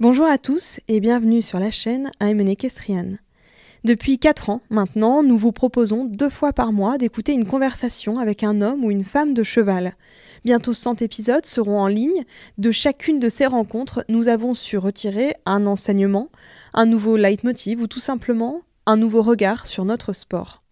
Bonjour 0.00 0.26
à 0.26 0.38
tous 0.38 0.80
et 0.88 0.98
bienvenue 0.98 1.40
sur 1.40 1.60
la 1.60 1.70
chaîne 1.70 2.10
I'm 2.20 2.40
Equestrian. 2.40 3.12
Depuis 3.84 4.18
4 4.18 4.50
ans 4.50 4.60
maintenant, 4.68 5.22
nous 5.22 5.38
vous 5.38 5.52
proposons 5.52 6.04
deux 6.04 6.30
fois 6.30 6.52
par 6.52 6.72
mois 6.72 6.98
d'écouter 6.98 7.32
une 7.32 7.46
conversation 7.46 8.18
avec 8.18 8.42
un 8.42 8.60
homme 8.60 8.84
ou 8.84 8.90
une 8.90 9.04
femme 9.04 9.34
de 9.34 9.44
cheval. 9.44 9.94
Bientôt 10.44 10.72
100 10.72 11.00
épisodes 11.00 11.46
seront 11.46 11.78
en 11.78 11.86
ligne. 11.86 12.24
De 12.58 12.72
chacune 12.72 13.20
de 13.20 13.28
ces 13.28 13.46
rencontres, 13.46 14.04
nous 14.08 14.26
avons 14.26 14.54
su 14.54 14.76
retirer 14.78 15.36
un 15.46 15.64
enseignement, 15.64 16.28
un 16.74 16.86
nouveau 16.86 17.16
leitmotiv 17.16 17.80
ou 17.80 17.86
tout 17.86 18.00
simplement 18.00 18.62
un 18.86 18.96
nouveau 18.96 19.22
regard 19.22 19.64
sur 19.64 19.84
notre 19.84 20.12
sport. 20.12 20.64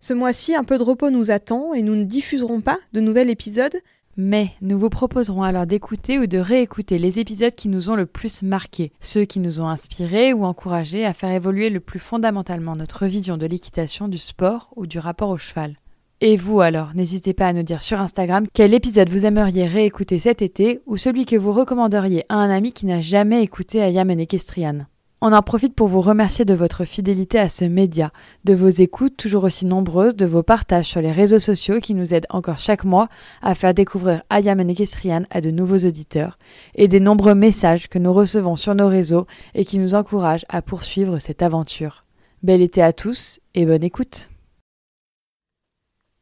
Ce 0.00 0.12
mois-ci, 0.12 0.56
un 0.56 0.64
peu 0.64 0.78
de 0.78 0.82
repos 0.82 1.10
nous 1.10 1.30
attend 1.30 1.74
et 1.74 1.82
nous 1.82 1.94
ne 1.94 2.04
diffuserons 2.04 2.60
pas 2.60 2.78
de 2.92 2.98
nouvel 3.00 3.30
épisode. 3.30 3.76
Mais 4.20 4.50
nous 4.62 4.76
vous 4.76 4.90
proposerons 4.90 5.44
alors 5.44 5.64
d'écouter 5.64 6.18
ou 6.18 6.26
de 6.26 6.38
réécouter 6.38 6.98
les 6.98 7.20
épisodes 7.20 7.54
qui 7.54 7.68
nous 7.68 7.88
ont 7.88 7.94
le 7.94 8.04
plus 8.04 8.42
marqués, 8.42 8.90
ceux 8.98 9.24
qui 9.24 9.38
nous 9.38 9.60
ont 9.60 9.68
inspirés 9.68 10.32
ou 10.32 10.44
encouragés 10.44 11.06
à 11.06 11.12
faire 11.12 11.30
évoluer 11.30 11.70
le 11.70 11.78
plus 11.78 12.00
fondamentalement 12.00 12.74
notre 12.74 13.06
vision 13.06 13.36
de 13.36 13.46
l'équitation, 13.46 14.08
du 14.08 14.18
sport 14.18 14.70
ou 14.74 14.88
du 14.88 14.98
rapport 14.98 15.30
au 15.30 15.38
cheval. 15.38 15.76
Et 16.20 16.36
vous 16.36 16.60
alors, 16.60 16.96
n'hésitez 16.96 17.32
pas 17.32 17.46
à 17.46 17.52
nous 17.52 17.62
dire 17.62 17.80
sur 17.80 18.00
Instagram 18.00 18.48
quel 18.52 18.74
épisode 18.74 19.08
vous 19.08 19.24
aimeriez 19.24 19.68
réécouter 19.68 20.18
cet 20.18 20.42
été 20.42 20.80
ou 20.86 20.96
celui 20.96 21.24
que 21.24 21.36
vous 21.36 21.52
recommanderiez 21.52 22.24
à 22.28 22.34
un 22.34 22.50
ami 22.50 22.72
qui 22.72 22.86
n'a 22.86 23.00
jamais 23.00 23.44
écouté 23.44 23.80
Ayam 23.80 24.10
Equestrian. 24.10 24.80
On 25.20 25.32
en 25.32 25.42
profite 25.42 25.74
pour 25.74 25.88
vous 25.88 26.00
remercier 26.00 26.44
de 26.44 26.54
votre 26.54 26.84
fidélité 26.84 27.40
à 27.40 27.48
ce 27.48 27.64
média, 27.64 28.12
de 28.44 28.54
vos 28.54 28.68
écoutes 28.68 29.16
toujours 29.16 29.42
aussi 29.42 29.66
nombreuses, 29.66 30.14
de 30.14 30.26
vos 30.26 30.44
partages 30.44 30.86
sur 30.86 31.00
les 31.00 31.10
réseaux 31.10 31.40
sociaux 31.40 31.80
qui 31.80 31.94
nous 31.94 32.14
aident 32.14 32.28
encore 32.30 32.58
chaque 32.58 32.84
mois 32.84 33.08
à 33.42 33.56
faire 33.56 33.74
découvrir 33.74 34.22
Ayam 34.30 34.60
Equestrian 34.60 35.24
à 35.30 35.40
de 35.40 35.50
nouveaux 35.50 35.84
auditeurs, 35.84 36.38
et 36.76 36.86
des 36.86 37.00
nombreux 37.00 37.34
messages 37.34 37.88
que 37.88 37.98
nous 37.98 38.12
recevons 38.12 38.54
sur 38.54 38.76
nos 38.76 38.86
réseaux 38.86 39.26
et 39.56 39.64
qui 39.64 39.80
nous 39.80 39.96
encouragent 39.96 40.46
à 40.48 40.62
poursuivre 40.62 41.18
cette 41.18 41.42
aventure. 41.42 42.04
Bel 42.44 42.62
été 42.62 42.80
à 42.80 42.92
tous 42.92 43.40
et 43.56 43.66
bonne 43.66 43.82
écoute! 43.82 44.28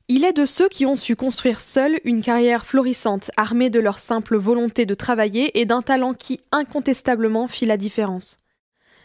Il 0.08 0.24
est 0.24 0.32
de 0.32 0.46
ceux 0.46 0.70
qui 0.70 0.86
ont 0.86 0.96
su 0.96 1.16
construire 1.16 1.60
seuls 1.60 2.00
une 2.04 2.22
carrière 2.22 2.64
florissante, 2.64 3.30
armée 3.36 3.68
de 3.68 3.80
leur 3.80 3.98
simple 3.98 4.38
volonté 4.38 4.86
de 4.86 4.94
travailler 4.94 5.60
et 5.60 5.66
d'un 5.66 5.82
talent 5.82 6.14
qui 6.14 6.40
incontestablement 6.50 7.46
fit 7.46 7.66
la 7.66 7.76
différence. 7.76 8.40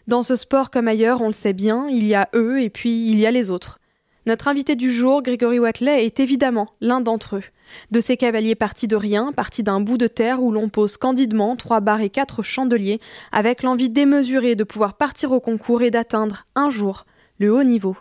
Dans 0.07 0.23
ce 0.23 0.35
sport 0.35 0.71
comme 0.71 0.87
ailleurs, 0.87 1.21
on 1.21 1.27
le 1.27 1.33
sait 1.33 1.53
bien, 1.53 1.87
il 1.89 2.07
y 2.07 2.15
a 2.15 2.29
eux 2.33 2.61
et 2.61 2.69
puis 2.69 3.09
il 3.09 3.19
y 3.19 3.25
a 3.25 3.31
les 3.31 3.49
autres. 3.49 3.79
Notre 4.27 4.47
invité 4.47 4.75
du 4.75 4.91
jour, 4.91 5.23
Grégory 5.23 5.57
Watley, 5.57 6.05
est 6.05 6.19
évidemment 6.19 6.67
l'un 6.79 7.01
d'entre 7.01 7.37
eux. 7.37 7.43
De 7.89 7.99
ces 7.99 8.17
cavaliers 8.17 8.53
partis 8.53 8.87
de 8.87 8.95
rien, 8.95 9.31
partis 9.31 9.63
d'un 9.63 9.79
bout 9.79 9.97
de 9.97 10.07
terre 10.07 10.43
où 10.43 10.51
l'on 10.51 10.69
pose 10.69 10.97
candidement 10.97 11.55
trois 11.55 11.79
barres 11.79 12.01
et 12.01 12.09
quatre 12.09 12.43
chandeliers, 12.43 12.99
avec 13.31 13.63
l'envie 13.63 13.89
démesurée 13.89 14.55
de 14.55 14.63
pouvoir 14.63 14.93
partir 14.93 15.31
au 15.31 15.39
concours 15.39 15.81
et 15.81 15.89
d'atteindre, 15.89 16.45
un 16.53 16.69
jour, 16.69 17.05
le 17.39 17.51
haut 17.51 17.63
niveau. 17.63 17.95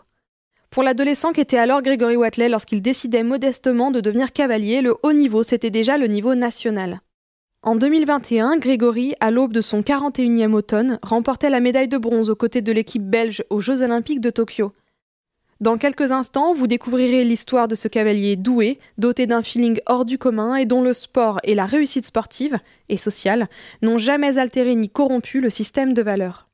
Pour 0.70 0.82
l'adolescent 0.82 1.32
qu'était 1.32 1.58
alors 1.58 1.82
Grégory 1.82 2.16
Watley 2.16 2.48
lorsqu'il 2.48 2.82
décidait 2.82 3.22
modestement 3.22 3.90
de 3.90 4.00
devenir 4.00 4.32
cavalier, 4.32 4.82
le 4.82 4.96
haut 5.02 5.12
niveau, 5.12 5.42
c'était 5.42 5.70
déjà 5.70 5.96
le 5.96 6.06
niveau 6.06 6.34
national. 6.34 7.00
En 7.62 7.76
2021, 7.76 8.56
Grégory, 8.56 9.12
à 9.20 9.30
l'aube 9.30 9.52
de 9.52 9.60
son 9.60 9.82
41e 9.82 10.54
automne, 10.54 10.98
remportait 11.02 11.50
la 11.50 11.60
médaille 11.60 11.88
de 11.88 11.98
bronze 11.98 12.30
aux 12.30 12.34
côtés 12.34 12.62
de 12.62 12.72
l'équipe 12.72 13.04
belge 13.04 13.44
aux 13.50 13.60
Jeux 13.60 13.82
olympiques 13.82 14.22
de 14.22 14.30
Tokyo. 14.30 14.72
Dans 15.60 15.76
quelques 15.76 16.10
instants, 16.10 16.54
vous 16.54 16.66
découvrirez 16.66 17.22
l'histoire 17.22 17.68
de 17.68 17.74
ce 17.74 17.86
cavalier 17.86 18.36
doué, 18.36 18.78
doté 18.96 19.26
d'un 19.26 19.42
feeling 19.42 19.78
hors 19.84 20.06
du 20.06 20.16
commun 20.16 20.54
et 20.54 20.64
dont 20.64 20.80
le 20.80 20.94
sport 20.94 21.38
et 21.44 21.54
la 21.54 21.66
réussite 21.66 22.06
sportive 22.06 22.58
et 22.88 22.96
sociale 22.96 23.46
n'ont 23.82 23.98
jamais 23.98 24.38
altéré 24.38 24.74
ni 24.74 24.88
corrompu 24.88 25.42
le 25.42 25.50
système 25.50 25.92
de 25.92 26.00
valeurs. 26.00 26.48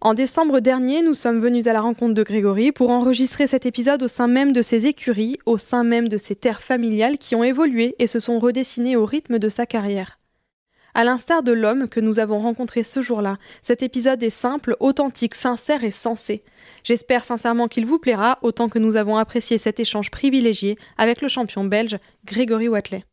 En 0.00 0.14
décembre 0.14 0.60
dernier, 0.60 1.02
nous 1.02 1.14
sommes 1.14 1.40
venus 1.40 1.66
à 1.66 1.72
la 1.72 1.80
rencontre 1.80 2.14
de 2.14 2.22
Grégory 2.22 2.70
pour 2.70 2.90
enregistrer 2.90 3.48
cet 3.48 3.66
épisode 3.66 4.04
au 4.04 4.08
sein 4.08 4.28
même 4.28 4.52
de 4.52 4.62
ses 4.62 4.86
écuries, 4.86 5.38
au 5.44 5.58
sein 5.58 5.82
même 5.82 6.06
de 6.06 6.18
ses 6.18 6.36
terres 6.36 6.62
familiales 6.62 7.18
qui 7.18 7.34
ont 7.34 7.42
évolué 7.42 7.96
et 7.98 8.06
se 8.06 8.20
sont 8.20 8.38
redessinées 8.38 8.94
au 8.94 9.04
rythme 9.04 9.40
de 9.40 9.48
sa 9.48 9.66
carrière. 9.66 10.20
À 10.96 11.04
l'instar 11.04 11.42
de 11.42 11.52
l'homme 11.52 11.90
que 11.90 12.00
nous 12.00 12.20
avons 12.20 12.38
rencontré 12.38 12.82
ce 12.82 13.02
jour-là, 13.02 13.36
cet 13.60 13.82
épisode 13.82 14.22
est 14.22 14.30
simple, 14.30 14.76
authentique, 14.80 15.34
sincère 15.34 15.84
et 15.84 15.90
sensé. 15.90 16.42
J'espère 16.84 17.26
sincèrement 17.26 17.68
qu'il 17.68 17.84
vous 17.84 17.98
plaira 17.98 18.38
autant 18.40 18.70
que 18.70 18.78
nous 18.78 18.96
avons 18.96 19.18
apprécié 19.18 19.58
cet 19.58 19.78
échange 19.78 20.10
privilégié 20.10 20.78
avec 20.96 21.20
le 21.20 21.28
champion 21.28 21.64
belge 21.64 21.98
Grégory 22.24 22.68
Watley. 22.68 23.04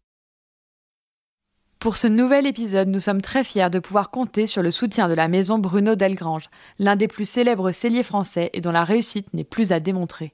Pour 1.77 1.97
ce 1.97 2.07
nouvel 2.07 2.47
épisode, 2.47 2.87
nous 2.87 3.01
sommes 3.01 3.21
très 3.21 3.43
fiers 3.43 3.69
de 3.69 3.79
pouvoir 3.79 4.11
compter 4.11 4.47
sur 4.47 4.63
le 4.63 4.71
soutien 4.71 5.09
de 5.09 5.13
la 5.13 5.27
maison 5.27 5.57
Bruno 5.57 5.95
Delgrange, 5.95 6.49
l'un 6.79 6.95
des 6.95 7.09
plus 7.09 7.29
célèbres 7.29 7.73
celliers 7.73 8.03
français 8.03 8.49
et 8.53 8.61
dont 8.61 8.71
la 8.71 8.85
réussite 8.85 9.33
n'est 9.33 9.43
plus 9.43 9.73
à 9.73 9.81
démontrer. 9.81 10.33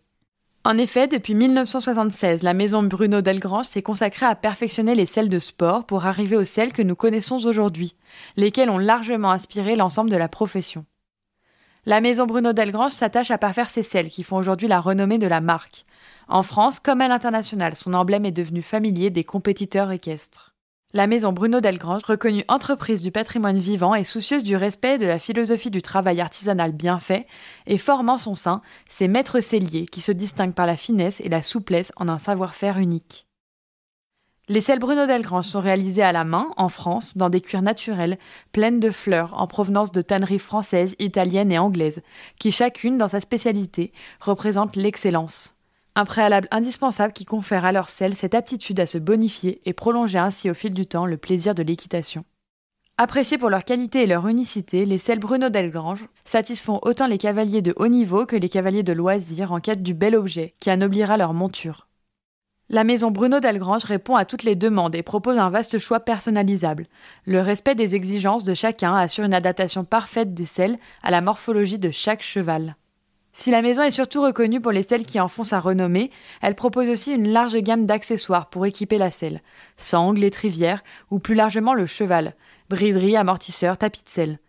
En 0.66 0.78
effet, 0.78 1.08
depuis 1.08 1.36
1976, 1.36 2.44
la 2.44 2.53
maison 2.53 2.84
Bruno 2.84 3.22
Delgrange 3.22 3.66
s'est 3.66 3.81
consacrée 3.81 4.25
à 4.25 4.36
perfectionner 4.36 4.94
les 4.94 5.06
selles 5.06 5.30
de 5.30 5.40
sport 5.40 5.86
pour 5.86 6.06
arriver 6.06 6.36
aux 6.36 6.44
selles 6.44 6.74
que 6.74 6.81
nous 6.81 6.97
connaissons 6.97 7.46
aujourd'hui, 7.46 7.96
lesquelles 8.36 8.70
ont 8.70 8.78
largement 8.78 9.31
inspiré 9.31 9.75
l'ensemble 9.78 10.09
de 10.09 10.18
la 10.18 10.28
profession. 10.28 10.86
La 11.86 12.02
maison 12.02 12.25
Bruno 12.25 12.52
Delgrange 12.52 12.92
s'attache 12.92 13.31
à 13.31 13.38
parfaire 13.38 13.70
ces 13.70 13.84
selles 13.84 14.09
qui 14.09 14.24
font 14.24 14.36
aujourd'hui 14.36 14.68
la 14.68 14.81
renommée 14.81 15.18
de 15.18 15.28
la 15.28 15.40
marque. 15.40 15.86
En 16.28 16.44
France 16.44 16.80
comme 16.80 17.00
à 17.00 17.08
l'international, 17.08 17.76
son 17.76 17.94
emblème 17.94 18.26
est 18.26 18.31
devenu 18.31 18.62
familier 18.62 19.09
des 19.09 19.24
compétiteurs 19.24 19.91
équestres. 19.91 20.49
La 20.92 21.06
maison 21.06 21.34
Bruno 21.34 21.62
Delgrange, 21.62 22.02
reconnue 22.04 22.44
entreprise 22.48 23.04
du 23.04 23.12
patrimoine 23.12 23.60
vivant 23.60 23.94
et 23.94 24.04
soucieuse 24.04 24.44
du 24.44 24.56
respect 24.56 24.98
de 24.98 25.06
la 25.06 25.20
philosophie 25.20 25.70
du 25.70 25.84
travail 25.84 26.20
artisanal 26.20 26.72
bien 26.72 26.98
fait, 26.98 27.28
et 27.68 27.78
formant 27.78 28.18
son 28.18 28.34
sein 28.34 28.64
ses 28.90 29.08
maîtres 29.08 29.40
celliers 29.40 29.86
qui 29.86 30.02
se 30.02 30.12
distinguent 30.12 30.56
par 30.56 30.66
la 30.66 30.76
finesse 30.76 31.22
et 31.22 31.30
la 31.30 31.44
souplesse 31.44 31.94
en 31.96 32.09
un 32.09 32.18
savoir-faire 32.18 32.80
unique. 32.80 33.28
Les 34.47 34.62
selles 34.62 34.80
Bruno 34.80 35.06
Delgrange 35.06 35.46
sont 35.46 35.59
réalisées 35.59 36.02
à 36.02 36.12
la 36.12 36.24
main, 36.24 36.50
en 36.58 36.70
France, 36.70 37.16
dans 37.16 37.30
des 37.30 37.42
cuirs 37.42 37.62
naturels, 37.62 38.18
pleines 38.52 38.80
de 38.80 38.90
fleurs 38.90 39.40
en 39.40 39.46
provenance 39.46 39.92
de 39.92 40.02
tanneries 40.02 40.40
françaises, 40.40 40.96
italiennes 40.97 41.52
et 41.52 41.59
anglaises, 41.59 42.02
qui 42.40 42.52
chacune, 42.52 42.97
dans 42.97 43.09
sa 43.09 43.20
spécialité, 43.20 43.94
représente 44.20 44.76
l'excellence. 44.76 45.53
Un 45.99 46.05
préalable 46.05 46.47
indispensable 46.51 47.11
qui 47.11 47.25
confère 47.25 47.66
à 47.66 47.73
leur 47.73 47.90
sel 47.90 48.16
cette 48.16 48.34
aptitude 48.34 48.79
à 48.79 48.85
se 48.85 48.97
bonifier 48.97 49.59
et 49.66 49.73
prolonger 49.73 50.17
ainsi 50.17 50.49
au 50.49 50.53
fil 50.53 50.73
du 50.73 50.85
temps 50.85 51.05
le 51.05 51.17
plaisir 51.17 51.53
de 51.53 51.61
l'équitation. 51.61 52.23
Appréciés 52.97 53.37
pour 53.37 53.49
leur 53.49 53.66
qualité 53.66 54.03
et 54.03 54.07
leur 54.07 54.25
unicité, 54.29 54.85
les 54.85 54.97
sels 54.97 55.19
Bruno 55.19 55.49
Delgrange 55.49 56.07
satisfont 56.23 56.79
autant 56.84 57.05
les 57.05 57.17
cavaliers 57.17 57.61
de 57.61 57.73
haut 57.75 57.90
niveau 57.90 58.25
que 58.25 58.37
les 58.37 58.47
cavaliers 58.47 58.81
de 58.81 58.93
loisirs 58.93 59.51
en 59.51 59.59
quête 59.59 59.84
du 59.84 59.93
bel 59.93 60.16
objet 60.16 60.55
qui 60.61 60.69
anoblira 60.69 61.17
leur 61.17 61.34
monture. 61.34 61.90
La 62.69 62.85
maison 62.85 63.11
Bruno 63.11 63.41
Delgrange 63.41 63.84
répond 63.84 64.16
à 64.16 64.23
toutes 64.23 64.43
les 64.43 64.55
demandes 64.55 64.96
et 64.96 65.03
propose 65.03 65.37
un 65.37 65.49
vaste 65.49 65.79
choix 65.79 65.99
personnalisable. 65.99 66.87
Le 67.25 67.41
respect 67.41 67.75
des 67.75 67.96
exigences 67.96 68.46
de 68.46 68.53
chacun 68.53 68.96
assure 68.96 69.25
une 69.25 69.34
adaptation 69.34 69.84
parfaite 69.84 70.34
des 70.34 70.46
selles 70.46 70.79
à 71.03 71.11
la 71.11 71.19
morphologie 71.19 71.78
de 71.78 71.91
chaque 71.91 72.23
cheval. 72.23 72.78
Si 73.31 73.52
la 73.52 73.61
maison 73.61 73.84
est 73.84 73.91
surtout 73.91 74.22
reconnue 74.22 74.59
pour 74.59 74.72
les 74.72 74.84
selles 74.84 75.05
qui 75.05 75.20
en 75.20 75.28
font 75.28 75.43
sa 75.43 75.59
renommée, 75.59 76.11
elle 76.41 76.55
propose 76.55 76.90
aussi 76.90 77.14
une 77.14 77.29
large 77.29 77.58
gamme 77.58 77.85
d'accessoires 77.85 78.49
pour 78.49 78.66
équiper 78.66 78.97
la 78.97 79.11
selle. 79.11 79.41
Sangle, 79.78 80.23
étrivière 80.23 80.84
ou 81.11 81.20
plus 81.20 81.35
largement 81.35 81.73
le 81.73 81.85
cheval, 81.85 82.35
briderie, 82.70 83.16
amortisseur, 83.16 83.78
tapis 83.78 84.03
de 84.03 84.09
selle. 84.09 84.40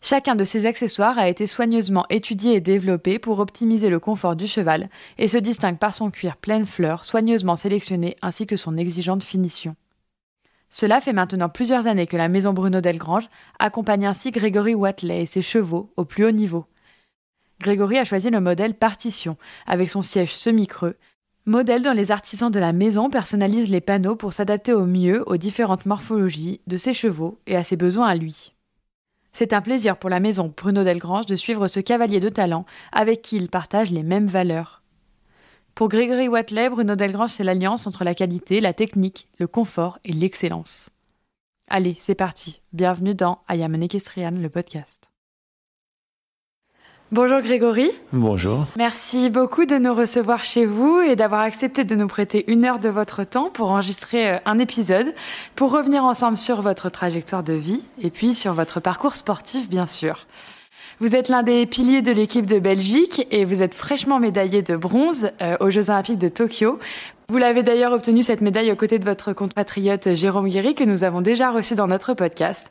Chacun 0.00 0.36
de 0.36 0.44
ces 0.44 0.64
accessoires 0.64 1.18
a 1.18 1.28
été 1.28 1.48
soigneusement 1.48 2.06
étudié 2.08 2.54
et 2.54 2.60
développé 2.60 3.18
pour 3.18 3.40
optimiser 3.40 3.88
le 3.88 3.98
confort 3.98 4.36
du 4.36 4.46
cheval 4.46 4.88
et 5.18 5.26
se 5.26 5.38
distingue 5.38 5.78
par 5.78 5.92
son 5.92 6.10
cuir 6.10 6.36
pleine 6.36 6.66
fleur, 6.66 7.04
soigneusement 7.04 7.56
sélectionné 7.56 8.16
ainsi 8.22 8.46
que 8.46 8.56
son 8.56 8.76
exigeante 8.76 9.24
finition. 9.24 9.74
Cela 10.70 11.00
fait 11.00 11.12
maintenant 11.12 11.48
plusieurs 11.48 11.86
années 11.88 12.06
que 12.06 12.16
la 12.16 12.28
maison 12.28 12.52
Bruno 12.52 12.80
Delgrange 12.80 13.28
accompagne 13.58 14.06
ainsi 14.06 14.30
Grégory 14.30 14.74
Watley 14.74 15.22
et 15.22 15.26
ses 15.26 15.42
chevaux 15.42 15.90
au 15.96 16.04
plus 16.04 16.24
haut 16.24 16.30
niveau. 16.30 16.66
Grégory 17.60 17.98
a 17.98 18.04
choisi 18.04 18.30
le 18.30 18.40
modèle 18.40 18.74
partition, 18.74 19.36
avec 19.66 19.90
son 19.90 20.02
siège 20.02 20.34
semi-creux, 20.34 20.96
modèle 21.44 21.82
dont 21.82 21.92
les 21.92 22.10
artisans 22.10 22.50
de 22.50 22.58
la 22.58 22.72
maison 22.72 23.10
personnalisent 23.10 23.70
les 23.70 23.80
panneaux 23.80 24.16
pour 24.16 24.32
s'adapter 24.32 24.72
au 24.72 24.86
mieux 24.86 25.28
aux 25.28 25.36
différentes 25.36 25.86
morphologies 25.86 26.60
de 26.66 26.76
ses 26.76 26.94
chevaux 26.94 27.38
et 27.46 27.56
à 27.56 27.64
ses 27.64 27.76
besoins 27.76 28.06
à 28.06 28.14
lui. 28.14 28.52
C'est 29.32 29.52
un 29.52 29.60
plaisir 29.60 29.96
pour 29.96 30.10
la 30.10 30.20
maison 30.20 30.52
Bruno 30.56 30.84
Delgrange 30.84 31.26
de 31.26 31.36
suivre 31.36 31.68
ce 31.68 31.80
cavalier 31.80 32.20
de 32.20 32.28
talent 32.28 32.66
avec 32.92 33.22
qui 33.22 33.36
il 33.36 33.48
partage 33.48 33.90
les 33.90 34.02
mêmes 34.02 34.26
valeurs. 34.26 34.82
Pour 35.74 35.88
Grégory 35.88 36.28
Watley, 36.28 36.68
Bruno 36.68 36.96
Delgrange, 36.96 37.30
c'est 37.30 37.44
l'alliance 37.44 37.86
entre 37.86 38.04
la 38.04 38.14
qualité, 38.14 38.60
la 38.60 38.72
technique, 38.72 39.28
le 39.38 39.46
confort 39.46 39.98
et 40.04 40.12
l'excellence. 40.12 40.90
Allez, 41.68 41.94
c'est 41.98 42.14
parti. 42.14 42.62
Bienvenue 42.72 43.14
dans 43.14 43.40
I 43.48 43.62
Am 43.62 43.74
an 43.74 44.30
le 44.40 44.48
podcast. 44.48 45.07
Bonjour 47.10 47.40
Grégory. 47.40 47.90
Bonjour. 48.12 48.66
Merci 48.76 49.30
beaucoup 49.30 49.64
de 49.64 49.78
nous 49.78 49.94
recevoir 49.94 50.44
chez 50.44 50.66
vous 50.66 51.00
et 51.00 51.16
d'avoir 51.16 51.40
accepté 51.40 51.84
de 51.84 51.94
nous 51.94 52.06
prêter 52.06 52.44
une 52.52 52.66
heure 52.66 52.78
de 52.78 52.90
votre 52.90 53.24
temps 53.24 53.48
pour 53.48 53.70
enregistrer 53.70 54.32
euh, 54.32 54.38
un 54.44 54.58
épisode, 54.58 55.14
pour 55.56 55.70
revenir 55.70 56.04
ensemble 56.04 56.36
sur 56.36 56.60
votre 56.60 56.90
trajectoire 56.90 57.42
de 57.42 57.54
vie 57.54 57.80
et 58.02 58.10
puis 58.10 58.34
sur 58.34 58.52
votre 58.52 58.80
parcours 58.80 59.16
sportif 59.16 59.70
bien 59.70 59.86
sûr. 59.86 60.26
Vous 61.00 61.16
êtes 61.16 61.30
l'un 61.30 61.42
des 61.42 61.64
piliers 61.64 62.02
de 62.02 62.12
l'équipe 62.12 62.44
de 62.44 62.58
Belgique 62.58 63.26
et 63.30 63.46
vous 63.46 63.62
êtes 63.62 63.74
fraîchement 63.74 64.18
médaillé 64.18 64.60
de 64.60 64.76
bronze 64.76 65.30
euh, 65.40 65.56
aux 65.60 65.70
Jeux 65.70 65.88
Olympiques 65.88 66.18
de 66.18 66.28
Tokyo. 66.28 66.78
Vous 67.30 67.38
l'avez 67.38 67.62
d'ailleurs 67.62 67.92
obtenu 67.92 68.22
cette 68.22 68.42
médaille 68.42 68.70
aux 68.70 68.76
côtés 68.76 68.98
de 68.98 69.04
votre 69.04 69.32
compatriote 69.32 70.14
Jérôme 70.14 70.48
Guéry 70.48 70.74
que 70.74 70.84
nous 70.84 71.04
avons 71.04 71.22
déjà 71.22 71.50
reçu 71.50 71.74
dans 71.74 71.86
notre 71.86 72.12
podcast. 72.12 72.70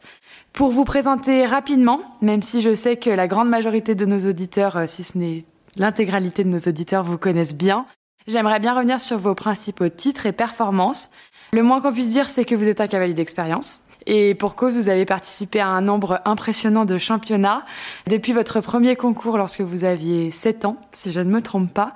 Pour 0.57 0.71
vous 0.71 0.85
présenter 0.85 1.45
rapidement, 1.45 2.01
même 2.19 2.41
si 2.41 2.63
je 2.63 2.73
sais 2.73 2.97
que 2.97 3.11
la 3.11 3.27
grande 3.27 3.47
majorité 3.47 3.93
de 3.93 4.07
nos 4.07 4.27
auditeurs, 4.27 4.75
euh, 4.75 4.85
si 4.87 5.03
ce 5.03 5.15
n'est 5.15 5.45
l'intégralité 5.75 6.43
de 6.43 6.49
nos 6.49 6.57
auditeurs, 6.57 7.03
vous 7.03 7.19
connaissent 7.19 7.53
bien, 7.53 7.85
j'aimerais 8.25 8.59
bien 8.59 8.73
revenir 8.73 8.99
sur 8.99 9.19
vos 9.19 9.35
principaux 9.35 9.89
titres 9.89 10.25
et 10.25 10.31
performances. 10.31 11.11
Le 11.53 11.61
moins 11.61 11.79
qu'on 11.79 11.93
puisse 11.93 12.09
dire, 12.09 12.31
c'est 12.31 12.43
que 12.43 12.55
vous 12.55 12.67
êtes 12.67 12.81
un 12.81 12.87
cavalier 12.87 13.13
d'expérience. 13.13 13.81
Et 14.07 14.33
pour 14.33 14.55
cause, 14.55 14.73
vous 14.73 14.89
avez 14.89 15.05
participé 15.05 15.59
à 15.59 15.67
un 15.67 15.81
nombre 15.81 16.21
impressionnant 16.25 16.85
de 16.85 16.97
championnats. 16.97 17.63
Depuis 18.07 18.33
votre 18.33 18.59
premier 18.59 18.95
concours 18.95 19.37
lorsque 19.37 19.61
vous 19.61 19.83
aviez 19.83 20.31
7 20.31 20.65
ans, 20.65 20.77
si 20.91 21.11
je 21.11 21.19
ne 21.19 21.29
me 21.29 21.43
trompe 21.43 21.71
pas, 21.71 21.93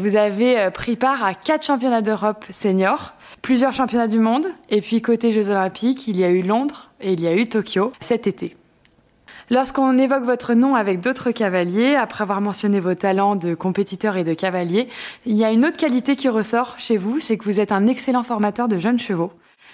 vous 0.00 0.16
avez 0.16 0.58
euh, 0.58 0.70
pris 0.70 0.96
part 0.96 1.22
à 1.22 1.34
4 1.34 1.64
championnats 1.64 2.02
d'Europe 2.02 2.44
seniors, 2.50 3.14
plusieurs 3.42 3.72
championnats 3.72 4.06
du 4.06 4.18
monde, 4.18 4.46
et 4.68 4.80
puis 4.80 5.02
côté 5.02 5.30
Jeux 5.32 5.50
Olympiques, 5.50 6.06
il 6.06 6.18
y 6.18 6.24
a 6.24 6.30
eu 6.30 6.42
Londres 6.42 6.90
et 7.00 7.12
il 7.12 7.20
y 7.20 7.26
a 7.26 7.34
eu 7.34 7.48
Tokyo 7.48 7.92
cet 8.00 8.26
été. 8.26 8.56
Lorsqu'on 9.52 9.98
évoque 9.98 10.22
votre 10.22 10.54
nom 10.54 10.76
avec 10.76 11.00
d'autres 11.00 11.32
cavaliers, 11.32 11.96
après 11.96 12.22
avoir 12.22 12.40
mentionné 12.40 12.78
vos 12.78 12.94
talents 12.94 13.34
de 13.34 13.54
compétiteur 13.54 14.16
et 14.16 14.22
de 14.22 14.32
cavalier, 14.32 14.88
il 15.26 15.36
y 15.36 15.44
a 15.44 15.50
une 15.50 15.64
autre 15.64 15.76
qualité 15.76 16.14
qui 16.14 16.28
ressort 16.28 16.76
chez 16.78 16.96
vous, 16.96 17.18
c'est 17.18 17.36
que 17.36 17.44
vous 17.44 17.58
êtes 17.58 17.72
un 17.72 17.88
excellent 17.88 18.22
formateur 18.22 18.68
de 18.68 18.78
jeunes 18.78 19.00
chevaux 19.00 19.32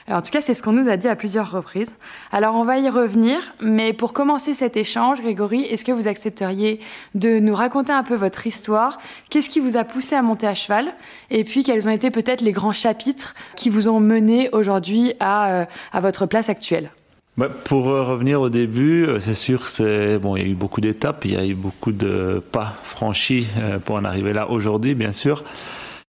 en 0.09 0.23
tout 0.23 0.31
cas, 0.31 0.41
c'est 0.41 0.55
ce 0.55 0.63
qu'on 0.63 0.73
nous 0.73 0.89
a 0.89 0.97
dit 0.97 1.09
à 1.09 1.17
plusieurs 1.17 1.51
reprises. 1.51 1.93
Alors, 2.31 2.55
on 2.55 2.65
va 2.65 2.79
y 2.79 2.89
revenir, 2.89 3.39
mais 3.61 3.93
pour 3.93 4.13
commencer 4.13 4.55
cet 4.55 4.77
échange, 4.77 5.21
Grégory, 5.21 5.63
est-ce 5.63 5.85
que 5.85 5.91
vous 5.91 6.07
accepteriez 6.07 6.81
de 7.15 7.41
nous 7.41 7.55
raconter 7.55 7.93
un 7.93 8.05
peu 8.05 8.15
votre 8.15 8.47
histoire? 8.47 8.99
Qu'est-ce 9.31 9.49
qui 9.49 9.59
vous 9.59 9.77
a 9.77 9.83
poussé 9.83 10.15
à 10.15 10.23
monter 10.23 10.47
à 10.47 10.55
cheval? 10.55 10.95
Et 11.31 11.43
puis, 11.43 11.65
quels 11.65 11.89
ont 11.89 11.91
été 11.91 12.11
peut-être 12.11 12.41
les 12.41 12.53
grands 12.53 12.73
chapitres 12.73 13.35
qui 13.57 13.69
vous 13.69 13.89
ont 13.89 13.99
mené 13.99 14.49
aujourd'hui 14.53 15.15
à, 15.19 15.51
euh, 15.51 15.65
à 15.93 16.01
votre 16.01 16.27
place 16.27 16.49
actuelle? 16.49 16.91
Bah, 17.37 17.49
pour 17.65 17.89
euh, 17.89 18.05
revenir 18.05 18.41
au 18.41 18.49
début, 18.49 19.05
euh, 19.05 19.19
c'est 19.19 19.35
sûr, 19.35 19.69
c'est 19.69 20.19
bon, 20.19 20.37
il 20.37 20.43
y 20.43 20.47
a 20.47 20.49
eu 20.49 20.55
beaucoup 20.55 20.81
d'étapes, 20.81 21.25
il 21.25 21.33
y 21.33 21.37
a 21.37 21.45
eu 21.45 21.55
beaucoup 21.55 21.93
de 21.93 22.43
pas 22.53 22.75
franchis 22.85 23.49
pour 23.85 23.97
en 23.97 24.05
arriver 24.05 24.33
là 24.33 24.49
aujourd'hui, 24.49 24.95
bien 24.95 25.13
sûr. 25.13 25.43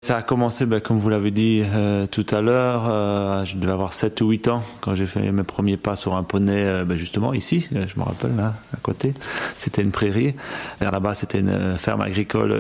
Ça 0.01 0.17
a 0.17 0.23
commencé, 0.23 0.65
ben, 0.65 0.79
comme 0.81 1.01
vous 1.01 1.09
l'avez 1.09 1.33
dit 1.33 1.61
euh, 1.75 2.07
tout 2.07 2.25
à 2.31 2.41
l'heure, 2.41 2.87
euh, 2.89 3.45
je 3.45 3.57
devais 3.57 3.73
avoir 3.73 3.93
7 3.93 4.21
ou 4.21 4.29
8 4.29 4.47
ans 4.47 4.63
quand 4.81 4.95
j'ai 4.95 5.07
fait 5.07 5.33
mes 5.33 5.43
premiers 5.43 5.77
pas 5.77 5.97
sur 5.97 6.15
un 6.17 6.23
poney, 6.23 6.53
euh, 6.55 6.85
ben, 6.85 6.97
justement 6.97 7.35
ici, 7.35 7.69
je 7.73 7.99
me 7.99 8.05
rappelle, 8.05 8.37
là, 8.37 8.55
à 8.73 8.77
côté. 8.81 9.13
C'était 9.59 9.83
une 9.83 9.91
prairie. 9.91 10.37
Là-bas, 10.81 11.15
c'était 11.15 11.41
une 11.41 11.77
ferme 11.79 12.01
agricole 12.01 12.57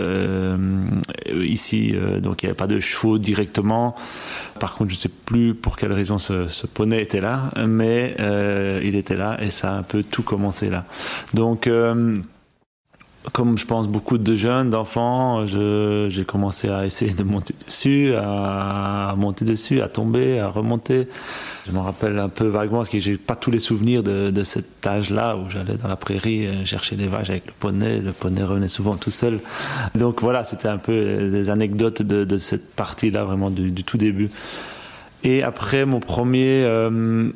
ici, 1.32 1.94
donc 2.20 2.43
il 2.43 2.46
n'y 2.46 2.50
avait 2.50 2.56
pas 2.56 2.67
de 2.67 2.81
chevaux 2.81 3.19
directement. 3.19 3.94
Par 4.58 4.75
contre, 4.75 4.90
je 4.90 4.96
ne 4.96 4.99
sais 4.99 5.08
plus 5.08 5.55
pour 5.55 5.76
quelle 5.76 5.93
raison 5.93 6.19
ce, 6.19 6.49
ce 6.49 6.67
poney 6.67 7.00
était 7.00 7.20
là, 7.20 7.50
mais 7.69 8.17
il 8.82 8.96
était 8.96 9.17
là 9.17 9.38
et 9.40 9.50
ça 9.50 9.75
a 9.75 9.79
un 9.79 9.85
peu 9.85 10.02
tout 10.02 10.25
commencé 10.25 10.70
là. 10.70 10.85
Donc 11.35 11.69
comme 13.32 13.59
je 13.59 13.67
pense 13.67 13.88
beaucoup 13.88 14.17
de 14.17 14.35
jeunes, 14.35 14.70
d'enfants, 14.70 15.47
j'ai 15.47 16.25
commencé 16.25 16.69
à 16.69 16.87
essayer 16.87 17.12
de 17.12 17.23
monter 17.23 17.55
dessus, 17.67 18.15
à 18.17 19.15
monter 19.17 19.44
dessus, 19.44 19.81
à 19.82 19.88
tomber, 19.88 20.38
à 20.38 20.49
remonter. 20.49 21.09
Je 21.67 21.73
me 21.73 21.81
rappelle 21.81 22.19
un 22.19 22.29
peu 22.31 22.47
vaguement, 22.47 22.79
parce 22.79 22.88
que 22.88 22.99
j'ai 22.99 23.19
pas 23.19 23.37
tous 23.37 23.50
les 23.50 23.59
souvenirs 23.59 24.03
de, 24.03 24.31
de 24.31 24.43
cet 24.43 24.87
âge-là 24.87 25.37
où 25.37 25.50
j'allais 25.50 25.75
dans 25.75 25.88
la 25.88 25.97
prairie 25.97 26.47
euh, 26.47 26.65
chercher 26.65 26.97
des 26.97 27.09
vaches 27.09 27.29
avec 27.29 27.47
le 27.47 27.53
poney. 27.59 28.00
Le 28.00 28.12
poney 28.12 28.43
revenait 28.43 28.69
souvent 28.69 28.97
tout 28.97 29.11
seul. 29.11 29.41
Donc 29.94 30.23
voilà, 30.23 30.44
c'était 30.44 30.69
un 30.69 30.79
peu 30.79 31.29
des 31.31 31.50
anecdotes 31.50 32.00
de, 32.00 32.25
de 32.25 32.38
cette 32.38 32.73
partie-là, 32.75 33.25
vraiment 33.25 33.50
du, 33.50 33.85
tout 33.85 33.99
début. 33.99 34.31
Et 35.25 35.43
après, 35.43 35.85
mon 35.85 36.00
premier 36.00 36.62
euh, 36.64 37.31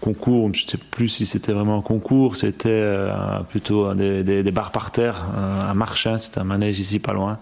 concours, 0.00 0.50
je 0.52 0.64
ne 0.64 0.68
sais 0.68 0.78
plus 0.78 1.08
si 1.08 1.26
c'était 1.26 1.52
vraiment 1.52 1.78
un 1.78 1.82
concours, 1.82 2.36
c'était 2.36 2.68
euh, 2.70 3.40
plutôt 3.48 3.94
des, 3.94 4.22
des, 4.22 4.42
des, 4.42 4.50
bars 4.50 4.70
par 4.70 4.90
terre, 4.90 5.26
un, 5.36 5.74
marchin, 5.74 6.18
c'était 6.18 6.40
un 6.40 6.44
manège 6.44 6.78
ici 6.78 6.98
pas 6.98 7.12
loin. 7.12 7.38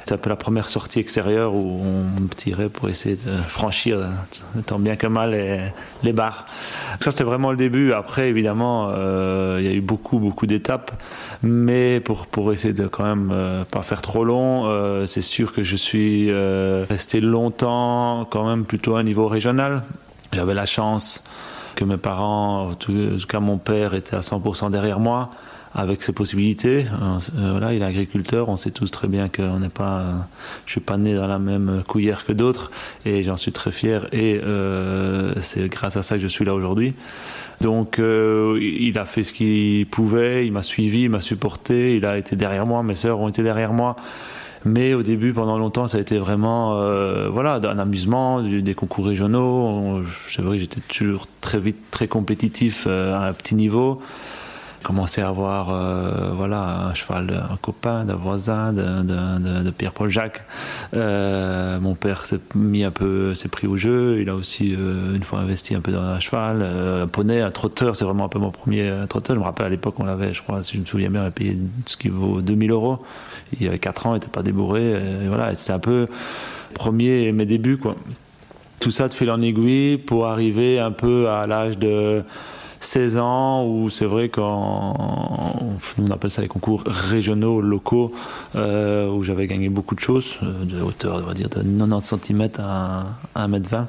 C'était 0.00 0.14
un 0.14 0.18
peu 0.18 0.30
la 0.30 0.36
première 0.36 0.68
sortie 0.68 0.98
extérieure 0.98 1.54
où 1.54 1.82
on 1.84 2.26
tirait 2.34 2.70
pour 2.70 2.88
essayer 2.88 3.16
de 3.16 3.36
franchir, 3.36 4.08
tant 4.66 4.78
bien 4.78 4.96
que 4.96 5.06
mal, 5.06 5.32
les, 5.32 5.60
les 6.02 6.12
bars. 6.12 6.46
Ça, 7.00 7.10
c'était 7.10 7.22
vraiment 7.22 7.50
le 7.50 7.56
début. 7.56 7.92
Après, 7.92 8.28
évidemment, 8.28 8.88
euh, 8.90 9.58
il 9.60 9.66
y 9.66 9.68
a 9.68 9.72
eu 9.72 9.82
beaucoup, 9.82 10.18
beaucoup 10.18 10.46
d'étapes. 10.46 10.90
Mais 11.42 12.00
pour, 12.00 12.26
pour 12.26 12.52
essayer 12.52 12.74
de 12.74 12.86
quand 12.86 13.04
même 13.04 13.30
euh, 13.32 13.64
pas 13.64 13.82
faire 13.82 14.02
trop 14.02 14.24
long, 14.24 14.66
euh, 14.66 15.06
c'est 15.06 15.22
sûr 15.22 15.52
que 15.52 15.64
je 15.64 15.76
suis 15.76 16.30
euh, 16.30 16.84
resté 16.88 17.20
longtemps 17.20 18.26
quand 18.30 18.46
même 18.46 18.64
plutôt 18.64 18.96
à 18.96 19.00
un 19.00 19.02
niveau 19.04 19.26
régional. 19.26 19.82
J'avais 20.32 20.54
la 20.54 20.66
chance 20.66 21.24
que 21.74 21.84
mes 21.84 21.96
parents, 21.96 22.70
en 22.70 22.74
tout 22.74 23.16
cas 23.28 23.40
mon 23.40 23.58
père, 23.58 23.94
était 23.94 24.16
à 24.16 24.20
100% 24.20 24.70
derrière 24.70 25.00
moi 25.00 25.30
avec 25.74 26.02
ses 26.02 26.12
possibilités. 26.12 26.86
Euh, 27.38 27.50
voilà, 27.52 27.72
il 27.72 27.82
est 27.82 27.84
agriculteur, 27.84 28.48
on 28.48 28.56
sait 28.56 28.70
tous 28.70 28.90
très 28.90 29.08
bien 29.08 29.28
qu'on 29.28 29.60
n'est 29.60 29.68
pas, 29.68 30.28
je 30.66 30.72
suis 30.72 30.80
pas 30.80 30.96
né 30.96 31.14
dans 31.14 31.28
la 31.28 31.38
même 31.38 31.82
cuillère 31.88 32.24
que 32.24 32.32
d'autres, 32.32 32.70
et 33.04 33.22
j'en 33.22 33.36
suis 33.36 33.52
très 33.52 33.70
fier. 33.70 34.08
Et 34.12 34.40
euh, 34.42 35.32
c'est 35.42 35.68
grâce 35.68 35.96
à 35.96 36.02
ça 36.02 36.16
que 36.16 36.22
je 36.22 36.28
suis 36.28 36.44
là 36.44 36.54
aujourd'hui. 36.54 36.94
Donc, 37.60 37.98
euh, 37.98 38.58
il 38.60 38.98
a 38.98 39.04
fait 39.04 39.22
ce 39.22 39.32
qu'il 39.32 39.86
pouvait, 39.86 40.46
il 40.46 40.52
m'a 40.52 40.62
suivi, 40.62 41.02
il 41.02 41.10
m'a 41.10 41.20
supporté, 41.20 41.96
il 41.96 42.06
a 42.06 42.16
été 42.16 42.34
derrière 42.34 42.66
moi, 42.66 42.82
mes 42.82 42.94
sœurs 42.94 43.20
ont 43.20 43.28
été 43.28 43.42
derrière 43.42 43.72
moi. 43.72 43.96
Mais 44.64 44.92
au 44.92 45.02
début, 45.02 45.32
pendant 45.32 45.58
longtemps, 45.58 45.88
ça 45.88 45.98
a 45.98 46.00
été 46.00 46.18
vraiment 46.18 46.74
euh, 46.76 47.28
voilà, 47.30 47.54
un 47.54 47.78
amusement, 47.78 48.42
des 48.42 48.74
concours 48.74 49.06
régionaux. 49.06 50.02
C'est 50.28 50.42
vrai 50.42 50.56
que 50.56 50.62
j'étais 50.62 50.80
toujours 50.80 51.26
très 51.40 51.58
vite 51.58 51.78
très 51.90 52.08
compétitif 52.08 52.84
euh, 52.86 53.14
à 53.14 53.28
un 53.28 53.32
petit 53.32 53.54
niveau. 53.54 54.02
Commencé 54.82 55.20
à 55.20 55.28
avoir 55.28 55.68
euh, 55.70 56.30
voilà 56.34 56.88
un 56.88 56.94
cheval 56.94 57.46
un 57.50 57.56
copain 57.56 58.06
d'un 58.06 58.14
voisin 58.14 58.72
de, 58.72 59.70
Pierre-Paul 59.70 60.08
Jacques. 60.08 60.42
Mon 60.94 61.94
père 61.94 62.24
s'est 62.24 62.40
mis 62.54 62.84
un 62.84 62.90
peu 62.90 63.34
s'est 63.34 63.48
pris 63.48 63.66
au 63.66 63.76
jeu. 63.76 64.20
Il 64.22 64.30
a 64.30 64.34
aussi 64.34 64.70
une 64.70 65.22
fois 65.22 65.40
investi 65.40 65.74
un 65.74 65.82
peu 65.82 65.92
dans 65.92 66.02
un 66.02 66.18
cheval 66.18 66.62
un 66.62 67.06
poney 67.06 67.42
un 67.42 67.50
trotteur. 67.50 67.94
C'est 67.94 68.06
vraiment 68.06 68.24
un 68.24 68.30
peu 68.30 68.38
mon 68.38 68.50
premier 68.50 68.90
trotteur. 69.10 69.36
Je 69.36 69.40
me 69.40 69.44
rappelle 69.44 69.66
à 69.66 69.70
l'époque 69.70 69.96
on 69.98 70.04
l'avait 70.04 70.32
je 70.32 70.42
crois 70.42 70.64
si 70.64 70.76
je 70.76 70.80
me 70.80 70.86
souviens 70.86 71.10
bien 71.10 71.20
on 71.20 71.24
avait 71.24 71.30
payé 71.30 71.58
ce 71.84 71.98
qui 71.98 72.08
vaut 72.08 72.40
2000 72.40 72.70
euros 72.70 73.00
il 73.58 73.64
y 73.64 73.68
avait 73.68 73.78
4 73.78 74.06
ans 74.06 74.10
il 74.12 74.14
n'était 74.14 74.28
pas 74.28 74.42
débourré 74.42 74.92
et 74.92 75.28
voilà 75.28 75.54
c'était 75.54 75.72
un 75.72 75.78
peu 75.78 76.06
premier 76.74 77.32
mes 77.32 77.46
débuts 77.46 77.76
quoi 77.76 77.96
tout 78.80 78.90
ça 78.90 79.08
de 79.08 79.14
fil 79.14 79.30
en 79.30 79.40
aiguille 79.40 79.98
pour 79.98 80.26
arriver 80.26 80.78
un 80.78 80.90
peu 80.90 81.28
à 81.28 81.46
l'âge 81.46 81.78
de 81.78 82.24
16 82.80 83.18
ans 83.18 83.66
où 83.66 83.90
c'est 83.90 84.06
vrai 84.06 84.30
qu'on 84.30 84.94
on 85.98 86.10
appelle 86.10 86.30
ça 86.30 86.40
les 86.40 86.48
concours 86.48 86.82
régionaux, 86.86 87.60
locaux, 87.60 88.12
euh, 88.56 89.10
où 89.10 89.22
j'avais 89.22 89.46
gagné 89.46 89.68
beaucoup 89.68 89.94
de 89.94 90.00
choses, 90.00 90.38
euh, 90.42 90.64
de 90.64 90.80
hauteur, 90.80 91.20
on 91.22 91.26
va 91.26 91.34
dire, 91.34 91.50
de 91.50 91.62
90 91.62 92.14
cm 92.22 92.48
à 92.58 93.04
1m20. 93.36 93.86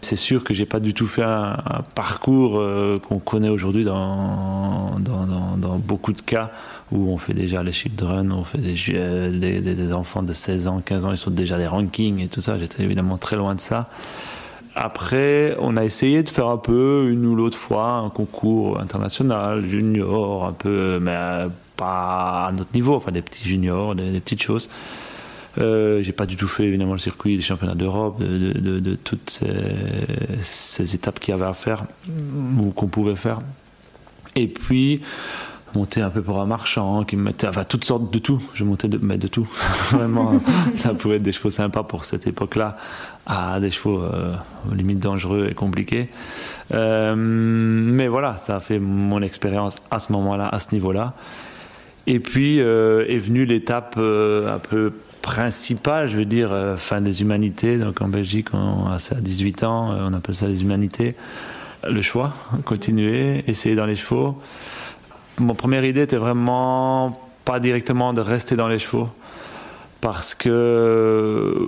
C'est 0.00 0.16
sûr 0.16 0.42
que 0.42 0.54
j'ai 0.54 0.66
pas 0.66 0.80
du 0.80 0.92
tout 0.92 1.06
fait 1.06 1.22
un, 1.22 1.56
parcours 1.94 2.58
euh, 2.58 2.98
qu'on 2.98 3.18
connaît 3.18 3.50
aujourd'hui 3.50 3.84
dans 3.84 4.98
dans, 4.98 5.78
beaucoup 5.78 6.12
de 6.12 6.20
cas 6.20 6.50
où 6.92 7.10
on 7.10 7.18
fait 7.18 7.34
déjà 7.34 7.62
les 7.62 7.72
children, 7.72 8.32
on 8.32 8.44
fait 8.44 8.58
des, 8.58 9.60
des, 9.60 9.92
enfants 9.92 10.22
de 10.22 10.32
16 10.32 10.68
ans, 10.68 10.82
15 10.84 11.04
ans, 11.04 11.10
ils 11.12 11.16
sont 11.16 11.30
déjà 11.30 11.58
des 11.58 11.66
rankings 11.66 12.20
et 12.20 12.28
tout 12.28 12.40
ça. 12.40 12.58
J'étais 12.58 12.82
évidemment 12.82 13.16
très 13.16 13.36
loin 13.36 13.54
de 13.54 13.60
ça. 13.60 13.88
Après, 14.74 15.56
on 15.58 15.76
a 15.76 15.84
essayé 15.84 16.22
de 16.22 16.28
faire 16.28 16.46
un 16.46 16.56
peu, 16.56 17.08
une 17.10 17.26
ou 17.26 17.34
l'autre 17.34 17.58
fois, 17.58 17.92
un 17.94 18.10
concours 18.10 18.80
international, 18.80 19.66
junior, 19.66 20.46
un 20.46 20.52
peu, 20.52 20.98
mais 21.00 21.14
euh, 21.14 21.48
pas 21.76 22.46
à 22.46 22.52
notre 22.52 22.72
niveau, 22.74 22.94
enfin 22.94 23.10
des 23.10 23.22
petits 23.22 23.48
juniors, 23.48 23.94
des, 23.94 24.20
petites 24.20 24.42
choses. 24.42 24.68
Euh, 25.58 26.02
j'ai 26.02 26.12
pas 26.12 26.26
du 26.26 26.36
tout 26.36 26.46
fait 26.46 26.64
évidemment 26.64 26.92
le 26.92 27.00
circuit 27.00 27.34
des 27.34 27.42
championnats 27.42 27.74
d'Europe, 27.74 28.22
de, 28.22 28.94
toutes 29.02 29.42
ces, 30.38 30.94
étapes 30.94 31.18
qu'il 31.18 31.32
y 31.32 31.34
avait 31.34 31.46
à 31.46 31.54
faire 31.54 31.84
ou 32.58 32.70
qu'on 32.70 32.86
pouvait 32.86 33.16
faire. 33.16 33.40
Et 34.36 34.46
puis 34.46 35.00
monter 35.74 36.02
un 36.02 36.10
peu 36.10 36.22
pour 36.22 36.40
un 36.40 36.46
marchand 36.46 37.04
qui 37.04 37.16
me 37.16 37.22
mettait 37.22 37.48
enfin 37.48 37.64
toutes 37.64 37.84
sortes 37.84 38.12
de 38.12 38.18
tout 38.18 38.42
je 38.54 38.64
montais 38.64 38.88
de, 38.88 38.98
mais 39.00 39.18
de 39.18 39.28
tout 39.28 39.48
vraiment 39.90 40.40
ça 40.74 40.94
pouvait 40.94 41.16
être 41.16 41.22
des 41.22 41.32
chevaux 41.32 41.50
sympas 41.50 41.82
pour 41.82 42.04
cette 42.04 42.26
époque 42.26 42.56
là 42.56 42.76
à 43.26 43.60
des 43.60 43.70
chevaux 43.70 44.02
euh, 44.02 44.34
limite 44.74 44.98
dangereux 44.98 45.48
et 45.50 45.54
compliqués. 45.54 46.08
Euh, 46.72 47.14
mais 47.16 48.08
voilà, 48.08 48.38
ça 48.38 48.56
a 48.56 48.60
fait 48.60 48.78
mon 48.78 49.22
expérience 49.22 49.76
à 49.90 50.00
ce 50.00 50.12
moment-là, 50.12 50.48
à 50.48 50.58
ce 50.58 50.72
niveau-là. 50.72 51.14
Et 52.06 52.18
puis 52.18 52.60
euh, 52.60 53.06
est 53.08 53.18
venue 53.18 53.44
l'étape 53.44 53.96
un 53.96 54.58
peu 54.58 54.92
principale, 55.22 56.08
je 56.08 56.16
veux 56.16 56.24
dire, 56.24 56.50
fin 56.76 57.00
des 57.00 57.22
humanités. 57.22 57.76
Donc 57.76 58.00
en 58.00 58.08
Belgique, 58.08 58.48
on, 58.52 58.86
à 58.88 58.98
18 59.20 59.64
ans, 59.64 59.94
on 60.00 60.12
appelle 60.14 60.34
ça 60.34 60.48
les 60.48 60.62
humanités. 60.62 61.14
Le 61.88 62.02
choix, 62.02 62.34
continuer, 62.64 63.44
essayer 63.46 63.74
dans 63.74 63.86
les 63.86 63.96
chevaux. 63.96 64.38
Mon 65.40 65.54
première 65.54 65.86
idée 65.86 66.02
était 66.02 66.18
vraiment 66.18 67.18
pas 67.46 67.60
directement 67.60 68.12
de 68.12 68.20
rester 68.20 68.56
dans 68.56 68.68
les 68.68 68.78
chevaux 68.78 69.08
parce 70.02 70.34
que 70.34 71.66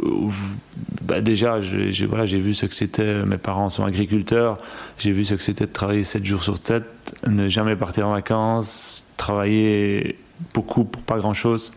bah 1.03 1.23
déjà, 1.23 1.61
j'ai 1.63 2.39
vu 2.39 2.53
ce 2.53 2.67
que 2.67 2.75
c'était. 2.75 3.25
Mes 3.25 3.39
parents 3.39 3.71
sont 3.71 3.85
agriculteurs. 3.85 4.59
J'ai 4.99 5.13
vu 5.13 5.25
ce 5.25 5.35
que 5.35 5.43
c'était 5.43 5.67
de 5.67 5.73
travailler 5.73 6.05
7 6.05 6.23
jours 6.23 6.43
sur 6.43 6.57
7, 6.63 6.85
ne 7.29 7.49
jamais 7.49 7.75
partir 7.75 8.09
en 8.09 8.13
vacances, 8.13 9.07
travailler 9.17 10.19
beaucoup 10.53 10.85
pour 10.85 11.03
pas 11.03 11.17
grand 11.17 11.35
chose, 11.35 11.73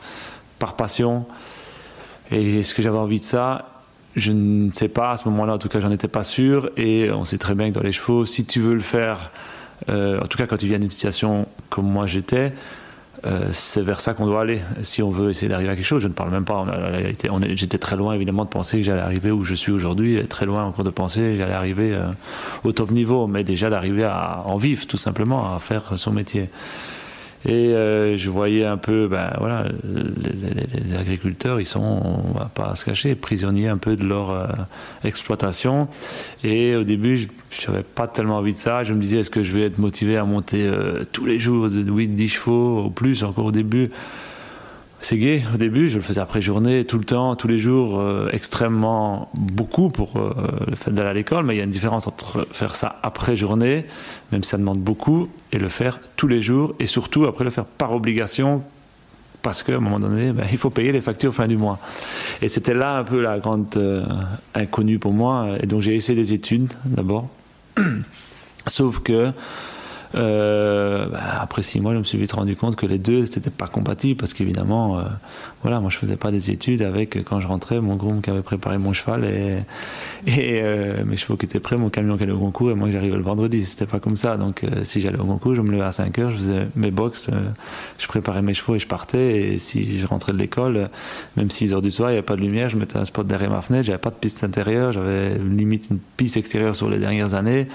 par 0.60 0.76
passion. 0.76 1.26
Et 2.30 2.60
est-ce 2.60 2.74
que 2.74 2.82
j'avais 2.82 2.98
envie 2.98 3.22
de 3.22 3.26
ça? 3.26 3.70
Je 4.18 4.34
ne 4.34 4.70
sais 4.74 4.90
pas. 4.90 5.12
À 5.12 5.18
ce 5.18 5.30
moment-là, 5.30 5.54
en 5.54 5.58
tout 5.60 5.70
cas, 5.70 5.80
j'en 5.80 5.92
étais 5.92 6.10
pas 6.10 6.24
sûr. 6.24 6.72
Et 6.76 7.10
on 7.10 7.24
sait 7.24 7.38
très 7.38 7.56
bien 7.56 7.70
que 7.70 7.76
dans 7.76 7.84
les 7.84 7.94
chevaux, 7.94 8.26
si 8.26 8.46
tu 8.46 8.60
veux 8.60 8.74
le 8.74 8.82
faire, 8.82 9.32
euh, 9.90 10.20
en 10.22 10.28
tout 10.28 10.38
cas 10.38 10.48
quand 10.48 10.58
tu 10.58 10.68
viens 10.68 10.80
d'une 10.80 10.90
situation 10.90 11.48
comme 11.70 11.86
moi 11.86 12.08
j'étais, 12.08 12.54
euh, 13.26 13.50
c'est 13.54 13.82
vers 13.82 14.02
ça 14.02 14.14
qu'on 14.14 14.26
doit 14.26 14.42
aller. 14.42 14.62
Si 14.82 15.02
on 15.02 15.10
veut 15.10 15.32
essayer 15.32 15.48
d'arriver 15.48 15.72
à 15.72 15.76
quelque 15.76 15.86
chose, 15.86 16.04
je 16.04 16.08
ne 16.08 16.14
parle 16.14 16.30
même 16.32 16.46
pas. 16.46 16.66
J'étais 17.56 17.78
très 17.78 17.96
loin 17.96 18.14
évidemment 18.14 18.44
de 18.44 18.50
penser 18.50 18.78
que 18.78 18.84
j'allais 18.84 19.02
arriver 19.02 19.32
où 19.32 19.44
je 19.44 19.56
suis 19.56 19.72
aujourd'hui, 19.72 20.26
très 20.28 20.46
loin 20.46 20.64
encore 20.64 20.86
de 20.86 20.92
penser 20.92 21.20
que 21.20 21.38
j'allais 21.38 21.54
arriver 21.54 21.94
euh, 21.94 22.06
au 22.64 22.72
top 22.72 22.92
niveau, 22.92 23.26
mais 23.28 23.44
déjà 23.44 23.70
d'arriver 23.70 24.04
à 24.04 24.44
en 24.46 24.58
vivre 24.58 24.86
tout 24.86 24.98
simplement, 24.98 25.56
à 25.56 25.60
faire 25.60 25.98
son 25.98 26.12
métier. 26.12 26.50
Et 27.46 27.74
euh, 27.74 28.18
je 28.18 28.30
voyais 28.32 28.66
un 28.66 28.78
peu, 28.78 29.08
ben 29.08 29.32
voilà, 29.38 29.66
les, 29.84 30.96
agriculteurs, 30.96 31.60
ils 31.60 31.66
sont, 31.66 31.80
on 31.80 32.38
va 32.38 32.50
pas 32.54 32.74
se 32.74 32.86
cacher, 32.86 33.14
prisonniers 33.14 33.68
un 33.68 33.78
peu 33.78 33.96
de 33.96 34.04
leur 34.04 34.32
euh, 34.32 34.48
exploitation. 35.04 35.88
Et 36.44 36.76
au 36.76 36.84
début, 36.84 37.28
je 37.52 37.70
n'avais 37.70 37.84
pas 37.84 38.08
tellement 38.08 38.38
envie 38.38 38.54
de 38.54 38.58
ça. 38.58 38.84
Je 38.84 38.94
me 38.94 39.00
disais, 39.00 39.20
est-ce 39.20 39.30
que 39.30 39.44
je 39.44 39.56
vais 39.56 39.66
être 39.66 39.78
motivé 39.78 40.18
à 40.18 40.26
monter 40.26 40.64
euh, 40.64 41.04
tous 41.12 41.26
les 41.26 41.40
jours 41.40 41.70
de 41.70 41.84
8-10 41.84 42.28
chevaux, 42.30 42.80
au 42.86 42.90
plus, 42.90 43.24
encore 43.24 43.46
au 43.46 43.52
début? 43.52 43.92
C'est 45.06 45.18
gay 45.18 45.44
au 45.54 45.58
début, 45.58 45.88
je 45.88 45.98
le 45.98 46.02
faisais 46.02 46.20
après 46.20 46.42
journée, 46.42 46.84
tout 46.84 46.98
le 46.98 47.04
temps, 47.04 47.36
tous 47.36 47.48
les 47.48 47.60
jours, 47.60 48.00
euh, 48.00 48.28
extrêmement 48.34 49.30
beaucoup 49.36 49.90
pour 49.90 50.18
euh, 50.18 50.34
le 50.68 50.76
fait 50.76 50.90
d'aller 50.90 51.10
à 51.10 51.14
l'école, 51.14 51.46
mais 51.46 51.54
il 51.54 51.58
y 51.60 51.62
a 51.62 51.64
une 51.64 51.70
différence 51.70 52.08
entre 52.08 52.48
faire 52.52 52.76
ça 52.76 52.98
après 53.04 53.36
journée, 53.36 53.86
même 54.32 54.44
si 54.44 54.50
ça 54.50 54.58
demande 54.58 54.80
beaucoup, 54.80 55.30
et 55.52 55.60
le 55.60 55.70
faire 55.70 56.00
tous 56.16 56.28
les 56.28 56.42
jours, 56.42 56.74
et 56.80 56.88
surtout 56.88 57.26
après 57.26 57.44
le 57.44 57.52
faire 57.52 57.66
par 57.66 57.94
obligation, 57.94 58.64
parce 59.44 59.62
qu'à 59.62 59.76
un 59.76 59.80
moment 59.80 60.00
donné, 60.00 60.32
ben, 60.32 60.48
il 60.52 60.58
faut 60.58 60.72
payer 60.72 60.92
les 60.92 61.02
factures 61.02 61.36
fin 61.36 61.48
du 61.48 61.56
mois. 61.56 61.78
Et 62.42 62.48
c'était 62.48 62.74
là 62.74 62.98
un 62.98 63.04
peu 63.04 63.22
la 63.22 63.38
grande 63.38 63.68
euh, 63.78 64.04
inconnue 64.56 64.98
pour 64.98 65.14
moi, 65.14 65.50
et 65.62 65.68
donc 65.68 65.84
j'ai 65.84 65.94
essayé 65.94 66.18
les 66.20 66.34
études 66.34 66.74
d'abord, 66.84 67.30
sauf 68.66 69.02
que 69.02 69.32
euh, 70.16 71.08
bah, 71.08 71.20
après 71.42 71.62
six 71.62 71.80
mois, 71.80 71.94
je 71.94 72.00
me 72.00 72.04
suis 72.04 72.18
vite 72.18 72.32
rendu 72.32 72.56
compte 72.56 72.76
que 72.76 72.86
les 72.86 72.98
deux 72.98 73.22
n'étaient 73.22 73.50
pas 73.50 73.68
compatibles 73.68 74.20
parce 74.20 74.34
qu'évidemment, 74.34 74.98
euh, 74.98 75.04
voilà, 75.62 75.80
moi 75.80 75.90
je 75.90 75.98
faisais 75.98 76.16
pas 76.16 76.32
des 76.32 76.52
études 76.52 76.82
avec 76.82 77.24
quand 77.24 77.40
je 77.40 77.48
rentrais 77.48 77.82
mon 77.82 77.96
groom 77.96 78.22
qui 78.22 78.30
avait 78.30 78.42
préparé 78.42 78.78
mon 78.78 78.94
cheval 78.94 79.26
et, 79.26 79.60
et 80.28 80.62
euh, 80.64 81.04
mes 81.06 81.18
chevaux 81.18 81.36
qui 81.36 81.46
étaient 81.46 81.60
prêts, 81.60 81.76
mon 81.76 81.90
camion 81.90 82.18
qui 82.18 82.24
allait 82.24 82.32
au 82.32 82.40
concours 82.40 82.72
et 82.72 82.76
moi 82.76 82.90
j'arrivais 82.92 83.18
le 83.18 83.24
vendredi. 83.24 83.66
C'était 83.66 83.86
pas 83.86 84.00
comme 84.00 84.16
ça. 84.16 84.38
Donc 84.38 84.64
si 84.84 85.02
j'allais 85.02 85.20
au 85.20 85.26
concours, 85.26 85.56
je 85.56 85.62
me 85.62 85.72
levais 85.72 85.84
à 85.84 85.92
5 85.92 86.18
heures, 86.20 86.32
je 86.32 86.38
faisais 86.38 86.68
mes 86.76 86.92
box, 86.92 87.30
je 87.98 88.08
préparais 88.08 88.42
mes 88.42 88.54
chevaux 88.54 88.76
et 88.76 88.80
je 88.80 88.88
partais. 88.88 89.54
Et 89.54 89.58
si 89.58 90.00
je 90.00 90.08
rentrais 90.08 90.32
de 90.32 90.38
l'école, 90.38 90.90
même 91.36 91.50
6 91.50 91.74
heures 91.74 91.82
du 91.82 91.92
soir, 91.92 92.10
il 92.10 92.14
n'y 92.14 92.18
avait 92.18 92.26
pas 92.26 92.36
de 92.36 92.42
lumière, 92.42 92.70
je 92.70 92.78
mettais 92.78 92.98
un 92.98 93.06
spot 93.06 93.28
derrière 93.28 93.50
ma 93.50 93.62
fenêtre, 93.62 93.86
j'avais 93.86 93.98
pas 93.98 94.12
de 94.12 94.16
piste 94.16 94.44
intérieure, 94.44 94.94
j'avais 94.94 95.38
limite 95.38 95.90
une 95.92 96.00
piste 96.16 96.38
extérieure 96.38 96.76
sur 96.76 96.90
les 96.90 97.00
dernières 97.00 97.34
années. 97.34 97.68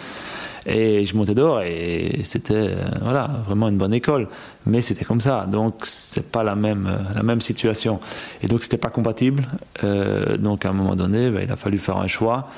Et 0.66 1.06
je 1.06 1.16
montais 1.16 1.34
dehors 1.34 1.62
et 1.62 2.20
c'était 2.22 2.54
euh, 2.54 2.84
voilà, 3.00 3.30
vraiment 3.46 3.68
une 3.68 3.78
bonne 3.78 3.94
école. 3.94 4.28
Mais 4.66 4.82
c'était 4.82 5.04
comme 5.04 5.20
ça. 5.20 5.46
Donc, 5.50 5.80
c'est 5.84 6.30
pas 6.30 6.42
la 6.42 6.54
même, 6.54 6.86
euh, 6.86 7.14
la 7.14 7.22
même 7.22 7.40
situation. 7.40 8.00
Et 8.42 8.46
donc, 8.46 8.62
c'était 8.62 8.76
pas 8.76 8.90
compatible. 8.90 9.46
Euh, 9.84 10.36
donc, 10.36 10.64
à 10.64 10.70
un 10.70 10.72
moment 10.72 10.96
donné, 10.96 11.30
ben, 11.30 11.42
il 11.44 11.52
a 11.52 11.56
fallu 11.56 11.78
faire 11.78 11.96
un 11.96 12.06
choix. 12.06 12.50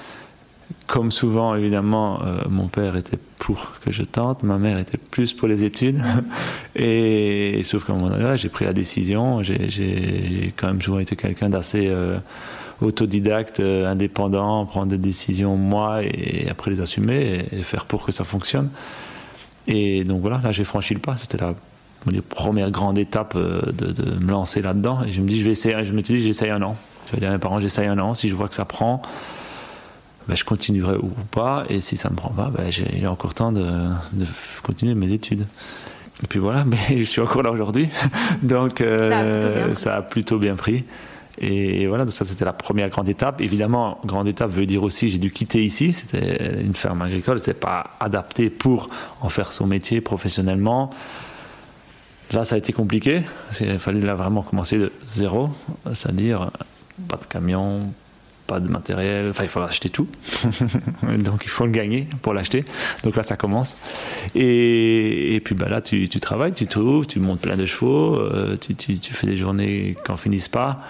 Comme 0.86 1.10
souvent, 1.10 1.54
évidemment, 1.54 2.20
mon 2.48 2.66
père 2.66 2.96
était 2.96 3.18
pour 3.38 3.72
que 3.84 3.92
je 3.92 4.02
tente, 4.02 4.42
ma 4.42 4.56
mère 4.56 4.78
était 4.78 4.96
plus 4.96 5.32
pour 5.34 5.46
les 5.46 5.64
études. 5.64 6.00
et, 6.74 7.60
sauf 7.62 7.84
qu'à 7.84 7.92
un 7.92 7.96
moment 7.96 8.10
donné, 8.10 8.36
j'ai 8.36 8.48
pris 8.48 8.64
la 8.64 8.72
décision. 8.72 9.42
J'ai 9.42 10.52
quand 10.56 10.68
même 10.68 10.78
toujours 10.78 11.00
été 11.00 11.14
quelqu'un 11.14 11.50
d'assez 11.50 11.94
autodidacte, 12.82 13.60
euh, 13.60 13.90
indépendant, 13.90 14.66
prendre 14.66 14.88
des 14.88 14.98
décisions 14.98 15.56
moi 15.56 16.02
et, 16.02 16.48
après 16.50 16.70
les 16.70 16.80
assumer 16.80 17.46
et, 17.50 17.62
faire 17.62 17.86
pour 17.86 18.04
que 18.04 18.12
ça 18.12 18.24
fonctionne. 18.24 18.70
Et 19.66 20.04
donc 20.04 20.20
voilà, 20.20 20.40
là 20.42 20.52
j'ai 20.52 20.64
franchi 20.64 20.94
le 20.94 21.00
pas. 21.00 21.16
C'était 21.16 21.38
la 21.38 21.54
première 22.28 22.70
grande 22.70 22.98
étape 22.98 23.34
euh, 23.36 23.60
de, 23.72 24.18
me 24.18 24.30
lancer 24.30 24.62
là-dedans. 24.62 25.04
Et 25.06 25.12
je 25.12 25.20
me 25.20 25.28
dis, 25.28 25.38
je 25.38 25.44
vais 25.44 25.52
essayer. 25.52 25.84
Je 25.84 25.92
me 25.92 26.02
suis 26.02 26.14
dit, 26.14 26.20
j'essaye 26.20 26.50
un 26.50 26.62
an. 26.62 26.76
Je 27.06 27.12
vais 27.12 27.20
dire 27.20 27.30
à 27.30 27.32
mes 27.32 27.38
parents, 27.38 27.60
j'essaye 27.60 27.86
un 27.86 27.98
an. 27.98 28.14
Si 28.14 28.28
je 28.28 28.34
vois 28.34 28.48
que 28.48 28.54
ça 28.54 28.64
prend, 28.64 29.02
ben, 30.28 30.36
je 30.36 30.44
continuerai 30.44 30.96
ou 30.96 31.10
pas. 31.30 31.64
Et 31.68 31.80
si 31.80 31.96
ça 31.96 32.08
ne 32.08 32.14
me 32.14 32.16
prend 32.16 32.30
pas, 32.30 32.50
ben, 32.50 32.70
il 32.92 33.04
est 33.04 33.06
encore 33.06 33.34
temps 33.34 33.52
de, 33.52 33.64
continuer 34.62 34.94
mes 34.94 35.12
études. 35.12 35.46
Et 36.22 36.26
puis 36.26 36.38
voilà, 36.38 36.64
mais 36.66 36.98
je 36.98 37.04
suis 37.04 37.20
encore 37.20 37.42
là 37.42 37.50
aujourd'hui. 37.50 37.88
Donc 38.42 38.80
euh, 38.80 39.74
ça 39.74 39.96
a 39.96 40.02
plutôt 40.02 40.38
bien 40.38 40.56
pris. 40.56 40.84
Et 41.38 41.86
voilà, 41.86 42.04
donc 42.04 42.12
ça 42.12 42.24
c'était 42.24 42.44
la 42.44 42.52
première 42.52 42.88
grande 42.90 43.08
étape. 43.08 43.40
Évidemment, 43.40 43.98
grande 44.04 44.28
étape 44.28 44.50
veut 44.50 44.66
dire 44.66 44.82
aussi 44.82 45.08
j'ai 45.08 45.18
dû 45.18 45.30
quitter 45.30 45.64
ici. 45.64 45.92
C'était 45.92 46.60
une 46.60 46.74
ferme 46.74 47.02
agricole, 47.02 47.38
c'était 47.38 47.54
pas 47.54 47.90
adapté 48.00 48.50
pour 48.50 48.88
en 49.20 49.28
faire 49.28 49.52
son 49.52 49.66
métier 49.66 50.00
professionnellement. 50.00 50.90
Là, 52.32 52.44
ça 52.44 52.54
a 52.54 52.58
été 52.58 52.72
compliqué. 52.72 53.22
Il 53.60 53.68
a 53.68 53.78
fallu 53.78 54.00
là 54.00 54.14
vraiment 54.14 54.42
commencer 54.42 54.78
de 54.78 54.90
zéro, 55.04 55.50
c'est-à-dire 55.92 56.50
pas 57.08 57.18
de 57.18 57.26
camion, 57.26 57.92
pas 58.46 58.58
de 58.58 58.68
matériel. 58.68 59.28
Enfin, 59.28 59.42
il 59.42 59.50
faut 59.50 59.60
acheter 59.60 59.90
tout. 59.90 60.08
Donc, 61.02 61.42
il 61.44 61.50
faut 61.50 61.66
le 61.66 61.72
gagner 61.72 62.08
pour 62.22 62.32
l'acheter. 62.32 62.64
Donc 63.02 63.16
là, 63.16 63.22
ça 63.22 63.36
commence. 63.36 63.76
Et, 64.34 65.42
puis 65.44 65.54
bah, 65.54 65.68
là, 65.68 65.82
tu, 65.82 66.08
travailles, 66.08 66.54
tu 66.54 66.66
trouves, 66.66 67.06
tu 67.06 67.20
montes 67.20 67.40
plein 67.40 67.56
de 67.56 67.66
chevaux, 67.66 68.16
euh, 68.16 68.56
tu, 68.56 68.74
tu, 68.74 69.12
fais 69.12 69.26
des 69.26 69.36
journées 69.36 69.96
qui 70.02 70.10
n'en 70.10 70.16
finissent 70.16 70.48
pas 70.48 70.80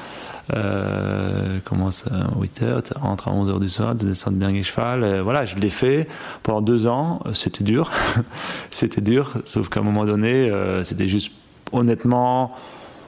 euh, 0.55 1.59
commence 1.65 2.07
à 2.09 2.39
8 2.39 2.63
h 2.63 2.83
tu 2.83 2.99
rentres 2.99 3.29
à 3.29 3.33
11 3.33 3.51
h 3.51 3.61
du 3.61 3.69
soir, 3.69 3.95
descends 3.95 4.31
le 4.31 4.37
dernier 4.37 4.63
cheval. 4.63 5.03
Euh, 5.03 5.23
voilà, 5.23 5.45
je 5.45 5.57
l'ai 5.57 5.71
fait 5.71 6.09
pendant 6.43 6.61
deux 6.61 6.87
ans. 6.87 7.21
C'était 7.33 7.65
dur. 7.65 7.91
c'était 8.71 9.01
dur, 9.01 9.35
sauf 9.45 9.69
qu'à 9.69 9.81
un 9.81 9.83
moment 9.83 10.05
donné, 10.05 10.51
euh, 10.51 10.85
c'était 10.85 11.09
juste 11.09 11.33
honnêtement 11.73 12.55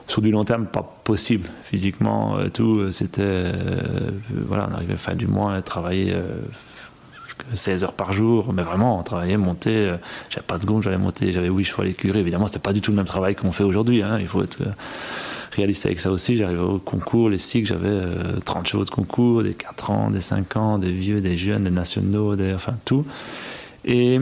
sur 0.07 0.21
du 0.21 0.31
long 0.31 0.45
terme 0.45 0.67
pas 0.67 1.01
possible 1.05 1.49
physiquement 1.65 2.37
tout 2.53 2.93
c'était 2.93 3.53
voilà 4.47 4.69
on 4.71 4.75
arrivait 4.75 4.99
fin 4.99 5.15
du 5.15 5.27
mois 5.27 5.55
à 5.55 5.63
travailler 5.63 6.15
16 7.53 7.85
heures 7.85 7.93
par 7.93 8.13
jour, 8.13 8.53
mais 8.53 8.63
vraiment, 8.63 8.99
on 8.99 9.03
travaillait, 9.03 9.37
montait, 9.37 9.71
euh, 9.71 9.97
j'avais 10.31 10.47
pas 10.47 10.59
de 10.59 10.67
gond, 10.67 10.81
j'allais 10.81 10.99
monter, 10.99 11.33
j'avais 11.33 11.49
8 11.49 11.65
chevaux 11.65 11.83
à 11.83 11.85
l'écurie. 11.85 12.19
Évidemment, 12.19 12.47
c'était 12.47 12.59
pas 12.59 12.73
du 12.73 12.81
tout 12.81 12.91
le 12.91 12.97
même 12.97 13.07
travail 13.07 13.35
qu'on 13.35 13.53
fait 13.53 13.65
aujourd'hui, 13.65 14.03
hein. 14.03 14.19
il 14.21 14.27
faut 14.27 14.43
être 14.43 14.61
euh, 14.63 14.71
réaliste 15.55 15.87
avec 15.87 16.01
ça 16.01 16.11
aussi. 16.11 16.37
J'arrivais 16.37 16.61
au 16.61 16.79
concours, 16.79 17.31
les 17.31 17.39
cycles, 17.39 17.69
j'avais 17.69 18.01
30 18.45 18.67
chevaux 18.67 18.85
de 18.85 18.91
concours, 18.91 19.43
des 19.43 19.55
4 19.55 19.91
ans, 19.91 20.11
des 20.11 20.21
5 20.21 20.57
ans, 20.57 20.79
des 20.79 20.93
vieux, 20.93 21.21
des 21.21 21.37
jeunes, 21.37 21.65
des 21.65 21.71
nationaux, 21.71 22.37
des, 22.37 22.53
enfin 22.55 22.75
tout. 22.85 23.05
Et 23.85 24.19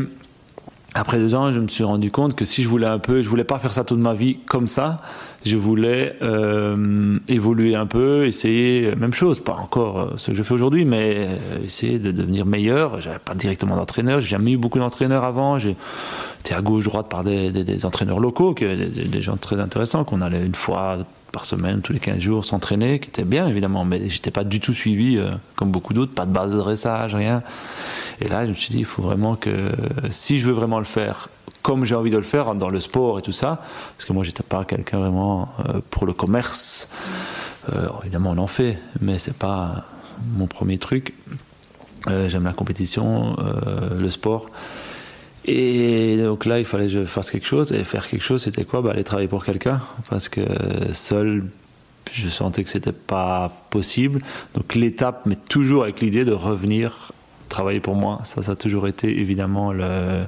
après 0.94 1.18
deux 1.18 1.34
ans, 1.34 1.50
je 1.50 1.58
me 1.58 1.68
suis 1.68 1.84
rendu 1.84 2.10
compte 2.10 2.34
que 2.34 2.44
si 2.44 2.62
je 2.62 2.68
voulais 2.68 2.86
un 2.86 2.98
peu, 2.98 3.22
je 3.22 3.28
voulais 3.28 3.44
pas 3.44 3.58
faire 3.58 3.72
ça 3.72 3.82
toute 3.82 3.98
ma 3.98 4.12
vie 4.12 4.38
comme 4.46 4.66
ça. 4.66 4.98
Je 5.44 5.56
voulais 5.56 6.16
euh, 6.22 7.18
évoluer 7.28 7.74
un 7.74 7.86
peu, 7.86 8.26
essayer 8.26 8.94
même 8.94 9.14
chose, 9.14 9.40
pas 9.40 9.54
encore 9.54 10.00
euh, 10.00 10.06
ce 10.16 10.30
que 10.30 10.36
je 10.36 10.42
fais 10.42 10.52
aujourd'hui, 10.52 10.84
mais 10.84 11.14
euh, 11.16 11.64
essayer 11.64 11.98
de 11.98 12.10
devenir 12.10 12.44
meilleur. 12.44 13.00
J'avais 13.00 13.18
pas 13.18 13.34
directement 13.34 13.74
d'entraîneur, 13.74 14.20
j'ai 14.20 14.28
jamais 14.28 14.52
eu 14.52 14.58
beaucoup 14.58 14.78
d'entraîneurs 14.78 15.24
avant. 15.24 15.58
J'étais 15.58 16.54
à 16.54 16.60
gauche 16.60 16.84
droite 16.84 17.08
par 17.08 17.24
des, 17.24 17.50
des, 17.50 17.86
entraîneurs 17.86 18.20
locaux, 18.20 18.54
des, 18.54 19.22
gens 19.22 19.38
très 19.38 19.58
intéressants 19.58 20.04
qu'on 20.04 20.20
allait 20.20 20.44
une 20.44 20.54
fois 20.54 20.98
par 21.32 21.46
semaine, 21.46 21.80
tous 21.80 21.92
les 21.94 21.98
15 21.98 22.18
jours, 22.18 22.44
s'entraîner, 22.44 23.00
qui 23.00 23.08
était 23.08 23.24
bien 23.24 23.48
évidemment, 23.48 23.84
mais 23.84 24.08
j'étais 24.10 24.30
pas 24.30 24.44
du 24.44 24.60
tout 24.60 24.74
suivi 24.74 25.16
euh, 25.16 25.32
comme 25.56 25.72
beaucoup 25.72 25.94
d'autres, 25.94 26.12
pas 26.12 26.26
de 26.26 26.30
base 26.30 26.52
de 26.52 26.58
dressage, 26.58 27.14
rien. 27.14 27.42
Et 28.20 28.28
là, 28.28 28.44
je 28.44 28.50
me 28.50 28.54
suis 28.54 28.70
dit, 28.70 28.78
il 28.78 28.84
faut 28.84 29.02
vraiment 29.02 29.34
que, 29.34 29.72
si 30.10 30.38
je 30.38 30.46
veux 30.46 30.52
vraiment 30.52 30.78
le 30.78 30.84
faire, 30.84 31.30
comme 31.62 31.84
j'ai 31.84 31.94
envie 31.94 32.10
de 32.10 32.18
le 32.18 32.22
faire 32.22 32.54
dans 32.54 32.68
le 32.68 32.80
sport 32.80 33.18
et 33.18 33.22
tout 33.22 33.32
ça, 33.32 33.62
parce 33.96 34.04
que 34.04 34.12
moi, 34.12 34.22
j'étais 34.24 34.42
pas 34.42 34.64
quelqu'un 34.64 34.98
vraiment 34.98 35.48
euh, 35.66 35.80
pour 35.90 36.06
le 36.06 36.12
commerce. 36.12 36.88
Euh, 37.72 37.88
évidemment, 38.02 38.30
on 38.30 38.38
en 38.38 38.46
fait, 38.46 38.78
mais 39.00 39.18
c'est 39.18 39.36
pas 39.36 39.86
mon 40.34 40.46
premier 40.46 40.78
truc. 40.78 41.14
J'aime 42.08 42.42
la 42.42 42.52
compétition, 42.52 43.36
le 43.96 44.10
sport. 44.10 44.50
Et 45.44 46.18
donc 46.18 46.44
là, 46.46 46.58
il 46.58 46.64
fallait 46.64 46.86
que 46.86 46.92
je 46.92 47.04
fasse 47.04 47.30
quelque 47.30 47.46
chose. 47.46 47.72
Et 47.72 47.84
faire 47.84 48.08
quelque 48.08 48.22
chose, 48.22 48.42
c'était 48.42 48.64
quoi? 48.64 48.82
Bah, 48.82 48.90
Aller 48.92 49.04
travailler 49.04 49.28
pour 49.28 49.44
quelqu'un. 49.44 49.80
Parce 50.08 50.28
que 50.28 50.42
seul, 50.92 51.44
je 52.12 52.28
sentais 52.28 52.62
que 52.64 52.70
c'était 52.70 52.92
pas 52.92 53.52
possible. 53.70 54.22
Donc 54.54 54.74
l'étape, 54.74 55.22
mais 55.26 55.36
toujours 55.36 55.82
avec 55.84 56.00
l'idée 56.00 56.24
de 56.24 56.32
revenir 56.32 57.12
travailler 57.48 57.80
pour 57.80 57.94
moi. 57.94 58.20
Ça, 58.24 58.42
ça 58.42 58.52
a 58.52 58.56
toujours 58.56 58.86
été 58.86 59.08
évidemment 59.20 59.72
le, 59.72 60.24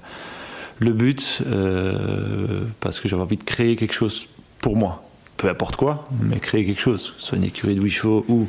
le 0.80 0.92
but. 0.92 1.42
Euh, 1.47 2.62
parce 2.80 3.00
que 3.00 3.09
j'avais 3.09 3.23
envie 3.23 3.37
de 3.37 3.44
créer 3.44 3.76
quelque 3.76 3.94
chose 3.94 4.26
pour 4.61 4.76
moi. 4.76 5.02
Peu 5.37 5.49
importe 5.49 5.76
quoi, 5.76 6.06
mais 6.23 6.38
créer 6.38 6.64
quelque 6.64 6.80
chose. 6.80 7.14
Soit 7.18 7.38
une 7.38 7.44
écurie 7.44 7.75
de 7.75 7.83
8 7.83 7.90
chevaux 7.90 8.25
ou 8.28 8.49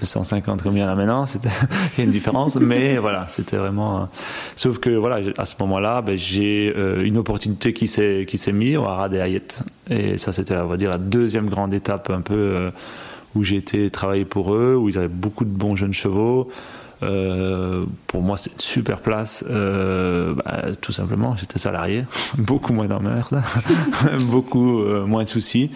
250 0.00 0.62
comme 0.62 0.76
il 0.76 0.84
maintenant, 0.84 1.24
il 1.34 1.98
y 1.98 2.00
a 2.00 2.04
une 2.04 2.10
différence, 2.10 2.56
mais 2.56 2.96
voilà, 2.98 3.26
c'était 3.28 3.56
vraiment. 3.56 4.02
Euh... 4.02 4.04
Sauf 4.54 4.78
que 4.78 4.90
voilà, 4.90 5.20
à 5.38 5.46
ce 5.46 5.54
moment-là, 5.60 6.02
ben, 6.02 6.16
j'ai 6.16 6.72
euh, 6.76 7.04
une 7.04 7.18
opportunité 7.18 7.72
qui 7.72 7.86
s'est 7.86 8.24
qui 8.26 8.38
s'est 8.38 8.52
mise 8.52 8.76
au 8.76 8.84
Haras 8.84 9.08
des 9.08 9.18
Hayet, 9.18 9.46
et 9.90 10.18
ça 10.18 10.32
c'était, 10.32 10.56
on 10.56 10.66
va 10.66 10.76
dire, 10.76 10.90
la 10.90 10.98
deuxième 10.98 11.48
grande 11.48 11.74
étape 11.74 12.10
un 12.10 12.20
peu 12.20 12.34
euh, 12.34 12.70
où 13.34 13.44
j'ai 13.44 13.56
été 13.56 13.90
travailler 13.90 14.24
pour 14.24 14.54
eux, 14.54 14.74
où 14.74 14.88
ils 14.88 14.98
avaient 14.98 15.08
beaucoup 15.08 15.44
de 15.44 15.50
bons 15.50 15.76
jeunes 15.76 15.94
chevaux. 15.94 16.50
Pour 18.06 18.22
moi, 18.22 18.38
c'est 18.38 18.52
une 18.52 18.60
super 18.60 19.00
place. 19.00 19.44
Bah, 19.46 20.62
tout 20.80 20.92
simplement, 20.92 21.36
j'étais 21.36 21.58
salarié, 21.58 22.04
beaucoup 22.38 22.72
moins 22.72 22.86
d'emmerde, 22.86 23.42
beaucoup 24.30 24.82
moins 25.06 25.24
de 25.24 25.28
soucis. 25.28 25.70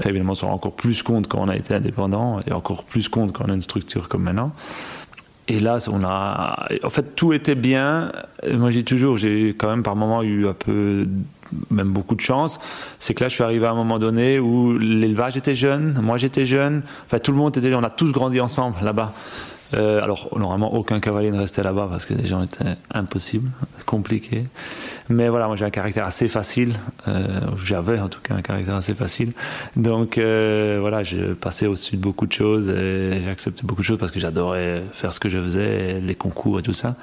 Ça, 0.00 0.10
évidemment, 0.10 0.32
on 0.32 0.36
se 0.36 0.44
rend 0.44 0.52
encore 0.52 0.74
plus 0.74 1.02
compte 1.02 1.28
quand 1.28 1.40
on 1.40 1.48
a 1.48 1.56
été 1.56 1.74
indépendant 1.74 2.40
et 2.46 2.52
encore 2.52 2.84
plus 2.84 3.08
compte 3.08 3.32
quand 3.32 3.44
on 3.46 3.50
a 3.50 3.54
une 3.54 3.62
structure 3.62 4.08
comme 4.08 4.22
maintenant. 4.22 4.52
Et 5.48 5.60
là, 5.60 5.78
on 5.90 6.04
a, 6.04 6.68
en 6.82 6.90
fait, 6.90 7.16
tout 7.16 7.32
était 7.32 7.54
bien. 7.54 8.12
Moi, 8.48 8.70
j'ai 8.70 8.84
toujours, 8.84 9.16
j'ai 9.16 9.54
quand 9.58 9.68
même 9.68 9.82
par 9.82 9.96
moment 9.96 10.22
eu 10.22 10.46
un 10.46 10.52
peu, 10.52 11.08
même 11.70 11.88
beaucoup 11.88 12.14
de 12.14 12.20
chance. 12.20 12.60
C'est 12.98 13.14
que 13.14 13.24
là, 13.24 13.28
je 13.28 13.34
suis 13.34 13.44
arrivé 13.44 13.66
à 13.66 13.70
un 13.70 13.74
moment 13.74 13.98
donné 13.98 14.38
où 14.38 14.78
l'élevage 14.78 15.36
était 15.36 15.54
jeune, 15.54 15.98
moi 16.02 16.18
j'étais 16.18 16.44
jeune. 16.44 16.82
Enfin, 17.06 17.18
tout 17.18 17.32
le 17.32 17.38
monde 17.38 17.56
était, 17.56 17.74
on 17.74 17.82
a 17.82 17.90
tous 17.90 18.12
grandi 18.12 18.40
ensemble 18.40 18.76
là-bas. 18.82 19.14
Euh, 19.74 20.02
alors, 20.02 20.28
normalement, 20.36 20.74
aucun 20.74 21.00
cavalier 21.00 21.30
ne 21.30 21.38
restait 21.38 21.62
là-bas 21.62 21.88
parce 21.90 22.06
que 22.06 22.14
les 22.14 22.26
gens 22.26 22.42
étaient 22.42 22.76
impossibles, 22.92 23.50
compliqués. 23.86 24.46
Mais 25.10 25.28
voilà, 25.28 25.46
moi 25.46 25.56
j'ai 25.56 25.64
un 25.64 25.70
caractère 25.70 26.06
assez 26.06 26.28
facile. 26.28 26.74
Euh, 27.06 27.40
J'avais 27.64 27.98
en 28.00 28.08
tout 28.08 28.20
cas 28.22 28.34
un 28.34 28.42
caractère 28.42 28.74
assez 28.74 28.94
facile. 28.94 29.32
Donc 29.76 30.18
euh, 30.18 30.78
voilà, 30.80 31.02
j'ai 31.04 31.34
passé 31.34 31.66
au-dessus 31.66 31.96
de 31.96 32.02
beaucoup 32.02 32.26
de 32.26 32.32
choses 32.32 32.68
et 32.68 33.22
j'ai 33.22 33.30
accepté 33.30 33.62
beaucoup 33.64 33.80
de 33.80 33.86
choses 33.86 33.98
parce 33.98 34.12
que 34.12 34.20
j'adorais 34.20 34.82
faire 34.92 35.12
ce 35.12 35.20
que 35.20 35.28
je 35.28 35.38
faisais, 35.38 36.00
les 36.00 36.14
concours 36.14 36.58
et 36.58 36.62
tout 36.62 36.72
ça. 36.74 36.96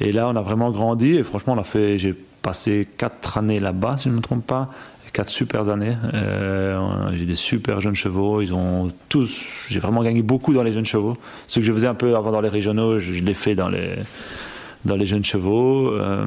Et 0.00 0.12
là, 0.12 0.28
on 0.28 0.36
a 0.36 0.42
vraiment 0.42 0.70
grandi 0.70 1.16
et 1.16 1.22
franchement. 1.22 1.56
J'ai 1.74 2.14
passé 2.40 2.88
quatre 2.96 3.36
années 3.36 3.60
là-bas, 3.60 3.98
si 3.98 4.04
je 4.04 4.10
ne 4.10 4.16
me 4.16 4.20
trompe 4.20 4.46
pas 4.46 4.70
quatre 5.12 5.30
super 5.30 5.68
années. 5.68 5.96
Euh, 6.14 7.10
j'ai 7.14 7.26
des 7.26 7.34
super 7.34 7.80
jeunes 7.80 7.94
chevaux. 7.94 8.40
Ils 8.40 8.54
ont 8.54 8.92
tous. 9.08 9.46
J'ai 9.68 9.80
vraiment 9.80 10.02
gagné 10.02 10.22
beaucoup 10.22 10.52
dans 10.52 10.62
les 10.62 10.72
jeunes 10.72 10.84
chevaux. 10.84 11.16
Ce 11.46 11.60
que 11.60 11.66
je 11.66 11.72
faisais 11.72 11.86
un 11.86 11.94
peu 11.94 12.16
avant 12.16 12.30
dans 12.30 12.40
les 12.40 12.48
régionaux, 12.48 12.98
je, 12.98 13.12
l'ai 13.12 13.34
fait 13.34 13.54
dans 13.54 13.68
les 13.68 13.94
dans 14.84 14.96
les 14.96 15.06
jeunes 15.06 15.24
chevaux. 15.24 15.92
Euh, 15.92 16.24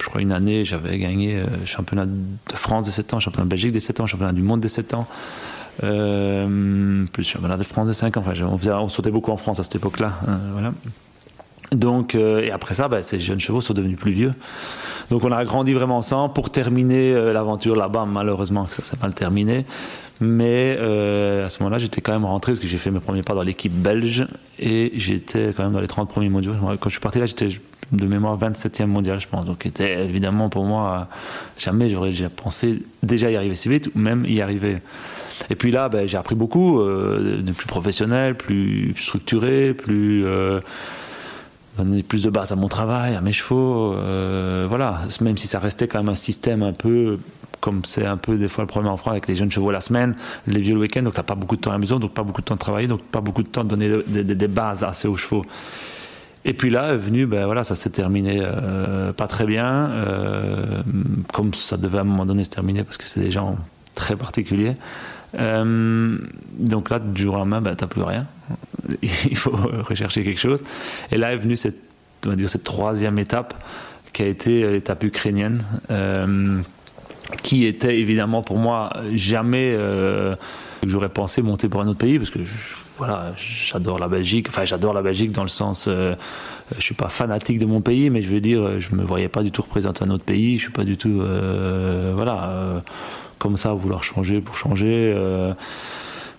je 0.00 0.06
crois 0.06 0.20
une 0.20 0.32
année, 0.32 0.64
j'avais 0.64 0.98
gagné 0.98 1.36
euh, 1.36 1.46
championnat 1.64 2.06
de 2.06 2.54
France 2.54 2.86
des 2.86 2.92
7 2.92 3.14
ans, 3.14 3.20
championnat 3.20 3.44
de 3.44 3.50
Belgique 3.50 3.72
des 3.72 3.80
7 3.80 4.00
ans, 4.00 4.06
championnat 4.06 4.32
du 4.32 4.42
monde 4.42 4.60
des 4.60 4.68
7 4.68 4.94
ans. 4.94 5.06
Euh, 5.84 7.04
plus 7.12 7.24
championnat 7.24 7.56
de 7.56 7.64
France 7.64 7.88
des 7.88 7.92
5 7.92 8.16
ans. 8.16 8.24
Enfin, 8.26 8.32
on, 8.46 8.56
faisait, 8.56 8.72
on 8.72 8.88
sautait 8.88 9.10
beaucoup 9.10 9.32
en 9.32 9.36
France 9.36 9.60
à 9.60 9.62
cette 9.62 9.76
époque-là. 9.76 10.12
Hein, 10.26 10.38
voilà. 10.52 10.72
Donc, 11.72 12.14
euh, 12.14 12.42
et 12.42 12.50
après 12.50 12.74
ça, 12.74 12.88
bah, 12.88 13.02
ces 13.02 13.20
jeunes 13.20 13.40
chevaux 13.40 13.60
sont 13.60 13.74
devenus 13.74 13.98
plus 13.98 14.12
vieux. 14.12 14.34
Donc, 15.10 15.24
on 15.24 15.32
a 15.32 15.44
grandi 15.44 15.72
vraiment 15.72 15.98
ensemble. 15.98 16.34
Pour 16.34 16.50
terminer 16.50 17.12
euh, 17.12 17.32
l'aventure 17.32 17.76
là-bas, 17.76 18.06
malheureusement, 18.06 18.66
ça 18.66 18.82
s'est 18.82 18.96
mal 19.00 19.14
terminé. 19.14 19.64
Mais 20.20 20.76
euh, 20.78 21.46
à 21.46 21.48
ce 21.48 21.62
moment-là, 21.62 21.78
j'étais 21.78 22.00
quand 22.00 22.12
même 22.12 22.24
rentré 22.24 22.52
parce 22.52 22.60
que 22.60 22.68
j'ai 22.68 22.78
fait 22.78 22.90
mes 22.90 23.00
premiers 23.00 23.22
pas 23.22 23.34
dans 23.34 23.42
l'équipe 23.42 23.72
belge 23.72 24.26
et 24.58 24.92
j'étais 24.96 25.52
quand 25.54 25.64
même 25.64 25.72
dans 25.72 25.80
les 25.80 25.88
30 25.88 26.08
premiers 26.08 26.30
mondiaux. 26.30 26.52
Quand 26.80 26.88
je 26.88 26.94
suis 26.94 27.00
parti 27.00 27.18
là, 27.18 27.26
j'étais 27.26 27.48
de 27.92 28.06
mémoire 28.06 28.38
27e 28.38 28.86
mondial, 28.86 29.20
je 29.20 29.28
pense. 29.28 29.44
Donc, 29.44 29.60
c'était 29.64 30.04
évidemment 30.04 30.48
pour 30.48 30.64
moi, 30.64 31.08
jamais 31.58 31.90
j'aurais 31.90 32.12
pensé 32.34 32.82
déjà 33.02 33.30
y 33.30 33.36
arriver 33.36 33.54
si 33.54 33.68
vite 33.68 33.90
ou 33.94 33.98
même 33.98 34.24
y 34.24 34.40
arriver. 34.40 34.78
Et 35.50 35.54
puis 35.54 35.70
là, 35.70 35.90
ben, 35.90 36.08
j'ai 36.08 36.16
appris 36.16 36.34
beaucoup, 36.34 36.80
euh, 36.80 37.42
de 37.42 37.52
plus 37.52 37.66
professionnel, 37.66 38.36
plus 38.36 38.94
structuré, 38.96 39.74
plus. 39.74 40.24
Donner 41.76 42.02
plus 42.02 42.22
de 42.22 42.30
base 42.30 42.52
à 42.52 42.56
mon 42.56 42.68
travail, 42.68 43.14
à 43.14 43.20
mes 43.20 43.32
chevaux, 43.32 43.92
euh, 43.94 44.66
voilà. 44.68 45.02
Même 45.20 45.36
si 45.36 45.46
ça 45.46 45.58
restait 45.58 45.88
quand 45.88 45.98
même 45.98 46.08
un 46.08 46.14
système 46.14 46.62
un 46.62 46.72
peu 46.72 47.18
comme 47.60 47.82
c'est 47.84 48.06
un 48.06 48.16
peu 48.16 48.36
des 48.36 48.48
fois 48.48 48.62
le 48.62 48.68
problème 48.68 48.92
en 48.92 48.96
France 48.96 49.12
avec 49.12 49.26
les 49.26 49.34
jeunes 49.34 49.50
chevaux 49.50 49.70
la 49.70 49.80
semaine, 49.80 50.14
les 50.46 50.60
vieux 50.60 50.74
le 50.74 50.80
week-end, 50.80 51.02
donc 51.02 51.14
t'as 51.14 51.22
pas 51.22 51.34
beaucoup 51.34 51.56
de 51.56 51.60
temps 51.60 51.70
à 51.70 51.72
la 51.72 51.78
maison, 51.78 51.98
donc 51.98 52.12
pas 52.12 52.22
beaucoup 52.22 52.40
de 52.40 52.46
temps 52.46 52.54
de 52.54 52.60
travailler, 52.60 52.86
donc 52.86 53.02
pas 53.02 53.20
beaucoup 53.20 53.42
de 53.42 53.48
temps 53.48 53.64
de 53.64 53.68
donner 53.68 53.90
des, 54.06 54.48
bases 54.48 54.84
assez 54.84 55.08
aux 55.08 55.16
chevaux. 55.16 55.44
Et 56.44 56.52
puis 56.52 56.70
là 56.70 56.92
est 56.92 56.96
venu, 56.96 57.26
ben 57.26 57.44
voilà, 57.46 57.64
ça 57.64 57.74
s'est 57.74 57.90
terminé 57.90 58.38
euh, 58.40 59.12
pas 59.12 59.26
très 59.26 59.46
bien, 59.46 59.90
euh, 59.90 60.82
comme 61.32 61.54
ça 61.54 61.76
devait 61.76 61.98
à 61.98 62.02
un 62.02 62.04
moment 62.04 62.26
donné 62.26 62.44
se 62.44 62.50
terminer 62.50 62.84
parce 62.84 62.98
que 62.98 63.04
c'est 63.04 63.20
des 63.20 63.32
gens 63.32 63.56
très 63.94 64.16
particuliers. 64.16 64.74
Donc 65.34 66.90
là, 66.90 66.98
du 66.98 67.22
jour 67.22 67.34
au 67.34 67.38
lendemain, 67.38 67.60
ben, 67.60 67.74
t'as 67.74 67.86
plus 67.88 68.02
rien. 68.02 68.26
Il 69.02 69.36
faut 69.36 69.50
rechercher 69.50 70.24
quelque 70.24 70.40
chose. 70.40 70.62
Et 71.10 71.18
là 71.18 71.32
est 71.32 71.36
venue 71.36 71.56
cette, 71.56 71.78
on 72.24 72.30
va 72.30 72.36
dire, 72.36 72.48
cette 72.48 72.64
troisième 72.64 73.18
étape 73.18 73.54
qui 74.12 74.22
a 74.22 74.26
été 74.26 74.70
l'étape 74.70 75.02
ukrainienne. 75.04 75.64
Euh, 75.90 76.60
qui 77.42 77.66
était 77.66 77.98
évidemment 77.98 78.42
pour 78.42 78.56
moi 78.56 78.92
jamais 79.14 79.74
euh, 79.74 80.36
j'aurais 80.86 81.08
pensé 81.08 81.42
monter 81.42 81.68
pour 81.68 81.80
un 81.80 81.88
autre 81.88 81.98
pays 81.98 82.18
parce 82.18 82.30
que 82.30 82.38
voilà 82.98 83.32
j'adore 83.36 83.98
la 83.98 84.08
Belgique 84.08 84.46
enfin 84.48 84.64
j'adore 84.64 84.94
la 84.94 85.02
Belgique 85.02 85.32
dans 85.32 85.42
le 85.42 85.48
sens 85.48 85.86
euh, 85.88 86.14
je 86.76 86.82
suis 86.82 86.94
pas 86.94 87.08
fanatique 87.08 87.58
de 87.58 87.66
mon 87.66 87.80
pays 87.80 88.10
mais 88.10 88.22
je 88.22 88.28
veux 88.28 88.40
dire 88.40 88.80
je 88.80 88.94
me 88.94 89.02
voyais 89.02 89.28
pas 89.28 89.42
du 89.42 89.50
tout 89.50 89.62
représenter 89.62 90.04
un 90.04 90.10
autre 90.10 90.24
pays 90.24 90.56
je 90.56 90.62
suis 90.62 90.72
pas 90.72 90.84
du 90.84 90.96
tout 90.96 91.20
euh, 91.20 92.12
voilà 92.14 92.82
comme 93.38 93.56
ça 93.56 93.72
vouloir 93.72 94.04
changer 94.04 94.40
pour 94.40 94.56
changer 94.56 95.14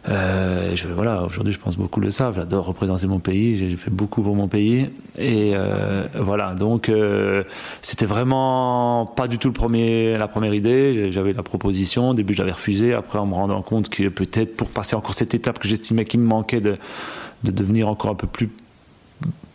euh, 0.10 0.76
je, 0.76 0.88
voilà, 0.88 1.24
aujourd'hui, 1.24 1.54
je 1.54 1.60
pense 1.60 1.78
beaucoup 1.78 2.00
le 2.00 2.12
savent. 2.12 2.36
J'adore 2.36 2.66
représenter 2.66 3.08
mon 3.08 3.20
pays. 3.20 3.58
J'ai 3.58 3.76
fait 3.76 3.92
beaucoup 3.92 4.22
pour 4.22 4.36
mon 4.36 4.48
pays. 4.48 4.90
Et 5.18 5.52
euh, 5.56 6.08
voilà, 6.16 6.54
donc 6.54 6.90
euh, 6.90 7.44
c'était 7.82 8.06
vraiment 8.06 9.06
pas 9.06 9.28
du 9.28 9.38
tout 9.38 9.48
le 9.48 9.54
premier, 9.54 10.18
la 10.18 10.28
première 10.28 10.54
idée. 10.54 11.12
J'avais 11.12 11.34
la 11.34 11.44
proposition. 11.44 12.12
Au 12.12 12.14
début, 12.14 12.34
je 12.34 12.40
l'avais 12.40 12.52
refusé. 12.52 12.94
Après, 12.94 13.20
en 13.20 13.26
me 13.26 13.34
rendant 13.34 13.62
compte 13.62 13.90
que 13.90 14.08
peut-être 14.08 14.56
pour 14.56 14.70
passer 14.70 14.96
encore 14.96 15.14
cette 15.14 15.34
étape 15.34 15.60
que 15.60 15.68
j'estimais 15.68 16.06
qu'il 16.06 16.20
me 16.20 16.28
manquait 16.28 16.62
de, 16.62 16.76
de 17.44 17.52
devenir 17.52 17.88
encore 17.88 18.12
un 18.12 18.16
peu 18.16 18.28
plus 18.28 18.50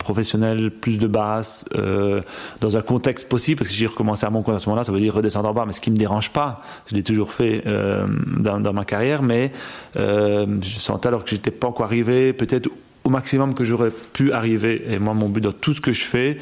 professionnel, 0.02 0.70
plus 0.70 0.98
de 0.98 1.06
basse, 1.06 1.64
euh, 1.74 2.20
dans 2.60 2.76
un 2.76 2.82
contexte 2.82 3.28
possible, 3.28 3.58
parce 3.58 3.70
que 3.70 3.76
j'ai 3.76 3.86
recommencé 3.86 4.26
à 4.26 4.30
mon 4.30 4.42
compte 4.42 4.54
à 4.54 4.58
ce 4.58 4.68
moment-là, 4.68 4.84
ça 4.84 4.92
veut 4.92 5.00
dire 5.00 5.14
redescendre 5.14 5.48
en 5.48 5.54
bas, 5.54 5.64
mais 5.66 5.72
ce 5.72 5.80
qui 5.80 5.90
ne 5.90 5.94
me 5.94 5.98
dérange 5.98 6.30
pas, 6.30 6.62
je 6.86 6.94
l'ai 6.94 7.02
toujours 7.02 7.32
fait 7.32 7.62
euh, 7.66 8.06
dans, 8.38 8.72
ma 8.72 8.84
carrière, 8.84 9.22
mais 9.22 9.52
euh, 9.96 10.46
je 10.62 10.78
sentais 10.78 11.08
alors 11.08 11.24
que 11.24 11.30
j'étais 11.30 11.50
pas 11.50 11.68
encore 11.68 11.86
arrivé, 11.86 12.32
peut-être 12.32 12.68
au 13.04 13.10
maximum 13.10 13.54
que 13.54 13.64
j'aurais 13.64 13.90
pu 13.90 14.32
arriver. 14.32 14.84
Et 14.88 14.98
moi, 14.98 15.14
mon 15.14 15.28
but 15.28 15.40
dans 15.40 15.52
tout 15.52 15.74
ce 15.74 15.80
que 15.80 15.92
je 15.92 16.04
fais, 16.04 16.36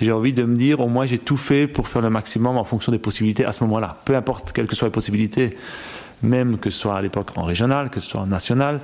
j'ai 0.00 0.12
envie 0.12 0.32
de 0.32 0.44
me 0.44 0.56
dire, 0.56 0.80
au 0.80 0.88
moins, 0.88 1.06
j'ai 1.06 1.18
tout 1.18 1.36
fait 1.36 1.66
pour 1.66 1.88
faire 1.88 2.02
le 2.02 2.10
maximum 2.10 2.56
en 2.56 2.64
fonction 2.64 2.92
des 2.92 2.98
possibilités 2.98 3.44
à 3.44 3.52
ce 3.52 3.64
moment-là. 3.64 3.96
Peu 4.04 4.14
importe 4.14 4.52
quelles 4.52 4.66
que 4.66 4.76
soient 4.76 4.88
les 4.88 4.92
possibilités, 4.92 5.56
même 6.22 6.58
que 6.58 6.70
ce 6.70 6.78
soit 6.78 6.96
à 6.96 7.02
l'époque 7.02 7.30
en 7.36 7.42
régional, 7.42 7.90
que 7.90 8.00
ce 8.00 8.08
soit 8.08 8.20
en 8.20 8.26
national, 8.26 8.80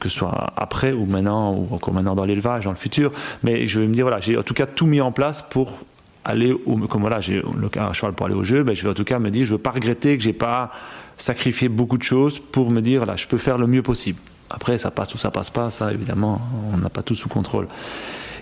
que 0.00 0.08
ce 0.08 0.18
soit 0.18 0.52
après 0.56 0.92
ou 0.92 1.06
maintenant, 1.06 1.54
ou 1.54 1.68
encore 1.74 1.94
maintenant 1.94 2.14
dans 2.14 2.24
l'élevage, 2.24 2.64
dans 2.64 2.70
le 2.70 2.76
futur. 2.76 3.12
Mais 3.42 3.66
je 3.66 3.80
vais 3.80 3.86
me 3.86 3.94
dire, 3.94 4.04
voilà, 4.04 4.20
j'ai 4.20 4.36
en 4.36 4.42
tout 4.42 4.54
cas 4.54 4.66
tout 4.66 4.86
mis 4.86 5.00
en 5.00 5.12
place 5.12 5.42
pour 5.42 5.80
aller, 6.24 6.52
au, 6.52 6.76
comme 6.88 7.00
voilà, 7.00 7.20
j'ai 7.20 7.42
un 7.76 7.92
cheval 7.92 8.12
pour 8.12 8.26
aller 8.26 8.34
au 8.34 8.44
jeu, 8.44 8.62
ben 8.62 8.74
je 8.74 8.82
vais 8.82 8.90
en 8.90 8.94
tout 8.94 9.04
cas 9.04 9.18
me 9.18 9.30
dire, 9.30 9.44
je 9.44 9.52
veux 9.52 9.58
pas 9.58 9.70
regretter 9.70 10.16
que 10.16 10.22
j'ai 10.22 10.32
pas 10.32 10.70
sacrifié 11.16 11.68
beaucoup 11.68 11.98
de 11.98 12.02
choses 12.02 12.38
pour 12.38 12.70
me 12.70 12.80
dire, 12.80 13.06
là, 13.06 13.16
je 13.16 13.26
peux 13.26 13.38
faire 13.38 13.58
le 13.58 13.66
mieux 13.66 13.82
possible. 13.82 14.18
Après, 14.50 14.78
ça 14.78 14.90
passe 14.90 15.14
ou 15.14 15.18
ça 15.18 15.30
passe 15.30 15.50
pas, 15.50 15.70
ça 15.70 15.92
évidemment, 15.92 16.40
on 16.72 16.76
n'a 16.76 16.90
pas 16.90 17.02
tout 17.02 17.14
sous 17.14 17.28
contrôle. 17.28 17.68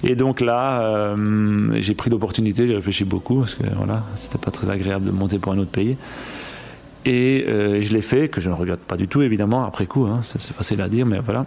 Et 0.02 0.16
donc 0.16 0.40
là, 0.40 0.82
euh, 0.82 1.76
j'ai 1.80 1.94
pris 1.94 2.10
l'opportunité, 2.10 2.66
j'ai 2.66 2.74
réfléchi 2.74 3.04
beaucoup 3.04 3.40
parce 3.40 3.54
que 3.54 3.64
voilà, 3.76 4.02
c'était 4.14 4.38
pas 4.38 4.50
très 4.50 4.70
agréable 4.70 5.06
de 5.06 5.10
monter 5.10 5.38
pour 5.38 5.52
un 5.52 5.58
autre 5.58 5.70
pays. 5.70 5.96
Et 7.04 7.44
euh, 7.48 7.80
je 7.80 7.92
l'ai 7.92 8.02
fait, 8.02 8.28
que 8.28 8.40
je 8.40 8.50
ne 8.50 8.54
regrette 8.54 8.80
pas 8.80 8.96
du 8.96 9.08
tout 9.08 9.22
évidemment 9.22 9.64
après 9.64 9.86
coup, 9.86 10.04
hein, 10.04 10.20
c'est 10.22 10.40
facile 10.52 10.80
à 10.82 10.88
dire, 10.88 11.06
mais 11.06 11.18
voilà. 11.18 11.46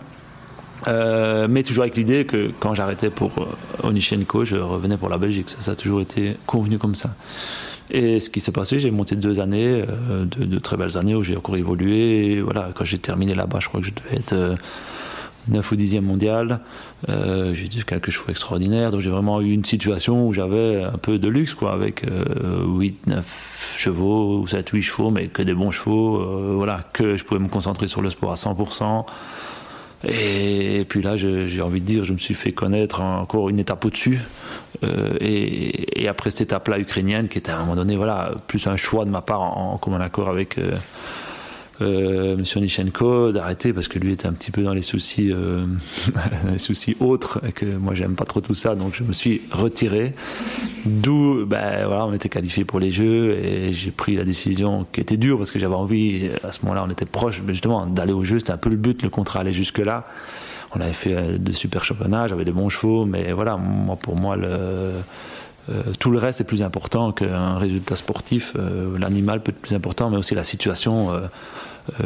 Euh, 0.87 1.47
mais 1.49 1.63
toujours 1.63 1.83
avec 1.83 1.95
l'idée 1.95 2.25
que 2.25 2.51
quand 2.59 2.73
j'arrêtais 2.73 3.09
pour 3.09 3.31
euh, 3.37 3.87
Onichenko, 3.87 4.45
je 4.45 4.55
revenais 4.57 4.97
pour 4.97 5.09
la 5.09 5.17
Belgique. 5.17 5.49
Ça, 5.49 5.71
a 5.71 5.75
toujours 5.75 6.01
été 6.01 6.35
convenu 6.45 6.77
comme 6.77 6.95
ça. 6.95 7.15
Et 7.91 8.19
ce 8.19 8.29
qui 8.29 8.39
s'est 8.39 8.51
passé, 8.51 8.79
j'ai 8.79 8.91
monté 8.91 9.15
deux 9.15 9.39
années, 9.39 9.85
euh, 9.87 10.25
de, 10.25 10.59
très 10.59 10.77
belles 10.77 10.97
années 10.97 11.15
où 11.15 11.23
j'ai 11.23 11.37
encore 11.37 11.57
évolué. 11.57 12.41
voilà, 12.41 12.69
quand 12.73 12.85
j'ai 12.85 12.97
terminé 12.97 13.33
là-bas, 13.33 13.59
je 13.59 13.67
crois 13.67 13.81
que 13.81 13.85
je 13.85 13.91
devais 13.93 14.17
être 14.17 14.57
9 15.47 15.71
ou 15.71 15.75
10e 15.75 16.01
mondial. 16.01 16.59
j'ai 17.07 17.65
eu 17.65 17.83
quelques 17.85 18.11
chevaux 18.11 18.29
extraordinaires. 18.29 18.91
Donc 18.91 19.01
j'ai 19.01 19.09
vraiment 19.09 19.41
eu 19.41 19.51
une 19.51 19.65
situation 19.65 20.27
où 20.27 20.33
j'avais 20.33 20.83
un 20.83 20.97
peu 20.97 21.19
de 21.19 21.27
luxe, 21.27 21.53
quoi, 21.53 21.73
avec 21.73 22.05
8, 22.65 23.07
9 23.07 23.75
chevaux, 23.77 24.39
ou 24.39 24.47
7, 24.47 24.69
8 24.69 24.81
chevaux, 24.81 25.11
mais 25.11 25.27
que 25.27 25.41
des 25.41 25.53
bons 25.53 25.71
chevaux. 25.71 26.55
voilà, 26.55 26.81
que 26.93 27.17
je 27.17 27.23
pouvais 27.23 27.39
me 27.39 27.49
concentrer 27.49 27.87
sur 27.87 28.01
le 28.01 28.09
sport 28.09 28.31
à 28.31 28.35
100%. 28.35 29.05
Et, 30.05 30.85
puis 30.87 31.01
là, 31.01 31.15
j'ai 31.15 31.61
envie 31.61 31.79
de 31.79 31.85
dire, 31.85 32.03
je 32.03 32.13
me 32.13 32.17
suis 32.17 32.33
fait 32.33 32.51
connaître 32.51 33.01
encore 33.01 33.49
une 33.49 33.59
étape 33.59 33.85
au-dessus. 33.85 34.19
Euh, 34.83 35.17
et, 35.21 36.07
après 36.07 36.31
cette 36.31 36.41
étape-là 36.41 36.79
ukrainienne, 36.79 37.29
qui 37.29 37.37
était 37.37 37.51
à 37.51 37.57
un 37.57 37.59
moment 37.59 37.75
donné, 37.75 37.95
voilà, 37.95 38.33
plus 38.47 38.67
un 38.67 38.75
choix 38.75 39.05
de 39.05 39.09
ma 39.09 39.21
part 39.21 39.41
en, 39.41 39.77
commun 39.77 40.01
accord 40.01 40.27
avec 40.27 40.57
euh, 41.83 42.35
euh, 42.35 42.37
M. 42.37 42.61
Nishenko 42.61 43.31
d'arrêter 43.31 43.73
parce 43.73 43.87
que 43.87 43.99
lui 43.99 44.13
était 44.13 44.27
un 44.27 44.33
petit 44.33 44.51
peu 44.51 44.63
dans 44.63 44.73
les 44.73 44.81
soucis, 44.81 45.31
euh, 45.31 45.65
les 46.51 46.57
soucis 46.57 46.95
autres 46.99 47.41
et 47.47 47.51
que 47.51 47.65
moi 47.65 47.93
j'aime 47.93 48.15
pas 48.15 48.25
trop 48.25 48.41
tout 48.41 48.53
ça, 48.53 48.75
donc 48.75 48.93
je 48.95 49.03
me 49.03 49.13
suis 49.13 49.41
retiré. 49.51 50.13
D'où, 50.85 51.45
ben 51.45 51.85
voilà, 51.85 52.05
on 52.05 52.13
était 52.13 52.29
qualifié 52.29 52.65
pour 52.65 52.79
les 52.79 52.91
Jeux 52.91 53.31
et 53.37 53.71
j'ai 53.71 53.91
pris 53.91 54.15
la 54.15 54.25
décision 54.25 54.85
qui 54.91 54.99
était 54.99 55.17
dure 55.17 55.37
parce 55.37 55.51
que 55.51 55.59
j'avais 55.59 55.75
envie. 55.75 56.29
À 56.43 56.51
ce 56.51 56.61
moment-là, 56.63 56.83
on 56.85 56.89
était 56.89 57.05
proche, 57.05 57.41
justement, 57.47 57.85
d'aller 57.85 58.13
aux 58.13 58.23
Jeux. 58.23 58.39
C'était 58.39 58.51
un 58.51 58.57
peu 58.57 58.69
le 58.69 58.75
but, 58.75 59.01
le 59.03 59.09
contrat 59.09 59.41
allait 59.41 59.53
jusque 59.53 59.79
là. 59.79 60.07
On 60.75 60.81
avait 60.81 60.93
fait 60.93 61.13
euh, 61.13 61.37
de 61.37 61.51
super 61.51 61.85
championnats, 61.85 62.27
j'avais 62.27 62.45
des 62.45 62.51
bons 62.51 62.69
chevaux, 62.69 63.05
mais 63.05 63.31
voilà, 63.31 63.57
moi 63.57 63.95
pour 63.95 64.15
moi 64.15 64.35
euh, 64.37 65.01
tout 65.99 66.11
le 66.11 66.17
reste 66.17 66.41
est 66.41 66.45
plus 66.45 66.61
important 66.61 67.13
qu'un 67.13 67.57
résultat 67.57 67.95
sportif. 67.95 68.53
L'animal 68.99 69.41
peut 69.41 69.51
être 69.51 69.61
plus 69.61 69.75
important, 69.75 70.09
mais 70.09 70.17
aussi 70.17 70.35
la 70.35 70.43
situation, 70.43 71.11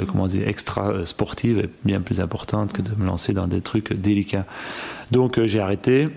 comment 0.08 0.28
dire, 0.28 0.48
extra 0.48 1.06
sportive 1.06 1.60
est 1.60 1.70
bien 1.84 2.02
plus 2.02 2.20
importante 2.20 2.74
que 2.74 2.82
de 2.82 2.92
me 2.98 3.06
lancer 3.06 3.34
dans 3.34 3.48
des 3.48 3.62
trucs 3.62 3.94
délicats. 3.94 4.46
Donc 5.12 5.40
j'ai 5.46 5.60
arrêté. 5.60 6.10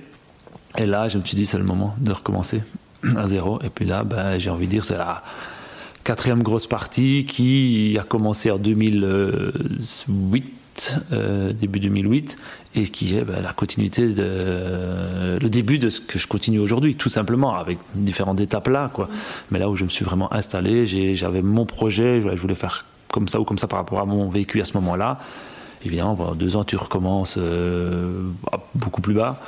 Et 0.79 0.87
là, 0.87 1.09
je 1.09 1.19
me 1.19 1.25
suis 1.25 1.37
dit, 1.37 1.47
c'est 1.47 1.59
le 1.59 1.65
moment 1.65 1.95
de 2.01 2.13
recommencer 2.13 2.63
à 3.17 3.27
zéro. 3.27 3.61
Et 3.63 3.71
puis 3.71 3.85
là, 3.85 4.05
ben, 4.05 4.39
j'ai 4.39 4.51
envie 4.51 4.67
de 4.67 4.71
dire, 4.71 4.85
c'est 4.85 4.97
la 4.97 5.23
quatrième 6.05 6.43
grosse 6.43 6.67
partie 6.67 7.25
qui 7.25 7.97
a 8.01 8.05
commencé 8.05 8.51
en 8.51 8.59
2008 8.59 10.55
euh, 11.13 11.53
début 11.53 11.81
2008, 11.81 12.39
et 12.75 12.89
qui 12.89 13.17
est 13.17 13.25
ben, 13.25 13.43
la 13.43 13.53
continuité, 13.53 14.09
de, 14.09 15.39
le 15.41 15.49
début 15.49 15.79
de 15.79 15.91
ce 15.91 16.01
que 16.01 16.19
je 16.19 16.27
continue 16.27 16.59
aujourd'hui, 16.59 16.95
tout 16.95 17.09
simplement, 17.09 17.55
avec 17.55 17.79
différentes 17.95 18.41
étapes 18.41 18.69
là, 18.69 18.91
quoi. 18.93 19.09
Mais 19.51 19.59
là 19.59 19.69
où 19.69 19.77
je 19.77 19.85
me 19.85 19.89
suis 19.89 20.05
vraiment 20.05 20.33
installé, 20.33 20.87
j'avais 21.15 21.43
mon 21.43 21.67
projet, 21.67 22.23
je 22.23 22.41
voulais 22.41 22.55
faire 22.55 22.87
comme 23.13 23.29
ça 23.29 23.41
ou 23.41 23.45
comme 23.45 23.59
ça 23.59 23.67
par 23.67 23.79
rapport 23.79 24.01
à 24.01 24.05
mon 24.05 24.29
vécu 24.29 24.61
à 24.61 24.65
ce 24.65 24.75
moment-là. 24.75 25.19
Évidemment, 25.85 26.15
pendant 26.15 26.35
deux 26.35 26.57
ans, 26.57 26.65
tu 26.65 26.77
recommences 26.77 27.37
euh, 27.39 28.23
beaucoup 28.75 29.01
plus 29.01 29.15
bas 29.15 29.41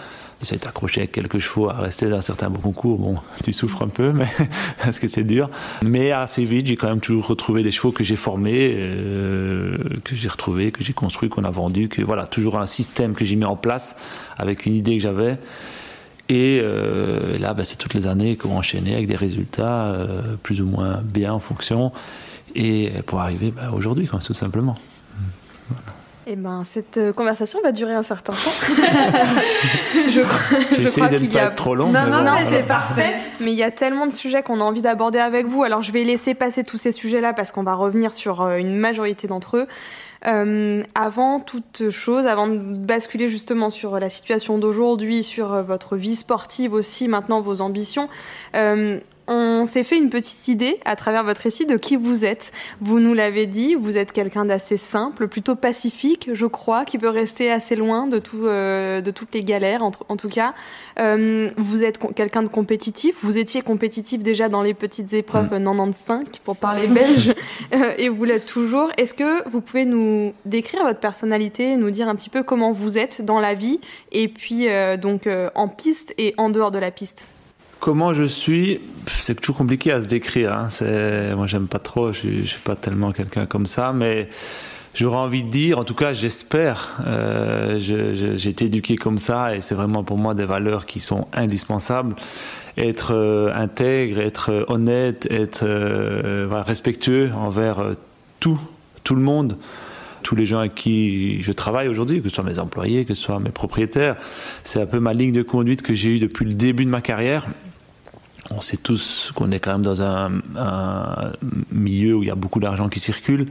ça 0.44 0.56
été 0.56 0.66
accroché 0.66 1.00
avec 1.00 1.12
quelques 1.12 1.38
chevaux 1.38 1.68
à 1.70 1.74
rester 1.74 2.08
dans 2.08 2.20
certains 2.20 2.50
bons 2.50 2.60
concours. 2.60 2.98
Bon, 2.98 3.16
tu 3.44 3.52
souffres 3.52 3.82
un 3.82 3.88
peu, 3.88 4.12
mais 4.12 4.26
parce 4.84 5.00
que 5.00 5.08
c'est 5.08 5.24
dur. 5.24 5.48
Mais 5.82 6.10
assez 6.10 6.44
vite, 6.44 6.66
j'ai 6.66 6.76
quand 6.76 6.88
même 6.88 7.00
toujours 7.00 7.26
retrouvé 7.26 7.62
des 7.62 7.70
chevaux 7.70 7.92
que 7.92 8.04
j'ai 8.04 8.16
formés, 8.16 8.74
euh, 8.76 9.78
que 10.04 10.16
j'ai 10.16 10.28
retrouvés, 10.28 10.72
que 10.72 10.84
j'ai 10.84 10.92
construits, 10.92 11.28
qu'on 11.28 11.44
a 11.44 11.50
vendus, 11.50 11.88
que 11.88 12.02
voilà, 12.02 12.26
toujours 12.26 12.58
un 12.58 12.66
système 12.66 13.14
que 13.14 13.24
j'ai 13.24 13.36
mis 13.36 13.44
en 13.44 13.56
place 13.56 13.96
avec 14.36 14.66
une 14.66 14.74
idée 14.74 14.96
que 14.96 15.02
j'avais. 15.02 15.38
Et 16.28 16.60
euh, 16.62 17.38
là, 17.38 17.52
bah, 17.54 17.64
c'est 17.64 17.76
toutes 17.76 17.94
les 17.94 18.06
années 18.06 18.36
qu'on 18.36 18.56
enchaîné 18.56 18.94
avec 18.94 19.06
des 19.06 19.16
résultats 19.16 19.96
plus 20.42 20.60
ou 20.60 20.66
moins 20.66 21.00
bien 21.02 21.32
en 21.32 21.40
fonction, 21.40 21.92
et 22.54 22.90
pour 23.06 23.20
arriver 23.20 23.50
bah, 23.50 23.70
aujourd'hui, 23.74 24.08
tout 24.24 24.34
simplement. 24.34 24.76
Voilà. 25.68 26.02
Eh 26.28 26.36
ben, 26.36 26.62
cette 26.62 26.98
euh, 26.98 27.12
conversation 27.12 27.60
va 27.62 27.72
durer 27.72 27.94
un 27.94 28.04
certain 28.04 28.32
temps. 28.32 28.50
J'essaie 30.70 31.08
de 31.08 31.18
ne 31.18 31.26
pas 31.26 31.40
être 31.40 31.56
trop 31.56 31.74
long. 31.74 31.90
Non, 31.90 32.06
non, 32.06 32.22
non, 32.22 32.36
c'est 32.48 32.64
parfait. 32.64 33.14
Mais 33.40 33.50
il 33.52 33.58
y 33.58 33.64
a 33.64 33.72
tellement 33.72 34.06
de 34.06 34.12
sujets 34.12 34.44
qu'on 34.44 34.60
a 34.60 34.64
envie 34.64 34.82
d'aborder 34.82 35.18
avec 35.18 35.46
vous. 35.46 35.64
Alors, 35.64 35.82
je 35.82 35.90
vais 35.90 36.04
laisser 36.04 36.34
passer 36.34 36.62
tous 36.62 36.76
ces 36.76 36.92
sujets-là 36.92 37.32
parce 37.32 37.50
qu'on 37.50 37.64
va 37.64 37.74
revenir 37.74 38.14
sur 38.14 38.40
euh, 38.40 38.56
une 38.58 38.76
majorité 38.76 39.26
d'entre 39.26 39.56
eux. 39.56 39.66
Euh, 40.24 40.84
avant 40.94 41.40
toute 41.40 41.90
chose, 41.90 42.26
avant 42.26 42.46
de 42.46 42.56
basculer 42.56 43.28
justement 43.28 43.70
sur 43.70 43.98
la 43.98 44.08
situation 44.08 44.58
d'aujourd'hui, 44.58 45.24
sur 45.24 45.60
votre 45.62 45.96
vie 45.96 46.14
sportive 46.14 46.72
aussi, 46.72 47.08
maintenant 47.08 47.40
vos 47.40 47.60
ambitions, 47.60 48.08
on 49.32 49.66
s'est 49.66 49.82
fait 49.82 49.96
une 49.96 50.10
petite 50.10 50.48
idée 50.48 50.78
à 50.84 50.96
travers 50.96 51.24
votre 51.24 51.40
récit 51.40 51.66
de 51.66 51.76
qui 51.76 51.96
vous 51.96 52.24
êtes. 52.24 52.52
Vous 52.80 53.00
nous 53.00 53.14
l'avez 53.14 53.46
dit, 53.46 53.74
vous 53.74 53.96
êtes 53.96 54.12
quelqu'un 54.12 54.44
d'assez 54.44 54.76
simple, 54.76 55.28
plutôt 55.28 55.56
pacifique, 55.56 56.30
je 56.32 56.46
crois, 56.46 56.84
qui 56.84 56.98
peut 56.98 57.08
rester 57.08 57.50
assez 57.50 57.76
loin 57.76 58.06
de, 58.06 58.18
tout, 58.18 58.46
euh, 58.46 59.00
de 59.00 59.10
toutes 59.10 59.34
les 59.34 59.42
galères, 59.42 59.82
en, 59.82 60.16
tout 60.16 60.28
cas. 60.28 60.54
Euh, 60.98 61.50
vous 61.56 61.82
êtes 61.82 61.98
quelqu'un 62.14 62.42
de 62.42 62.48
compétitif. 62.48 63.16
Vous 63.22 63.38
étiez 63.38 63.62
compétitif 63.62 64.22
déjà 64.22 64.48
dans 64.48 64.62
les 64.62 64.74
petites 64.74 65.12
épreuves 65.14 65.48
95, 65.48 66.20
mm. 66.20 66.24
pour 66.44 66.56
parler 66.56 66.86
belge, 66.86 67.32
euh, 67.74 67.94
et 67.98 68.08
vous 68.08 68.24
l'êtes 68.24 68.46
toujours. 68.46 68.90
Est-ce 68.98 69.14
que 69.14 69.48
vous 69.48 69.60
pouvez 69.60 69.84
nous 69.84 70.34
décrire 70.44 70.84
votre 70.84 71.00
personnalité, 71.00 71.76
nous 71.76 71.90
dire 71.90 72.08
un 72.08 72.14
petit 72.14 72.30
peu 72.30 72.42
comment 72.42 72.72
vous 72.72 72.98
êtes 72.98 73.24
dans 73.24 73.40
la 73.40 73.54
vie, 73.54 73.80
et 74.10 74.28
puis 74.28 74.66
donc 75.00 75.28
en 75.54 75.68
piste 75.68 76.14
et 76.18 76.34
en 76.36 76.50
dehors 76.50 76.70
de 76.70 76.78
la 76.78 76.90
piste? 76.90 77.41
Comment 77.82 78.14
je 78.14 78.22
suis, 78.22 78.78
c'est 79.06 79.40
toujours 79.40 79.56
compliqué 79.56 79.90
à 79.90 80.00
se 80.00 80.06
décrire. 80.06 80.52
Hein. 80.52 80.68
Moi, 81.34 81.48
j'aime 81.48 81.66
pas 81.66 81.80
trop, 81.80 82.12
je, 82.12 82.28
ne 82.28 82.42
suis 82.42 82.60
pas 82.60 82.76
tellement 82.76 83.10
quelqu'un 83.10 83.44
comme 83.44 83.66
ça, 83.66 83.92
mais 83.92 84.28
j'aurais 84.94 85.16
envie 85.16 85.42
de 85.42 85.50
dire, 85.50 85.80
en 85.80 85.82
tout 85.82 85.96
cas, 85.96 86.12
j'espère. 86.12 87.00
Euh, 87.04 87.80
j'ai 87.80 88.48
été 88.48 88.66
éduqué 88.66 88.94
comme 88.94 89.18
ça 89.18 89.56
et 89.56 89.60
c'est 89.60 89.74
vraiment 89.74 90.04
pour 90.04 90.16
moi 90.16 90.34
des 90.34 90.44
valeurs 90.44 90.86
qui 90.86 91.00
sont 91.00 91.26
indispensables. 91.32 92.14
Être 92.78 93.14
euh, 93.16 93.52
intègre, 93.52 94.20
être 94.20 94.64
honnête, 94.68 95.26
être 95.28 95.64
euh, 95.64 96.46
respectueux 96.64 97.32
envers 97.36 97.82
tout, 98.38 98.60
tout 99.02 99.16
le 99.16 99.22
monde 99.22 99.58
tous 100.22 100.36
les 100.36 100.46
gens 100.46 100.60
avec 100.60 100.76
qui 100.76 101.42
je 101.42 101.50
travaille 101.50 101.88
aujourd'hui, 101.88 102.22
que 102.22 102.28
ce 102.28 102.36
soit 102.36 102.44
mes 102.44 102.60
employés, 102.60 103.04
que 103.04 103.14
ce 103.14 103.22
soit 103.24 103.40
mes 103.40 103.50
propriétaires. 103.50 104.14
C'est 104.62 104.80
un 104.80 104.86
peu 104.86 105.00
ma 105.00 105.14
ligne 105.14 105.32
de 105.32 105.42
conduite 105.42 105.82
que 105.82 105.94
j'ai 105.94 106.10
eue 106.10 106.18
depuis 106.20 106.44
le 106.44 106.54
début 106.54 106.84
de 106.84 106.90
ma 106.90 107.00
carrière 107.00 107.48
on 108.56 108.60
sait 108.60 108.76
tous 108.76 109.32
qu'on 109.34 109.50
est 109.50 109.58
quand 109.58 109.72
même 109.72 109.82
dans 109.82 110.02
un, 110.02 110.30
milieu 111.70 112.16
où 112.16 112.22
il 112.22 112.28
y 112.28 112.30
a 112.30 112.34
beaucoup 112.34 112.60
d'argent 112.60 112.88
qui 112.88 113.00
circule. 113.00 113.46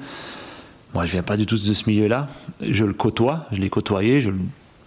Moi, 0.93 1.05
je 1.05 1.11
viens 1.11 1.23
pas 1.23 1.37
du 1.37 1.45
tout 1.45 1.57
de 1.57 1.73
ce 1.73 1.89
milieu-là. 1.89 2.27
Je 2.61 2.85
le 2.85 2.93
côtoie, 2.93 3.45
je 3.51 3.59
l'ai 3.59 3.69
côtoyé, 3.69 4.21
je 4.21 4.29
vais 4.29 4.37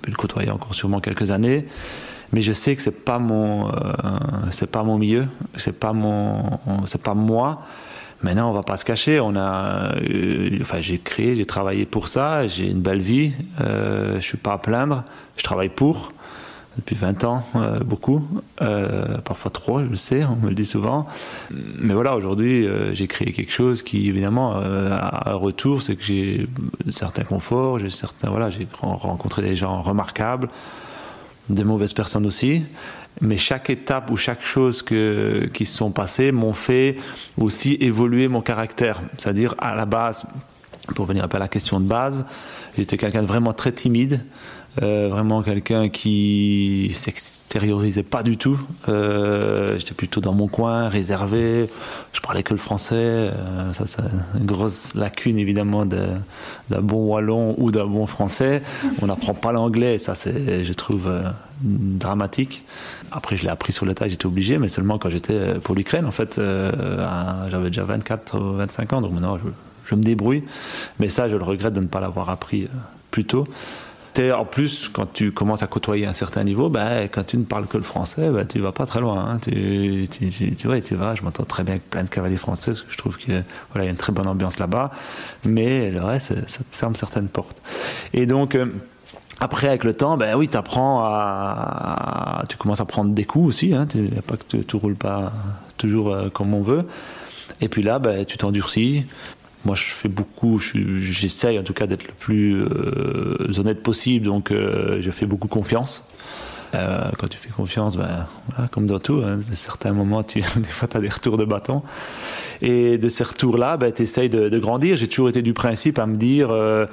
le 0.06 0.16
côtoyer 0.16 0.50
encore 0.50 0.74
sûrement 0.74 1.00
quelques 1.00 1.30
années. 1.30 1.66
Mais 2.32 2.42
je 2.42 2.52
sais 2.52 2.74
que 2.74 2.82
c'est 2.82 3.04
pas 3.04 3.18
mon, 3.18 3.68
euh, 3.68 3.72
c'est 4.50 4.70
pas 4.70 4.82
mon 4.82 4.98
milieu, 4.98 5.26
c'est 5.56 5.78
pas 5.78 5.92
mon, 5.92 6.58
c'est 6.84 7.02
pas 7.02 7.14
moi. 7.14 7.58
Maintenant, 8.22 8.50
on 8.50 8.52
va 8.52 8.62
pas 8.62 8.76
se 8.76 8.84
cacher. 8.84 9.20
On 9.20 9.36
a, 9.36 9.94
euh, 9.96 10.58
enfin, 10.60 10.80
j'ai 10.80 10.98
créé, 10.98 11.36
j'ai 11.36 11.44
travaillé 11.44 11.84
pour 11.84 12.08
ça. 12.08 12.46
J'ai 12.46 12.70
une 12.70 12.80
belle 12.80 13.00
vie. 13.00 13.32
Euh, 13.60 14.16
je 14.16 14.20
suis 14.20 14.38
pas 14.38 14.54
à 14.54 14.58
plaindre. 14.58 15.04
Je 15.36 15.42
travaille 15.42 15.68
pour. 15.68 16.12
Depuis 16.76 16.96
20 16.96 17.24
ans, 17.24 17.44
euh, 17.56 17.80
beaucoup, 17.80 18.26
euh, 18.60 19.18
parfois 19.18 19.50
trop, 19.50 19.80
je 19.80 19.86
le 19.86 19.96
sais, 19.96 20.24
on 20.24 20.36
me 20.36 20.48
le 20.48 20.54
dit 20.54 20.64
souvent. 20.64 21.06
Mais 21.50 21.94
voilà, 21.94 22.16
aujourd'hui, 22.16 22.66
euh, 22.66 22.92
j'ai 22.94 23.06
créé 23.06 23.32
quelque 23.32 23.52
chose 23.52 23.82
qui, 23.82 24.08
évidemment, 24.08 24.54
a 24.56 25.30
un 25.30 25.34
retour, 25.34 25.82
c'est 25.82 25.96
que 25.96 26.02
j'ai 26.02 26.46
certains 26.90 27.24
conforts, 27.24 27.78
j'ai 27.78 27.90
certains, 27.90 28.30
voilà, 28.30 28.50
j'ai 28.50 28.66
rencontré 28.80 29.42
des 29.42 29.56
gens 29.56 29.82
remarquables, 29.82 30.48
des 31.48 31.64
mauvaises 31.64 31.92
personnes 31.92 32.26
aussi. 32.26 32.62
Mais 33.20 33.36
chaque 33.36 33.70
étape 33.70 34.10
ou 34.10 34.16
chaque 34.16 34.44
chose 34.44 34.82
que, 34.82 35.48
qui 35.52 35.64
se 35.64 35.76
sont 35.76 35.92
passées 35.92 36.32
m'ont 36.32 36.52
fait 36.52 36.96
aussi 37.38 37.76
évoluer 37.80 38.26
mon 38.26 38.40
caractère. 38.40 39.02
C'est-à-dire, 39.18 39.54
à 39.58 39.76
la 39.76 39.84
base, 39.84 40.26
pour 40.96 41.06
venir 41.06 41.22
un 41.24 41.28
peu 41.28 41.36
à 41.36 41.40
la 41.40 41.48
question 41.48 41.78
de 41.78 41.86
base, 41.86 42.26
j'étais 42.76 42.96
quelqu'un 42.96 43.22
de 43.22 43.28
vraiment 43.28 43.52
très 43.52 43.72
timide. 43.72 44.20
Euh, 44.82 45.08
vraiment 45.08 45.42
quelqu'un 45.42 45.88
qui 45.88 46.90
s'extériorisait 46.94 48.02
pas 48.02 48.24
du 48.24 48.36
tout. 48.36 48.58
Euh, 48.88 49.78
J'étais 49.78 49.94
plutôt 49.94 50.20
dans 50.20 50.32
mon 50.32 50.48
coin, 50.48 50.88
réservé. 50.88 51.70
Je 52.12 52.20
parlais 52.20 52.42
que 52.42 52.52
le 52.52 52.58
français. 52.58 52.94
Euh, 52.96 53.72
ça, 53.72 53.86
c'est 53.86 54.02
une 54.36 54.46
grosse 54.46 54.94
lacune 54.94 55.38
évidemment 55.38 55.86
d'un 55.86 56.80
bon 56.80 57.12
wallon 57.12 57.54
ou 57.58 57.70
d'un 57.70 57.86
bon 57.86 58.06
français. 58.06 58.62
On 59.00 59.06
n'apprend 59.06 59.34
pas 59.34 59.52
l'anglais. 59.52 59.98
Ça, 59.98 60.16
c'est, 60.16 60.64
je 60.64 60.72
trouve, 60.72 61.08
dramatique. 61.60 62.64
Après, 63.12 63.36
je 63.36 63.44
l'ai 63.44 63.50
appris 63.50 63.72
sur 63.72 63.86
le 63.86 63.94
tas. 63.94 64.08
J'étais 64.08 64.26
obligé, 64.26 64.58
mais 64.58 64.68
seulement 64.68 64.98
quand 64.98 65.08
j'étais 65.08 65.54
pour 65.62 65.76
l'Ukraine. 65.76 66.04
En 66.04 66.10
fait, 66.10 66.40
j'avais 66.40 67.68
déjà 67.68 67.84
24 67.84 68.40
ou 68.40 68.56
25 68.56 68.92
ans, 68.94 69.00
donc 69.02 69.12
maintenant 69.12 69.38
je, 69.84 69.94
me 69.94 70.02
débrouille. 70.02 70.44
Mais 71.00 71.08
ça, 71.08 71.28
je 71.28 71.36
le 71.36 71.44
regrette 71.44 71.74
de 71.74 71.80
ne 71.80 71.86
pas 71.86 72.00
l'avoir 72.00 72.30
appris 72.30 72.68
plus 73.10 73.24
tôt 73.24 73.46
en 74.20 74.44
plus, 74.44 74.88
quand 74.88 75.12
tu 75.12 75.32
commences 75.32 75.62
à 75.62 75.66
côtoyer 75.66 76.06
un 76.06 76.12
certain 76.12 76.44
niveau, 76.44 76.68
ben, 76.68 77.08
quand 77.08 77.24
tu 77.24 77.36
ne 77.36 77.44
parles 77.44 77.66
que 77.66 77.76
le 77.76 77.82
français, 77.82 78.30
ben, 78.30 78.46
tu 78.46 78.60
vas 78.60 78.72
pas 78.72 78.86
très 78.86 79.00
loin. 79.00 79.28
Hein. 79.28 79.38
Tu, 79.42 80.06
tu, 80.08 80.30
tu 80.54 80.94
vas, 80.94 81.14
je 81.14 81.22
m'entends 81.22 81.44
très 81.44 81.64
bien 81.64 81.74
avec 81.74 81.90
plein 81.90 82.04
de 82.04 82.08
cavaliers 82.08 82.36
français, 82.36 82.72
parce 82.72 82.82
que 82.82 82.92
je 82.92 82.98
trouve 82.98 83.18
qu'il 83.18 83.44
voilà, 83.72 83.84
y 83.84 83.88
a 83.88 83.90
une 83.90 83.96
très 83.96 84.12
bonne 84.12 84.28
ambiance 84.28 84.58
là-bas, 84.58 84.92
mais 85.44 85.90
le 85.90 86.02
reste, 86.02 86.48
ça 86.48 86.62
te 86.62 86.76
ferme 86.76 86.94
certaines 86.94 87.28
portes. 87.28 87.60
Et 88.12 88.26
donc, 88.26 88.54
euh, 88.54 88.66
après, 89.40 89.68
avec 89.68 89.82
le 89.82 89.94
temps, 89.94 90.16
ben 90.16 90.36
oui, 90.36 90.48
tu 90.48 90.56
apprends 90.56 91.04
à, 91.04 92.44
Tu 92.48 92.56
commences 92.56 92.80
à 92.80 92.84
prendre 92.84 93.12
des 93.12 93.24
coups 93.24 93.48
aussi, 93.48 93.74
hein, 93.74 93.86
tu, 93.86 94.04
pas 94.26 94.36
que 94.36 94.58
tout 94.58 94.78
roule 94.78 94.94
pas 94.94 95.32
toujours 95.76 96.12
euh, 96.12 96.28
comme 96.28 96.54
on 96.54 96.62
veut. 96.62 96.86
Et 97.60 97.68
puis 97.68 97.82
là, 97.82 97.98
ben, 97.98 98.24
tu 98.24 98.38
t'endurcis, 98.38 99.06
moi, 99.64 99.74
je 99.74 99.84
fais 99.84 100.08
beaucoup, 100.08 100.58
j'essaye 100.58 101.58
en 101.58 101.62
tout 101.62 101.72
cas 101.72 101.86
d'être 101.86 102.06
le 102.06 102.12
plus 102.12 102.62
euh, 102.62 103.52
honnête 103.58 103.82
possible, 103.82 104.26
donc 104.26 104.50
euh, 104.50 104.98
je 105.00 105.10
fais 105.10 105.26
beaucoup 105.26 105.48
confiance. 105.48 106.06
Euh, 106.74 107.10
quand 107.18 107.28
tu 107.28 107.38
fais 107.38 107.50
confiance, 107.50 107.96
ben, 107.96 108.26
comme 108.72 108.86
dans 108.86 108.98
tout, 108.98 109.22
hein, 109.24 109.38
à 109.38 109.54
certains 109.54 109.92
moments, 109.92 110.22
tu, 110.22 110.40
des 110.56 110.64
fois, 110.64 110.88
tu 110.88 110.96
as 110.96 111.00
des 111.00 111.08
retours 111.08 111.38
de 111.38 111.44
bâton. 111.44 111.82
Et 112.62 112.98
de 112.98 113.08
ces 113.08 113.24
retours-là, 113.24 113.76
ben, 113.76 113.92
tu 113.92 114.02
essayes 114.02 114.28
de, 114.28 114.48
de, 114.48 114.58
grandir. 114.58 114.96
J'ai 114.96 115.06
toujours 115.06 115.28
été 115.28 115.42
du 115.42 115.52
principe 115.52 115.98
à 115.98 116.06
me 116.06 116.16
dire 116.16 116.50
euh, 116.50 116.86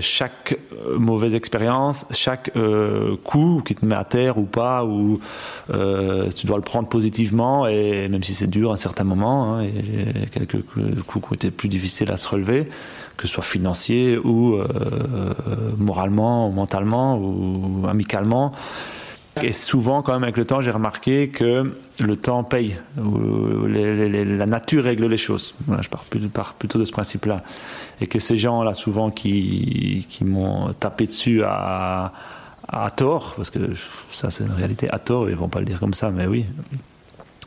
chaque 0.00 0.58
euh, 0.72 0.98
mauvaise 0.98 1.34
expérience, 1.34 2.06
chaque 2.10 2.50
euh, 2.56 3.16
coup 3.24 3.62
qui 3.64 3.74
te 3.74 3.84
met 3.84 3.94
à 3.94 4.04
terre 4.04 4.38
ou 4.38 4.44
pas, 4.44 4.84
ou 4.84 5.20
tu 5.68 6.46
dois 6.46 6.56
le 6.56 6.62
prendre 6.62 6.88
positivement, 6.88 7.66
et 7.66 8.08
même 8.08 8.22
si 8.22 8.34
c'est 8.34 8.48
dur 8.48 8.70
à 8.70 8.74
un 8.74 8.76
certain 8.76 9.04
moment, 9.04 9.54
hein, 9.54 9.62
et 9.62 10.26
quelques 10.32 10.62
coups 11.06 11.26
qui 11.26 11.32
ont 11.32 11.34
été 11.34 11.50
plus 11.50 11.68
difficiles 11.68 12.10
à 12.10 12.16
se 12.16 12.28
relever, 12.28 12.68
que 13.16 13.26
ce 13.26 13.34
soit 13.34 13.44
financier 13.44 14.18
ou 14.18 14.58
moralement, 15.78 16.48
ou 16.48 16.52
mentalement, 16.52 17.16
ou 17.18 17.86
amicalement. 17.88 18.52
Et 19.42 19.52
souvent, 19.52 20.02
quand 20.02 20.12
même, 20.12 20.22
avec 20.22 20.36
le 20.36 20.44
temps, 20.44 20.60
j'ai 20.60 20.70
remarqué 20.70 21.28
que 21.28 21.72
le 21.98 22.16
temps 22.16 22.44
paye. 22.44 22.76
la 22.96 24.46
nature 24.46 24.84
règle 24.84 25.06
les 25.06 25.16
choses. 25.16 25.54
je 25.80 25.88
pars 25.88 26.54
plutôt 26.54 26.78
de 26.78 26.84
ce 26.84 26.92
principe-là 26.92 27.42
et 28.00 28.06
que 28.06 28.18
ces 28.18 28.36
gens-là, 28.36 28.74
souvent, 28.74 29.10
qui, 29.10 30.06
m'ont 30.22 30.72
tapé 30.72 31.06
dessus 31.06 31.42
à, 31.44 32.12
tort, 32.96 33.34
parce 33.36 33.50
que 33.50 33.58
ça 34.10 34.30
c'est 34.30 34.44
une 34.44 34.52
réalité 34.52 34.88
à 34.90 34.98
tort, 34.98 35.28
ils 35.28 35.36
vont 35.36 35.48
pas 35.48 35.58
le 35.60 35.66
dire 35.66 35.80
comme 35.80 35.94
ça, 35.94 36.10
mais 36.10 36.26
oui. 36.26 36.46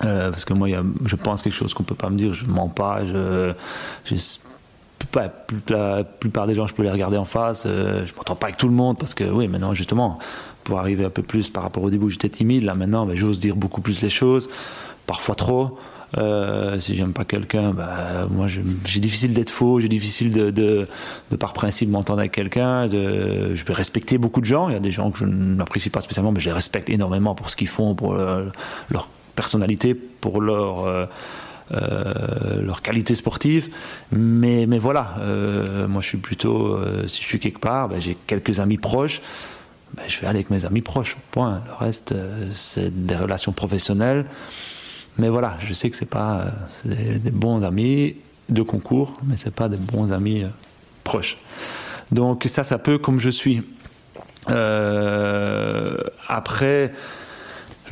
Euh, 0.04 0.32
parce 0.32 0.44
que 0.44 0.54
moi, 0.54 0.68
je 1.06 1.16
pense 1.16 1.44
quelque 1.44 1.54
chose 1.54 1.74
qu'on 1.74 1.84
peut 1.84 1.96
pas 1.96 2.10
me 2.10 2.18
dire, 2.18 2.34
je 2.34 2.46
mens 2.46 2.68
pas, 2.68 3.02
la 5.70 6.04
plupart 6.04 6.48
des 6.48 6.56
gens, 6.56 6.68
je 6.68 6.74
peux 6.74 6.84
les 6.84 6.92
regarder 6.92 7.18
en 7.18 7.26
face, 7.26 7.64
euh, 7.66 8.06
je 8.06 8.14
m'entends 8.16 8.36
pas 8.36 8.48
avec 8.48 8.58
tout 8.58 8.68
le 8.68 8.74
monde, 8.74 8.98
parce 8.98 9.14
que 9.14 9.24
oui, 9.24 9.48
maintenant, 9.48 9.74
justement, 9.74 10.20
pour 10.64 10.80
arriver 10.80 11.06
un 11.06 11.10
peu 11.10 11.24
plus 11.24 11.50
par 11.50 11.64
rapport 11.64 11.84
au 11.84 11.90
début, 11.90 12.10
j'étais 12.10 12.30
timide, 12.30 12.64
là 12.64 12.76
maintenant, 12.76 13.06
ben, 13.06 13.16
j'ose 13.16 13.40
dire 13.40 13.56
beaucoup 13.56 13.82
plus 13.82 14.02
les 14.02 14.10
choses, 14.10 14.50
parfois 15.06 15.36
trop. 15.36 15.78
Euh, 16.18 16.80
si 16.80 16.96
j'aime 16.96 17.14
pas 17.14 17.26
quelqu'un, 17.26 17.72
bah, 17.72 18.28
moi 18.30 18.48
j'ai 18.48 19.00
difficile 19.00 19.34
d'être 19.34 19.50
faux, 19.50 19.80
j'ai 19.80 19.88
difficile 19.88 20.32
de, 20.32 20.52
de, 20.52 20.88
par 21.38 21.54
principe 21.54 21.90
m'entendre 21.90 22.20
avec 22.20 22.32
quelqu'un. 22.32 22.88
Je 22.90 23.64
peux 23.64 23.74
respecter 23.74 24.18
beaucoup 24.18 24.42
de 24.42 24.46
gens. 24.46 24.70
Il 24.70 24.74
y 24.74 24.76
a 24.76 24.80
des 24.80 24.92
gens 24.92 25.12
que 25.12 25.20
je 25.20 25.26
n'apprécie 25.26 25.90
pas 25.90 26.02
spécialement, 26.02 26.32
mais 26.32 26.40
je 26.40 26.46
les 26.46 26.54
respecte 26.54 26.90
énormément 26.90 27.36
pour 27.36 27.50
ce 27.50 27.56
qu'ils 27.56 27.68
font, 27.68 27.96
pour 27.96 28.16
leur 28.16 29.10
personnalité, 29.36 29.96
pour 29.96 30.42
leur 30.42 30.86
euh, 30.86 31.06
euh, 31.72 32.62
leur 32.62 32.82
qualité 32.82 33.16
sportive. 33.16 33.70
Mais, 34.12 34.68
mais 34.68 34.80
voilà, 34.80 35.16
moi 35.88 36.02
je 36.02 36.08
suis 36.08 36.20
plutôt, 36.20 36.78
si 37.08 37.22
je 37.22 37.28
suis 37.28 37.40
quelque 37.40 37.60
part, 37.60 37.90
ben, 37.90 38.00
j'ai 38.00 38.18
quelques 38.28 38.60
amis 38.60 38.78
proches. 38.78 39.22
Ben, 39.94 40.04
je 40.08 40.20
vais 40.20 40.28
aller 40.28 40.40
avec 40.40 40.50
mes 40.50 40.66
amis 40.66 40.82
proches, 40.82 41.18
point. 41.32 41.62
Le 41.68 41.86
reste, 41.86 42.16
c'est 42.54 43.06
des 43.06 43.16
relations 43.16 43.52
professionnelles. 43.52 44.26
Mais 45.18 45.30
voilà, 45.30 45.58
je 45.60 45.74
sais 45.74 45.90
que 45.90 45.96
c'est 45.96 46.06
pas 46.10 46.48
des, 46.86 47.20
des, 47.20 47.32
bons 47.32 47.64
amis 47.64 48.16
de 48.50 48.62
concours, 48.62 49.18
mais 49.24 49.38
c'est 49.38 49.54
pas 49.54 49.70
des 49.70 49.78
bons 49.78 50.12
amis 50.12 50.44
euh, 50.44 50.48
proches. 51.04 51.38
Donc 52.12 52.46
ça, 52.48 52.64
ça 52.64 52.78
peut 52.78 52.98
comme 52.98 53.20
je 53.20 53.30
suis. 53.30 53.64
Euh, 54.50 55.98
après, 56.28 56.94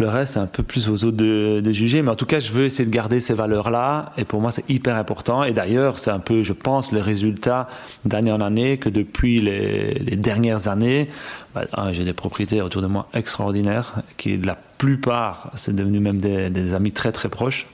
le 0.02 0.10
reste, 0.10 0.34
c'est 0.34 0.40
un 0.40 0.48
peu 0.48 0.64
plus 0.64 0.90
aux 0.90 1.06
autres 1.06 1.18
de, 1.18 1.62
de, 1.64 1.72
juger. 1.72 2.02
Mais 2.02 2.10
en 2.10 2.16
tout 2.16 2.26
cas, 2.26 2.40
je 2.40 2.52
veux 2.52 2.66
essayer 2.66 2.86
de 2.86 2.94
garder 2.94 3.22
ces 3.22 3.34
valeurs-là. 3.34 4.12
Et 4.18 4.26
pour 4.26 4.42
moi, 4.42 4.52
c'est 4.52 4.70
hyper 4.70 4.96
important. 4.96 5.44
Et 5.44 5.54
d'ailleurs, 5.54 6.00
c'est 6.00 6.12
un 6.12 6.20
peu, 6.20 6.44
je 6.44 6.54
pense, 6.54 6.92
le 6.92 7.00
résultat 7.00 7.70
d'année 8.04 8.32
en 8.32 8.42
année 8.42 8.78
que 8.78 8.90
depuis 8.90 9.40
les, 9.40 9.94
les 9.94 10.16
dernières 10.18 10.68
années, 10.68 11.10
bah, 11.56 11.66
j'ai 11.92 12.04
des 12.04 12.14
propriétaires 12.14 12.66
autour 12.66 12.82
de 12.82 12.88
moi 12.88 13.08
extraordinaires 13.14 13.96
qui, 14.18 14.38
la 14.38 14.58
plupart, 14.78 15.52
c'est 15.56 15.76
devenu 15.76 16.00
même 16.00 16.20
des, 16.20 16.50
des, 16.50 16.74
amis 16.74 16.92
très 16.92 17.12
très 17.12 17.30
proches. 17.30 17.68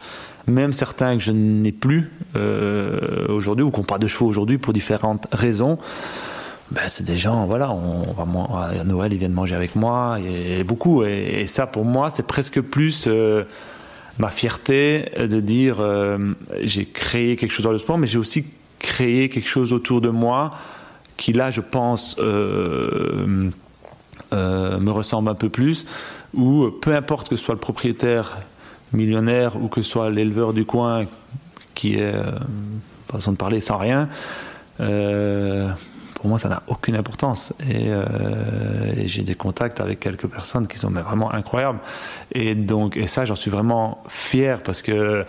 Même 0.48 0.74
certains 0.74 1.18
que 1.18 1.24
je 1.24 1.32
n'ai 1.32 1.72
plus 1.72 2.12
euh, 2.36 3.28
aujourd'hui 3.30 3.64
ou 3.64 3.72
n'ont 3.72 3.84
pas 3.84 3.98
de 3.98 4.08
chevaux 4.08 4.28
aujourd'hui 4.28 4.58
pour 4.58 4.74
différentes 4.74 5.28
raisons 5.32 5.78
ben, 6.72 6.84
c'est 6.88 7.06
des 7.06 7.18
gens, 7.18 7.46
voilà, 7.46 7.68
à 7.70 8.84
Noël, 8.84 9.14
ils 9.14 9.20
viennent 9.20 9.32
manger 9.32 9.56
avec 9.56 9.76
moi, 9.76 10.18
et, 10.20 10.64
beaucoup. 10.64 11.06
Et, 11.06 11.42
et, 11.42 11.48
ça, 11.48 11.66
pour 11.66 11.86
moi, 11.86 12.10
c'est 12.10 12.28
presque 12.28 12.60
plus 12.60 13.06
euh, 13.08 13.46
ma 14.20 14.30
fierté 14.30 15.10
de 15.18 15.40
dire 15.40 15.78
euh, 15.80 16.18
j'ai 16.64 16.86
créé 16.86 17.38
quelque 17.38 17.52
chose 17.52 17.64
dans 17.64 17.72
le 17.72 17.78
sport, 17.78 17.98
mais 17.98 18.08
j'ai 18.08 18.18
aussi 18.18 18.46
créé 18.80 19.30
quelque 19.30 19.48
chose 19.48 19.72
autour 19.72 20.02
de 20.02 20.10
moi 20.10 20.56
qui, 21.16 21.32
là, 21.32 21.52
je 21.52 21.62
pense, 21.62 22.18
euh, 22.20 23.50
me 24.32 24.92
ressemble 24.92 25.30
un 25.30 25.36
peu 25.36 25.50
plus, 25.50 25.86
où 26.34 26.70
peu 26.70 26.94
importe 26.94 27.30
que 27.30 27.38
ce 27.38 27.44
soit 27.46 27.56
le 27.56 27.62
propriétaire 27.62 28.38
millionnaire 28.92 29.56
ou 29.56 29.70
que 29.70 29.82
ce 29.82 29.90
soit 29.90 30.10
l'éleveur 30.10 30.52
du 30.52 30.66
coin 30.66 31.06
qui 31.76 31.96
est, 31.96 32.14
façon 33.10 33.32
de 33.32 33.38
parler, 33.38 33.62
sans 33.62 33.78
rien. 33.78 34.10
Pour 36.18 36.28
moi, 36.28 36.40
ça 36.40 36.50
n'a 36.50 36.64
aucune 36.68 36.96
importance. 36.96 37.54
Et, 37.62 37.90
euh, 37.90 38.04
et 38.98 39.08
j'ai 39.08 39.22
des 39.22 39.36
contacts 39.36 39.80
avec 39.80 40.00
quelques 40.00 40.26
personnes 40.28 40.68
qui 40.68 40.80
sont 40.80 40.90
vraiment 40.90 41.32
incroyables. 41.32 41.80
Et 42.34 42.56
donc, 42.56 42.98
et 42.98 43.06
ça, 43.06 43.26
j'en 43.26 43.36
suis 43.36 43.52
vraiment 43.52 44.04
fier 44.10 44.64
parce 44.64 44.82
que 44.82 45.26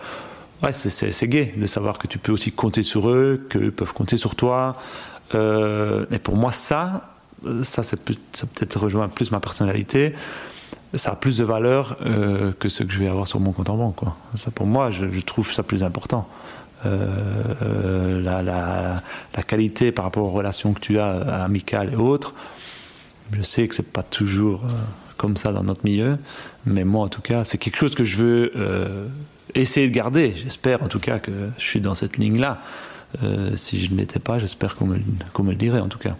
ouais, 0.63 0.73
c'est 0.73 1.27
gai 1.27 1.53
de 1.55 1.67
savoir 1.67 1.99
que 1.99 2.07
tu 2.07 2.17
peux 2.17 2.31
aussi 2.31 2.51
compter 2.51 2.81
sur 2.81 3.07
eux, 3.09 3.45
qu'eux 3.49 3.69
peuvent 3.69 3.93
compter 3.93 4.17
sur 4.17 4.35
toi. 4.35 4.77
Euh, 5.35 6.05
et 6.11 6.17
pour 6.17 6.35
moi, 6.35 6.51
ça, 6.51 7.11
ça, 7.61 7.83
ça 7.83 7.95
peut-être 7.95 8.79
rejoint 8.79 9.09
plus 9.09 9.31
ma 9.31 9.39
personnalité. 9.39 10.13
Ça 10.95 11.11
a 11.11 11.15
plus 11.15 11.37
de 11.37 11.43
valeur 11.43 11.97
euh, 12.03 12.51
que 12.57 12.67
ce 12.67 12.81
que 12.81 12.91
je 12.91 12.99
vais 12.99 13.07
avoir 13.07 13.27
sur 13.27 13.39
mon 13.39 13.51
compte 13.51 13.69
en 13.69 13.77
banque. 13.77 13.99
Ça, 14.33 14.49
pour 14.49 14.65
moi, 14.65 14.89
je, 14.89 15.11
je 15.11 15.21
trouve 15.21 15.53
ça 15.53 15.61
plus 15.61 15.83
important. 15.83 16.27
Euh, 16.85 18.21
la, 18.21 18.41
la, 18.41 19.43
qualité 19.43 19.91
par 19.91 20.05
rapport 20.05 20.23
aux 20.25 20.31
relations 20.31 20.73
que 20.73 20.79
tu 20.79 20.99
as 20.99 21.43
amicales 21.43 21.91
et 21.93 21.95
autres. 21.95 22.33
Je 23.31 23.41
sais 23.43 23.67
que 23.67 23.75
c'est 23.75 23.91
pas 23.91 24.03
toujours 24.03 24.61
euh, 24.65 24.69
comme 25.17 25.37
ça 25.37 25.51
dans 25.51 25.63
notre 25.63 25.81
milieu, 25.83 26.17
mais 26.65 26.83
moi 26.83 27.05
en 27.05 27.09
tout 27.09 27.21
cas, 27.21 27.43
c'est 27.43 27.57
quelque 27.57 27.77
chose 27.77 27.95
que 27.95 28.03
je 28.03 28.17
veux 28.17 28.51
euh, 28.55 29.07
essayer 29.55 29.87
de 29.87 29.93
garder. 29.93 30.33
J'espère 30.35 30.83
en 30.83 30.87
tout 30.87 30.99
cas 30.99 31.19
que 31.19 31.31
je 31.57 31.63
suis 31.63 31.81
dans 31.81 31.93
cette 31.93 32.17
ligne-là. 32.17 32.61
Euh, 33.23 33.55
si 33.55 33.83
je 33.83 33.91
ne 33.91 33.97
l'étais 33.97 34.19
pas, 34.19 34.39
j'espère 34.39 34.75
qu'on 34.75 34.85
me, 34.85 34.97
me, 34.97 35.49
le 35.49 35.55
dirait 35.55 35.79
en 35.79 35.87
tout 35.87 35.99
cas. 35.99 36.15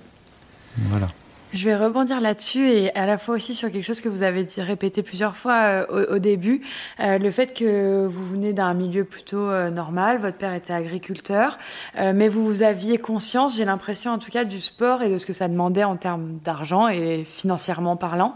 Voilà. 0.77 1.07
Je 1.51 1.65
vais 1.65 1.75
rebondir 1.75 2.21
là-dessus 2.21 2.69
et 2.69 2.95
à 2.95 3.07
la 3.07 3.17
fois 3.17 3.33
aussi 3.33 3.55
sur 3.55 3.71
quelque 3.71 3.83
chose 3.83 4.01
que 4.01 4.09
vous 4.09 4.21
avez 4.21 4.45
répété 4.57 5.01
plusieurs 5.01 5.35
fois 5.35 5.85
euh, 5.89 6.15
au, 6.15 6.19
début, 6.19 6.61
euh, 6.99 7.17
le 7.17 7.31
fait 7.31 7.55
que 7.55 8.05
vous 8.05 8.23
venez 8.27 8.53
d'un 8.53 8.75
milieu 8.75 9.03
plutôt 9.03 9.49
euh, 9.49 9.71
normal, 9.71 10.19
votre 10.19 10.37
père 10.37 10.53
était 10.53 10.73
agriculteur, 10.73 11.57
mais 11.97 12.27
vous, 12.27 12.45
vous 12.45 12.61
aviez 12.61 12.99
conscience, 12.99 13.57
j'ai 13.57 13.65
l'impression 13.65 14.11
en 14.11 14.19
tout 14.19 14.29
cas, 14.29 14.45
du 14.45 14.61
sport 14.61 15.01
et 15.01 15.09
de 15.09 15.17
ce 15.17 15.25
que 15.25 15.33
ça 15.33 15.47
demandait 15.47 15.83
en 15.83 15.95
termes 15.95 16.37
d'argent 16.43 16.87
et 16.87 17.25
financièrement 17.25 17.95
parlant. 17.95 18.35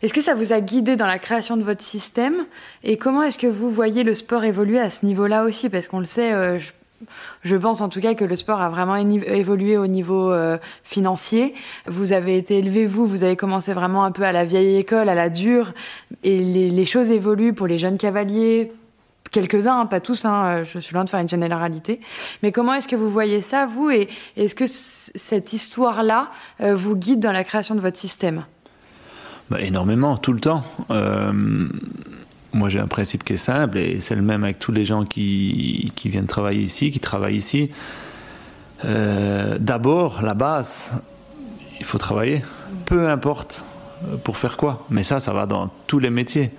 Est-ce 0.00 0.14
que 0.14 0.22
ça 0.22 0.34
vous 0.34 0.54
a 0.54 0.60
guidé 0.60 0.96
dans 0.96 1.06
la 1.06 1.18
création 1.18 1.58
de 1.58 1.62
votre 1.62 1.82
système 1.82 2.46
et 2.82 2.96
comment 2.96 3.22
est-ce 3.24 3.36
que 3.36 3.46
vous 3.46 3.68
voyez 3.68 4.04
le 4.04 4.14
sport 4.14 4.42
évoluer 4.42 4.80
à 4.80 4.88
ce 4.88 5.04
niveau-là 5.04 5.44
aussi? 5.44 5.68
Parce 5.68 5.86
qu'on 5.86 6.00
le 6.00 6.06
sait, 6.06 6.58
je 6.58 6.72
je 7.42 7.56
pense 7.56 7.80
en 7.80 7.88
tout 7.88 8.00
cas 8.00 8.14
que 8.14 8.24
le 8.24 8.36
sport 8.36 8.60
a 8.60 8.68
vraiment 8.68 8.96
évolué 8.96 9.76
au 9.76 9.86
niveau 9.86 10.32
euh, 10.32 10.58
financier. 10.82 11.54
Vous 11.86 12.12
avez 12.12 12.36
été 12.36 12.58
élevé, 12.58 12.86
vous, 12.86 13.06
vous 13.06 13.24
avez 13.24 13.36
commencé 13.36 13.72
vraiment 13.72 14.04
un 14.04 14.12
peu 14.12 14.22
à 14.22 14.32
la 14.32 14.44
vieille 14.44 14.76
école, 14.76 15.08
à 15.08 15.14
la 15.14 15.28
dure, 15.28 15.72
et 16.22 16.38
les, 16.38 16.84
choses 16.84 17.10
évoluent 17.10 17.54
pour 17.54 17.66
les 17.66 17.78
jeunes 17.78 17.98
cavaliers. 17.98 18.72
Quelques-uns, 19.30 19.80
hein, 19.80 19.86
pas 19.86 20.00
tous, 20.00 20.24
hein, 20.24 20.62
je 20.64 20.78
suis 20.78 20.94
loin 20.94 21.04
de 21.04 21.10
faire 21.10 21.20
une 21.20 21.28
généralité. 21.28 22.00
Mais 22.42 22.52
comment 22.52 22.74
est-ce 22.74 22.86
que 22.86 22.96
vous 22.96 23.10
voyez 23.10 23.42
ça, 23.42 23.66
vous, 23.66 23.90
et 23.90 24.08
est-ce 24.36 24.54
que 24.54 24.66
cette 24.66 25.52
histoire-là 25.52 26.30
euh, 26.60 26.74
vous 26.74 26.94
guide 26.94 27.20
dans 27.20 27.32
la 27.32 27.42
création 27.42 27.74
de 27.74 27.80
votre 27.80 27.96
système? 27.96 28.44
Bah, 29.50 29.60
Énormément, 29.60 30.16
tout 30.16 30.32
le 30.32 30.40
temps. 30.40 30.62
Euh 30.90 31.68
moi 32.54 32.68
j'ai 32.68 32.78
un 32.78 32.86
principe 32.86 33.24
qui 33.24 33.34
est 33.34 33.36
simple 33.36 33.78
et 33.78 34.00
c'est 34.00 34.14
le 34.14 34.22
même 34.22 34.44
avec 34.44 34.58
tous 34.58 34.72
les 34.72 34.84
gens 34.84 35.04
qui, 35.04 35.92
viennent 36.04 36.26
travailler 36.26 36.62
ici, 36.62 36.90
qui 36.90 37.00
travaillent 37.00 37.36
ici. 37.36 37.70
Euh, 38.84 39.58
D'abord, 39.58 40.22
la 40.22 40.34
base, 40.34 40.94
il 41.80 41.84
faut 41.84 41.98
travailler, 41.98 42.42
peu 42.86 43.08
importe 43.08 43.64
pour 44.22 44.38
faire 44.38 44.56
quoi. 44.56 44.86
Mais 44.88 45.02
ça, 45.02 45.20
ça 45.20 45.32
va 45.32 45.46
dans 45.46 45.68
tous 45.86 45.98
les 45.98 46.10
métiers, 46.10 46.52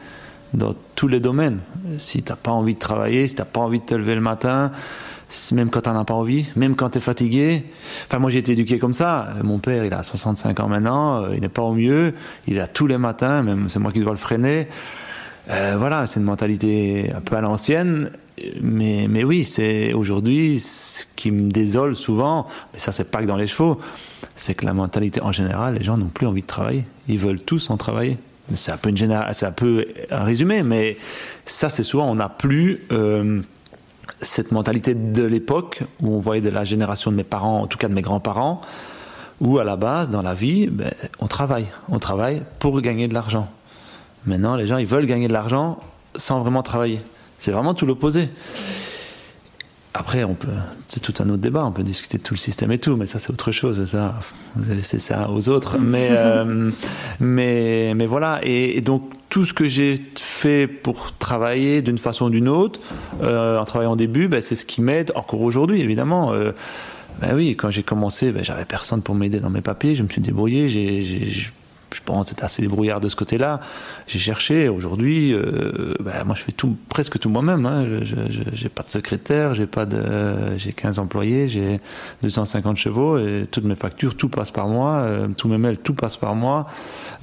dans 0.53 0.75
tous 0.95 1.08
les 1.08 1.19
domaines. 1.19 1.60
Si 1.97 2.21
tu 2.21 2.31
n'as 2.31 2.36
pas 2.36 2.51
envie 2.51 2.75
de 2.75 2.79
travailler, 2.79 3.27
si 3.27 3.36
tu 3.36 3.41
n'as 3.41 3.45
pas 3.45 3.62
envie 3.62 3.79
de 3.79 3.86
te 3.86 3.95
lever 3.95 4.15
le 4.15 4.21
matin, 4.21 4.71
même 5.53 5.69
quand 5.69 5.81
tu 5.81 5.89
n'en 5.89 5.99
as 5.99 6.05
pas 6.05 6.13
envie, 6.13 6.45
même 6.58 6.75
quand 6.75 6.89
tu 6.89 6.97
es 6.97 7.01
fatigué. 7.01 7.63
Enfin, 8.08 8.19
moi 8.19 8.31
j'ai 8.31 8.39
été 8.39 8.51
éduqué 8.51 8.79
comme 8.79 8.93
ça. 8.93 9.29
Mon 9.43 9.60
père, 9.60 9.86
il 9.86 9.93
a 9.93 10.03
65 10.03 10.60
ans 10.60 10.67
maintenant, 10.67 11.31
il 11.31 11.39
n'est 11.39 11.49
pas 11.49 11.62
au 11.62 11.73
mieux, 11.73 12.13
il 12.47 12.60
a 12.60 12.67
tous 12.67 12.88
les 12.88 12.97
matins, 12.97 13.43
même 13.43 13.69
c'est 13.69 13.79
moi 13.79 13.93
qui 13.93 14.01
dois 14.01 14.12
le 14.12 14.17
freiner. 14.17 14.67
Euh, 15.49 15.75
voilà, 15.77 16.08
c'est 16.08 16.19
une 16.19 16.25
mentalité 16.25 17.12
un 17.15 17.21
peu 17.21 17.36
à 17.36 17.41
l'ancienne, 17.41 18.12
mais, 18.62 19.08
mais 19.08 19.23
oui, 19.23 19.45
c'est 19.45 19.93
aujourd'hui 19.93 20.60
ce 20.60 21.05
qui 21.15 21.31
me 21.31 21.49
désole 21.49 21.95
souvent, 21.95 22.47
mais 22.73 22.79
ça 22.79 22.91
c'est 22.91 23.10
pas 23.12 23.21
que 23.21 23.27
dans 23.27 23.36
les 23.36 23.47
chevaux, 23.47 23.79
c'est 24.36 24.55
que 24.55 24.65
la 24.65 24.73
mentalité 24.73 25.21
en 25.21 25.31
général, 25.31 25.75
les 25.75 25.84
gens 25.84 25.97
n'ont 25.97 26.08
plus 26.08 26.25
envie 26.25 26.41
de 26.41 26.47
travailler. 26.47 26.86
Ils 27.08 27.19
veulent 27.19 27.41
tous 27.41 27.69
en 27.69 27.77
travailler. 27.77 28.17
C'est 28.53 28.71
un 28.71 28.77
peu 28.77 28.89
une 28.89 28.97
général, 28.97 29.34
c'est 29.34 29.45
un 29.45 29.51
peu 29.51 29.88
résumé, 30.12 30.63
mais 30.63 30.97
ça 31.45 31.69
c'est 31.69 31.84
souvent 31.84 32.10
on 32.10 32.15
n'a 32.15 32.29
plus 32.29 32.81
euh, 32.91 33.41
cette 34.21 34.51
mentalité 34.51 34.93
de 34.93 35.23
l'époque 35.23 35.81
où 36.01 36.13
on 36.13 36.19
voyait 36.19 36.41
de 36.41 36.49
la 36.49 36.63
génération 36.63 37.12
de 37.12 37.17
mes 37.17 37.23
parents, 37.23 37.62
en 37.62 37.67
tout 37.67 37.77
cas 37.77 37.88
de 37.88 37.93
mes 37.93 38.03
grands-parents, 38.03 38.62
où 39.41 39.58
à 39.58 39.63
la 39.63 39.75
base 39.75 40.10
dans 40.10 40.21
la 40.21 40.34
vie, 40.34 40.67
ben, 40.67 40.91
on 41.19 41.27
travaille, 41.27 41.67
on 41.89 41.99
travaille 41.99 42.43
pour 42.60 42.79
gagner 42.81 43.08
de 43.08 43.13
l'argent. 43.13 43.49
Maintenant, 44.25 44.55
les 44.55 44.67
gens, 44.67 44.77
ils 44.77 44.88
veulent 44.88 45.05
gagner 45.05 45.27
de 45.27 45.33
l'argent 45.33 45.79
sans 46.15 46.39
vraiment 46.39 46.63
travailler. 46.63 47.01
C'est 47.38 47.51
vraiment 47.51 47.73
tout 47.73 47.85
l'opposé. 47.85 48.29
Après, 49.93 50.25
on 50.25 50.33
peut, 50.33 50.47
c'est 50.88 50.99
tout 50.99 51.13
un 51.23 51.29
autre 51.29 51.41
débat. 51.41 51.63
On 51.65 51.71
peut 51.71 51.83
discuter 51.83 52.17
de 52.17 52.23
tout 52.23 52.33
le 52.33 52.39
système 52.39 52.69
et 52.73 52.77
tout, 52.77 52.97
mais 52.97 53.05
ça, 53.05 53.17
c'est 53.17 53.31
autre 53.31 53.51
chose. 53.51 53.85
Ça, 53.85 54.15
je 54.57 54.63
vais 54.63 54.75
laisser 54.75 54.99
ça 54.99 55.29
aux 55.29 55.47
autres. 55.47 55.77
Mais, 55.79 56.09
euh, 56.11 56.71
mais, 57.21 57.93
mais 57.95 58.05
voilà. 58.05 58.41
Et, 58.43 58.77
et, 58.77 58.81
donc, 58.81 59.03
tout 59.29 59.45
ce 59.45 59.53
que 59.53 59.65
j'ai 59.65 59.95
fait 60.15 60.67
pour 60.67 61.13
travailler 61.17 61.81
d'une 61.81 61.97
façon 61.97 62.25
ou 62.25 62.29
d'une 62.29 62.49
autre, 62.49 62.79
euh, 63.23 63.57
en 63.57 63.63
travaillant 63.63 63.93
au 63.93 63.95
début, 63.95 64.27
ben, 64.27 64.41
c'est 64.41 64.55
ce 64.55 64.65
qui 64.65 64.81
m'aide 64.81 65.13
encore 65.15 65.41
aujourd'hui, 65.41 65.81
évidemment. 65.81 66.33
Euh, 66.33 66.51
ben 67.21 67.33
oui, 67.33 67.55
quand 67.55 67.69
j'ai 67.69 67.83
commencé, 67.83 68.31
ben, 68.31 68.43
j'avais 68.43 68.65
personne 68.65 69.01
pour 69.01 69.15
m'aider 69.15 69.39
dans 69.39 69.49
mes 69.49 69.61
papiers. 69.61 69.95
Je 69.95 70.03
me 70.03 70.09
suis 70.09 70.21
débrouillé. 70.21 70.67
J'ai 70.67 71.51
je 71.95 72.03
pense 72.03 72.27
c'est 72.27 72.43
assez 72.43 72.62
débrouillard 72.62 72.99
de 72.99 73.08
ce 73.08 73.15
côté-là. 73.15 73.62
J'ai 74.08 74.19
cherché. 74.19 74.67
Aujourd'hui, 74.69 75.34
euh, 75.34 75.93
ben, 75.99 76.23
moi, 76.25 76.36
je 76.36 76.43
fais 76.43 76.51
tout, 76.51 76.75
presque 76.89 77.19
tout 77.19 77.29
moi-même. 77.29 77.65
Hein. 77.65 77.86
Je 78.03 78.15
n'ai 78.15 78.69
pas 78.69 78.84
de 78.84 78.89
secrétaire, 78.89 79.55
j'ai 79.55 79.67
pas 79.67 79.86
de, 79.86 80.58
j'ai 80.58 80.73
15 80.73 80.99
employés, 80.99 81.47
j'ai 81.47 81.79
250 82.23 82.77
chevaux 82.77 83.17
et 83.17 83.47
toutes 83.49 83.63
mes 83.63 83.75
factures, 83.75 84.15
tout 84.15 84.29
passe 84.29 84.51
par 84.51 84.67
moi. 84.67 84.97
Euh, 84.97 85.27
tous 85.36 85.47
mes 85.47 85.58
mails, 85.58 85.77
tout 85.77 85.93
passe 85.93 86.17
par 86.17 86.36
moi. 86.36 86.67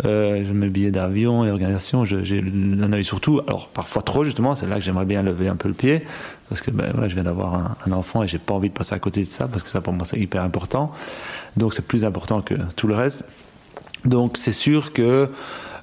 Euh, 0.04 0.44
je 0.46 0.52
mets 0.52 0.68
billets 0.68 0.90
d'avion 0.90 1.44
et 1.44 1.50
organisation. 1.50 2.04
J'ai 2.04 2.42
un 2.80 2.92
œil 2.92 3.04
sur 3.04 3.20
tout. 3.20 3.40
Alors 3.46 3.68
parfois 3.68 4.02
trop 4.02 4.24
justement. 4.24 4.54
C'est 4.54 4.66
là 4.66 4.76
que 4.76 4.82
j'aimerais 4.82 5.06
bien 5.06 5.22
lever 5.22 5.48
un 5.48 5.56
peu 5.56 5.68
le 5.68 5.74
pied 5.74 6.04
parce 6.48 6.60
que 6.60 6.70
ben, 6.70 6.90
voilà, 6.92 7.08
je 7.08 7.14
viens 7.14 7.24
d'avoir 7.24 7.54
un, 7.54 7.76
un, 7.86 7.92
enfant 7.92 8.22
et 8.22 8.28
j'ai 8.28 8.38
pas 8.38 8.52
envie 8.52 8.68
de 8.68 8.74
passer 8.74 8.94
à 8.94 8.98
côté 8.98 9.24
de 9.24 9.30
ça 9.30 9.48
parce 9.48 9.62
que 9.62 9.68
ça 9.68 9.80
pour 9.80 9.92
moi 9.92 10.04
c'est 10.04 10.18
hyper 10.18 10.42
important. 10.42 10.92
Donc 11.56 11.74
c'est 11.74 11.86
plus 11.86 12.04
important 12.04 12.40
que 12.40 12.54
tout 12.76 12.86
le 12.86 12.94
reste. 12.94 13.24
Donc 14.04 14.36
c'est 14.36 14.52
sûr 14.52 14.92
que 14.92 15.28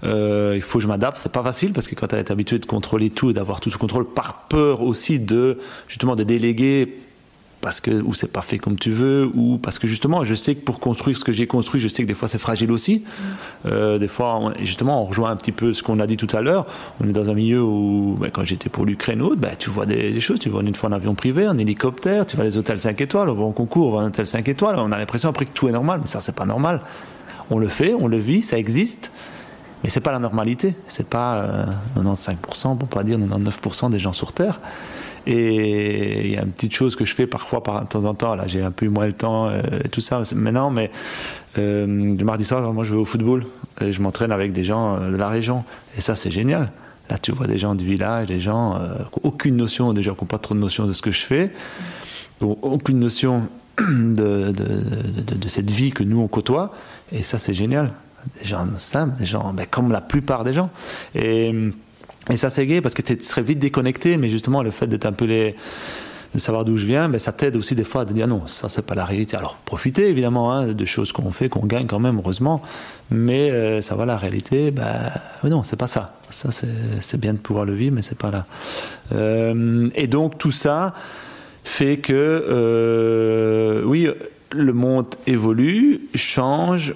euh, 0.03 0.53
il 0.55 0.61
faut 0.61 0.79
que 0.79 0.83
je 0.83 0.87
m'adapte. 0.87 1.17
C'est 1.17 1.31
pas 1.31 1.43
facile 1.43 1.73
parce 1.73 1.87
que 1.87 1.95
quand 1.95 2.07
tu 2.07 2.15
es 2.15 2.31
habitué 2.31 2.59
de 2.59 2.65
contrôler 2.65 3.09
tout 3.09 3.29
et 3.29 3.33
d'avoir 3.33 3.59
tout 3.59 3.69
ce 3.69 3.77
contrôle, 3.77 4.05
par 4.05 4.45
peur 4.49 4.81
aussi 4.81 5.19
de 5.19 5.59
justement 5.87 6.15
de 6.15 6.23
déléguer 6.23 6.97
parce 7.61 7.81
que 7.81 7.91
ou 7.91 8.13
c'est 8.13 8.31
pas 8.31 8.41
fait 8.41 8.57
comme 8.57 8.77
tu 8.77 8.89
veux 8.89 9.29
ou 9.35 9.57
parce 9.57 9.79
que 9.79 9.87
justement 9.87 10.23
je 10.23 10.33
sais 10.33 10.55
que 10.55 10.63
pour 10.63 10.79
construire 10.79 11.17
ce 11.17 11.25
que 11.25 11.33
j'ai 11.33 11.45
construit 11.45 11.81
je 11.81 11.89
sais 11.89 12.03
que 12.03 12.07
des 12.07 12.13
fois 12.13 12.29
c'est 12.29 12.39
fragile 12.39 12.71
aussi. 12.71 13.03
Euh, 13.65 13.97
des 13.97 14.07
fois 14.07 14.53
justement 14.61 15.01
on 15.01 15.05
rejoint 15.05 15.29
un 15.29 15.35
petit 15.35 15.51
peu 15.51 15.73
ce 15.73 15.83
qu'on 15.83 15.99
a 15.99 16.07
dit 16.07 16.15
tout 16.15 16.33
à 16.35 16.41
l'heure. 16.41 16.65
On 17.01 17.09
est 17.09 17.11
dans 17.11 17.29
un 17.29 17.33
milieu 17.33 17.61
où 17.61 18.15
ben, 18.17 18.29
quand 18.31 18.45
j'étais 18.45 18.69
pour 18.69 18.85
l'Ukraine 18.85 19.21
ou 19.21 19.25
autre 19.25 19.41
ben, 19.41 19.51
tu 19.59 19.69
vois 19.69 19.85
des, 19.85 20.13
des, 20.13 20.21
choses. 20.21 20.39
Tu 20.39 20.47
vois 20.47 20.61
une 20.61 20.75
fois 20.75 20.89
un 20.89 20.93
avion 20.93 21.15
privé 21.15 21.45
un 21.45 21.57
hélicoptère 21.57 22.25
tu 22.25 22.37
vois 22.37 22.45
les 22.45 22.57
hôtels 22.57 22.79
5 22.79 23.01
étoiles 23.01 23.29
on 23.29 23.33
va 23.33 23.43
en 23.43 23.51
concours 23.51 23.93
on 23.93 23.97
va 23.97 24.03
un 24.03 24.07
hôtel 24.07 24.25
5 24.25 24.47
étoiles. 24.47 24.77
On 24.79 24.93
a 24.93 24.97
l'impression 24.97 25.29
après 25.29 25.45
que 25.45 25.51
tout 25.51 25.67
est 25.67 25.73
normal. 25.73 25.99
Mais 26.01 26.07
ça 26.07 26.21
c'est 26.21 26.35
pas 26.35 26.45
normal 26.45 26.79
on 27.49 27.59
le 27.59 27.67
fait, 27.67 27.93
on 27.93 28.07
le 28.07 28.17
vit, 28.17 28.41
ça 28.41 28.57
existe, 28.57 29.11
mais 29.83 29.89
c'est 29.89 30.01
pas 30.01 30.11
la 30.11 30.19
normalité. 30.19 30.75
C'est 30.87 31.07
pas 31.07 31.37
euh, 31.37 31.65
95%, 31.97 32.77
pour 32.77 32.87
pas 32.89 33.03
dire 33.03 33.17
99% 33.17 33.91
des 33.91 33.99
gens 33.99 34.13
sur 34.13 34.33
Terre. 34.33 34.59
Et 35.27 36.25
il 36.25 36.31
y 36.31 36.37
a 36.37 36.41
une 36.41 36.51
petite 36.51 36.73
chose 36.73 36.95
que 36.95 37.05
je 37.05 37.13
fais 37.13 37.27
parfois 37.27 37.61
par, 37.61 37.83
de 37.83 37.87
temps 37.87 38.05
en 38.05 38.13
temps. 38.13 38.35
Là, 38.35 38.47
j'ai 38.47 38.63
un 38.63 38.71
peu 38.71 38.87
moins 38.87 39.05
le 39.05 39.13
temps 39.13 39.47
euh, 39.47 39.61
et 39.83 39.89
tout 39.89 40.01
ça 40.01 40.21
maintenant, 40.35 40.71
mais 40.71 40.89
euh, 41.57 41.85
le 41.85 42.23
mardi 42.25 42.45
soir, 42.45 42.61
moi, 42.73 42.83
je 42.83 42.91
vais 42.91 42.99
au 42.99 43.05
football 43.05 43.45
et 43.81 43.91
je 43.91 44.01
m'entraîne 44.01 44.31
avec 44.31 44.53
des 44.53 44.63
gens 44.63 44.95
euh, 44.95 45.11
de 45.11 45.15
la 45.15 45.27
région. 45.27 45.63
Et 45.97 46.01
ça, 46.01 46.15
c'est 46.15 46.31
génial. 46.31 46.71
Là, 47.09 47.17
tu 47.17 47.31
vois 47.31 47.47
des 47.47 47.57
gens 47.57 47.73
du 47.75 47.85
village, 47.85 48.27
des 48.27 48.39
gens 48.39 48.75
euh, 48.75 48.95
qui 48.95 49.01
n'ont 49.01 49.09
aucune 49.23 49.55
notion, 49.55 49.93
des 49.93 50.03
gens 50.03 50.13
qui 50.13 50.23
n'ont 50.23 50.27
pas 50.27 50.37
trop 50.37 50.53
de 50.53 50.59
notion 50.59 50.85
de 50.85 50.93
ce 50.93 51.01
que 51.01 51.11
je 51.11 51.21
fais, 51.21 51.51
aucune 52.41 52.99
notion 52.99 53.47
de, 53.79 54.51
de, 54.51 54.51
de, 54.51 55.35
de, 55.35 55.47
cette 55.47 55.71
vie 55.71 55.91
que 55.91 56.03
nous 56.03 56.19
on 56.19 56.27
côtoie. 56.27 56.73
Et 57.11 57.23
ça, 57.23 57.39
c'est 57.39 57.53
génial. 57.53 57.91
Des 58.39 58.45
gens 58.45 58.67
simples, 58.77 59.17
des 59.17 59.25
gens 59.25 59.53
ben, 59.53 59.65
comme 59.69 59.91
la 59.91 60.01
plupart 60.01 60.43
des 60.43 60.53
gens. 60.53 60.69
Et, 61.15 61.53
et 62.29 62.37
ça, 62.37 62.49
c'est 62.49 62.65
gay 62.67 62.81
parce 62.81 62.93
que 62.93 63.01
tu 63.01 63.17
serais 63.21 63.41
vite 63.41 63.59
déconnecté, 63.59 64.17
mais 64.17 64.29
justement, 64.29 64.61
le 64.61 64.71
fait 64.71 64.87
d'être 64.87 65.05
un 65.05 65.13
peu 65.13 65.25
les 65.25 65.55
de 66.33 66.39
savoir 66.39 66.63
d'où 66.63 66.77
je 66.77 66.85
viens, 66.85 67.09
ben, 67.09 67.17
ça 67.19 67.31
t'aide 67.31 67.55
aussi 67.55 67.75
des 67.75 67.83
fois 67.83 68.05
te 68.05 68.13
dire 68.13 68.27
non, 68.27 68.45
ça 68.45 68.69
c'est 68.69 68.83
pas 68.83 68.95
la 68.95 69.05
réalité. 69.05 69.35
Alors 69.35 69.55
profiter 69.55 70.09
évidemment 70.09 70.51
hein, 70.51 70.67
de 70.67 70.85
choses 70.85 71.11
qu'on 71.11 71.31
fait, 71.31 71.49
qu'on 71.49 71.65
gagne 71.65 71.87
quand 71.87 71.99
même, 71.99 72.17
heureusement, 72.17 72.61
mais 73.09 73.49
euh, 73.49 73.81
ça 73.81 73.95
va 73.95 74.05
la 74.05 74.17
réalité, 74.17 74.71
ben 74.71 75.11
non, 75.43 75.63
c'est 75.63 75.75
pas 75.75 75.87
ça. 75.87 76.17
Ça 76.29 76.49
c'est 76.51 77.19
bien 77.19 77.33
de 77.33 77.39
pouvoir 77.39 77.65
le 77.65 77.73
vivre, 77.73 77.95
mais 77.95 78.03
c'est 78.03 78.17
pas 78.17 78.29
là. 78.29 78.45
Euh, 79.13 79.89
et 79.95 80.07
donc 80.07 80.37
tout 80.37 80.51
ça 80.51 80.93
fait 81.63 81.97
que 81.97 82.13
euh, 82.13 83.83
oui, 83.85 84.07
le 84.53 84.73
monde 84.73 85.15
évolue, 85.27 86.01
change. 86.15 86.95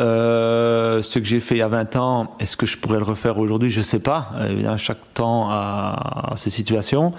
Euh, 0.00 1.02
ce 1.02 1.18
que 1.18 1.24
j'ai 1.24 1.40
fait 1.40 1.56
il 1.56 1.58
y 1.58 1.62
a 1.62 1.68
20 1.68 1.96
ans, 1.96 2.36
est-ce 2.40 2.56
que 2.56 2.66
je 2.66 2.78
pourrais 2.78 2.98
le 2.98 3.04
refaire 3.04 3.38
aujourd'hui? 3.38 3.70
Je 3.70 3.80
ne 3.80 3.84
sais 3.84 3.98
pas. 3.98 4.30
Évidemment, 4.48 4.78
chaque 4.78 5.14
temps 5.14 5.50
a 5.50 6.32
ses 6.36 6.50
situations. 6.50 7.12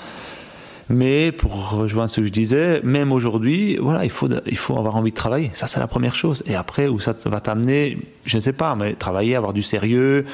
Mais 0.89 1.31
pour 1.31 1.71
rejoindre 1.71 2.09
ce 2.09 2.21
que 2.21 2.27
je 2.27 2.31
disais, 2.31 2.79
même 2.83 3.11
aujourd'hui, 3.11 3.77
voilà, 3.77 4.03
il 4.03 4.11
faut, 4.11 4.29
il 4.45 4.57
faut 4.57 4.77
avoir 4.77 4.95
envie 4.95 5.11
de 5.11 5.15
travailler. 5.15 5.49
Ça, 5.53 5.65
c'est 5.65 5.79
la 5.79 5.87
première 5.87 6.13
chose. 6.13 6.43
Et 6.45 6.55
après, 6.55 6.87
où 6.87 6.99
ça 6.99 7.15
va 7.25 7.39
t'amener, 7.39 7.97
je 8.25 8.35
ne 8.35 8.41
sais 8.41 8.53
pas, 8.53 8.75
mais 8.75 8.93
travailler, 8.93 9.35
avoir 9.35 9.53
du 9.53 9.63
sérieux, 9.63 10.25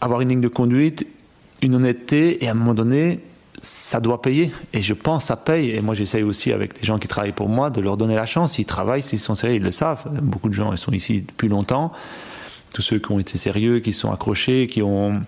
avoir 0.00 0.20
une 0.20 0.28
ligne 0.28 0.40
de 0.42 0.48
conduite, 0.48 1.06
une 1.62 1.74
honnêteté, 1.74 2.44
et 2.44 2.48
à 2.48 2.50
un 2.50 2.54
moment 2.54 2.74
donné, 2.74 3.20
ça 3.62 4.00
doit 4.00 4.22
payer. 4.22 4.52
Et 4.72 4.82
je 4.82 4.94
pense 4.94 5.26
ça 5.26 5.36
paye. 5.36 5.70
Et 5.70 5.80
moi, 5.80 5.94
j'essaye 5.94 6.22
aussi 6.22 6.52
avec 6.52 6.80
les 6.80 6.86
gens 6.86 6.98
qui 6.98 7.08
travaillent 7.08 7.32
pour 7.32 7.48
moi 7.48 7.70
de 7.70 7.80
leur 7.80 7.96
donner 7.96 8.14
la 8.14 8.26
chance. 8.26 8.54
S'ils 8.54 8.66
travaillent, 8.66 9.02
s'ils 9.02 9.18
sont 9.18 9.34
sérieux, 9.34 9.56
ils 9.56 9.62
le 9.62 9.70
savent. 9.70 10.04
Beaucoup 10.22 10.48
de 10.48 10.54
gens, 10.54 10.72
ils 10.72 10.78
sont 10.78 10.92
ici 10.92 11.22
depuis 11.22 11.48
longtemps. 11.48 11.92
Tous 12.72 12.82
ceux 12.82 12.98
qui 12.98 13.12
ont 13.12 13.18
été 13.18 13.38
sérieux, 13.38 13.80
qui 13.80 13.92
sont 13.92 14.12
accrochés, 14.12 14.66
qui 14.66 14.82
ont, 14.82 15.20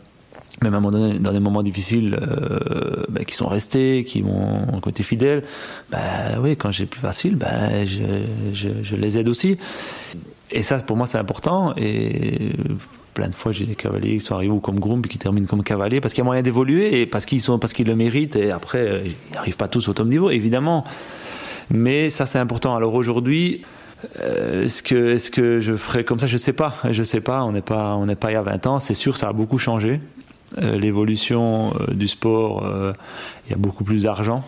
même 0.62 1.18
dans 1.20 1.32
des 1.32 1.40
moments 1.40 1.62
difficiles, 1.62 2.18
euh, 2.20 3.04
ben, 3.08 3.24
qui 3.24 3.34
sont 3.34 3.48
restés, 3.48 4.04
qui 4.04 4.22
ont, 4.22 4.66
qui 4.80 4.86
ont 4.86 4.90
été 4.90 5.02
fidèles, 5.02 5.42
ben 5.90 6.38
oui, 6.40 6.56
quand 6.56 6.70
j'ai 6.70 6.86
plus 6.86 7.00
facile, 7.00 7.38
je, 7.86 8.24
je, 8.52 8.68
je, 8.82 8.96
les 8.96 9.18
aide 9.18 9.28
aussi. 9.28 9.56
Et 10.50 10.62
ça, 10.62 10.78
pour 10.80 10.96
moi, 10.96 11.06
c'est 11.06 11.18
important. 11.18 11.74
Et 11.76 12.50
plein 13.20 13.28
de 13.28 13.34
fois, 13.34 13.52
j'ai 13.52 13.66
des 13.66 13.74
cavaliers 13.74 14.14
qui 14.14 14.20
sont 14.20 14.34
arrivés 14.34 14.58
comme 14.62 14.80
groom 14.80 15.02
qui 15.02 15.18
terminent 15.18 15.46
comme 15.46 15.62
cavaliers 15.62 16.00
parce 16.00 16.14
qu'il 16.14 16.22
y 16.22 16.24
a 16.24 16.24
moyen 16.24 16.40
d'évoluer 16.40 17.02
et 17.02 17.06
parce 17.06 17.26
qu'ils 17.26 17.42
sont, 17.42 17.58
parce 17.58 17.74
qu'ils 17.74 17.86
le 17.86 17.94
méritent. 17.94 18.34
Et 18.34 18.50
après, 18.50 19.02
ils 19.04 19.34
n'arrivent 19.34 19.58
pas 19.58 19.68
tous 19.68 19.88
au 19.88 19.92
top 19.92 20.08
niveau, 20.08 20.30
évidemment. 20.30 20.84
Mais 21.70 22.08
ça, 22.08 22.24
c'est 22.24 22.38
important. 22.38 22.74
Alors 22.74 22.94
aujourd'hui, 22.94 23.60
euh, 24.20 24.64
est-ce 24.64 24.82
que, 24.82 25.16
est-ce 25.16 25.30
que 25.30 25.60
je 25.60 25.76
ferais 25.76 26.02
comme 26.02 26.18
ça? 26.18 26.26
Je 26.26 26.38
sais 26.38 26.54
pas. 26.54 26.76
Je 26.90 27.02
sais 27.02 27.20
pas. 27.20 27.44
On 27.44 27.52
n'est 27.52 27.60
pas, 27.60 27.94
on 27.94 28.06
n'est 28.06 28.16
pas 28.16 28.30
il 28.30 28.34
y 28.34 28.38
a 28.38 28.42
20 28.42 28.66
ans. 28.66 28.80
C'est 28.80 28.94
sûr, 28.94 29.18
ça 29.18 29.28
a 29.28 29.34
beaucoup 29.34 29.58
changé. 29.58 30.00
Euh, 30.62 30.78
l'évolution 30.78 31.74
euh, 31.78 31.92
du 31.92 32.08
sport, 32.08 32.66
il 33.46 33.50
y 33.50 33.54
a 33.54 33.58
beaucoup 33.58 33.84
plus 33.84 34.04
d'argent. 34.04 34.42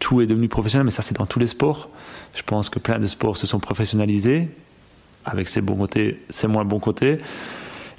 Tout 0.00 0.20
est 0.20 0.26
devenu 0.26 0.48
professionnel, 0.48 0.84
mais 0.84 0.90
ça, 0.90 1.00
c'est 1.00 1.16
dans 1.16 1.24
tous 1.24 1.38
les 1.38 1.46
sports. 1.46 1.88
Je 2.34 2.42
pense 2.42 2.68
que 2.68 2.78
plein 2.78 2.98
de 2.98 3.06
sports 3.06 3.38
se 3.38 3.46
sont 3.46 3.58
professionnalisés, 3.58 4.50
avec 5.24 5.48
ses 5.48 5.62
bons 5.62 5.76
côtés, 5.76 6.20
ses 6.28 6.46
moins 6.46 6.66
bons 6.66 6.78
côtés. 6.78 7.16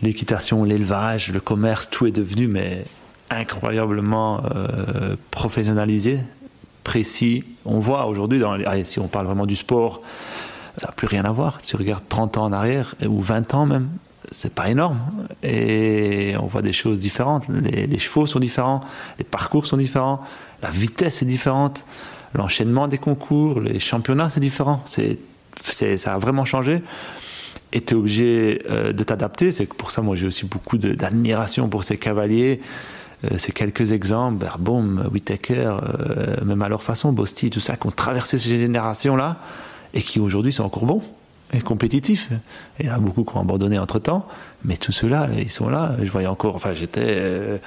L'équitation, 0.02 0.64
l'élevage, 0.64 1.32
le 1.32 1.40
commerce, 1.40 1.90
tout 1.90 2.06
est 2.06 2.12
devenu 2.12 2.48
mais 2.48 2.86
incroyablement 3.30 4.42
professionnalisé, 5.30 6.20
précis. 6.84 7.44
On 7.66 7.80
voit 7.80 8.06
aujourd'hui, 8.08 8.42
si 8.84 9.00
on 9.00 9.08
parle 9.08 9.28
vraiment 9.28 9.46
du 9.46 9.56
sport, 9.56 10.02
ça 10.78 10.88
n'a 10.88 10.94
plus 10.94 11.08
rien 11.08 11.26
à 11.26 11.32
voir. 11.32 11.60
Si 11.62 11.68
tu 11.68 11.76
regardes 11.76 12.08
30 12.08 12.38
ans 12.38 12.46
en 12.46 12.54
arrière, 12.54 12.96
ou 13.06 13.22
20 13.22 13.54
ans 13.54 13.66
même, 13.66 13.90
c'est 14.32 14.54
pas 14.54 14.70
énorme. 14.70 15.00
Et 15.44 16.36
on 16.40 16.48
voit 16.48 16.62
des 16.62 16.74
choses 16.74 17.00
différentes. 17.00 17.48
Les, 17.50 18.00
chevaux 18.00 18.26
sont 18.26 18.40
différents, 18.40 18.82
les 19.18 19.24
parcours 19.24 19.66
sont 19.66 19.78
différents, 19.78 20.22
la 20.62 20.70
vitesse 20.70 21.22
est 21.22 21.26
différente, 21.26 21.86
l'enchaînement 22.34 22.88
des 22.88 22.98
concours, 22.98 23.60
les 23.60 23.80
championnats, 23.80 24.30
c'est 24.30 24.40
différent. 24.40 24.82
C'est, 24.86 25.20
ça 25.98 26.14
a 26.14 26.18
vraiment 26.18 26.46
changé. 26.46 26.82
Et 27.72 27.84
obligé 27.94 28.64
euh, 28.70 28.94
de 28.94 29.04
t'adapter. 29.04 29.52
C'est 29.52 29.66
pour 29.66 29.92
ça, 29.92 30.02
moi, 30.02 30.16
j'ai 30.16 30.26
aussi 30.26 30.46
beaucoup 30.46 30.78
d'admiration 30.78 31.70
pour 31.70 31.84
ces 31.84 31.98
cavaliers. 31.98 32.62
Euh, 33.26 33.38
ces 33.38 33.52
quelques 33.52 33.92
exemples, 33.92 34.40
Berbaum, 34.40 35.08
Whittaker, 35.12 35.78
euh, 35.84 36.44
même 36.46 36.62
à 36.62 36.70
leur 36.70 36.82
façon, 36.82 37.12
Bosti, 37.12 37.50
tout 37.50 37.60
ça, 37.60 37.76
qui 37.76 37.86
ont 37.86 37.92
traversé 37.92 38.38
ces 38.38 38.58
générations-là 38.58 39.38
et 39.94 40.02
qui 40.02 40.20
aujourd'hui 40.20 40.54
sont 40.54 40.64
encore 40.64 40.86
bons 40.86 41.04
et 41.52 41.60
compétitifs. 41.60 42.30
il 42.80 42.86
y 42.86 42.92
en 42.92 42.96
a 42.96 43.00
beaucoup 43.00 43.24
qui 43.24 43.36
ont 43.36 43.42
abandonné 43.42 43.78
entre 43.78 44.00
temps, 44.00 44.28
mais 44.64 44.78
tous 44.78 44.92
ceux-là, 44.92 45.28
ils 45.38 45.50
sont 45.50 45.70
là. 45.70 45.96
Je 46.02 46.10
voyais 46.10 46.28
encore, 46.28 46.56
enfin, 46.56 46.74
j'étais 46.74 47.60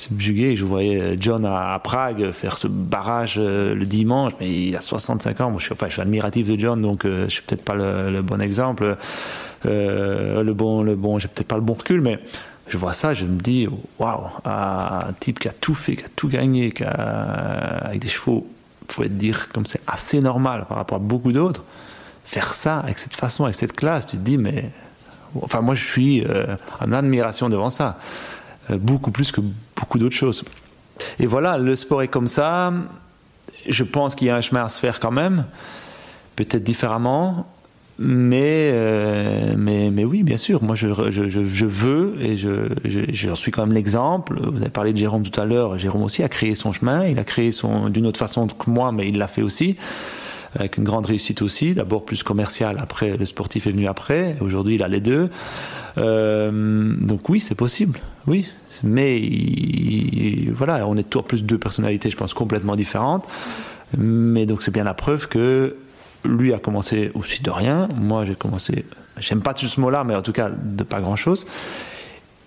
subjugué, 0.00 0.56
je 0.56 0.64
voyais 0.64 1.16
John 1.20 1.44
à, 1.44 1.78
Prague 1.82 2.30
faire 2.32 2.58
ce 2.58 2.66
barrage 2.66 3.36
euh, 3.38 3.74
le 3.74 3.86
dimanche, 3.86 4.32
mais 4.40 4.68
il 4.68 4.76
a 4.76 4.80
65 4.80 5.40
ans. 5.40 5.50
Moi, 5.50 5.58
je 5.58 5.64
suis, 5.64 5.72
enfin, 5.72 5.86
je 5.88 5.92
suis 5.92 6.02
admiratif 6.02 6.48
de 6.48 6.58
John, 6.58 6.80
donc 6.80 7.04
euh, 7.04 7.24
je 7.24 7.30
suis 7.30 7.42
peut-être 7.42 7.64
pas 7.64 7.74
le, 7.74 8.22
bon 8.22 8.40
exemple, 8.40 8.96
le 9.64 10.52
bon, 10.52 10.82
le 10.82 10.94
bon, 10.96 11.18
j'ai 11.18 11.28
peut-être 11.28 11.48
pas 11.48 11.56
le 11.56 11.62
bon 11.62 11.74
recul, 11.74 12.00
mais 12.00 12.18
je 12.68 12.76
vois 12.76 12.92
ça, 12.92 13.14
je 13.14 13.24
me 13.24 13.38
dis, 13.38 13.68
waouh, 13.98 14.26
un 14.44 15.12
type 15.18 15.38
qui 15.38 15.48
a 15.48 15.52
tout 15.52 15.74
fait, 15.74 15.96
qui 15.96 16.04
a 16.04 16.08
tout 16.14 16.28
gagné, 16.28 16.72
qui 16.72 16.84
a, 16.84 16.90
avec 16.90 18.00
des 18.00 18.08
chevaux 18.08 18.46
faut 18.92 19.04
dire 19.04 19.48
comme 19.52 19.66
c'est 19.66 19.80
assez 19.86 20.20
normal 20.20 20.66
par 20.68 20.78
rapport 20.78 20.96
à 20.96 21.00
beaucoup 21.00 21.32
d'autres, 21.32 21.62
faire 22.24 22.54
ça 22.54 22.78
avec 22.78 22.98
cette 22.98 23.14
façon, 23.14 23.44
avec 23.44 23.56
cette 23.56 23.72
classe, 23.72 24.06
tu 24.06 24.16
te 24.16 24.22
dis, 24.22 24.38
mais. 24.38 24.70
Enfin, 25.42 25.60
moi, 25.60 25.76
je 25.76 25.84
suis 25.84 26.24
euh, 26.24 26.56
en 26.80 26.90
admiration 26.90 27.48
devant 27.48 27.70
ça, 27.70 27.98
euh, 27.98 28.39
beaucoup 28.78 29.10
plus 29.10 29.32
que 29.32 29.40
beaucoup 29.76 29.98
d'autres 29.98 30.16
choses. 30.16 30.44
Et 31.18 31.26
voilà, 31.26 31.58
le 31.58 31.76
sport 31.76 32.02
est 32.02 32.08
comme 32.08 32.26
ça. 32.26 32.72
Je 33.68 33.84
pense 33.84 34.14
qu'il 34.14 34.28
y 34.28 34.30
a 34.30 34.36
un 34.36 34.40
chemin 34.40 34.64
à 34.64 34.68
se 34.68 34.80
faire 34.80 35.00
quand 35.00 35.10
même, 35.10 35.44
peut-être 36.36 36.62
différemment. 36.62 37.46
Mais, 38.02 38.70
euh, 38.72 39.54
mais, 39.58 39.90
mais 39.90 40.06
oui, 40.06 40.22
bien 40.22 40.38
sûr, 40.38 40.62
moi 40.62 40.74
je, 40.74 41.10
je, 41.10 41.28
je, 41.28 41.66
veux 41.66 42.14
et 42.18 42.38
je, 42.38 42.70
je, 42.82 43.34
suis 43.34 43.50
quand 43.52 43.66
même 43.66 43.74
l'exemple. 43.74 44.40
Vous 44.50 44.62
avez 44.62 44.70
parlé 44.70 44.94
de 44.94 44.98
Jérôme 44.98 45.22
tout 45.22 45.38
à 45.38 45.44
l'heure. 45.44 45.76
Jérôme 45.76 46.02
aussi 46.02 46.22
a 46.22 46.30
créé 46.30 46.54
son 46.54 46.72
chemin. 46.72 47.04
Il 47.04 47.18
a 47.18 47.24
créé 47.24 47.52
son 47.52 47.90
d'une 47.90 48.06
autre 48.06 48.18
façon 48.18 48.46
que 48.46 48.70
moi, 48.70 48.90
mais 48.90 49.06
il 49.06 49.18
l'a 49.18 49.28
fait 49.28 49.42
aussi 49.42 49.76
avec 50.54 50.76
une 50.76 50.84
grande 50.84 51.06
réussite 51.06 51.42
aussi. 51.42 51.74
D'abord 51.74 52.04
plus 52.04 52.22
commercial, 52.22 52.76
après 52.80 53.16
le 53.16 53.26
sportif 53.26 53.66
est 53.66 53.70
venu 53.70 53.86
après. 53.86 54.36
Aujourd'hui, 54.40 54.74
il 54.76 54.82
a 54.82 54.88
les 54.88 55.00
deux. 55.00 55.30
Euh, 55.98 56.90
donc 57.00 57.28
oui, 57.28 57.40
c'est 57.40 57.54
possible. 57.54 57.98
Oui, 58.26 58.48
mais 58.82 59.20
voilà, 60.52 60.86
on 60.86 60.96
est 60.96 61.08
toujours 61.08 61.26
plus 61.26 61.44
deux 61.44 61.58
personnalités, 61.58 62.10
je 62.10 62.16
pense, 62.16 62.34
complètement 62.34 62.76
différentes. 62.76 63.26
Mais 63.96 64.46
donc 64.46 64.62
c'est 64.62 64.72
bien 64.72 64.84
la 64.84 64.94
preuve 64.94 65.28
que 65.28 65.76
lui 66.24 66.52
a 66.52 66.58
commencé 66.58 67.10
aussi 67.14 67.42
de 67.42 67.50
rien. 67.50 67.88
Moi, 67.96 68.24
j'ai 68.24 68.34
commencé, 68.34 68.84
j'aime 69.18 69.42
pas 69.42 69.54
ce 69.56 69.80
mot-là, 69.80 70.04
mais 70.04 70.14
en 70.14 70.22
tout 70.22 70.32
cas 70.32 70.50
de 70.50 70.84
pas 70.84 71.00
grand-chose. 71.00 71.46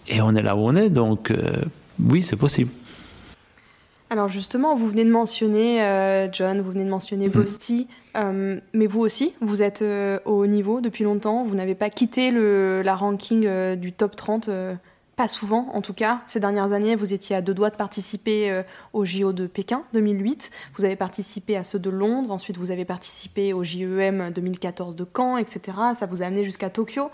Et 0.08 0.22
on 0.22 0.36
est 0.36 0.42
là 0.42 0.56
où 0.56 0.60
on 0.60 0.76
est, 0.76 0.90
donc 0.90 1.32
euh, 1.32 1.62
oui, 2.00 2.22
c'est 2.22 2.36
possible. 2.36 2.72
Alors 4.14 4.30
justement, 4.30 4.76
vous 4.76 4.88
venez 4.88 5.06
de 5.06 5.10
mentionner 5.10 5.84
euh, 5.84 6.32
John, 6.32 6.62
vous 6.62 6.70
venez 6.70 6.86
de 6.86 6.90
mentionner 6.90 7.30
mm. 7.30 7.32
Bosti, 7.32 7.88
euh, 8.16 8.60
mais 8.74 8.86
vous 8.86 9.00
aussi, 9.00 9.34
vous 9.42 9.64
êtes 9.64 9.82
au 9.82 10.32
haut 10.32 10.46
niveau 10.46 10.82
depuis 10.82 11.04
longtemps. 11.04 11.44
Vous 11.44 11.56
n'avez 11.56 11.74
pas 11.74 11.90
quitté 11.90 12.30
le, 12.30 12.84
la 12.84 12.96
ranking 12.96 13.76
du 13.76 13.92
top 13.92 14.16
30 14.16 14.52
pas 15.16 15.28
souvent 15.28 15.68
en 15.74 15.82
tout 15.82 15.94
cas. 15.94 16.22
Ces 16.28 16.40
dernières 16.40 16.74
années, 16.74 16.96
vous 16.96 17.14
étiez 17.14 17.36
à 17.36 17.42
deux 17.42 17.54
doigts 17.54 17.70
de 17.70 17.76
participer 17.76 18.50
euh, 18.50 18.64
au 18.94 19.06
JO 19.06 19.34
de 19.34 19.48
Pékin 19.48 19.84
2008. 19.94 20.52
Vous 20.76 20.86
avez 20.86 20.96
participé 20.96 21.56
à 21.56 21.64
ceux 21.64 21.80
de 21.80 21.90
Londres. 21.90 22.32
Ensuite, 22.32 22.58
vous 22.58 22.72
avez 22.72 22.86
participé 22.86 23.54
au 23.54 23.64
JEM 23.64 24.32
2014 24.34 24.96
de 24.96 25.06
Caen, 25.16 25.38
etc. 25.38 25.78
Ça 25.94 26.06
vous 26.06 26.22
a 26.24 26.26
amené 26.26 26.44
jusqu'à 26.44 26.70
Tokyo. 26.70 27.12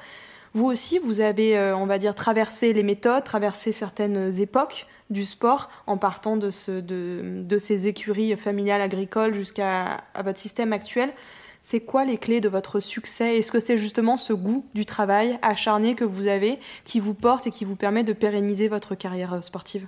Vous 0.53 0.65
aussi, 0.65 0.99
vous 0.99 1.21
avez, 1.21 1.57
euh, 1.57 1.75
on 1.75 1.85
va 1.85 1.97
dire, 1.97 2.15
traversé 2.15 2.73
les 2.73 2.83
méthodes, 2.83 3.23
traversé 3.23 3.71
certaines 3.71 4.39
époques 4.39 4.87
du 5.09 5.25
sport 5.25 5.69
en 5.87 5.97
partant 5.97 6.37
de, 6.37 6.49
ce, 6.49 6.71
de, 6.71 7.41
de 7.43 7.57
ces 7.57 7.87
écuries 7.87 8.35
familiales 8.37 8.81
agricoles 8.81 9.33
jusqu'à 9.33 10.01
votre 10.23 10.39
système 10.39 10.73
actuel. 10.73 11.11
C'est 11.61 11.81
quoi 11.81 12.05
les 12.05 12.17
clés 12.17 12.41
de 12.41 12.49
votre 12.49 12.79
succès? 12.79 13.37
Est-ce 13.37 13.51
que 13.51 13.59
c'est 13.59 13.77
justement 13.77 14.17
ce 14.17 14.33
goût 14.33 14.65
du 14.73 14.85
travail 14.85 15.37
acharné 15.41 15.93
que 15.93 16.05
vous 16.05 16.27
avez 16.27 16.57
qui 16.85 16.99
vous 16.99 17.13
porte 17.13 17.47
et 17.47 17.51
qui 17.51 17.65
vous 17.65 17.75
permet 17.75 18.03
de 18.03 18.13
pérenniser 18.13 18.67
votre 18.67 18.95
carrière 18.95 19.33
euh, 19.33 19.41
sportive? 19.41 19.87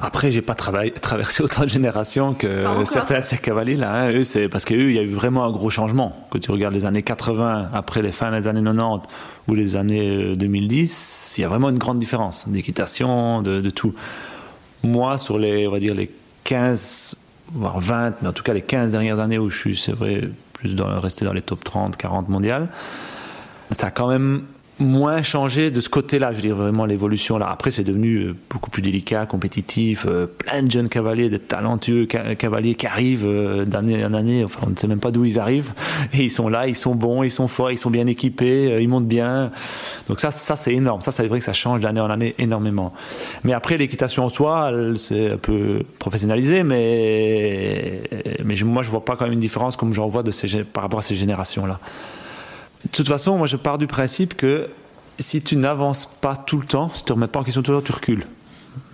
Après, 0.00 0.30
j'ai 0.30 0.42
pas 0.42 0.54
traversé 0.54 1.42
autant 1.42 1.62
de 1.62 1.68
générations 1.68 2.34
que 2.34 2.64
certains 2.84 3.20
de 3.20 3.24
ces 3.24 3.38
cavaliers-là. 3.38 4.08
Hein. 4.08 4.24
c'est 4.24 4.48
parce 4.48 4.64
qu'eux, 4.64 4.90
il 4.90 4.96
y 4.96 4.98
a 4.98 5.02
eu 5.02 5.08
vraiment 5.08 5.44
un 5.44 5.50
gros 5.50 5.70
changement. 5.70 6.26
Quand 6.30 6.38
tu 6.38 6.50
regardes 6.50 6.74
les 6.74 6.84
années 6.84 7.02
80, 7.02 7.70
après 7.72 8.02
les 8.02 8.12
fins 8.12 8.30
des 8.30 8.46
années 8.46 8.62
90 8.62 9.08
ou 9.48 9.54
les 9.54 9.76
années 9.76 10.36
2010, 10.36 11.34
euh, 11.36 11.38
il 11.38 11.42
y 11.42 11.44
a 11.44 11.48
vraiment 11.48 11.70
une 11.70 11.78
grande 11.78 11.98
différence 11.98 12.48
d'équitation, 12.48 13.42
de, 13.42 13.70
tout. 13.70 13.94
Moi, 14.82 15.18
sur 15.18 15.38
les, 15.38 15.66
on 15.66 15.72
va 15.72 15.80
dire 15.80 15.94
les 15.94 16.10
15 16.44 17.16
voire 17.52 17.80
20, 17.80 18.22
mais 18.22 18.28
en 18.28 18.32
tout 18.32 18.42
cas 18.42 18.52
les 18.52 18.62
15 18.62 18.92
dernières 18.92 19.20
années 19.20 19.38
où 19.38 19.48
je 19.48 19.56
suis, 19.56 19.76
c'est 19.76 19.92
vrai, 19.92 20.28
plus 20.52 20.76
rester 20.80 21.24
dans 21.24 21.32
les 21.32 21.42
top 21.42 21.64
30, 21.64 21.96
40 21.96 22.28
mondiales. 22.28 22.68
Ça 23.78 23.88
a 23.88 23.90
quand 23.90 24.08
même 24.08 24.42
moins 24.80 25.22
changé 25.22 25.70
de 25.70 25.80
ce 25.80 25.88
côté-là, 25.88 26.30
je 26.32 26.36
veux 26.36 26.42
dire 26.42 26.56
vraiment 26.56 26.86
l'évolution 26.86 27.38
là. 27.38 27.48
Après, 27.50 27.70
c'est 27.70 27.84
devenu 27.84 28.16
euh, 28.16 28.36
beaucoup 28.50 28.70
plus 28.70 28.82
délicat, 28.82 29.26
compétitif, 29.26 30.06
euh, 30.06 30.26
plein 30.26 30.62
de 30.62 30.70
jeunes 30.70 30.88
cavaliers, 30.88 31.30
de 31.30 31.36
talentueux 31.36 32.06
cavaliers 32.06 32.74
qui 32.74 32.86
arrivent 32.86 33.26
euh, 33.26 33.64
d'année 33.64 34.04
en 34.04 34.14
année. 34.14 34.44
Enfin, 34.44 34.60
on 34.66 34.70
ne 34.70 34.76
sait 34.76 34.86
même 34.86 35.00
pas 35.00 35.10
d'où 35.10 35.24
ils 35.24 35.38
arrivent 35.38 35.72
et 36.12 36.24
ils 36.24 36.30
sont 36.30 36.48
là, 36.48 36.68
ils 36.68 36.76
sont 36.76 36.94
bons, 36.94 37.22
ils 37.22 37.30
sont 37.30 37.48
forts, 37.48 37.70
ils 37.70 37.78
sont 37.78 37.90
bien 37.90 38.06
équipés, 38.06 38.78
ils 38.80 38.88
montent 38.88 39.08
bien. 39.08 39.50
Donc 40.08 40.20
ça, 40.20 40.30
ça 40.30 40.56
c'est 40.56 40.74
énorme. 40.74 41.00
Ça, 41.00 41.12
c'est 41.12 41.26
vrai 41.26 41.38
que 41.40 41.44
ça 41.44 41.52
change 41.52 41.80
d'année 41.80 42.00
en 42.00 42.10
année 42.10 42.34
énormément. 42.38 42.92
Mais 43.44 43.52
après, 43.52 43.78
l'équitation 43.78 44.24
en 44.24 44.28
soi, 44.28 44.72
c'est 44.96 45.32
un 45.32 45.36
peu 45.36 45.82
professionnalisé, 45.98 46.62
mais 46.62 48.02
mais 48.44 48.54
moi, 48.64 48.82
je 48.82 48.90
vois 48.90 49.04
pas 49.04 49.16
quand 49.16 49.24
même 49.24 49.34
une 49.34 49.40
différence 49.40 49.76
comme 49.76 49.92
j'en 49.92 50.08
vois 50.08 50.22
de 50.22 50.30
ces, 50.30 50.64
par 50.64 50.84
rapport 50.84 51.00
à 51.00 51.02
ces 51.02 51.16
générations-là. 51.16 51.78
De 52.84 52.90
toute 52.90 53.08
façon, 53.08 53.36
moi 53.36 53.46
je 53.46 53.56
pars 53.56 53.78
du 53.78 53.86
principe 53.86 54.34
que 54.34 54.68
si 55.18 55.42
tu 55.42 55.56
n'avances 55.56 56.06
pas 56.06 56.36
tout 56.36 56.58
le 56.58 56.66
temps, 56.66 56.90
si 56.94 57.04
tu 57.04 57.12
ne 57.12 57.14
remets 57.14 57.28
pas 57.28 57.40
en 57.40 57.44
question 57.44 57.62
tout 57.62 57.72
le 57.72 57.78
temps, 57.78 57.84
tu 57.84 57.92
recules. 57.92 58.24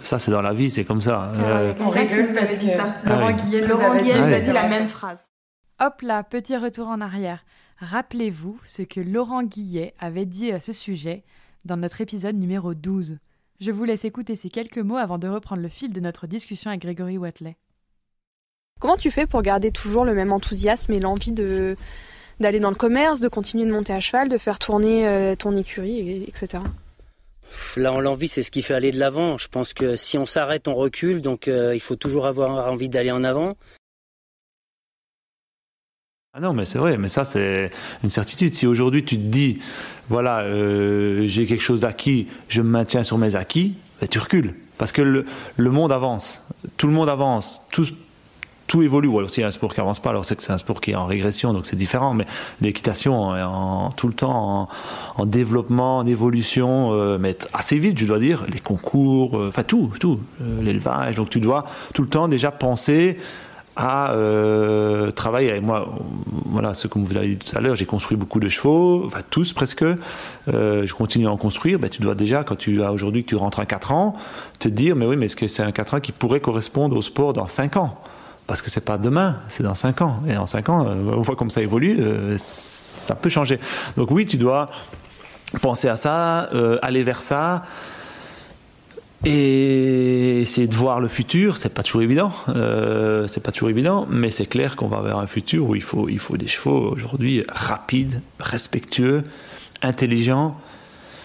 Ça, 0.03 0.19
c'est 0.19 0.31
dans 0.31 0.43
la 0.43 0.53
vie, 0.53 0.71
c'est 0.71 0.85
comme 0.85 1.01
ça. 1.01 1.33
Ah 1.35 1.43
euh, 1.43 1.75
on 1.81 1.91
rigole 1.91 2.33
parce 2.35 2.57
que 2.57 2.67
ça. 2.67 2.97
Laurent 3.05 3.33
Guillet 3.33 3.67
nous 3.67 4.33
a 4.33 4.41
dit 4.41 4.53
la 4.53 4.69
même 4.69 4.89
phrase. 4.89 5.27
Hop 5.81 6.03
là, 6.03 6.23
petit 6.23 6.57
retour 6.57 6.89
en 6.89 7.01
arrière. 7.01 7.45
Rappelez-vous 7.79 8.59
ce 8.65 8.83
que 8.83 9.01
Laurent 9.01 9.43
Guillet 9.43 9.95
avait 9.99 10.27
dit 10.27 10.53
à 10.53 10.61
ce 10.61 10.73
sujet 10.73 11.25
dans 11.65 11.77
notre 11.77 12.01
épisode 12.01 12.37
numéro 12.37 12.75
12. 12.75 13.19
Je 13.61 13.71
vous 13.71 13.85
laisse 13.85 14.05
écouter 14.05 14.37
ces 14.37 14.49
quelques 14.49 14.79
mots 14.79 14.97
avant 14.97 15.19
de 15.19 15.29
reprendre 15.29 15.63
le 15.63 15.69
fil 15.69 15.93
de 15.93 16.01
notre 16.01 16.27
discussion 16.27 16.71
avec 16.71 16.83
Grégory 16.83 17.19
Watley. 17.19 17.57
Comment 18.81 18.97
tu 18.97 19.11
fais 19.11 19.27
pour 19.27 19.43
garder 19.43 19.71
toujours 19.71 20.05
le 20.05 20.15
même 20.15 20.33
enthousiasme 20.33 20.93
et 20.93 21.01
l'envie 21.01 21.33
de, 21.33 21.77
d'aller 22.41 22.61
dans 22.61 22.71
le 22.71 22.77
commerce, 22.77 23.21
de 23.21 23.29
continuer 23.29 23.67
de 23.67 23.73
monter 23.73 23.93
à 23.93 24.01
cheval, 24.01 24.29
de 24.29 24.39
faire 24.39 24.59
tourner 24.59 25.07
euh, 25.09 25.35
ton 25.37 25.57
écurie, 25.57 26.25
etc. 26.29 26.63
Là, 27.77 28.01
l'envie, 28.01 28.29
c'est 28.29 28.43
ce 28.43 28.51
qui 28.51 28.63
fait 28.63 28.75
aller 28.75 28.93
de 28.93 28.99
l'avant. 28.99 29.39
Je 29.39 29.49
pense 29.49 29.73
que 29.73 29.97
si 29.97 30.19
on 30.19 30.27
s'arrête, 30.27 30.69
on 30.69 30.75
recule. 30.75 31.21
Donc, 31.21 31.49
euh, 31.49 31.75
il 31.75 31.81
faut 31.81 31.97
toujours 31.97 32.27
avoir 32.27 32.71
envie 32.71 32.89
d'aller 32.89 33.11
en 33.13 33.25
avant. 33.25 33.57
Ah 36.37 36.41
non, 36.41 36.53
mais 36.53 36.65
c'est 36.65 36.79
vrai, 36.79 36.99
mais 36.99 37.09
ça 37.09 37.25
c'est 37.25 37.71
une 38.03 38.11
certitude. 38.11 38.53
Si 38.57 38.67
aujourd'hui 38.67 39.05
tu 39.05 39.17
te 39.17 39.23
dis, 39.23 39.61
voilà, 40.09 40.41
euh, 40.41 41.29
j'ai 41.29 41.47
quelque 41.47 41.63
chose 41.63 41.81
d'acquis, 41.81 42.27
je 42.49 42.61
me 42.61 42.69
maintiens 42.69 43.05
sur 43.05 43.19
mes 43.19 43.37
acquis, 43.37 43.75
ben, 44.01 44.09
tu 44.09 44.19
recules. 44.19 44.57
Parce 44.77 44.91
que 44.91 45.01
le, 45.01 45.27
le, 45.57 45.71
monde 45.71 45.93
avance, 45.93 46.43
tout 46.77 46.89
le 46.89 46.93
monde 46.93 47.09
avance, 47.09 47.63
tout, 47.71 47.87
tout 48.67 48.83
évolue. 48.83 49.09
Ou 49.09 49.19
alors 49.19 49.31
s'il 49.31 49.43
y 49.43 49.45
a 49.45 49.49
un 49.49 49.53
sport 49.53 49.75
qui 49.75 49.81
avance 49.81 50.01
pas, 50.01 50.11
alors 50.11 50.25
c'est 50.25 50.37
que 50.37 50.43
c'est 50.43 50.53
un 50.53 50.59
sport 50.59 50.81
qui 50.81 50.93
est 50.93 50.97
en 50.97 51.07
régression, 51.07 51.53
donc 51.53 51.67
c'est 51.67 51.77
différent. 51.77 52.15
Mais 52.15 52.27
l'équitation 52.61 53.37
est 53.37 53.43
en, 53.43 53.91
tout 53.91 54.09
le 54.09 54.15
temps 54.15 54.63
en, 54.63 54.69
en 55.17 55.27
développement, 55.27 55.99
en 55.99 56.07
évolution, 56.07 56.93
euh, 56.93 57.19
mais 57.19 57.37
assez 57.53 57.79
vite, 57.79 57.99
je 57.99 58.07
dois 58.07 58.19
dire. 58.19 58.45
Les 58.53 58.61
concours, 58.61 59.39
euh, 59.39 59.49
enfin 59.49 59.63
tout, 59.63 59.93
tout, 60.01 60.21
euh, 60.43 60.63
l'élevage. 60.63 61.17
Donc 61.17 61.31
tu 61.31 61.41
dois 61.41 61.67
tout 61.93 62.03
le 62.03 62.09
temps 62.09 62.29
déjà 62.29 62.51
penser 62.51 63.19
à 63.77 64.15
travailler. 65.17 65.57
Et 65.57 65.61
moi, 65.61 65.93
voilà, 66.47 66.75
ce 66.75 66.87
que 66.87 66.97
vous 66.97 67.17
avez 67.17 67.35
dit 67.35 67.39
tout 67.39 67.59
à 67.59 67.61
l'heure, 67.61 67.75
j'ai 67.75 67.87
construit 67.87 68.17
beaucoup 68.17 68.39
de 68.39 68.49
chevaux, 68.49 69.03
enfin 69.05 69.23
tous 69.31 69.53
presque. 69.53 69.85
Je 70.47 70.95
continue 70.95 71.27
à 71.27 71.33
en 71.33 71.37
construire. 71.37 71.81
Ben, 71.81 71.91
tu 71.91 72.01
dois 72.01 72.15
déjà, 72.15 72.45
quand 72.45 72.55
tu 72.55 72.85
as 72.85 72.93
aujourd'hui 72.93 73.25
que 73.25 73.31
tu 73.31 73.35
rentres 73.35 73.59
à 73.59 73.67
4 73.67 73.91
ans, 73.91 74.15
te 74.61 74.69
dire, 74.69 74.95
mais 74.95 75.07
oui, 75.07 75.17
mais 75.17 75.27
est-ce 75.27 75.35
que 75.35 75.49
c'est 75.49 75.65
un 75.65 75.73
4 75.73 75.95
ans 75.95 76.01
qui 76.01 76.13
pourrait 76.13 76.39
correspondre 76.39 76.97
au 76.97 77.03
sport 77.03 77.33
dans 77.33 77.49
5 77.49 77.77
ans? 77.77 77.99
Parce 78.47 78.61
que 78.63 78.71
c'est 78.71 78.85
pas 78.85 78.99
demain, 78.99 79.39
c'est 79.49 79.63
dans 79.63 79.75
5 79.75 80.03
ans. 80.03 80.21
Et 80.29 80.37
en 80.37 80.47
5 80.47 80.69
ans, 80.69 80.87
euh, 80.87 81.15
on 81.17 81.23
voit 81.23 81.37
comme 81.37 81.51
ça 81.51 81.63
évolue, 81.63 81.97
euh, 82.01 82.37
ça 82.39 83.15
peut 83.15 83.29
changer. 83.29 83.59
Donc 83.97 84.11
oui, 84.11 84.27
tu 84.27 84.37
dois 84.37 84.71
penser 85.63 85.89
à 85.89 85.97
ça, 85.97 86.51
euh, 86.53 86.79
aller 86.83 87.03
vers 87.03 87.23
ça. 87.23 87.65
Et 89.27 90.43
essayer 90.43 90.67
de 90.67 90.75
voir 90.75 91.01
le 91.01 91.09
futur, 91.09 91.57
c'est 91.57 91.73
pas 91.73 91.83
toujours 91.83 92.03
évident. 92.03 92.31
C'est 93.27 93.43
pas 93.43 93.53
toujours 93.53 93.71
évident, 93.71 94.07
mais 94.11 94.29
c'est 94.29 94.45
clair 94.45 94.77
qu'on 94.77 94.89
va 94.89 95.01
vers 95.01 95.17
un 95.17 95.27
futur 95.27 95.67
où 95.67 95.75
il 95.75 95.81
faut, 95.81 96.11
il 96.11 96.19
faut 96.19 96.37
des 96.37 96.47
chevaux 96.47 96.93
aujourd'hui 96.93 97.43
rapides, 97.49 98.21
respectueux, 98.39 99.25
intelligents. 99.81 100.59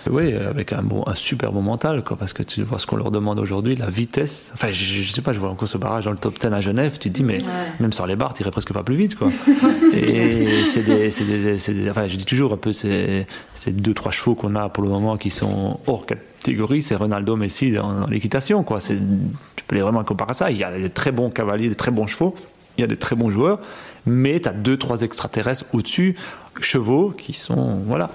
Oui, 0.09 0.33
avec 0.33 0.73
un, 0.73 0.81
bon, 0.81 1.03
un 1.07 1.15
super 1.15 1.51
bon 1.51 1.61
mental, 1.61 2.03
quoi, 2.03 2.17
parce 2.17 2.33
que 2.33 2.43
tu 2.43 2.63
vois 2.63 2.79
ce 2.79 2.87
qu'on 2.87 2.95
leur 2.95 3.11
demande 3.11 3.39
aujourd'hui, 3.39 3.75
la 3.75 3.89
vitesse. 3.89 4.51
Enfin, 4.53 4.71
je, 4.71 4.83
je, 4.83 5.11
sais 5.11 5.21
pas, 5.21 5.33
je 5.33 5.39
vois 5.39 5.49
encore 5.49 5.67
ce 5.67 5.77
barrage 5.77 6.05
dans 6.05 6.11
le 6.11 6.17
top 6.17 6.39
10 6.39 6.47
à 6.47 6.61
Genève, 6.61 6.93
tu 6.99 7.09
te 7.09 7.13
dis, 7.13 7.23
mais 7.23 7.41
ouais. 7.41 7.49
même 7.79 7.91
sans 7.91 8.05
les 8.05 8.15
barres, 8.15 8.33
tu 8.33 8.41
irais 8.41 8.51
presque 8.51 8.73
pas 8.73 8.83
plus 8.83 8.95
vite, 8.95 9.15
quoi. 9.15 9.29
Et 9.93 10.63
c'est 10.65 10.83
des, 10.83 11.09
des, 11.09 11.73
des, 11.73 11.89
Enfin, 11.89 12.07
je 12.07 12.15
dis 12.15 12.25
toujours 12.25 12.53
un 12.53 12.57
peu, 12.57 12.71
c'est 12.73 13.25
deux, 13.67 13.93
trois 13.93 14.11
chevaux 14.11 14.35
qu'on 14.35 14.55
a 14.55 14.69
pour 14.69 14.83
le 14.83 14.89
moment 14.89 15.17
qui 15.17 15.29
sont 15.29 15.79
hors 15.87 16.05
catégorie, 16.05 16.81
c'est 16.81 16.95
Ronaldo 16.95 17.35
Messi 17.35 17.71
dans, 17.71 17.93
dans 17.93 18.07
l'équitation, 18.07 18.63
quoi. 18.63 18.79
Tu 18.79 19.63
peux 19.67 19.75
les 19.75 19.81
vraiment 19.81 20.03
comparer 20.03 20.31
à 20.31 20.33
ça. 20.33 20.51
Il 20.51 20.57
y 20.57 20.63
a 20.63 20.77
des 20.77 20.89
très 20.89 21.11
bons 21.11 21.29
cavaliers, 21.29 21.69
des 21.69 21.75
très 21.75 21.91
bons 21.91 22.07
chevaux, 22.07 22.35
il 22.77 22.81
y 22.81 22.83
a 22.83 22.87
des 22.87 22.97
très 22.97 23.15
bons 23.15 23.29
joueurs, 23.29 23.59
mais 24.05 24.39
tu 24.39 24.47
as 24.47 24.53
deux, 24.53 24.77
trois 24.77 25.01
extraterrestres 25.01 25.65
au-dessus, 25.73 26.15
chevaux 26.61 27.13
qui 27.15 27.33
sont, 27.33 27.79
voilà, 27.85 28.09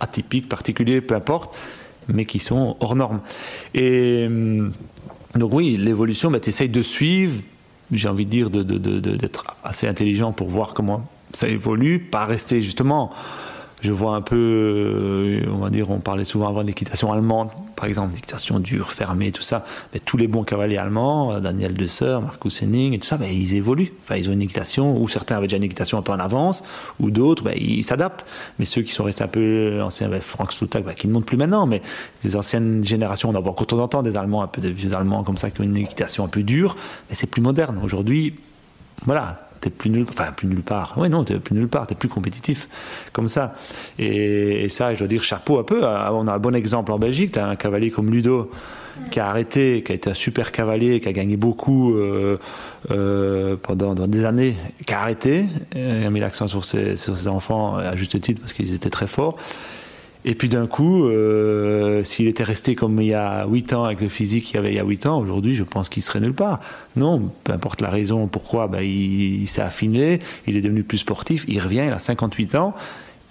atypiques, 0.00 0.48
particuliers, 0.48 1.00
peu 1.00 1.14
importe, 1.14 1.54
mais 2.08 2.24
qui 2.24 2.38
sont 2.38 2.76
hors 2.80 2.96
normes. 2.96 3.20
Et 3.74 4.28
donc 5.34 5.52
oui, 5.52 5.76
l'évolution, 5.76 6.30
bah, 6.30 6.40
tu 6.40 6.48
essayes 6.48 6.68
de 6.68 6.82
suivre, 6.82 7.40
j'ai 7.92 8.08
envie 8.08 8.26
de 8.26 8.30
dire, 8.30 8.50
d'être 8.50 9.56
assez 9.62 9.86
intelligent 9.86 10.32
pour 10.32 10.48
voir 10.48 10.74
comment 10.74 11.08
ça 11.32 11.48
évolue, 11.48 12.00
pas 12.00 12.26
rester 12.26 12.60
justement 12.60 13.12
je 13.80 13.92
vois 13.92 14.14
un 14.14 14.20
peu, 14.20 15.42
on 15.50 15.56
va 15.56 15.70
dire, 15.70 15.90
on 15.90 16.00
parlait 16.00 16.24
souvent 16.24 16.48
avant 16.48 16.62
de 16.62 16.66
l'équitation 16.66 17.12
allemande, 17.12 17.48
par 17.80 17.88
exemple, 17.88 18.14
l'équitation 18.14 18.60
dure, 18.60 18.92
fermée, 18.92 19.32
tout 19.32 19.40
ça. 19.40 19.64
Mais 19.94 20.00
tous 20.00 20.18
les 20.18 20.26
bons 20.26 20.44
cavaliers 20.44 20.76
allemands, 20.76 21.40
Daniel 21.40 21.72
Desseur, 21.72 22.20
Marcus 22.20 22.62
Henning 22.62 22.92
et 22.92 22.98
tout 22.98 23.06
ça, 23.06 23.16
ben, 23.16 23.30
ils 23.32 23.54
évoluent. 23.54 23.94
Enfin, 24.02 24.16
ils 24.16 24.28
ont 24.28 24.34
une 24.34 24.42
équitation, 24.42 25.00
ou 25.00 25.08
certains 25.08 25.38
avaient 25.38 25.46
déjà 25.46 25.56
une 25.56 25.64
équitation 25.64 25.96
un 25.96 26.02
peu 26.02 26.12
en 26.12 26.18
avance, 26.18 26.62
ou 26.98 27.10
d'autres, 27.10 27.42
ben, 27.42 27.54
ils 27.56 27.82
s'adaptent. 27.82 28.26
Mais 28.58 28.66
ceux 28.66 28.82
qui 28.82 28.92
sont 28.92 29.04
restés 29.04 29.24
un 29.24 29.28
peu 29.28 29.80
anciens, 29.82 30.10
ben, 30.10 30.20
Frank 30.20 30.52
Slutak, 30.52 30.84
ben, 30.84 30.92
qui 30.92 31.08
ne 31.08 31.14
montent 31.14 31.24
plus 31.24 31.38
maintenant, 31.38 31.66
mais 31.66 31.80
les 32.22 32.36
anciennes 32.36 32.84
générations, 32.84 33.30
on 33.30 33.34
en 33.34 33.40
voit 33.40 33.54
de 33.58 33.64
temps 33.64 33.78
en 33.78 33.88
temps 33.88 34.02
des 34.02 34.18
Allemands, 34.18 34.42
un 34.42 34.46
peu 34.46 34.60
des 34.60 34.72
vieux 34.72 34.94
Allemands 34.94 35.24
comme 35.24 35.38
ça, 35.38 35.50
qui 35.50 35.62
ont 35.62 35.64
une 35.64 35.78
équitation 35.78 36.22
un 36.22 36.28
peu 36.28 36.42
dure, 36.42 36.76
mais 37.08 37.14
c'est 37.14 37.28
plus 37.28 37.40
moderne. 37.40 37.80
Aujourd'hui, 37.82 38.34
voilà, 39.06 39.49
t'es 39.60 39.70
plus 39.70 39.90
nulle, 39.90 40.06
enfin 40.08 40.32
plus 40.34 40.48
nulle 40.48 40.62
part. 40.62 40.94
Oui, 40.96 41.08
non, 41.08 41.24
t'es 41.24 41.38
plus 41.38 41.54
nulle 41.54 41.68
part, 41.68 41.86
t'es 41.86 41.94
plus 41.94 42.08
compétitif, 42.08 42.68
comme 43.12 43.28
ça. 43.28 43.54
Et, 43.98 44.68
ça, 44.68 44.94
je 44.94 44.98
dois 44.98 45.08
dire 45.08 45.22
chapeau 45.22 45.58
un 45.58 45.64
peu. 45.64 45.82
On 45.84 46.28
a 46.28 46.32
un 46.32 46.38
bon 46.38 46.54
exemple 46.54 46.92
en 46.92 46.98
Belgique. 46.98 47.32
T'as 47.32 47.46
un 47.46 47.56
cavalier 47.56 47.90
comme 47.90 48.10
Ludo 48.10 48.50
qui 49.10 49.20
a 49.20 49.28
arrêté, 49.28 49.82
qui 49.82 49.92
a 49.92 49.94
été 49.94 50.10
un 50.10 50.14
super 50.14 50.52
cavalier, 50.52 51.00
qui 51.00 51.08
a 51.08 51.12
gagné 51.12 51.36
beaucoup 51.36 51.94
euh, 51.94 52.38
euh, 52.90 53.56
pendant, 53.60 53.94
des 53.94 54.24
années, 54.24 54.56
qui 54.86 54.92
a 54.92 55.00
arrêté, 55.00 55.46
et 55.74 56.04
a 56.04 56.10
mis 56.10 56.20
l'accent 56.20 56.48
sur 56.48 56.64
ses 56.64 57.28
enfants 57.28 57.76
à 57.76 57.96
juste 57.96 58.20
titre 58.20 58.40
parce 58.40 58.52
qu'ils 58.52 58.74
étaient 58.74 58.90
très 58.90 59.06
forts. 59.06 59.36
Et 60.24 60.34
puis 60.34 60.50
d'un 60.50 60.66
coup, 60.66 61.06
euh, 61.06 62.04
s'il 62.04 62.26
était 62.26 62.44
resté 62.44 62.74
comme 62.74 63.00
il 63.00 63.08
y 63.08 63.14
a 63.14 63.46
8 63.46 63.72
ans 63.72 63.84
avec 63.84 64.02
le 64.02 64.08
physique 64.08 64.44
qu'il 64.44 64.58
avait 64.58 64.70
il 64.70 64.76
y 64.76 64.78
a 64.78 64.84
8 64.84 65.06
ans, 65.06 65.18
aujourd'hui, 65.18 65.54
je 65.54 65.62
pense 65.62 65.88
qu'il 65.88 66.02
serait 66.02 66.20
nulle 66.20 66.34
part. 66.34 66.60
Non, 66.96 67.30
peu 67.42 67.52
importe 67.52 67.80
la 67.80 67.88
raison 67.88 68.26
pourquoi, 68.26 68.68
ben, 68.68 68.82
il, 68.82 69.48
s'est 69.48 69.62
affiné, 69.62 70.18
il 70.46 70.56
est 70.56 70.60
devenu 70.60 70.82
plus 70.82 70.98
sportif, 70.98 71.46
il 71.48 71.58
revient, 71.58 71.84
il 71.86 71.92
a 71.92 71.98
58 71.98 72.54
ans, 72.56 72.74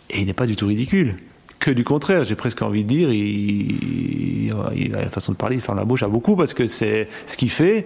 et 0.09 0.21
il 0.21 0.25
n'est 0.25 0.33
pas 0.33 0.47
du 0.47 0.55
tout 0.55 0.65
ridicule. 0.65 1.17
Que 1.59 1.69
du 1.69 1.83
contraire, 1.83 2.23
j'ai 2.23 2.35
presque 2.35 2.61
envie 2.63 2.83
de 2.83 2.89
dire, 2.89 3.11
il, 3.11 4.49
il, 4.75 4.91
la 4.91 5.09
façon 5.09 5.33
de 5.33 5.37
parler, 5.37 5.57
il 5.57 5.61
ferme 5.61 5.77
la 5.77 5.85
bouche 5.85 6.01
à 6.01 6.07
beaucoup, 6.07 6.35
parce 6.35 6.55
que 6.55 6.65
c'est 6.65 7.07
ce 7.27 7.37
qu'il 7.37 7.51
fait. 7.51 7.85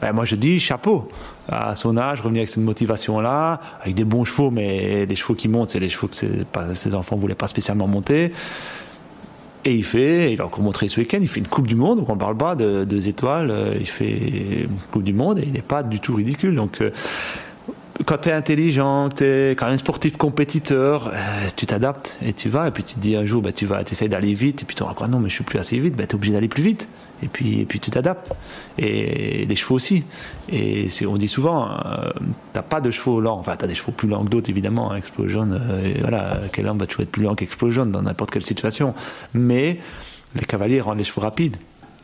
Ben, 0.00 0.12
moi, 0.12 0.24
je 0.24 0.34
dis 0.34 0.58
chapeau. 0.58 1.08
À 1.48 1.74
son 1.74 1.96
âge, 1.96 2.20
revenir 2.20 2.40
avec 2.40 2.48
cette 2.48 2.62
motivation-là, 2.62 3.60
avec 3.80 3.94
des 3.94 4.04
bons 4.04 4.24
chevaux, 4.24 4.50
mais 4.50 5.06
les 5.06 5.14
chevaux 5.16 5.34
qui 5.34 5.48
montent, 5.48 5.70
c'est 5.70 5.80
les 5.80 5.88
chevaux 5.88 6.08
que 6.08 6.14
ses, 6.16 6.94
enfants 6.94 7.16
ne 7.16 7.20
voulaient 7.20 7.34
pas 7.34 7.48
spécialement 7.48 7.88
monter. 7.88 8.32
Et 9.64 9.74
il 9.74 9.84
fait, 9.84 10.32
il 10.32 10.40
a 10.40 10.46
encore 10.46 10.62
montré 10.62 10.88
ce 10.88 11.00
week-end, 11.00 11.18
il 11.20 11.28
fait 11.28 11.40
une 11.40 11.48
Coupe 11.48 11.66
du 11.66 11.76
Monde, 11.76 11.98
donc 11.98 12.08
on 12.08 12.14
ne 12.14 12.20
parle 12.20 12.36
pas 12.36 12.56
de 12.56 12.84
deux 12.84 13.08
étoiles, 13.08 13.52
il 13.78 13.88
fait 13.88 14.62
une 14.62 14.78
Coupe 14.90 15.04
du 15.04 15.12
Monde 15.12 15.38
et 15.38 15.44
il 15.44 15.52
n'est 15.52 15.62
pas 15.62 15.82
du 15.82 16.00
tout 16.00 16.14
ridicule. 16.14 16.54
Donc, 16.54 16.80
euh, 16.80 16.90
quand 18.04 18.18
tu 18.18 18.28
es 18.28 18.32
intelligent, 18.32 19.08
tu 19.08 19.24
es 19.24 19.50
quand 19.52 19.68
même 19.68 19.78
sportif 19.78 20.16
compétiteur, 20.16 21.08
euh, 21.08 21.48
tu 21.56 21.66
t'adaptes 21.66 22.18
et 22.24 22.32
tu 22.32 22.48
vas. 22.48 22.68
Et 22.68 22.70
puis 22.70 22.82
tu 22.82 22.94
te 22.94 23.00
dis 23.00 23.16
un 23.16 23.24
jour, 23.24 23.42
bah, 23.42 23.52
tu 23.52 23.66
vas, 23.66 23.82
essayes 23.82 24.08
d'aller 24.08 24.34
vite. 24.34 24.62
Et 24.62 24.64
puis 24.64 24.76
tu 24.76 24.82
auras 24.82 24.94
quoi? 24.94 25.08
Non, 25.08 25.18
mais 25.18 25.28
je 25.28 25.34
suis 25.34 25.44
plus 25.44 25.58
assez 25.58 25.78
vite. 25.78 25.96
Bah, 25.96 26.06
tu 26.06 26.12
es 26.12 26.14
obligé 26.14 26.32
d'aller 26.32 26.48
plus 26.48 26.62
vite. 26.62 26.88
Et 27.22 27.28
puis, 27.28 27.60
et 27.60 27.64
puis 27.64 27.80
tu 27.80 27.90
t'adaptes. 27.90 28.32
Et 28.78 29.46
les 29.46 29.54
chevaux 29.54 29.76
aussi. 29.76 30.04
Et 30.50 30.88
on 31.06 31.16
dit 31.16 31.28
souvent, 31.28 31.70
euh, 31.70 32.10
t'as 32.52 32.62
pas 32.62 32.80
de 32.80 32.90
chevaux 32.90 33.20
lents. 33.20 33.38
Enfin, 33.38 33.56
tu 33.56 33.64
as 33.64 33.68
des 33.68 33.74
chevaux 33.74 33.92
plus 33.92 34.08
lents 34.08 34.24
que 34.24 34.30
d'autres, 34.30 34.50
évidemment. 34.50 34.92
Hein, 34.92 34.96
Explosion, 34.96 35.48
euh, 35.52 35.94
voilà, 36.00 36.40
quel 36.52 36.66
homme 36.66 36.78
va 36.78 36.86
toujours 36.86 37.02
être 37.02 37.12
plus 37.12 37.22
lent 37.22 37.34
qu'Explosion 37.34 37.86
dans 37.86 38.02
n'importe 38.02 38.30
quelle 38.30 38.42
situation. 38.42 38.94
Mais 39.34 39.78
les 40.34 40.44
cavaliers 40.44 40.80
rendent 40.80 40.98
les 40.98 41.04
chevaux 41.04 41.20
rapides. 41.20 41.56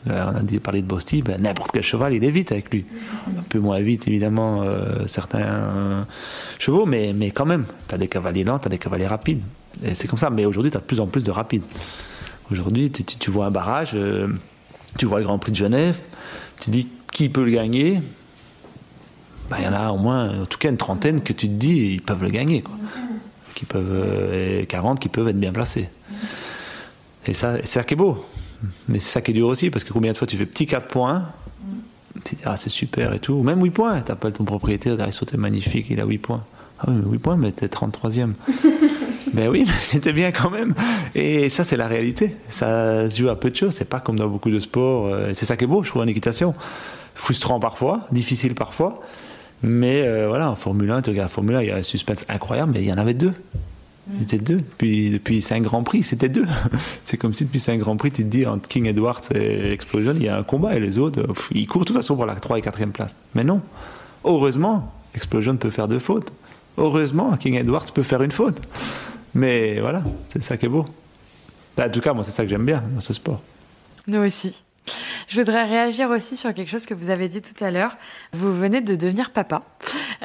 Euh, 0.08 0.24
on 0.32 0.56
a 0.56 0.60
parlé 0.60 0.82
de 0.82 0.86
Bosti, 0.86 1.22
ben, 1.22 1.40
n'importe 1.40 1.72
quel 1.72 1.82
cheval, 1.82 2.14
il 2.14 2.24
est 2.24 2.30
vite 2.30 2.52
avec 2.52 2.72
lui. 2.72 2.86
Un 3.26 3.42
peu 3.42 3.58
moins 3.58 3.80
vite, 3.80 4.06
évidemment, 4.06 4.62
euh, 4.62 5.06
certains 5.06 6.06
chevaux, 6.58 6.86
mais, 6.86 7.12
mais 7.12 7.30
quand 7.30 7.46
même, 7.46 7.66
tu 7.88 7.94
as 7.94 7.98
des 7.98 8.08
cavaliers 8.08 8.44
lents, 8.44 8.58
tu 8.58 8.66
as 8.66 8.70
des 8.70 8.78
cavaliers 8.78 9.06
rapides. 9.06 9.42
Et 9.84 9.94
c'est 9.94 10.08
comme 10.08 10.18
ça, 10.18 10.30
mais 10.30 10.44
aujourd'hui, 10.44 10.70
tu 10.70 10.76
as 10.76 10.80
de 10.80 10.86
plus 10.86 11.00
en 11.00 11.06
plus 11.06 11.24
de 11.24 11.30
rapides. 11.30 11.64
Aujourd'hui, 12.50 12.90
tu, 12.90 13.30
vois 13.30 13.46
un 13.46 13.50
barrage, 13.50 13.90
euh, 13.94 14.28
tu 14.96 15.06
vois 15.06 15.18
le 15.18 15.24
Grand 15.24 15.38
Prix 15.38 15.52
de 15.52 15.56
Genève, 15.56 16.00
tu 16.60 16.70
dis 16.70 16.88
qui 17.12 17.28
peut 17.28 17.44
le 17.44 17.50
gagner? 17.50 18.00
Ben, 19.50 19.56
Il 19.60 19.64
y 19.64 19.68
en 19.68 19.72
a 19.72 19.90
au 19.90 19.98
moins, 19.98 20.42
en 20.42 20.46
tout 20.46 20.58
cas, 20.58 20.70
une 20.70 20.76
trentaine 20.76 21.20
que 21.20 21.32
tu 21.32 21.48
te 21.48 21.54
dis, 21.54 21.94
ils 21.94 22.02
peuvent 22.02 22.22
le 22.22 22.30
gagner. 22.30 22.62
Quoi. 22.62 22.74
Qui 23.54 23.64
peuvent, 23.64 24.34
et 24.34 24.66
40 24.66 25.00
qui 25.00 25.08
peuvent 25.08 25.28
être 25.28 25.40
bien 25.40 25.52
placés. 25.52 25.88
Et 27.26 27.34
ça, 27.34 27.56
c'est 27.56 27.66
ça 27.66 27.84
qui 27.84 27.94
est 27.94 27.96
beau. 27.96 28.24
Mais 28.88 28.98
c'est 28.98 29.10
ça 29.10 29.20
qui 29.20 29.32
est 29.32 29.34
dur 29.34 29.48
aussi, 29.48 29.70
parce 29.70 29.84
que 29.84 29.92
combien 29.92 30.12
de 30.12 30.16
fois 30.16 30.26
tu 30.26 30.36
fais 30.36 30.46
petit 30.46 30.66
4 30.66 30.86
points, 30.88 31.26
tu 32.14 32.20
te 32.20 32.36
dis, 32.36 32.42
ah, 32.44 32.56
c'est 32.56 32.70
super 32.70 33.12
et 33.12 33.18
tout. 33.18 33.34
Ou 33.34 33.42
même 33.42 33.62
8 33.62 33.70
points, 33.70 34.00
t'appelles 34.00 34.32
ton 34.32 34.44
propriétaire, 34.44 34.96
il 35.06 35.12
sauté 35.12 35.36
magnifique, 35.36 35.86
il 35.90 36.00
a 36.00 36.04
8 36.04 36.18
points. 36.18 36.44
Ah 36.80 36.84
oui, 36.88 36.94
mais 36.96 37.10
8 37.10 37.18
points, 37.18 37.36
mais 37.36 37.52
t'es 37.52 37.66
33e. 37.66 38.32
Ben 39.32 39.48
oui, 39.48 39.64
mais 39.66 39.72
c'était 39.80 40.12
bien 40.12 40.32
quand 40.32 40.50
même. 40.50 40.74
Et 41.14 41.48
ça, 41.50 41.64
c'est 41.64 41.76
la 41.76 41.88
réalité. 41.88 42.36
Ça 42.48 43.10
se 43.10 43.20
joue 43.20 43.28
à 43.28 43.38
peu 43.38 43.50
de 43.50 43.56
choses. 43.56 43.74
C'est 43.74 43.88
pas 43.88 44.00
comme 44.00 44.18
dans 44.18 44.28
beaucoup 44.28 44.50
de 44.50 44.58
sports. 44.58 45.10
C'est 45.32 45.44
ça 45.44 45.56
qui 45.56 45.64
est 45.64 45.66
beau, 45.66 45.82
je 45.82 45.90
trouve, 45.90 46.02
en 46.02 46.06
équitation. 46.06 46.54
Frustrant 47.14 47.58
parfois, 47.58 48.06
difficile 48.12 48.54
parfois. 48.54 49.00
Mais 49.62 50.02
euh, 50.02 50.28
voilà, 50.28 50.50
en 50.50 50.54
Formule 50.54 50.90
1, 50.90 51.02
tu 51.02 51.10
regardes 51.10 51.30
Formule 51.30 51.56
1, 51.56 51.62
il 51.62 51.68
y 51.68 51.70
a 51.70 51.76
un 51.76 51.82
suspense 51.82 52.24
incroyable, 52.28 52.72
mais 52.74 52.82
il 52.82 52.88
y 52.88 52.92
en 52.92 52.98
avait 52.98 53.14
deux. 53.14 53.32
C'était 54.20 54.38
deux. 54.38 54.58
Depuis, 54.58 55.10
depuis 55.10 55.42
cinq 55.42 55.64
Grands 55.64 55.82
Prix, 55.82 56.02
c'était 56.02 56.30
deux. 56.30 56.46
C'est 57.04 57.18
comme 57.18 57.34
si 57.34 57.44
depuis 57.44 57.58
cinq 57.58 57.78
Grands 57.80 57.96
Prix, 57.96 58.10
tu 58.10 58.22
te 58.22 58.28
dis 58.28 58.46
entre 58.46 58.66
King 58.66 58.86
Edwards 58.86 59.20
et 59.34 59.72
Explosion, 59.72 60.14
il 60.16 60.22
y 60.22 60.28
a 60.28 60.38
un 60.38 60.42
combat 60.44 60.76
et 60.76 60.80
les 60.80 60.98
autres, 60.98 61.26
pff, 61.26 61.48
ils 61.52 61.66
courent 61.66 61.82
de 61.82 61.86
toute 61.86 61.96
façon 61.96 62.16
pour 62.16 62.24
la 62.24 62.34
3 62.34 62.58
et 62.58 62.62
4e 62.62 62.92
place. 62.92 63.16
Mais 63.34 63.44
non. 63.44 63.60
Heureusement, 64.24 64.92
Explosion 65.14 65.56
peut 65.56 65.70
faire 65.70 65.88
deux 65.88 65.98
fautes. 65.98 66.32
Heureusement, 66.78 67.36
King 67.36 67.56
Edwards 67.56 67.84
peut 67.92 68.02
faire 68.02 68.22
une 68.22 68.30
faute. 68.30 68.60
Mais 69.34 69.80
voilà, 69.80 70.02
c'est 70.28 70.42
ça 70.42 70.56
qui 70.56 70.66
est 70.66 70.68
beau. 70.68 70.84
En 71.78 71.88
tout 71.90 72.00
cas, 72.00 72.12
moi, 72.12 72.24
c'est 72.24 72.30
ça 72.30 72.42
que 72.42 72.48
j'aime 72.48 72.64
bien 72.64 72.82
dans 72.94 73.00
ce 73.00 73.12
sport. 73.12 73.40
Nous 74.06 74.18
aussi. 74.18 74.62
Je 75.28 75.40
voudrais 75.40 75.64
réagir 75.64 76.08
aussi 76.10 76.36
sur 76.36 76.54
quelque 76.54 76.70
chose 76.70 76.86
que 76.86 76.94
vous 76.94 77.10
avez 77.10 77.28
dit 77.28 77.42
tout 77.42 77.62
à 77.62 77.70
l'heure. 77.70 77.96
Vous 78.32 78.58
venez 78.58 78.80
de 78.80 78.94
devenir 78.94 79.30
papa. 79.30 79.62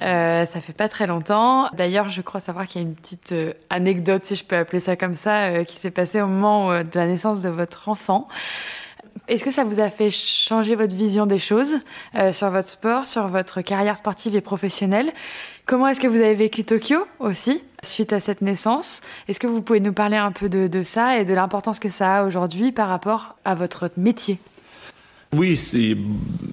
Euh, 0.01 0.45
ça 0.45 0.61
fait 0.61 0.73
pas 0.73 0.89
très 0.89 1.07
longtemps. 1.07 1.69
D'ailleurs, 1.73 2.09
je 2.09 2.21
crois 2.21 2.39
savoir 2.39 2.67
qu'il 2.67 2.81
y 2.81 2.85
a 2.85 2.87
une 2.87 2.95
petite 2.95 3.33
euh, 3.33 3.53
anecdote, 3.69 4.23
si 4.23 4.35
je 4.35 4.45
peux 4.45 4.55
appeler 4.55 4.79
ça 4.79 4.95
comme 4.95 5.15
ça, 5.15 5.43
euh, 5.43 5.63
qui 5.65 5.75
s'est 5.75 5.91
passée 5.91 6.21
au 6.21 6.27
moment 6.27 6.71
euh, 6.71 6.83
de 6.83 6.97
la 6.97 7.05
naissance 7.05 7.41
de 7.41 7.49
votre 7.49 7.89
enfant. 7.89 8.27
Est-ce 9.27 9.45
que 9.45 9.51
ça 9.51 9.63
vous 9.63 9.79
a 9.79 9.89
fait 9.89 10.09
changer 10.11 10.75
votre 10.75 10.95
vision 10.95 11.25
des 11.25 11.39
choses 11.39 11.77
euh, 12.15 12.33
sur 12.33 12.49
votre 12.49 12.67
sport, 12.67 13.07
sur 13.07 13.27
votre 13.27 13.61
carrière 13.61 13.95
sportive 13.95 14.35
et 14.35 14.41
professionnelle? 14.41 15.11
Comment 15.65 15.87
est-ce 15.87 16.01
que 16.01 16.07
vous 16.07 16.17
avez 16.17 16.33
vécu 16.33 16.65
Tokyo 16.65 16.97
aussi, 17.19 17.63
suite 17.83 18.11
à 18.11 18.19
cette 18.19 18.41
naissance? 18.41 19.01
Est-ce 19.29 19.39
que 19.39 19.47
vous 19.47 19.61
pouvez 19.61 19.79
nous 19.79 19.93
parler 19.93 20.17
un 20.17 20.33
peu 20.33 20.49
de, 20.49 20.83
ça 20.83 21.19
et 21.19 21.25
de 21.25 21.33
l'importance 21.33 21.79
que 21.79 21.87
ça 21.87 22.17
a 22.17 22.25
aujourd'hui 22.25 22.73
par 22.73 22.89
rapport 22.89 23.37
à 23.45 23.55
votre 23.55 23.89
métier? 23.95 24.39
Oui, 25.31 25.57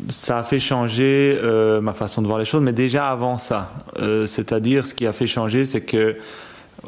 ça 0.09 0.39
a 0.39 0.43
fait 0.45 0.61
changer 0.61 1.37
euh, 1.43 1.81
ma 1.81 1.93
façon 1.93 2.23
de 2.23 2.29
voir 2.29 2.39
les 2.39 2.45
choses, 2.45 2.63
mais 2.63 2.73
déjà 2.73 3.09
avant 3.09 3.37
ça. 3.37 3.75
Euh, 3.99 4.27
C'est-à-dire, 4.27 4.87
ce 4.87 4.95
qui 4.95 5.07
a 5.07 5.13
fait 5.13 5.27
changer, 5.27 5.65
c'est 5.65 5.83
que, 5.83 6.17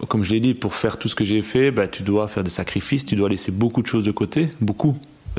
comme 0.06 0.22
je 0.22 0.30
l'ai 0.30 0.40
dit, 0.40 0.54
pour 0.54 0.74
faire 0.74 0.96
tout 0.96 1.08
ce 1.08 1.16
que 1.16 1.24
j'ai 1.24 1.42
fait, 1.42 1.72
bah, 1.72 1.88
tu 1.88 2.04
dois 2.04 2.28
faire 2.28 2.44
des 2.44 2.50
sacrifices, 2.50 3.04
tu 3.04 3.16
dois 3.16 3.28
laisser 3.28 3.50
beaucoup 3.50 3.82
de 3.82 3.88
choses 3.88 4.04
de 4.04 4.12
côté, 4.12 4.48
beaucoup. 4.60 4.96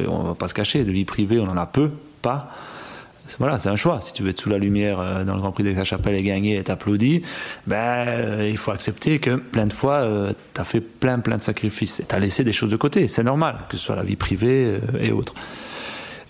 On 0.08 0.24
va 0.24 0.34
pas 0.34 0.48
se 0.48 0.54
cacher, 0.54 0.84
de 0.84 0.92
vie 0.92 1.06
privée, 1.06 1.40
on 1.40 1.50
en 1.50 1.58
a 1.58 1.66
peu, 1.66 1.92
pas. 2.22 2.52
Voilà, 3.40 3.58
c'est 3.58 3.70
un 3.70 3.76
choix. 3.76 4.00
Si 4.02 4.14
tu 4.14 4.24
veux 4.24 4.30
être 4.30 4.42
sous 4.42 4.50
la 4.50 4.58
lumière 4.58 5.00
euh, 5.00 5.24
dans 5.24 5.34
le 5.34 5.40
Grand 5.40 5.52
Prix 5.52 5.64
d'Aix-la-Chapelle 5.64 6.16
et 6.16 6.24
gagner 6.24 6.58
et 6.58 6.64
t'applaudir, 6.64 7.22
ben, 7.68 7.76
euh, 7.78 8.50
il 8.50 8.58
faut 8.58 8.72
accepter 8.72 9.20
que 9.20 9.36
plein 9.36 9.66
de 9.66 9.74
fois, 9.74 10.02
euh, 10.02 10.34
tu 10.54 10.62
as 10.62 10.64
fait 10.64 10.82
plein, 10.82 11.20
plein 11.20 11.38
de 11.38 11.42
sacrifices. 11.42 12.04
Tu 12.08 12.16
as 12.16 12.20
laissé 12.20 12.44
des 12.44 12.54
choses 12.54 12.70
de 12.70 12.76
côté. 12.76 13.08
C'est 13.08 13.24
normal, 13.24 13.60
que 13.70 13.78
ce 13.78 13.84
soit 13.84 13.96
la 13.96 14.04
vie 14.04 14.16
privée 14.16 14.80
et 15.00 15.12
autres. 15.12 15.34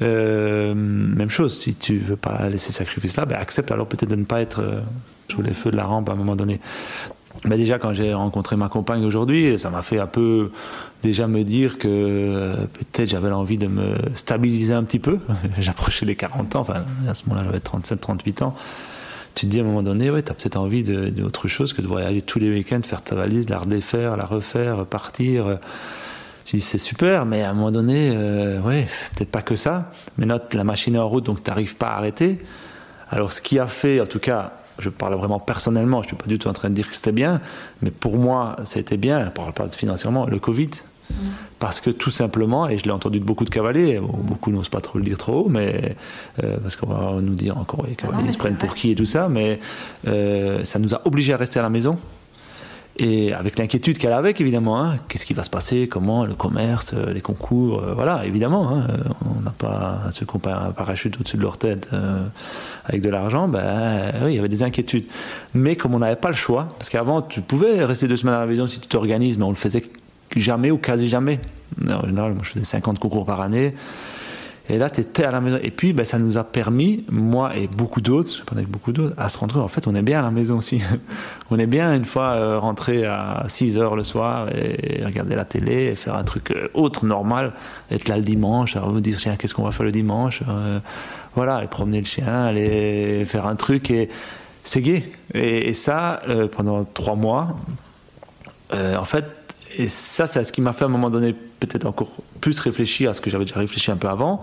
Même 0.02 1.30
chose, 1.30 1.58
si 1.58 1.76
tu 1.76 1.98
veux 1.98 2.18
pas 2.18 2.50
laisser 2.50 2.74
ce 2.74 2.80
sacrifice-là, 2.80 3.26
ben 3.26 3.38
accepte 3.38 3.72
alors 3.72 3.88
peut-être 3.88 4.10
de 4.10 4.18
ne 4.18 4.26
pas 4.26 4.42
être 4.42 4.62
sous 5.32 5.42
les 5.42 5.54
feux 5.54 5.72
de 5.72 5.78
la 5.78 5.86
rampe 5.86 6.10
à 6.10 6.12
un 6.12 6.16
moment 6.16 6.36
donné. 6.36 6.60
Mais 7.46 7.58
déjà, 7.58 7.78
quand 7.78 7.94
j'ai 7.94 8.14
rencontré 8.14 8.56
ma 8.56 8.70
compagne 8.70 9.04
aujourd'hui, 9.06 9.60
ça 9.60 9.70
m'a 9.70 9.82
fait 9.82 10.00
un 10.00 10.08
peu 10.08 10.52
déjà 11.04 11.28
me 11.28 11.44
dire 11.44 11.78
que 11.78 11.88
euh, 11.90 12.56
peut-être 12.92 13.10
j'avais 13.10 13.30
l'envie 13.30 13.58
de 13.58 13.68
me 13.68 13.96
stabiliser 14.16 14.74
un 14.74 14.84
petit 14.84 15.00
peu. 15.00 15.20
J'approchais 15.60 16.06
les 16.06 16.16
40 16.16 16.56
ans, 16.56 16.62
enfin 16.62 16.86
à 17.08 17.14
ce 17.14 17.28
moment-là 17.28 17.46
j'avais 17.46 17.60
37, 17.60 18.00
38 18.00 18.42
ans. 18.44 18.56
Tu 19.36 19.48
te 19.48 19.52
dis 19.52 19.60
à 19.60 19.64
un 19.64 19.66
moment 19.66 19.84
donné, 19.84 20.10
ouais, 20.12 20.24
tu 20.24 20.32
as 20.32 20.36
peut-être 20.36 20.58
envie 20.58 20.84
d'autre 20.84 21.48
chose 21.48 21.74
que 21.74 21.82
de 21.82 21.88
voyager 21.88 22.22
tous 22.22 22.40
les 22.40 22.50
week-ends, 22.50 22.82
faire 22.84 23.02
ta 23.02 23.16
valise, 23.16 23.50
la 23.50 23.58
redéfaire, 23.58 24.16
la 24.16 24.26
refaire, 24.26 24.86
partir 24.86 25.58
si 26.44 26.62
c'est 26.62 26.78
super, 26.78 27.26
mais 27.26 27.42
à 27.42 27.52
un 27.52 27.54
moment 27.54 27.72
donné, 27.72 28.12
euh, 28.14 28.60
ouais, 28.62 28.88
peut-être 29.16 29.32
pas 29.32 29.42
que 29.42 29.56
ça. 29.56 29.92
Mais 30.18 30.26
note, 30.26 30.54
la 30.54 30.64
machine 30.64 30.96
est 30.96 31.00
en 31.00 31.08
route, 31.08 31.26
donc 31.26 31.44
tu 31.44 31.50
n'arrives 31.50 31.76
pas 31.76 31.88
à 31.88 31.98
arrêter. 31.98 32.40
Alors, 33.10 33.32
ce 33.32 33.42
qui 33.42 33.60
a 33.60 33.68
fait, 33.68 34.02
en 34.02 34.06
tout 34.06 34.20
cas, 34.20 34.54
je 34.80 34.90
parle 34.90 35.16
vraiment 35.16 35.40
personnellement, 35.40 36.02
je 36.02 36.08
ne 36.08 36.10
suis 36.10 36.18
pas 36.18 36.28
du 36.28 36.40
tout 36.40 36.48
en 36.48 36.54
train 36.54 36.70
de 36.70 36.76
dire 36.76 36.90
que 36.90 36.96
c'était 36.96 37.12
bien, 37.12 37.42
mais 37.82 37.92
pour 37.92 38.18
moi, 38.18 38.58
été 38.76 38.98
bien, 38.98 39.20
je 39.20 39.26
ne 39.26 39.30
parle 39.30 39.54
pas 39.54 39.68
financièrement, 39.70 40.26
le 40.26 40.40
Covid. 40.40 40.70
Mmh. 41.10 41.16
Parce 41.60 41.82
que 41.82 41.90
tout 41.90 42.12
simplement, 42.12 42.68
et 42.68 42.78
je 42.78 42.86
l'ai 42.86 42.92
entendu 42.92 43.20
de 43.20 43.26
beaucoup 43.26 43.46
de 43.46 43.50
cavaliers, 43.50 44.00
beaucoup 44.02 44.52
n'osent 44.52 44.70
pas 44.70 44.82
trop 44.82 45.00
le 45.00 45.06
dire 45.06 45.18
trop 45.18 45.46
haut, 45.46 45.50
mais 45.50 45.96
euh, 46.44 46.58
parce 46.62 46.76
qu'on 46.76 46.88
va 46.88 47.22
nous 47.22 47.36
dire 47.36 47.58
encore, 47.58 47.86
les 47.88 47.96
cavaliers 47.96 48.32
se 48.32 48.38
prennent 48.38 48.56
pour 48.56 48.76
qui 48.76 48.92
et 48.92 48.96
tout 48.96 49.06
ça, 49.06 49.30
mais 49.30 49.60
euh, 50.08 50.64
ça 50.64 50.80
nous 50.80 50.94
a 50.94 51.02
obligés 51.06 51.34
à 51.34 51.38
rester 51.38 51.60
à 51.60 51.62
la 51.62 51.70
maison. 51.70 51.98
Et 52.98 53.34
avec 53.34 53.58
l'inquiétude 53.58 53.98
qu'elle 53.98 54.14
avait, 54.14 54.36
évidemment, 54.38 54.80
hein, 54.80 54.98
qu'est-ce 55.08 55.26
qui 55.26 55.34
va 55.34 55.42
se 55.42 55.50
passer, 55.50 55.88
comment, 55.88 56.26
le 56.26 56.36
commerce, 56.36 56.94
les 56.94 57.22
concours, 57.22 57.80
euh, 57.80 57.94
voilà, 57.96 58.24
évidemment, 58.26 58.70
hein, 58.70 58.86
on 59.26 59.42
n'a 59.42 59.50
pas 59.50 60.02
ceux 60.12 60.28
qui 60.28 60.36
ont 60.36 60.42
un 60.46 60.72
parachute 60.72 61.20
au-dessus 61.20 61.38
de 61.38 61.42
leur 61.42 61.58
tête 61.58 61.90
euh, 61.92 62.24
avec 62.86 63.02
de 63.02 63.10
l'argent, 63.10 63.48
ben 63.48 64.12
oui, 64.24 64.34
il 64.34 64.36
y 64.36 64.40
avait 64.40 64.48
des 64.48 64.62
inquiétudes. 64.62 65.06
Mais 65.56 65.76
comme 65.76 65.96
on 65.96 66.00
n'avait 66.00 66.16
pas 66.16 66.30
le 66.30 66.36
choix, 66.36 66.70
parce 66.78 66.90
qu'avant, 66.90 67.24
tu 67.24 67.42
pouvais 67.42 67.84
rester 67.84 68.08
deux 68.08 68.18
semaines 68.18 68.36
à 68.36 68.40
la 68.42 68.46
maison 68.46 68.68
si 68.68 68.80
tu 68.80 68.88
t'organises, 68.88 69.40
mais 69.40 69.46
on 69.46 69.50
le 69.50 69.56
faisait 69.56 69.84
jamais 70.36 70.70
ou 70.70 70.78
quasi 70.78 71.08
jamais. 71.08 71.40
En 71.88 72.06
général, 72.06 72.34
moi, 72.34 72.44
je 72.44 72.52
faisais 72.52 72.66
50 72.66 73.00
concours 73.00 73.26
par 73.26 73.42
année. 73.42 73.74
Et 74.70 74.78
là, 74.78 74.90
tu 74.90 75.02
étais 75.02 75.26
à 75.26 75.32
la 75.32 75.42
maison. 75.42 75.60
Et 75.62 75.72
puis, 75.72 75.92
ben, 75.92 76.06
ça 76.06 76.18
nous 76.20 76.38
a 76.38 76.46
permis, 76.46 77.04
moi 77.10 77.56
et 77.56 77.68
beaucoup 77.68 78.00
d'autres, 78.00 78.32
je 78.32 78.62
beaucoup 78.62 78.94
d'autres, 78.94 79.14
à 79.18 79.28
se 79.28 79.38
rendre 79.38 79.56
compte, 79.56 79.64
en 79.64 79.68
fait, 79.68 79.88
on 79.88 79.96
est 79.96 80.02
bien 80.02 80.20
à 80.20 80.22
la 80.22 80.32
maison 80.32 80.58
aussi. 80.58 80.82
on 81.52 81.60
est 81.60 81.66
bien, 81.66 81.94
une 81.94 82.06
fois, 82.06 82.32
euh, 82.36 82.60
rentrer 82.60 83.06
à 83.06 83.44
6 83.50 83.78
heures 83.78 83.98
le 83.98 84.06
soir 84.06 84.48
et 84.56 85.04
regarder 85.04 85.36
la 85.36 85.44
télé 85.44 85.88
et 85.88 85.96
faire 85.96 86.16
un 86.16 86.24
truc 86.24 86.52
euh, 86.52 86.70
autre, 86.74 87.06
normal, 87.06 87.52
être 87.92 88.08
là 88.08 88.16
le 88.16 88.24
dimanche, 88.24 88.78
vous 88.78 89.02
dire, 89.02 89.18
tiens, 89.18 89.36
qu'est-ce 89.36 89.54
qu'on 89.54 89.64
va 89.64 89.72
faire 89.72 89.86
le 89.86 89.92
dimanche 89.92 90.44
euh, 90.48 90.80
Voilà, 91.36 91.56
aller 91.56 91.68
promener 91.68 92.00
le 92.00 92.06
chien, 92.06 92.46
aller 92.46 93.26
faire 93.26 93.46
un 93.48 93.58
truc. 93.58 93.92
Et 93.92 94.08
c'est 94.64 94.82
gai. 94.82 95.12
Et, 95.34 95.74
ça, 95.74 96.22
euh, 96.30 96.48
pendant 96.48 96.86
trois 96.86 97.16
mois, 97.16 97.58
en 98.72 99.06
fait, 99.06 99.26
et 99.78 99.88
ça, 99.88 100.28
c'est 100.28 100.44
ce 100.44 100.52
qui 100.52 100.62
m'a 100.62 100.74
fait 100.74 100.84
à 100.84 100.88
un 100.88 100.92
moment 100.92 101.10
donné 101.10 101.34
peut-être 101.34 101.86
encore 101.86 102.12
plus 102.42 102.60
réfléchir 102.60 103.10
à 103.10 103.14
ce 103.14 103.22
que 103.22 103.30
j'avais 103.30 103.46
déjà 103.46 103.60
réfléchi 103.60 103.92
un 103.92 103.98
peu 103.98 104.08
avant, 104.08 104.42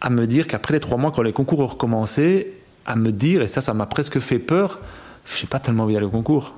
à 0.00 0.10
me 0.10 0.26
dire 0.26 0.46
qu'après 0.46 0.74
les 0.74 0.80
trois 0.80 0.98
mois, 0.98 1.12
quand 1.12 1.22
les 1.22 1.32
concours 1.32 1.60
ont 1.60 1.66
recommencé, 1.66 2.52
à 2.86 2.96
me 2.96 3.12
dire, 3.12 3.42
et 3.42 3.46
ça, 3.46 3.60
ça 3.60 3.74
m'a 3.74 3.86
presque 3.86 4.18
fait 4.18 4.38
peur, 4.38 4.80
je 5.24 5.42
n'ai 5.42 5.48
pas 5.48 5.58
tellement 5.58 5.84
envie 5.84 5.94
d'aller 5.94 6.06
au 6.06 6.10
concours. 6.10 6.54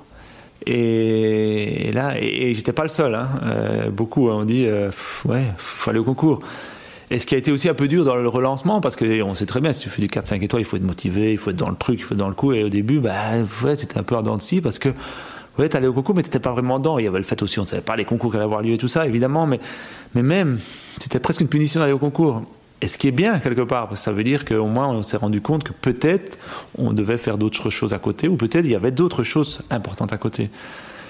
Et, 0.65 1.91
là, 1.93 2.15
et, 2.19 2.51
et 2.51 2.55
j'étais 2.55 2.73
pas 2.73 2.83
le 2.83 2.89
seul. 2.89 3.15
Hein. 3.15 3.29
Euh, 3.45 3.91
beaucoup 3.91 4.29
ont 4.29 4.45
dit, 4.45 4.67
euh, 4.67 4.91
ouais, 5.25 5.45
faut 5.59 5.91
aller 5.91 5.99
au 5.99 6.05
concours. 6.05 6.41
Et 7.11 7.21
ce 7.21 7.27
qui 7.27 7.37
a 7.37 7.39
été 7.39 7.53
aussi 7.53 7.69
un 7.69 7.75
peu 7.75 7.87
dur 7.87 8.05
dans 8.05 8.17
le 8.17 8.29
relancement, 8.29 8.81
parce 8.81 8.97
qu'on 8.97 9.35
sait 9.35 9.47
très 9.47 9.61
bien, 9.61 9.73
si 9.73 9.83
tu 9.83 9.91
fais 9.91 10.03
du 10.03 10.09
4-5 10.09 10.43
étoiles, 10.43 10.63
il 10.63 10.65
faut 10.65 10.77
être 10.77 10.83
motivé, 10.83 11.33
il 11.33 11.39
faut 11.39 11.51
être 11.51 11.57
dans 11.57 11.71
le 11.71 11.77
truc, 11.77 12.01
il 12.01 12.03
faut 12.03 12.15
être 12.15 12.21
dans 12.21 12.29
le 12.29 12.35
coup. 12.35 12.53
Et 12.53 12.65
au 12.65 12.69
début, 12.69 12.99
bah, 12.99 13.13
ouais, 13.63 13.77
c'était 13.77 13.99
un 13.99 14.03
peu 14.03 14.17
ardent 14.17 14.37
de 14.37 14.43
scie, 14.43 14.61
parce 14.61 14.81
que 14.81 14.89
ouais, 15.59 15.69
t'allais 15.69 15.87
au 15.87 15.93
concours, 15.93 16.15
mais 16.15 16.23
t'étais 16.23 16.41
pas 16.41 16.53
vraiment 16.53 16.79
dedans. 16.79 16.99
Il 16.99 17.05
y 17.05 17.09
avait 17.09 17.19
le 17.19 17.25
fait 17.25 17.41
aussi, 17.43 17.59
on 17.59 17.63
ne 17.63 17.69
savait 17.69 17.83
pas 17.83 17.97
les 17.97 18.05
concours 18.05 18.31
qui 18.31 18.37
allaient 18.37 18.45
avoir 18.45 18.63
lieu 18.63 18.73
et 18.73 18.79
tout 18.79 18.89
ça, 18.89 19.07
évidemment, 19.07 19.47
mais, 19.47 19.61
mais 20.15 20.23
même, 20.23 20.61
c'était 20.99 21.21
presque 21.21 21.41
une 21.41 21.49
punition 21.49 21.81
d'aller 21.81 21.93
au 21.93 21.99
concours. 21.99 22.43
Et 22.83 22.89
ce 22.89 22.99
qui 22.99 23.09
est 23.09 23.13
bien, 23.13 23.39
quelque 23.39 23.63
part, 23.63 23.89
parce 23.89 24.01
que 24.01 24.05
ça 24.05 24.13
veut 24.13 24.25
dire 24.25 24.45
qu'au 24.45 24.67
moins, 24.67 24.89
on 24.89 25.03
s'est 25.03 25.17
rendu 25.17 25.41
compte 25.41 25.65
que 25.65 25.73
peut-être 25.73 26.39
on 26.77 26.93
devait 26.93 27.17
faire 27.17 27.39
d'autres 27.39 27.71
choses 27.71 27.95
à 27.95 27.99
côté, 27.99 28.29
ou 28.29 28.37
peut-être 28.37 28.65
il 28.65 28.71
y 28.71 28.75
avait 28.75 28.91
d'autres 28.91 29.25
choses 29.25 29.63
importantes 29.71 30.13
à 30.13 30.19
côté. 30.19 30.51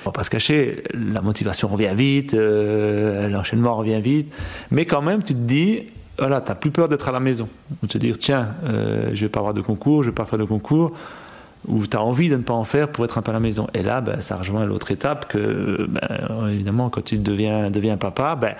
On 0.05 0.11
va 0.11 0.13
pas 0.13 0.23
se 0.23 0.31
cacher, 0.31 0.85
la 0.95 1.21
motivation 1.21 1.67
revient 1.67 1.93
vite, 1.97 2.35
euh, 2.35 3.29
l'enchaînement 3.29 3.75
revient 3.75 4.01
vite, 4.01 4.33
mais 4.71 4.85
quand 4.85 5.03
même, 5.03 5.25
tu 5.25 5.35
te 5.35 5.41
dis, 5.41 5.83
voilà, 6.17 6.41
tu 6.41 6.51
n'as 6.51 6.55
plus 6.55 6.71
peur 6.71 6.89
d'être 6.89 7.09
à 7.09 7.13
la 7.13 7.19
maison. 7.19 7.49
De 7.83 7.89
te 7.89 7.99
dire, 7.99 8.17
tiens, 8.17 8.55
euh, 8.65 9.11
je 9.13 9.23
vais 9.23 9.29
pas 9.29 9.41
avoir 9.41 9.53
de 9.53 9.61
concours, 9.61 10.05
je 10.05 10.11
vais 10.11 10.15
pas 10.15 10.25
faire 10.25 10.39
de 10.39 10.45
concours 10.45 10.93
ou 11.69 11.87
tu 11.87 11.97
as 11.97 12.03
envie 12.03 12.29
de 12.29 12.37
ne 12.37 12.43
pas 12.43 12.55
en 12.55 12.65
faire 12.65 12.89
pour 12.89 13.05
être 13.05 13.19
un 13.19 13.23
peu 13.23 13.31
à 13.31 13.35
la 13.35 13.41
maison. 13.41 13.67
Et 13.75 13.83
là, 13.83 14.01
ben, 14.01 14.21
ça 14.21 14.37
rejoint 14.37 14.65
l'autre 14.65 14.91
étape 14.91 15.29
que, 15.29 15.87
ben, 15.89 16.49
évidemment, 16.51 16.91
quand 16.91 17.05
tu 17.05 17.19
deviens, 17.19 17.71
deviens 17.71 17.97
papa, 17.97 18.37
ben, 18.37 18.55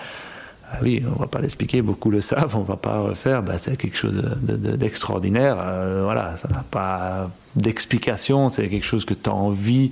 ah 0.71 0.79
oui, 0.81 1.01
on 1.15 1.17
va 1.17 1.27
pas 1.27 1.39
l'expliquer, 1.39 1.81
beaucoup 1.81 2.11
le 2.11 2.19
savent, 2.19 2.57
on 2.57 2.63
va 2.63 2.75
pas 2.75 2.99
refaire, 2.99 3.41
ben, 3.41 3.57
c'est 3.57 3.77
quelque 3.77 3.97
chose 3.97 4.13
d'extraordinaire. 4.41 5.55
De, 5.55 5.61
de, 5.61 5.67
euh, 5.67 6.01
voilà, 6.03 6.35
ça 6.35 6.49
n'a 6.49 6.63
pas 6.69 7.29
d'explication, 7.55 8.49
c'est 8.49 8.67
quelque 8.67 8.85
chose 8.85 9.05
que 9.05 9.13
tu 9.13 9.29
as 9.29 9.33
envie, 9.33 9.91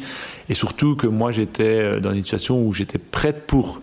et 0.50 0.54
surtout 0.54 0.96
que 0.96 1.08
moi 1.08 1.32
j'étais 1.32 2.00
dans 2.00 2.12
une 2.12 2.22
situation 2.22 2.62
où 2.62 2.74
j'étais 2.74 3.00
prête 3.00 3.48
pour. 3.48 3.82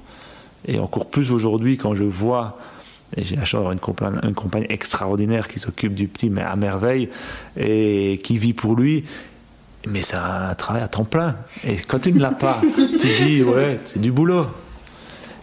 Et 0.67 0.79
encore 0.79 1.07
plus 1.07 1.33
aujourd'hui 1.33 1.77
quand 1.77 1.95
je 1.95 2.05
vois 2.05 2.59
et 3.17 3.25
j'ai 3.25 3.37
la 3.37 3.45
chance 3.45 3.59
d'avoir 3.59 3.73
une 3.73 3.79
compagne, 3.79 4.19
une 4.23 4.35
compagne 4.35 4.67
extraordinaire 4.69 5.49
qui 5.49 5.59
s'occupe 5.59 5.95
du 5.95 6.09
petit, 6.09 6.31
mais 6.31 6.43
à 6.43 6.57
merveille, 6.57 7.09
et 7.59 8.21
qui 8.23 8.39
vit 8.39 8.53
pour 8.53 8.75
lui. 8.75 9.05
Mais 9.87 10.03
c'est 10.03 10.17
un 10.17 10.55
travail 10.55 10.83
à 10.83 10.89
temps 10.89 11.05
plein. 11.05 11.37
Et 11.67 11.77
quand 11.77 11.99
tu 12.03 12.13
ne 12.13 12.21
l'as 12.21 12.31
pas, 12.31 12.61
tu 12.77 12.97
te 12.97 13.25
dis, 13.25 13.43
ouais, 13.43 13.79
c'est 13.85 14.01
du 14.01 14.13
boulot. 14.13 14.47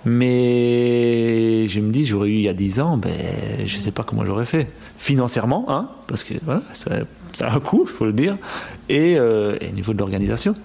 Mais 0.05 1.67
je 1.67 1.81
me 1.81 1.91
dis, 1.91 2.05
j'aurais 2.05 2.29
eu 2.29 2.35
il 2.35 2.41
y 2.41 2.47
a 2.47 2.53
10 2.53 2.79
ans, 2.79 2.97
ben, 2.97 3.11
je 3.65 3.75
ne 3.75 3.81
sais 3.81 3.91
pas 3.91 4.03
comment 4.03 4.25
j'aurais 4.25 4.45
fait. 4.45 4.69
Financièrement, 4.97 5.65
hein, 5.67 5.89
parce 6.07 6.23
que 6.23 6.33
voilà, 6.43 6.61
ça, 6.73 6.91
ça 7.33 7.49
a 7.49 7.55
un 7.55 7.59
coût, 7.59 7.85
il 7.85 7.91
faut 7.91 8.05
le 8.05 8.13
dire, 8.13 8.37
et, 8.87 9.17
euh, 9.17 9.57
et 9.59 9.67
au 9.67 9.71
niveau 9.71 9.93
de 9.93 9.99
l'organisation. 9.99 10.55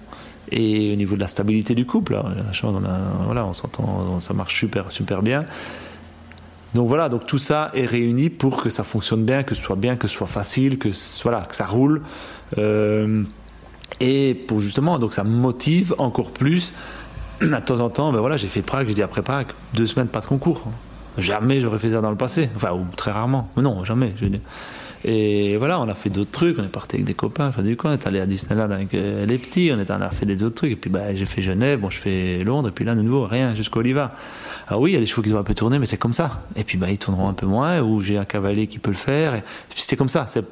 Et 0.51 0.93
au 0.93 0.95
niveau 0.95 1.15
de 1.15 1.21
la 1.21 1.27
stabilité 1.27 1.75
du 1.75 1.85
couple, 1.85 2.13
là, 2.13 2.25
la 2.35 2.53
chance, 2.53 2.75
on, 2.79 2.85
a, 2.85 2.99
voilà, 3.25 3.45
on 3.45 3.53
s'entend, 3.53 4.19
ça 4.19 4.33
marche 4.33 4.55
super, 4.55 4.91
super 4.91 5.21
bien. 5.21 5.45
Donc 6.75 6.89
voilà, 6.89 7.07
donc 7.07 7.25
tout 7.25 7.37
ça 7.37 7.71
est 7.73 7.85
réuni 7.85 8.29
pour 8.29 8.61
que 8.61 8.69
ça 8.69 8.83
fonctionne 8.83 9.23
bien, 9.23 9.43
que 9.43 9.55
ce 9.55 9.61
soit 9.61 9.77
bien, 9.77 9.95
que 9.95 10.09
ce 10.09 10.15
soit 10.15 10.27
facile, 10.27 10.77
que 10.77 10.91
ça 10.91 11.65
roule. 11.65 12.01
Euh, 12.57 13.23
et 14.01 14.33
pour 14.33 14.59
justement, 14.59 14.99
donc 14.99 15.13
ça 15.13 15.23
motive 15.23 15.95
encore 15.97 16.31
plus. 16.31 16.73
À 17.53 17.61
temps 17.61 17.79
en 17.79 17.89
temps, 17.89 18.11
ben 18.11 18.19
voilà, 18.19 18.35
j'ai 18.35 18.47
fait 18.47 18.61
Prague, 18.61 18.87
j'ai 18.87 18.93
dit 18.93 19.01
après 19.01 19.21
Prague, 19.21 19.47
deux 19.73 19.87
semaines 19.87 20.07
pas 20.09 20.19
de 20.19 20.25
concours. 20.25 20.63
Jamais 21.17 21.61
j'aurais 21.61 21.79
fait 21.79 21.91
ça 21.91 22.01
dans 22.01 22.09
le 22.09 22.17
passé, 22.17 22.49
enfin 22.57 22.73
ou 22.73 22.85
très 22.95 23.11
rarement. 23.11 23.49
Mais 23.55 23.63
non, 23.63 23.85
jamais. 23.85 24.13
Et 25.05 25.55
voilà, 25.55 25.79
on 25.79 25.87
a 25.87 25.95
fait 25.95 26.09
d'autres 26.09 26.31
trucs, 26.31 26.59
on 26.59 26.63
est 26.63 26.67
parti 26.67 26.97
avec 26.97 27.05
des 27.05 27.13
copains, 27.13 27.51
du 27.59 27.77
coup, 27.77 27.87
on 27.87 27.93
est 27.93 28.07
allé 28.07 28.19
à 28.19 28.25
Disneyland 28.25 28.71
avec 28.71 28.91
les 28.93 29.37
petits, 29.37 29.71
on, 29.73 29.79
est, 29.79 29.89
a 29.89 30.09
fait 30.09 30.25
des 30.25 30.43
autres 30.43 30.55
trucs, 30.55 30.71
et 30.71 30.75
puis 30.75 30.89
bah, 30.89 31.13
j'ai 31.13 31.25
fait 31.25 31.41
Genève, 31.41 31.79
bon, 31.79 31.89
je 31.89 31.99
fais 31.99 32.43
Londres, 32.43 32.69
et 32.69 32.71
puis 32.71 32.85
là, 32.85 32.95
de 32.95 33.01
nouveau, 33.01 33.25
rien, 33.25 33.53
jusqu'au 33.53 33.81
Oliva. 33.81 34.15
Alors 34.67 34.81
oui, 34.81 34.91
il 34.91 34.93
y 34.95 34.97
a 34.97 34.99
des 34.99 35.05
chevaux 35.05 35.21
qui 35.21 35.29
doivent 35.29 35.41
un 35.41 35.45
peu 35.45 35.53
tourner, 35.53 35.77
mais 35.77 35.85
c'est 35.85 35.97
comme 35.97 36.13
ça. 36.13 36.43
Et 36.55 36.63
puis 36.63 36.77
bah, 36.77 36.89
ils 36.89 36.97
tourneront 36.97 37.29
un 37.29 37.33
peu 37.33 37.45
moins, 37.45 37.81
ou 37.81 37.99
j'ai 37.99 38.17
un 38.17 38.25
cavalier 38.25 38.67
qui 38.67 38.79
peut 38.79 38.89
le 38.89 38.95
faire, 38.95 39.35
et 39.35 39.43
c'est 39.75 39.95
comme 39.95 40.09
ça, 40.09 40.25
c'est 40.27 40.45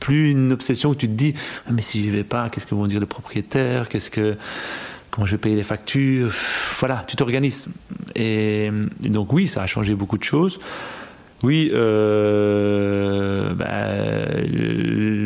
plus 0.00 0.30
une 0.30 0.52
obsession 0.52 0.90
où 0.90 0.94
tu 0.94 1.06
te 1.08 1.12
dis 1.12 1.34
ah, 1.66 1.70
mais 1.72 1.82
si 1.82 2.06
je 2.06 2.10
vais 2.10 2.24
pas, 2.24 2.48
qu'est-ce 2.48 2.66
que 2.66 2.74
vont 2.74 2.86
dire 2.86 3.00
les 3.00 3.06
propriétaires, 3.06 3.88
qu'est-ce 3.88 4.10
que 4.10 4.36
comment 5.10 5.26
je 5.26 5.32
vais 5.32 5.38
payer 5.38 5.56
les 5.56 5.64
factures? 5.64 6.32
Voilà, 6.78 7.04
tu 7.06 7.16
t'organises. 7.16 7.68
Et, 8.14 8.70
donc 9.00 9.32
oui, 9.32 9.46
ça 9.46 9.62
a 9.62 9.66
changé 9.66 9.94
beaucoup 9.94 10.18
de 10.18 10.24
choses. 10.24 10.60
Oui, 11.44 11.70
euh, 11.72 13.54
bah, 13.54 13.66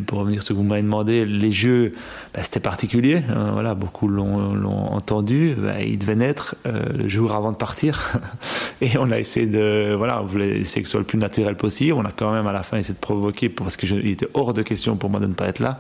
pour 0.07 0.19
revenir 0.19 0.43
sur 0.43 0.49
ce 0.49 0.53
que 0.53 0.59
vous 0.59 0.63
m'avez 0.63 0.83
demandé, 0.83 1.25
les 1.25 1.51
jeux, 1.51 1.95
bah, 2.35 2.43
c'était 2.43 2.61
particulier. 2.61 3.23
Hein, 3.31 3.53
voilà, 3.53 3.75
beaucoup 3.75 4.09
l'ont 4.09 4.93
entendu. 4.93 5.55
Bah, 5.57 5.81
il 5.81 5.99
devait 5.99 6.17
naître 6.17 6.55
euh, 6.67 6.83
le 6.95 7.09
jour 7.09 7.33
avant 7.33 7.51
de 7.51 7.57
partir, 7.57 8.13
et 8.83 8.99
on 8.99 9.11
a 9.11 9.19
essayé 9.19 9.47
de, 9.47 9.95
voilà, 9.97 10.21
on 10.23 10.27
voulait 10.27 10.59
essayer 10.59 10.83
que 10.83 10.87
ce 10.87 10.93
soit 10.93 11.01
le 11.01 11.07
plus 11.07 11.19
naturel 11.19 11.57
possible. 11.57 11.95
On 11.95 12.05
a 12.05 12.13
quand 12.15 12.31
même 12.31 12.47
à 12.47 12.53
la 12.53 12.63
fin 12.63 12.77
essayé 12.77 12.95
de 12.95 13.01
provoquer 13.01 13.49
parce 13.49 13.79
que 13.79 13.87
je, 13.87 13.97
il 13.97 14.11
était 14.11 14.29
hors 14.35 14.53
de 14.53 14.63
question 14.63 14.97
pour 14.97 15.09
moi 15.09 15.19
de 15.19 15.27
ne 15.27 15.35
pas 15.35 15.47
être 15.47 15.61
là. 15.61 15.79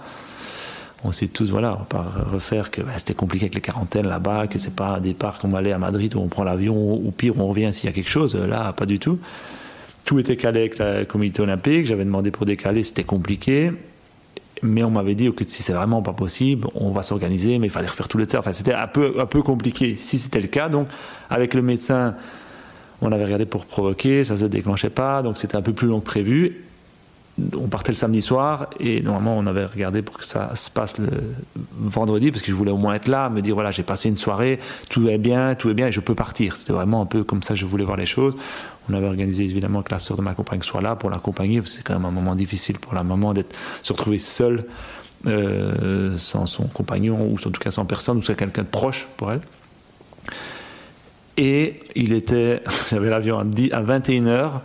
On 1.04 1.12
sait 1.12 1.26
tous, 1.26 1.50
voilà, 1.50 1.78
on 1.78 1.94
va 1.94 2.06
refaire 2.32 2.70
que 2.70 2.80
bah, 2.80 2.92
c'était 2.96 3.12
compliqué 3.12 3.46
avec 3.46 3.54
les 3.56 3.60
quarantaines 3.60 4.06
là-bas, 4.06 4.46
que 4.46 4.56
c'est 4.56 4.74
pas 4.74 4.96
un 4.96 5.00
départ 5.00 5.40
comme 5.40 5.54
aller 5.56 5.72
à 5.72 5.78
Madrid 5.78 6.14
où 6.14 6.20
on 6.20 6.28
prend 6.28 6.44
l'avion, 6.44 6.94
ou 6.94 7.10
pire, 7.10 7.34
on 7.38 7.48
revient 7.48 7.70
s'il 7.74 7.90
y 7.90 7.92
a 7.92 7.92
quelque 7.92 8.08
chose. 8.08 8.34
Là, 8.34 8.72
pas 8.72 8.86
du 8.86 8.98
tout 8.98 9.18
tout 10.04 10.18
était 10.18 10.36
calé 10.36 10.60
avec 10.60 10.78
la 10.78 11.04
comité 11.04 11.42
olympique. 11.42 11.86
J'avais 11.86 12.04
demandé 12.04 12.30
pour 12.30 12.46
décaler, 12.46 12.82
c'était 12.82 13.04
compliqué. 13.04 13.72
Mais 14.62 14.84
on 14.84 14.90
m'avait 14.90 15.16
dit 15.16 15.32
que 15.32 15.44
si 15.46 15.62
c'est 15.62 15.72
vraiment 15.72 16.02
pas 16.02 16.12
possible, 16.12 16.68
on 16.74 16.90
va 16.90 17.02
s'organiser, 17.02 17.58
mais 17.58 17.66
il 17.66 17.70
fallait 17.70 17.88
refaire 17.88 18.06
tout 18.06 18.18
le 18.18 18.26
temps. 18.26 18.38
Enfin, 18.38 18.52
c'était 18.52 18.74
un 18.74 18.86
peu, 18.86 19.14
un 19.18 19.26
peu 19.26 19.42
compliqué. 19.42 19.96
Si 19.96 20.18
c'était 20.18 20.40
le 20.40 20.46
cas, 20.46 20.68
donc, 20.68 20.86
avec 21.30 21.54
le 21.54 21.62
médecin, 21.62 22.14
on 23.00 23.10
avait 23.10 23.24
regardé 23.24 23.44
pour 23.44 23.66
provoquer, 23.66 24.24
ça 24.24 24.36
se 24.36 24.44
déclenchait 24.44 24.90
pas, 24.90 25.22
donc 25.22 25.38
c'était 25.38 25.56
un 25.56 25.62
peu 25.62 25.72
plus 25.72 25.88
long 25.88 25.98
que 25.98 26.04
prévu. 26.04 26.64
On 27.56 27.68
partait 27.68 27.92
le 27.92 27.96
samedi 27.96 28.20
soir 28.20 28.68
et 28.78 29.00
normalement 29.00 29.38
on 29.38 29.46
avait 29.46 29.64
regardé 29.64 30.02
pour 30.02 30.18
que 30.18 30.24
ça 30.24 30.54
se 30.54 30.70
passe 30.70 30.98
le 30.98 31.08
vendredi 31.78 32.30
parce 32.30 32.42
que 32.42 32.48
je 32.48 32.56
voulais 32.56 32.70
au 32.70 32.76
moins 32.76 32.94
être 32.94 33.08
là, 33.08 33.30
me 33.30 33.40
dire 33.40 33.54
voilà 33.54 33.70
j'ai 33.70 33.82
passé 33.82 34.10
une 34.10 34.18
soirée, 34.18 34.58
tout 34.90 35.08
est 35.08 35.16
bien, 35.16 35.54
tout 35.54 35.70
est 35.70 35.74
bien 35.74 35.88
et 35.88 35.92
je 35.92 36.00
peux 36.00 36.14
partir. 36.14 36.56
C'était 36.56 36.74
vraiment 36.74 37.00
un 37.00 37.06
peu 37.06 37.24
comme 37.24 37.42
ça 37.42 37.54
je 37.54 37.64
voulais 37.64 37.84
voir 37.84 37.96
les 37.96 38.06
choses. 38.06 38.34
On 38.90 38.94
avait 38.94 39.06
organisé 39.06 39.44
évidemment 39.44 39.82
que 39.82 39.92
la 39.92 39.98
sœur 39.98 40.16
de 40.16 40.22
ma 40.22 40.34
compagne 40.34 40.60
soit 40.60 40.82
là 40.82 40.94
pour 40.94 41.08
l'accompagner, 41.08 41.62
c'est 41.64 41.82
quand 41.82 41.94
même 41.94 42.04
un 42.04 42.10
moment 42.10 42.34
difficile 42.34 42.78
pour 42.78 42.94
la 42.94 43.02
maman 43.02 43.32
d'être 43.32 43.56
se 43.82 43.92
retrouver 43.92 44.18
seule 44.18 44.64
euh, 45.26 46.18
sans 46.18 46.46
son 46.46 46.64
compagnon 46.64 47.18
ou 47.30 47.34
en 47.34 47.50
tout 47.50 47.52
cas 47.52 47.70
sans 47.70 47.86
personne 47.86 48.18
ou 48.18 48.22
sans 48.22 48.34
quelqu'un 48.34 48.62
de 48.62 48.68
proche 48.68 49.06
pour 49.16 49.32
elle. 49.32 49.40
Et 51.36 51.80
il 51.94 52.12
était, 52.12 52.62
j'avais 52.90 53.08
l'avion 53.08 53.38
à 53.38 53.44
21h 53.44 54.60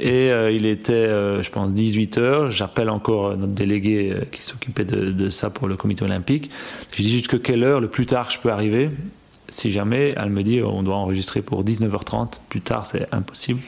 et 0.00 0.32
euh, 0.32 0.50
il 0.50 0.66
était, 0.66 0.92
euh, 0.92 1.42
je 1.42 1.50
pense, 1.50 1.72
18h. 1.72 2.50
J'appelle 2.50 2.90
encore 2.90 3.36
notre 3.36 3.52
délégué 3.52 4.10
euh, 4.10 4.24
qui 4.30 4.42
s'occupait 4.42 4.84
de, 4.84 5.28
ça 5.28 5.50
pour 5.50 5.68
le 5.68 5.76
comité 5.76 6.04
olympique. 6.04 6.50
Je 6.92 7.02
dis 7.02 7.12
jusqu'à 7.12 7.38
quelle 7.38 7.62
heure 7.62 7.80
le 7.80 7.88
plus 7.88 8.06
tard 8.06 8.30
je 8.30 8.38
peux 8.38 8.50
arriver? 8.50 8.90
Si 9.48 9.70
jamais 9.70 10.14
elle 10.16 10.30
me 10.30 10.42
dit 10.42 10.60
on 10.62 10.82
doit 10.82 10.96
enregistrer 10.96 11.42
pour 11.42 11.62
19h30, 11.62 12.40
plus 12.48 12.60
tard 12.60 12.84
c'est 12.84 13.06
impossible. 13.12 13.60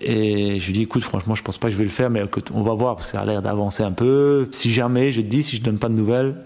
Et 0.00 0.58
je 0.60 0.66
lui 0.66 0.72
dis 0.72 0.82
écoute 0.82 1.02
franchement 1.02 1.34
je 1.34 1.42
pense 1.42 1.58
pas 1.58 1.68
que 1.68 1.72
je 1.72 1.78
vais 1.78 1.84
le 1.84 1.90
faire 1.90 2.08
mais 2.08 2.22
on 2.54 2.62
va 2.62 2.72
voir 2.74 2.94
parce 2.94 3.06
que 3.06 3.12
ça 3.12 3.20
a 3.20 3.24
l'air 3.24 3.42
d'avancer 3.42 3.82
un 3.82 3.92
peu. 3.92 4.48
Si 4.52 4.70
jamais 4.70 5.10
je 5.10 5.20
te 5.20 5.26
dis 5.26 5.42
si 5.42 5.56
je 5.56 5.62
donne 5.62 5.78
pas 5.78 5.88
de 5.88 5.94
nouvelles, 5.94 6.36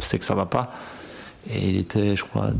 c'est 0.00 0.18
que 0.18 0.24
ça 0.24 0.34
va 0.34 0.46
pas. 0.46 0.72
Et 1.50 1.68
il 1.70 1.78
était 1.78 2.16
je 2.16 2.24
crois 2.24 2.50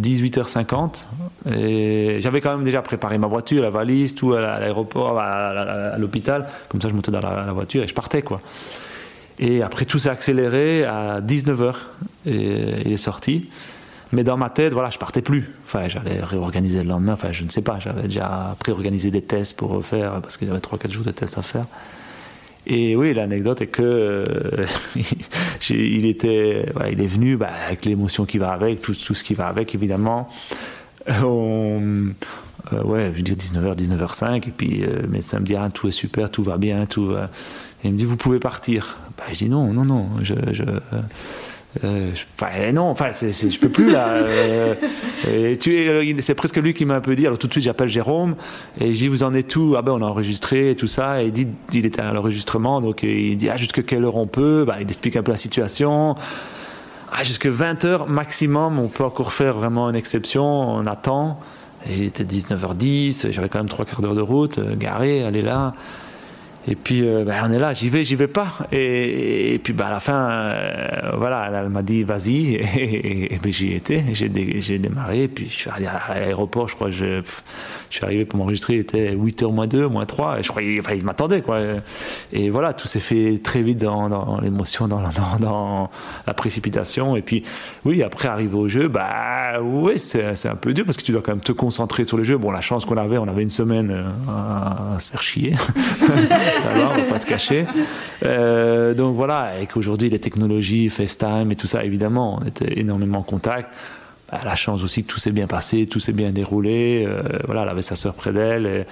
18h50 0.00 1.06
et 1.50 2.16
j'avais 2.20 2.40
quand 2.40 2.52
même 2.56 2.64
déjà 2.64 2.82
préparé 2.82 3.18
ma 3.18 3.26
voiture, 3.26 3.62
la 3.62 3.70
valise, 3.70 4.14
tout 4.14 4.32
à 4.32 4.40
l'aéroport, 4.40 5.18
à, 5.18 5.98
l'hôpital. 5.98 6.48
Comme 6.68 6.80
ça 6.80 6.88
je 6.88 6.94
montais 6.94 7.10
dans 7.10 7.20
la, 7.20 7.52
voiture 7.52 7.82
et 7.82 7.88
je 7.88 7.94
partais 7.94 8.22
quoi. 8.22 8.40
Et 9.38 9.62
après 9.62 9.84
tout 9.84 9.98
s'est 9.98 10.08
accéléré 10.08 10.84
à 10.84 11.20
19h 11.20 11.74
et 12.26 12.82
il 12.86 12.92
est 12.92 12.96
sorti. 12.96 13.48
Mais 14.12 14.24
dans 14.24 14.38
ma 14.38 14.48
tête, 14.48 14.72
voilà, 14.72 14.88
je 14.88 14.96
partais 14.96 15.20
plus. 15.20 15.52
Enfin, 15.66 15.86
j'allais 15.88 16.20
réorganiser 16.22 16.82
le 16.82 16.88
lendemain. 16.88 17.12
Enfin, 17.12 17.30
je 17.30 17.44
ne 17.44 17.50
sais 17.50 17.60
pas. 17.60 17.78
J'avais 17.78 18.04
déjà 18.04 18.56
pré-organisé 18.58 19.10
des 19.10 19.20
tests 19.20 19.54
pour 19.54 19.68
refaire 19.70 20.22
parce 20.22 20.38
qu'il 20.38 20.48
y 20.48 20.50
avait 20.50 20.60
3-4 20.60 20.90
jours 20.90 21.04
de 21.04 21.10
tests 21.10 21.36
à 21.36 21.42
faire. 21.42 21.66
Et 22.68 22.96
oui, 22.96 23.14
l'anecdote 23.14 23.62
est 23.62 23.66
que 23.66 23.82
euh, 23.82 24.66
il 25.70 26.04
était, 26.04 26.66
il 26.92 27.00
est 27.00 27.06
venu 27.06 27.36
bah, 27.36 27.50
avec 27.66 27.86
l'émotion 27.86 28.26
qui 28.26 28.36
va 28.36 28.50
avec, 28.52 28.82
tout, 28.82 28.94
tout, 28.94 29.14
ce 29.14 29.24
qui 29.24 29.34
va 29.34 29.48
avec, 29.48 29.74
évidemment. 29.74 30.28
On, 31.22 32.08
euh, 32.72 32.82
ouais, 32.82 33.10
je 33.12 33.16
veux 33.16 33.22
dire 33.22 33.36
19h, 33.36 33.74
19h05, 33.74 34.48
et 34.48 34.52
puis 34.54 34.84
euh, 34.84 35.02
le 35.02 35.08
médecin 35.08 35.40
me 35.40 35.46
dit 35.46 35.56
ah, 35.56 35.70
tout 35.72 35.88
est 35.88 35.92
super, 35.92 36.30
tout 36.30 36.42
va 36.42 36.58
bien, 36.58 36.84
tout. 36.84 37.12
Et 37.12 37.88
il 37.88 37.92
me 37.92 37.96
dit 37.96 38.04
vous 38.04 38.16
pouvez 38.16 38.38
partir. 38.38 38.98
Bah, 39.16 39.24
je 39.32 39.38
dis 39.38 39.48
non, 39.48 39.72
non, 39.72 39.86
non, 39.86 40.08
je 40.22 40.34
euh, 41.84 42.10
enfin, 42.34 42.72
non, 42.72 42.84
enfin, 42.84 43.08
c'est, 43.12 43.32
c'est, 43.32 43.50
je 43.50 43.58
peux 43.60 43.68
plus 43.68 43.90
là. 43.90 44.16
Euh, 45.26 45.56
c'est 46.20 46.34
presque 46.34 46.56
lui 46.56 46.72
qui 46.72 46.84
m'a 46.84 46.94
un 46.94 47.00
peu 47.00 47.14
dit. 47.16 47.26
Alors 47.26 47.38
tout 47.38 47.48
de 47.48 47.52
suite, 47.52 47.64
j'appelle 47.64 47.88
Jérôme 47.88 48.36
et 48.80 48.94
je 48.94 48.98
dis 48.98 49.08
vous 49.08 49.24
en 49.24 49.34
êtes 49.34 49.48
tout 49.48 49.74
Ah 49.76 49.82
ben 49.82 49.92
on 49.92 50.00
a 50.00 50.06
enregistré 50.06 50.70
et 50.70 50.76
tout 50.76 50.86
ça. 50.86 51.22
Et 51.22 51.26
il 51.26 51.32
dit 51.32 51.48
il 51.72 51.84
était 51.84 52.00
à 52.00 52.12
l'enregistrement, 52.12 52.80
donc 52.80 53.02
il 53.02 53.36
dit 53.36 53.50
ah 53.50 53.56
jusqu'à 53.56 53.82
quelle 53.82 54.04
heure 54.04 54.16
on 54.16 54.26
peut? 54.26 54.64
Bah, 54.66 54.76
Il 54.80 54.88
explique 54.88 55.16
un 55.16 55.22
peu 55.22 55.32
la 55.32 55.36
situation. 55.36 56.14
Ah, 57.12 57.24
jusqu'à 57.24 57.50
20 57.50 57.84
heures 57.84 58.08
maximum, 58.08 58.78
on 58.78 58.88
peut 58.88 59.04
encore 59.04 59.32
faire 59.32 59.54
vraiment 59.54 59.90
une 59.90 59.96
exception. 59.96 60.44
On 60.44 60.86
attend. 60.86 61.40
J'étais 61.86 62.24
19h10, 62.24 63.30
j'avais 63.30 63.48
quand 63.48 63.58
même 63.58 63.68
trois 63.68 63.84
quarts 63.84 64.02
d'heure 64.02 64.14
de 64.14 64.20
route, 64.20 64.58
euh, 64.58 64.74
garé, 64.76 65.24
aller 65.24 65.42
là. 65.42 65.74
Et 66.70 66.74
puis, 66.74 67.02
ben, 67.02 67.42
on 67.46 67.52
est 67.52 67.58
là, 67.58 67.72
j'y 67.72 67.88
vais, 67.88 68.04
j'y 68.04 68.14
vais 68.14 68.26
pas. 68.26 68.58
Et, 68.72 69.58
puis, 69.62 69.72
ben, 69.72 69.86
à 69.86 69.90
la 69.90 70.00
fin, 70.00 70.28
euh, 70.28 71.12
voilà, 71.16 71.50
elle, 71.62 71.70
m'a 71.70 71.82
dit, 71.82 72.02
vas-y. 72.02 72.56
Et, 72.76 73.38
ben, 73.42 73.50
j'y 73.50 73.72
étais, 73.72 74.04
j'ai, 74.12 74.28
démarré. 74.78 75.22
Et 75.22 75.28
puis, 75.28 75.46
je 75.48 75.54
suis 75.60 75.70
allé 75.70 75.86
à 75.86 76.14
l'aéroport, 76.14 76.68
je 76.68 76.74
crois, 76.74 76.90
je, 76.90 77.22
je 77.90 77.96
suis 77.96 78.04
arrivé 78.04 78.24
pour 78.24 78.38
m'enregistrer, 78.38 78.74
il 78.74 78.80
était 78.80 79.14
8h 79.14 79.52
moins 79.52 79.66
2, 79.66 79.88
moins 79.88 80.04
3. 80.04 80.40
Et 80.40 80.42
je 80.42 80.48
croyais, 80.48 80.78
enfin, 80.78 80.92
il 80.94 81.04
m'attendait, 81.04 81.40
quoi. 81.40 81.58
Et 82.32 82.50
voilà, 82.50 82.74
tout 82.74 82.86
s'est 82.86 83.00
fait 83.00 83.40
très 83.42 83.62
vite 83.62 83.78
dans, 83.78 84.40
l'émotion, 84.40 84.88
dans, 84.88 85.90
la 86.26 86.34
précipitation. 86.34 87.16
Et 87.16 87.22
puis, 87.22 87.44
oui, 87.84 88.02
après, 88.02 88.28
arriver 88.28 88.56
au 88.56 88.68
jeu, 88.68 88.88
bah, 88.88 89.60
oui, 89.62 89.98
c'est, 89.98 90.46
un 90.46 90.56
peu 90.56 90.74
dur 90.74 90.84
parce 90.84 90.96
que 90.96 91.02
tu 91.02 91.12
dois 91.12 91.22
quand 91.22 91.32
même 91.32 91.40
te 91.40 91.52
concentrer 91.52 92.04
sur 92.04 92.16
le 92.16 92.24
jeu. 92.24 92.36
Bon, 92.36 92.50
la 92.50 92.60
chance 92.60 92.84
qu'on 92.84 92.96
avait, 92.96 93.18
on 93.18 93.28
avait 93.28 93.42
une 93.42 93.48
semaine 93.48 93.90
euh, 93.90 94.94
à 94.96 94.98
se 95.00 95.08
faire 95.08 95.22
chier. 95.22 95.54
Alors, 96.66 96.92
on 96.92 96.96
va 96.96 97.02
pas 97.02 97.18
se 97.18 97.26
cacher. 97.26 97.66
Euh, 98.24 98.94
donc 98.94 99.14
voilà, 99.14 99.60
et 99.60 99.66
qu'aujourd'hui, 99.66 100.10
les 100.10 100.18
technologies, 100.18 100.88
FaceTime 100.88 101.50
et 101.52 101.56
tout 101.56 101.66
ça, 101.66 101.84
évidemment, 101.84 102.40
on 102.40 102.46
était 102.46 102.78
énormément 102.78 103.20
en 103.20 103.22
contact. 103.22 103.74
A 104.30 104.44
la 104.44 104.54
chance 104.54 104.82
aussi 104.82 105.04
que 105.04 105.08
tout 105.08 105.18
s'est 105.18 105.30
bien 105.30 105.46
passé, 105.46 105.86
tout 105.86 106.00
s'est 106.00 106.12
bien 106.12 106.32
déroulé. 106.32 107.04
Euh, 107.06 107.22
voilà, 107.46 107.62
elle 107.62 107.68
avait 107.70 107.82
sa 107.82 107.94
sœur 107.94 108.14
près 108.14 108.32
d'elle. 108.32 108.86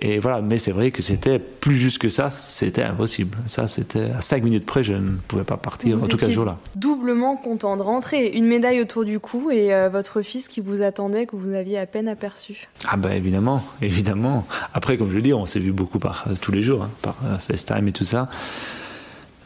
Et, 0.00 0.18
voilà, 0.18 0.40
mais 0.40 0.58
c'est 0.58 0.72
vrai 0.72 0.90
que 0.90 1.02
c'était 1.02 1.38
plus 1.38 1.76
juste 1.76 1.98
que 1.98 2.08
ça, 2.08 2.30
c'était 2.30 2.82
impossible. 2.82 3.36
Ça, 3.46 3.68
c'était 3.68 4.10
à 4.16 4.20
5 4.20 4.42
minutes 4.42 4.66
près, 4.66 4.82
je 4.82 4.92
ne 4.92 5.10
pouvais 5.28 5.44
pas 5.44 5.56
partir, 5.56 5.96
vous 5.96 6.04
en 6.04 6.08
tout 6.08 6.16
cas 6.16 6.26
ce 6.26 6.32
jour-là. 6.32 6.58
Doublement 6.74 7.36
content 7.36 7.76
de 7.76 7.82
rentrer, 7.82 8.26
une 8.28 8.46
médaille 8.46 8.80
autour 8.80 9.04
du 9.04 9.18
cou 9.20 9.50
et 9.50 9.74
euh, 9.74 9.88
votre 9.88 10.22
fils 10.22 10.48
qui 10.48 10.60
vous 10.60 10.82
attendait, 10.82 11.26
que 11.26 11.36
vous 11.36 11.54
aviez 11.54 11.78
à 11.78 11.86
peine 11.86 12.08
aperçu. 12.08 12.68
Ah 12.88 12.96
ben 12.96 13.12
évidemment, 13.12 13.64
évidemment. 13.82 14.46
Après, 14.72 14.96
comme 14.96 15.10
je 15.10 15.16
le 15.16 15.22
dis, 15.22 15.34
on 15.34 15.46
s'est 15.46 15.60
vu 15.60 15.72
beaucoup 15.72 15.98
par 15.98 16.26
tous 16.40 16.52
les 16.52 16.62
jours, 16.62 16.82
hein, 16.82 16.90
par 17.02 17.16
euh, 17.24 17.38
FaceTime 17.38 17.88
et 17.88 17.92
tout 17.92 18.04
ça. 18.04 18.26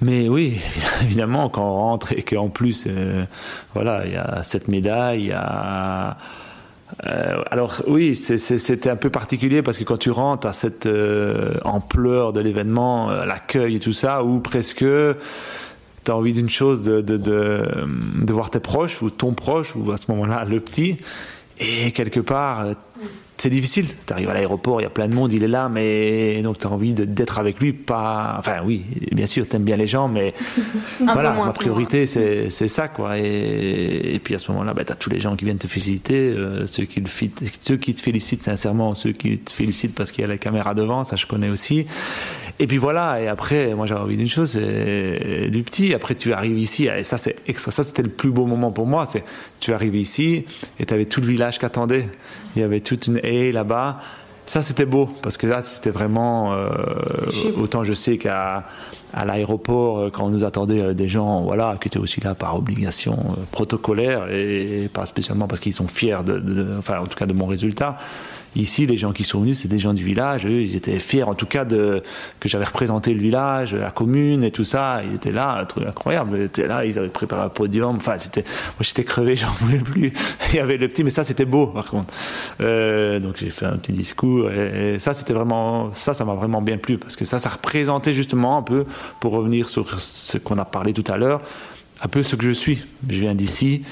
Mais 0.01 0.29
oui, 0.29 0.61
évidemment, 1.03 1.49
quand 1.49 1.63
on 1.63 1.75
rentre 1.75 2.13
et 2.13 2.23
qu'en 2.23 2.49
plus, 2.49 2.87
euh, 2.87 3.25
voilà, 3.75 4.07
il 4.07 4.13
y 4.13 4.17
a 4.17 4.43
cette 4.43 4.69
médaille, 4.69 5.21
il 5.21 5.27
y 5.29 5.33
a. 5.33 6.17
Euh, 7.07 7.43
alors 7.51 7.83
oui, 7.87 8.15
c'était 8.15 8.91
un 8.91 8.97
peu 8.97 9.11
particulier 9.11 9.63
parce 9.63 9.79
que 9.79 9.85
quand 9.85 9.99
tu 9.99 10.11
rentres 10.11 10.47
à 10.47 10.53
cette 10.53 10.87
euh, 10.87 11.55
ampleur 11.65 12.33
de 12.33 12.41
l'événement, 12.41 13.11
euh, 13.11 13.25
l'accueil 13.25 13.77
et 13.77 13.81
tout 13.81 13.93
ça, 13.93 14.25
ou 14.25 14.41
presque 14.41 14.85
tu 16.05 16.11
as 16.11 16.17
envie 16.17 16.33
d'une 16.33 16.49
chose 16.49 16.85
de, 16.85 18.33
voir 18.33 18.51
tes 18.51 18.61
proches 18.61 19.03
ou 19.03 19.11
ton 19.11 19.33
proche 19.35 19.77
ou 19.77 19.93
à 19.93 19.97
ce 19.97 20.11
moment-là 20.11 20.45
le 20.45 20.61
petit, 20.61 20.99
et 21.59 21.93
quelque 21.93 22.21
part 22.21 22.67
c'est 23.39 23.51
difficile. 23.51 23.87
Tu 24.05 24.13
arrives 24.13 24.29
à 24.29 24.35
l'aéroport, 24.35 24.81
il 24.81 24.85
y 24.85 24.87
a 24.87 24.91
plein 24.91 25.09
de 25.09 25.15
monde, 25.15 25.33
il 25.33 25.45
est 25.45 25.49
là, 25.49 25.69
mais 25.69 26.43
donc 26.43 26.59
tu 26.59 26.67
as 26.67 26.71
envie 26.71 26.93
d'être 26.93 27.39
avec 27.39 27.61
lui. 27.61 27.73
Pas, 27.73 28.35
enfin 28.39 28.57
oui, 28.65 28.85
bien 29.13 29.27
sûr, 29.27 29.49
tu 29.49 29.55
aimes 29.57 29.63
bien 29.63 29.77
les 29.77 29.87
gens, 29.87 30.09
mais 30.09 30.35
voilà, 31.01 31.33
ma 31.33 31.53
priorité 31.53 32.07
c'est 32.07 32.49
ça 32.69 32.89
quoi. 32.89 33.19
Et, 33.19 34.15
et, 34.15 34.19
puis 34.19 34.35
à 34.35 34.39
ce 34.39 34.51
moment-là, 34.51 34.75
bah, 34.75 34.85
tu 34.85 34.93
as 34.93 34.97
tous 34.97 35.11
les 35.11 35.21
gens 35.21 35.37
qui 35.37 35.45
viennent 35.45 35.59
te 35.59 35.69
féliciter, 35.69 36.19
euh, 36.19 36.67
ceux, 36.67 36.85
qui 36.85 37.01
le, 37.01 37.07
ceux 37.61 37.77
qui 37.77 37.95
te 37.95 38.03
félicitent 38.03 38.43
sincèrement, 38.43 38.95
ceux 38.95 39.13
qui 39.13 39.39
te 39.39 39.53
félicitent 39.53 39.95
parce 39.95 40.11
qu'il 40.11 40.23
y 40.23 40.25
a 40.25 40.29
la 40.29 40.39
caméra 40.39 40.75
devant, 40.75 41.05
ça 41.05 41.15
je 41.15 41.27
connais 41.27 41.49
aussi. 41.49 41.87
Et 42.61 42.67
puis 42.67 42.79
voilà, 42.79 43.21
et 43.23 43.29
après, 43.29 43.73
moi 43.75 43.87
j'avais 43.87 44.01
envie 44.01 44.17
d'une 44.17 44.29
chose, 44.29 44.51
c'est 44.53 45.49
du 45.49 45.63
petit. 45.63 45.95
Après, 45.95 46.17
tu 46.17 46.33
arrives 46.33 46.59
ici, 46.59 46.89
et 46.89 47.05
ça 47.05 47.17
c'est 47.17 47.37
extra. 47.47 47.71
Ça 47.71 47.85
c'était 47.85 48.03
le 48.03 48.09
plus 48.09 48.31
beau 48.31 48.47
moment 48.47 48.73
pour 48.73 48.87
moi. 48.87 49.07
C'est 49.09 49.23
tu 49.61 49.73
arrives 49.73 49.95
ici 49.95 50.45
et 50.81 50.87
tu 50.87 50.93
avais 50.93 51.05
tout 51.05 51.21
le 51.21 51.29
village 51.29 51.61
qui 51.61 51.65
attendait. 51.65 52.09
Il 52.57 52.63
y 52.63 52.65
avait 52.65 52.81
toute 52.81 53.07
une 53.07 53.21
haie 53.23 53.53
là-bas. 53.53 54.01
Ça, 54.47 54.63
c'était 54.63 54.87
beau, 54.87 55.11
parce 55.23 55.37
que 55.37 55.47
là, 55.47 55.63
c'était 55.63 55.91
vraiment. 55.91 56.55
Euh, 56.55 56.71
autant 57.59 57.85
je 57.85 57.93
sais 57.93 58.17
qu'à 58.17 58.65
à 59.13 59.25
l'aéroport, 59.25 59.99
euh, 59.99 60.11
quand 60.11 60.25
on 60.25 60.31
nous 60.31 60.45
attendait 60.45 60.81
euh, 60.81 60.95
des 60.95 61.09
gens 61.09 61.43
voilà, 61.43 61.75
qui 61.81 61.89
étaient 61.89 61.99
aussi 61.99 62.21
là 62.21 62.35
par 62.35 62.57
obligation 62.57 63.17
protocolaire 63.51 64.31
et, 64.31 64.89
pas 64.93 65.07
spécialement 65.07 65.47
parce 65.47 65.61
qu'ils 65.61 65.73
sont 65.73 65.89
fiers, 65.89 66.25
de, 66.25 66.67
enfin, 66.79 66.99
en 66.99 67.07
tout 67.07 67.17
cas, 67.17 67.27
de 67.27 67.33
mon 67.33 67.47
résultat. 67.47 67.99
Ici, 68.57 68.87
les 68.87 68.97
gens 68.97 69.13
qui 69.13 69.25
sont 69.25 69.41
venus, 69.41 69.61
c'est 69.61 69.69
des 69.69 69.79
gens 69.79 69.95
du 69.95 70.03
village. 70.03 70.47
Eux, 70.47 70.63
ils 70.63 70.75
étaient 70.75 70.99
fiers, 70.99 71.25
en 71.25 71.35
tout 71.35 71.47
cas, 71.47 71.65
que 71.65 72.03
j'avais 72.47 72.65
représenté 72.65 73.13
le 73.13 73.21
village, 73.21 73.75
la 73.75 73.91
commune 73.91 74.43
et 74.43 74.51
tout 74.51 74.65
ça. 74.65 75.03
Ils 75.07 75.15
étaient 75.15 75.33
là, 75.33 75.67
un 75.79 75.87
incroyable. 75.87 76.39
Ils 76.39 76.45
étaient 76.45 76.67
là, 76.67 76.85
ils 76.85 76.99
avaient 76.99 77.09
préparé 77.09 77.43
un 77.43 77.49
podium. 77.51 77.97
Enfin, 77.97 78.15
c'était, 78.19 78.43
moi, 78.43 78.81
j'étais 78.81 79.05
crevé, 79.05 79.37
j'en 79.37 79.51
voulais 79.61 79.79
plus. 79.79 80.13
Il 80.51 80.57
y 80.57 80.59
avait 80.61 80.77
le 80.77 80.89
petit, 80.89 81.05
mais 81.05 81.11
ça, 81.11 81.25
c'était 81.25 81.45
beau, 81.45 81.67
par 81.67 81.87
contre. 81.87 82.13
Euh, 82.61 83.21
donc, 83.21 83.37
j'ai 83.37 83.51
fait 83.51 83.67
un 83.67 83.77
petit 83.77 83.93
discours. 83.93 84.51
Et, 84.51 84.99
ça, 84.99 85.15
c'était 85.15 85.35
vraiment, 85.35 85.93
ça, 85.95 86.15
ça 86.15 86.25
m'a 86.25 86.35
vraiment 86.35 86.63
bien 86.63 86.79
plu 86.79 86.99
parce 86.99 87.17
que 87.17 87.25
ça, 87.25 87.39
ça 87.39 87.51
représentait 87.51 88.15
justement 88.15 88.59
un 88.59 88.63
peu, 88.63 88.85
pour 89.21 89.33
revenir 89.33 89.69
sur 89.69 90.01
ce 90.01 90.39
qu'on 90.39 90.59
a 90.59 90.65
parlé 90.65 90.93
tout 90.93 91.05
à 91.13 91.17
l'heure, 91.17 91.41
un 92.03 92.09
peu 92.09 92.23
ce 92.23 92.37
que 92.37 92.45
je 92.45 92.51
suis. 92.51 92.83
Je 93.09 93.21
viens 93.21 93.35
d'ici. 93.35 93.83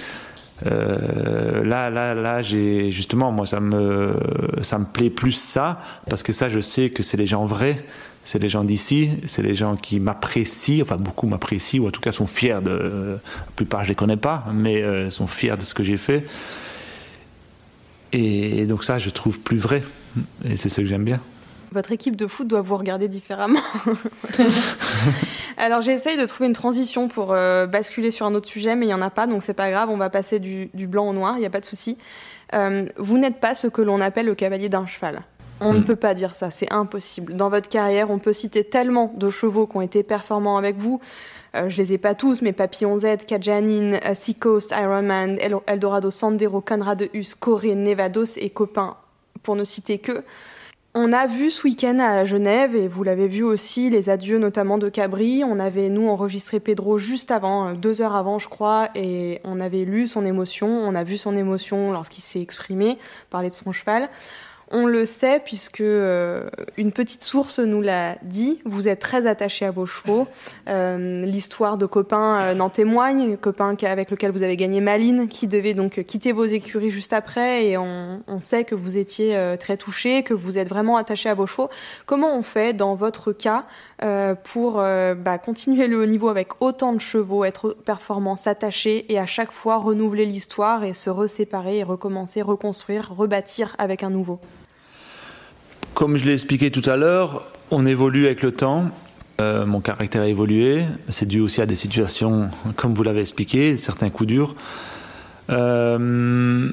Euh, 0.65 1.65
là, 1.65 1.91
là, 1.91 2.15
là, 2.15 2.43
justement, 2.43 3.33
moi, 3.33 3.47
ça 3.47 3.61
me, 3.61 4.19
ça 4.63 4.79
me 4.79 4.87
plaît 4.87 5.11
plus 5.11 5.33
ça, 5.33 5.81
parce 6.09 6.23
que 6.23 6.33
ça, 6.33 6.49
je 6.49 6.61
sais 6.61 6.91
que 6.91 7.03
c'est 7.03 7.17
les 7.17 7.27
gens 7.27 7.45
vrais, 7.45 7.85
c'est 8.25 8.39
les 8.39 8.49
gens 8.49 8.65
d'ici, 8.65 9.11
c'est 9.25 9.43
les 9.43 9.55
gens 9.55 9.77
qui 9.77 10.01
m'apprécient, 10.01 10.83
enfin 10.83 10.97
beaucoup 10.97 11.27
m'apprécient, 11.27 11.83
ou 11.83 11.89
en 11.89 11.91
tout 11.91 12.01
cas 12.01 12.13
sont 12.13 12.27
fiers 12.27 12.61
de. 12.63 13.19
La 13.23 13.53
plupart, 13.55 13.85
je 13.85 13.91
les 13.91 13.95
connais 13.95 14.17
pas, 14.17 14.47
mais 14.53 14.83
euh, 14.83 15.11
sont 15.11 15.27
fiers 15.27 15.57
de 15.57 15.63
ce 15.63 15.75
que 15.75 15.85
j'ai 15.85 15.99
fait. 15.99 16.25
Et 18.13 18.65
donc 18.67 18.85
ça, 18.85 18.99
je 18.99 19.11
trouve 19.11 19.41
plus 19.41 19.59
vrai, 19.59 19.83
et 20.45 20.57
c'est 20.57 20.69
ce 20.69 20.81
que 20.81 20.87
j'aime 20.87 21.05
bien. 21.05 21.21
Votre 21.77 21.93
équipe 21.93 22.17
de 22.17 22.27
foot 22.27 22.49
doit 22.49 22.63
vous 22.63 22.79
regarder 22.79 23.07
différemment. 23.07 23.61
Alors 25.59 25.83
j'essaye 25.83 26.17
de 26.17 26.25
trouver 26.25 26.47
une 26.47 26.55
transition 26.55 27.07
pour 27.07 27.35
euh, 27.35 27.67
basculer 27.67 28.11
sur 28.11 28.25
un 28.25 28.35
autre 28.35 28.49
sujet, 28.49 28.75
mais 28.77 28.87
il 28.87 28.89
n'y 28.89 28.95
en 28.95 29.03
a 29.03 29.11
pas, 29.11 29.27
donc 29.27 29.43
c'est 29.43 29.53
pas 29.53 29.71
grave, 29.71 29.91
on 29.91 29.99
va 29.99 30.09
passer 30.09 30.39
du, 30.39 30.71
blanc 30.73 31.07
au 31.07 31.13
noir, 31.13 31.35
il 31.37 31.41
n'y 31.41 31.47
a 31.47 31.51
pas 31.51 31.61
de 31.61 31.67
souci. 31.67 31.99
Euh, 32.55 32.87
vous 32.97 33.19
n'êtes 33.19 33.41
pas 33.41 33.55
ce 33.55 33.67
que 33.67 33.83
l'on 33.83 34.01
appelle 34.01 34.25
le 34.25 34.35
cavalier 34.35 34.71
d'un 34.71 34.87
cheval. 34.87 35.21
On 35.61 35.75
ne 35.75 35.81
mm. 35.81 35.85
peut 35.85 35.97
pas 35.97 36.15
dire 36.15 36.35
ça, 36.35 36.51
c'est 36.51 36.73
impossible. 36.73 37.35
Dans 37.35 37.51
votre 37.51 37.69
carrière, 37.69 38.09
on 38.09 38.19
peut 38.19 38.33
citer 38.33 38.65
tellement 38.65 39.13
de 39.15 39.29
chevaux 39.29 39.67
qui 39.67 39.77
ont 39.77 39.83
été 39.83 40.03
performants 40.03 40.57
avec 40.57 40.79
vous. 40.79 41.03
Euh, 41.55 41.69
je 41.69 41.77
les 41.77 41.93
ai 41.93 41.99
pas 41.99 42.15
tous, 42.15 42.41
mais 42.41 42.55
Papillon 42.55 42.99
Z, 42.99 43.27
Kajanin, 43.27 43.99
Seacoast, 44.15 44.73
Ironman, 44.75 45.37
Eldorado 45.67 46.11
Sandero, 46.11 46.63
Conrad 46.63 47.07
Hus, 47.13 47.35
Corée, 47.39 47.75
Nevados 47.75 48.39
et 48.39 48.49
Copain, 48.49 48.97
pour 49.43 49.57
ne 49.57 49.65
citer 49.65 49.99
que. 49.99 50.25
On 50.99 51.13
a 51.13 51.27
vu 51.27 51.51
ce 51.51 51.65
week-end 51.65 51.99
à 51.99 52.25
Genève, 52.25 52.75
et 52.75 52.89
vous 52.89 53.03
l'avez 53.03 53.29
vu 53.29 53.43
aussi, 53.43 53.91
les 53.91 54.09
adieux 54.09 54.39
notamment 54.39 54.79
de 54.79 54.89
Cabri. 54.89 55.45
On 55.45 55.61
avait, 55.61 55.91
nous, 55.91 56.09
enregistré 56.09 56.59
Pedro 56.59 56.97
juste 56.97 57.31
avant, 57.31 57.69
euh, 57.69 57.75
deux 57.75 58.01
heures 58.01 58.17
avant, 58.17 58.39
je 58.39 58.49
crois, 58.49 58.89
et 58.95 59.43
on 59.45 59.61
avait 59.61 59.85
lu 59.85 60.07
son 60.07 60.25
émotion. 60.25 60.69
On 60.69 60.95
a 60.95 61.05
vu 61.05 61.19
son 61.19 61.37
émotion 61.37 61.93
lorsqu'il 61.93 62.25
s'est 62.25 62.41
exprimé, 62.41 62.97
parler 63.29 63.51
de 63.51 63.55
son 63.55 63.73
cheval. 63.73 64.09
On 64.73 64.87
le 64.87 65.07
sait 65.07 65.41
puisque 65.45 65.81
euh, 65.81 66.49
une 66.77 66.91
petite 66.91 67.23
source 67.23 67.61
nous 67.61 67.83
l'a 67.83 68.17
dit. 68.23 68.61
Vous 68.65 68.89
êtes 68.89 68.99
très 68.99 69.27
attaché 69.27 69.65
à 69.65 69.71
vos 69.71 69.87
chevaux. 69.87 70.27
Euh, 70.69 71.25
l'histoire 71.25 71.77
de 71.77 71.87
copain 71.87 72.41
euh, 72.41 72.55
n'en 72.55 72.71
témoigne. 72.71 73.37
Copain 73.37 73.77
avec 73.83 74.11
lequel 74.11 74.33
vous 74.33 74.43
avez 74.43 74.57
gagné 74.57 74.81
Maline, 74.81 75.29
qui 75.29 75.47
devait 75.47 75.75
donc 75.75 76.03
quitter 76.05 76.33
vos 76.33 76.45
écuries 76.45 76.91
juste 76.91 77.13
après. 77.13 77.67
Et 77.67 77.79
on, 77.79 78.21
sait 78.41 78.65
que 78.65 78.75
vous 78.75 78.99
étiez 78.99 79.39
très 79.61 79.77
touché, 79.77 80.23
que 80.23 80.35
vous 80.35 80.59
êtes 80.59 80.69
vraiment 80.69 80.97
attaché 80.97 81.29
à 81.29 81.35
vos 81.35 81.47
chevaux. 81.47 81.71
Comment 82.05 82.37
on 82.37 82.43
fait 82.43 82.73
dans 82.73 82.95
votre 82.95 83.33
cas 83.33 83.65
pour 84.45 84.75
bah, 84.75 85.39
continuer 85.39 85.89
le 85.89 86.01
haut 86.01 86.07
niveau 86.07 86.29
avec 86.29 86.49
autant 86.61 86.93
de 86.93 87.01
chevaux, 87.01 87.45
être 87.45 87.77
performant, 87.85 88.37
s'attacher 88.37 89.11
et 89.13 89.19
à 89.19 89.27
chaque 89.27 89.53
fois 89.53 89.77
renouveler 89.79 90.27
l'histoire 90.27 90.85
et 90.85 90.95
se 90.95 91.11
reséparer 91.11 91.79
et 91.79 91.83
recommencer, 91.83 92.43
reconstruire, 92.43 93.13
rebâtir 93.17 93.75
avec 93.79 94.03
un 94.03 94.11
nouveau 94.11 94.39
comme 95.97 96.19
je 96.19 96.27
l'ai 96.27 96.35
expliqué 96.35 96.71
tout 96.71 96.83
à 96.85 96.97
l'heure, 96.97 97.51
on 97.71 97.87
évolue 97.87 98.27
avec 98.27 98.43
le 98.43 98.53
temps. 98.53 98.91
Euh, 99.41 99.65
mon 99.65 99.81
caractère 99.81 100.23
a 100.23 100.29
évolué. 100.29 100.85
C'est 101.09 101.27
dû 101.27 101.41
aussi 101.41 101.63
à 101.63 101.67
des 101.67 101.75
situations, 101.75 102.51
comme 102.77 102.93
vous 102.93 103.03
l'avez 103.03 103.23
expliqué, 103.23 103.79
certains 103.79 104.11
coups 104.11 104.29
durs. 104.29 104.55
Euh, 105.49 106.71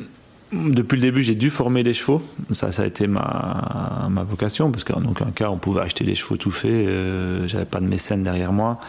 depuis 0.54 0.96
le 0.96 1.02
début, 1.02 1.24
j'ai 1.24 1.36
dû 1.36 1.50
former 1.50 1.84
des 1.84 1.94
chevaux. 1.94 2.22
Ça, 2.52 2.72
ça 2.72 2.84
a 2.84 2.86
été 2.86 3.08
ma, 3.08 4.08
ma 4.10 4.24
vocation, 4.24 4.72
parce 4.72 4.84
qu'en 4.84 5.04
aucun 5.04 5.32
cas, 5.32 5.50
on 5.50 5.58
pouvait 5.58 5.82
acheter 5.82 6.04
des 6.04 6.16
chevaux 6.16 6.38
tout 6.38 6.52
faits. 6.52 6.72
Euh, 6.72 7.48
J'avais 7.48 7.66
pas 7.66 7.80
de 7.80 7.88
mécène 7.88 8.24
derrière 8.24 8.52
moi. 8.54 8.80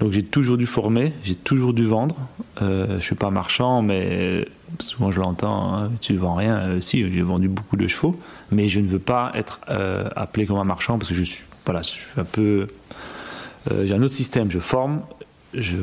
Donc 0.00 0.12
j'ai 0.12 0.22
toujours 0.22 0.56
dû 0.56 0.64
former, 0.64 1.12
j'ai 1.24 1.34
toujours 1.34 1.74
dû 1.74 1.84
vendre. 1.84 2.16
Euh, 2.62 2.98
je 2.98 3.04
suis 3.04 3.14
pas 3.14 3.30
marchand, 3.30 3.82
mais 3.82 4.48
souvent 4.78 5.10
je 5.10 5.20
l'entends, 5.20 5.74
hein, 5.74 5.90
tu 6.00 6.16
vends 6.16 6.34
rien. 6.34 6.56
Euh, 6.56 6.80
si, 6.80 7.00
j'ai 7.12 7.22
vendu 7.22 7.48
beaucoup 7.48 7.76
de 7.76 7.86
chevaux, 7.86 8.18
mais 8.50 8.68
je 8.68 8.80
ne 8.80 8.88
veux 8.88 8.98
pas 8.98 9.30
être 9.34 9.60
euh, 9.68 10.08
appelé 10.16 10.46
comme 10.46 10.56
un 10.56 10.64
marchand 10.64 10.96
parce 10.96 11.10
que 11.10 11.14
je 11.14 11.22
suis, 11.22 11.44
voilà, 11.66 11.82
je 11.82 11.88
suis 11.88 12.00
un 12.16 12.24
peu. 12.24 12.68
Euh, 13.70 13.86
j'ai 13.86 13.92
un 13.92 14.02
autre 14.02 14.14
système. 14.14 14.50
Je 14.50 14.58
forme, 14.58 15.02
je 15.52 15.76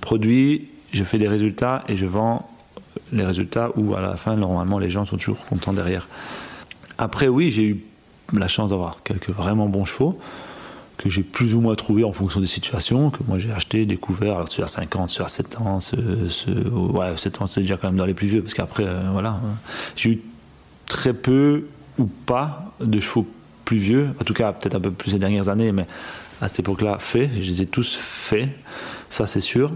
produis, 0.00 0.68
je 0.92 1.02
fais 1.02 1.18
des 1.18 1.28
résultats 1.28 1.82
et 1.88 1.96
je 1.96 2.06
vends 2.06 2.48
les 3.12 3.24
résultats 3.24 3.70
où 3.76 3.94
à 3.94 4.00
la 4.00 4.16
fin, 4.16 4.36
normalement, 4.36 4.78
les 4.78 4.90
gens 4.90 5.04
sont 5.04 5.16
toujours 5.16 5.44
contents 5.46 5.72
derrière. 5.72 6.08
Après, 6.98 7.28
oui, 7.28 7.50
j'ai 7.50 7.64
eu 7.64 7.84
la 8.32 8.48
chance 8.48 8.70
d'avoir 8.70 9.02
quelques 9.02 9.30
vraiment 9.30 9.66
bons 9.66 9.84
chevaux 9.84 10.18
que 10.96 11.10
j'ai 11.10 11.22
plus 11.22 11.54
ou 11.54 11.60
moins 11.60 11.74
trouvé 11.74 12.04
en 12.04 12.12
fonction 12.12 12.40
des 12.40 12.46
situations, 12.46 13.10
que 13.10 13.22
moi 13.26 13.38
j'ai 13.38 13.52
acheté, 13.52 13.84
découvert, 13.84 14.36
alors 14.36 14.50
celui 14.50 14.62
à 14.62 14.66
50, 14.66 15.10
celui 15.10 15.24
à 15.24 15.28
7 15.28 15.58
ans, 15.60 15.78
ouais, 16.94 17.16
7 17.16 17.42
ans 17.42 17.46
c'est 17.46 17.60
déjà 17.60 17.76
quand 17.76 17.88
même 17.88 17.98
dans 17.98 18.06
les 18.06 18.14
plus 18.14 18.28
vieux, 18.28 18.42
parce 18.42 18.54
qu'après, 18.54 18.84
euh, 18.86 19.02
voilà, 19.12 19.30
hein. 19.30 19.56
j'ai 19.94 20.10
eu 20.10 20.20
très 20.86 21.12
peu 21.12 21.66
ou 21.98 22.06
pas 22.06 22.72
de 22.80 22.98
chevaux 23.00 23.26
plus 23.64 23.78
vieux, 23.78 24.08
en 24.20 24.24
tout 24.24 24.34
cas 24.34 24.52
peut-être 24.52 24.76
un 24.76 24.80
peu 24.80 24.90
plus 24.90 25.10
ces 25.10 25.18
dernières 25.18 25.48
années, 25.48 25.72
mais 25.72 25.86
à 26.40 26.48
cette 26.48 26.60
époque-là, 26.60 26.98
fait, 26.98 27.30
je 27.34 27.50
les 27.50 27.62
ai 27.62 27.66
tous 27.66 27.96
faits, 27.96 28.48
ça 29.10 29.26
c'est 29.26 29.40
sûr. 29.40 29.72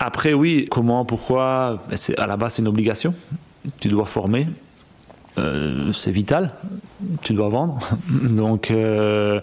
Après, 0.00 0.32
oui, 0.32 0.66
comment, 0.70 1.04
pourquoi? 1.04 1.82
Ben, 1.88 1.98
À 2.16 2.26
la 2.26 2.36
base, 2.36 2.54
c'est 2.54 2.62
une 2.62 2.68
obligation. 2.68 3.14
Tu 3.80 3.88
dois 3.88 4.06
former. 4.06 4.46
Euh, 5.38 5.92
c'est 5.92 6.10
vital. 6.10 6.54
Tu 7.22 7.32
dois 7.32 7.48
vendre. 7.48 7.78
Donc, 8.08 8.70
euh, 8.70 9.40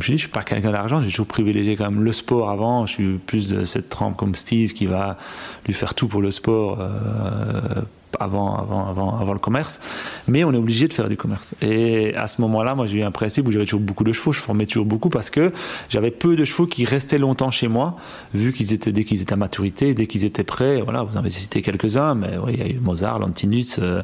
je 0.00 0.12
dis, 0.12 0.18
je 0.18 0.22
suis 0.22 0.28
pas 0.30 0.42
quelqu'un 0.42 0.72
d'argent, 0.72 1.00
j'ai 1.00 1.10
toujours 1.10 1.26
privilégié 1.26 1.76
quand 1.76 1.90
même 1.90 2.02
le 2.02 2.12
sport 2.12 2.50
avant. 2.50 2.86
Je 2.86 2.92
suis 2.92 3.18
plus 3.18 3.48
de 3.48 3.64
cette 3.64 3.88
trempe 3.88 4.16
comme 4.16 4.34
Steve 4.34 4.72
qui 4.72 4.86
va 4.86 5.18
lui 5.66 5.74
faire 5.74 5.94
tout 5.94 6.08
pour 6.08 6.22
le 6.22 6.30
sport 6.30 6.78
euh, 6.80 7.82
avant, 8.18 8.56
avant, 8.56 9.18
avant, 9.18 9.32
le 9.32 9.38
commerce. 9.38 9.80
Mais 10.28 10.44
on 10.44 10.52
est 10.52 10.56
obligé 10.56 10.88
de 10.88 10.92
faire 10.92 11.08
du 11.08 11.16
commerce. 11.16 11.54
Et 11.62 12.14
à 12.14 12.26
ce 12.26 12.40
moment-là, 12.40 12.74
moi, 12.74 12.86
j'ai 12.86 12.98
eu 12.98 13.02
un 13.02 13.10
principe 13.10 13.46
où 13.46 13.52
j'avais 13.52 13.64
toujours 13.64 13.80
beaucoup 13.80 14.04
de 14.04 14.12
chevaux. 14.12 14.32
Je 14.32 14.40
formais 14.40 14.66
toujours 14.66 14.86
beaucoup 14.86 15.10
parce 15.10 15.30
que 15.30 15.52
j'avais 15.88 16.10
peu 16.10 16.36
de 16.36 16.44
chevaux 16.44 16.66
qui 16.66 16.84
restaient 16.84 17.18
longtemps 17.18 17.50
chez 17.50 17.68
moi, 17.68 17.96
vu 18.34 18.52
qu'ils 18.52 18.72
étaient, 18.72 18.92
dès 18.92 19.04
qu'ils 19.04 19.22
étaient 19.22 19.32
à 19.32 19.36
maturité, 19.36 19.94
dès 19.94 20.06
qu'ils 20.06 20.24
étaient 20.24 20.44
prêts. 20.44 20.80
Voilà, 20.80 21.02
vous 21.02 21.16
en 21.16 21.20
avez 21.20 21.30
cité 21.30 21.62
quelques-uns, 21.62 22.14
mais 22.14 22.32
il 22.48 22.58
y 22.58 22.62
a 22.62 22.68
eu 22.68 22.78
Mozart, 22.78 23.18
Lantinus. 23.18 23.78
Euh, 23.78 24.02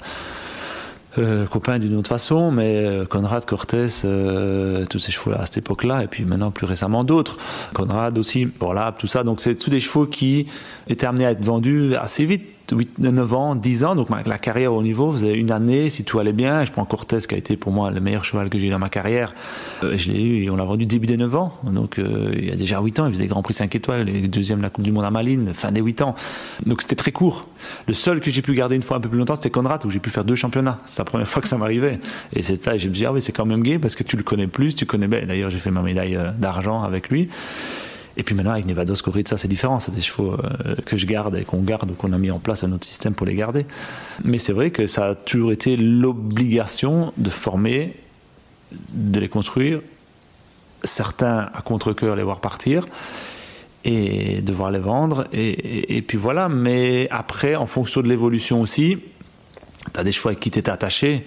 euh, 1.18 1.46
copains 1.46 1.78
d'une 1.78 1.96
autre 1.96 2.10
façon, 2.10 2.50
mais 2.50 2.84
euh, 2.84 3.06
Conrad, 3.06 3.46
Cortés, 3.46 3.86
tous 3.86 4.98
ces 4.98 5.12
chevaux-là 5.12 5.40
à 5.40 5.46
cette 5.46 5.58
époque-là, 5.58 6.02
et 6.02 6.08
puis 6.08 6.26
maintenant 6.26 6.50
plus 6.50 6.66
récemment 6.66 7.04
d'autres. 7.04 7.38
Conrad 7.72 8.18
aussi, 8.18 8.48
voilà, 8.60 8.94
tout 8.98 9.06
ça. 9.06 9.24
Donc 9.24 9.40
c'est 9.40 9.54
tous 9.54 9.70
des 9.70 9.80
chevaux 9.80 10.04
qui 10.04 10.46
étaient 10.88 11.06
amenés 11.06 11.24
à 11.24 11.30
être 11.30 11.42
vendus 11.42 11.94
assez 11.94 12.26
vite 12.26 12.55
8, 12.72 12.98
9 12.98 13.34
ans, 13.34 13.54
10 13.54 13.84
ans, 13.84 13.94
donc 13.94 14.08
la 14.10 14.38
carrière 14.38 14.72
au 14.74 14.82
niveau 14.82 15.12
faisait 15.12 15.34
une 15.34 15.50
année, 15.50 15.90
si 15.90 16.04
tout 16.04 16.18
allait 16.18 16.32
bien. 16.32 16.64
Je 16.64 16.72
prends 16.72 16.84
Cortés 16.84 17.18
qui 17.28 17.34
a 17.34 17.38
été 17.38 17.56
pour 17.56 17.72
moi 17.72 17.90
le 17.90 18.00
meilleur 18.00 18.24
cheval 18.24 18.48
que 18.48 18.58
j'ai 18.58 18.68
eu 18.68 18.70
dans 18.70 18.78
ma 18.78 18.88
carrière. 18.88 19.34
Euh, 19.84 19.96
je 19.96 20.10
l'ai 20.10 20.20
eu 20.20 20.44
et 20.44 20.50
on 20.50 20.56
l'a 20.56 20.64
vendu 20.64 20.86
début 20.86 21.06
des 21.06 21.16
9 21.16 21.36
ans. 21.36 21.52
Donc 21.64 21.98
euh, 21.98 22.32
il 22.36 22.44
y 22.44 22.50
a 22.50 22.56
déjà 22.56 22.80
8 22.80 23.00
ans, 23.00 23.06
il 23.06 23.12
faisait 23.12 23.24
des 23.24 23.28
Grands 23.28 23.42
Prix 23.42 23.54
5 23.54 23.74
étoiles, 23.74 24.08
et 24.08 24.28
deuxième 24.28 24.62
la 24.62 24.70
Coupe 24.70 24.84
du 24.84 24.92
Monde 24.92 25.04
à 25.04 25.10
Malines, 25.10 25.52
fin 25.54 25.72
des 25.72 25.80
8 25.80 26.02
ans. 26.02 26.14
Donc 26.64 26.82
c'était 26.82 26.96
très 26.96 27.12
court. 27.12 27.46
Le 27.86 27.94
seul 27.94 28.20
que 28.20 28.30
j'ai 28.30 28.42
pu 28.42 28.54
garder 28.54 28.76
une 28.76 28.82
fois 28.82 28.96
un 28.96 29.00
peu 29.00 29.08
plus 29.08 29.18
longtemps, 29.18 29.36
c'était 29.36 29.50
Conrad, 29.50 29.84
où 29.84 29.90
j'ai 29.90 30.00
pu 30.00 30.10
faire 30.10 30.24
deux 30.24 30.34
championnats. 30.34 30.78
C'est 30.86 30.98
la 30.98 31.04
première 31.04 31.28
fois 31.28 31.42
que 31.42 31.48
ça 31.48 31.58
m'arrivait. 31.58 32.00
Et 32.34 32.42
c'est 32.42 32.62
ça, 32.62 32.74
et 32.74 32.78
je 32.78 32.88
me 32.88 32.94
dit, 32.94 33.06
ah 33.06 33.12
oui, 33.12 33.22
c'est 33.22 33.32
quand 33.32 33.46
même 33.46 33.62
gay 33.62 33.78
parce 33.78 33.94
que 33.94 34.02
tu 34.02 34.16
le 34.16 34.22
connais 34.22 34.46
plus, 34.46 34.74
tu 34.74 34.86
connais 34.86 35.08
bien. 35.08 35.24
D'ailleurs, 35.26 35.50
j'ai 35.50 35.58
fait 35.58 35.70
ma 35.70 35.82
médaille 35.82 36.16
euh, 36.16 36.30
d'argent 36.32 36.82
avec 36.82 37.10
lui. 37.10 37.28
Et 38.16 38.22
puis 38.22 38.34
maintenant, 38.34 38.52
avec 38.52 38.66
Nevados, 38.66 39.02
ça 39.26 39.36
c'est 39.36 39.48
différent. 39.48 39.78
C'est 39.78 39.94
des 39.94 40.00
chevaux 40.00 40.32
euh, 40.32 40.76
que 40.86 40.96
je 40.96 41.06
garde 41.06 41.36
et 41.36 41.44
qu'on 41.44 41.60
garde 41.60 41.90
ou 41.90 41.94
qu'on 41.94 42.12
a 42.12 42.18
mis 42.18 42.30
en 42.30 42.38
place 42.38 42.64
un 42.64 42.72
autre 42.72 42.86
système 42.86 43.14
pour 43.14 43.26
les 43.26 43.34
garder. 43.34 43.66
Mais 44.24 44.38
c'est 44.38 44.52
vrai 44.52 44.70
que 44.70 44.86
ça 44.86 45.08
a 45.08 45.14
toujours 45.14 45.52
été 45.52 45.76
l'obligation 45.76 47.12
de 47.16 47.30
former, 47.30 47.94
de 48.72 49.20
les 49.20 49.28
construire, 49.28 49.80
certains 50.84 51.50
à 51.54 51.60
contre-coeur 51.62 52.16
les 52.16 52.22
voir 52.22 52.40
partir 52.40 52.86
et 53.84 54.40
devoir 54.40 54.70
les 54.70 54.78
vendre. 54.78 55.26
Et, 55.32 56.02
puis 56.02 56.18
voilà. 56.18 56.48
Mais 56.48 57.08
après, 57.10 57.54
en 57.54 57.66
fonction 57.66 58.00
de 58.00 58.08
l'évolution 58.08 58.60
aussi, 58.60 58.98
tu 59.92 60.00
as 60.00 60.04
des 60.04 60.12
chevaux 60.12 60.30
avec 60.30 60.40
qui 60.40 60.50
tu 60.50 60.58
attaché. 60.68 61.24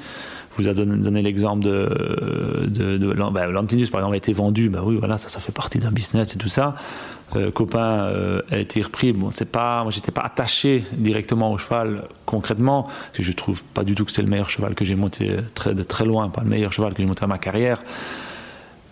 Vous 0.58 0.68
a 0.68 0.74
donné, 0.74 1.22
l'exemple 1.22 1.64
de, 1.64 2.68
de, 2.68 3.14
bah, 3.32 3.48
Lantinus, 3.48 3.90
par 3.90 4.02
exemple, 4.02 4.16
a 4.16 4.18
été 4.18 4.34
vendu. 4.34 4.70
Bah 4.70 4.82
oui, 4.84 4.98
voilà, 4.98 5.18
ça, 5.18 5.30
ça 5.30 5.40
fait 5.40 5.52
partie 5.52 5.80
d'un 5.80 5.92
business 5.92 6.36
et 6.36 6.38
tout 6.38 6.50
ça. 6.50 6.76
Euh, 7.36 7.52
copain 7.52 8.06
euh, 8.06 8.42
a 8.52 8.58
été 8.58 8.82
repris. 8.82 9.14
Bon, 9.14 9.30
c'est 9.30 9.52
pas, 9.52 9.84
moi, 9.84 9.92
j'étais 9.92 10.12
pas 10.12 10.22
attaché 10.22 10.84
directement 10.94 11.52
au 11.52 11.58
cheval 11.58 12.06
concrètement, 12.26 12.88
que 13.14 13.22
je 13.22 13.32
trouve 13.32 13.64
pas 13.64 13.84
du 13.84 13.96
tout 13.96 14.06
que 14.06 14.12
c'est 14.12 14.22
le 14.22 14.28
meilleur 14.28 14.50
cheval 14.50 14.76
que 14.76 14.84
j'ai 14.84 14.96
monté 14.96 15.38
de 15.66 15.84
très 15.84 16.06
loin, 16.06 16.30
pas 16.30 16.42
le 16.42 16.50
meilleur 16.50 16.74
cheval 16.74 16.94
que 16.94 17.02
j'ai 17.02 17.08
monté 17.08 17.24
à 17.24 17.28
ma 17.28 17.38
carrière. 17.38 17.84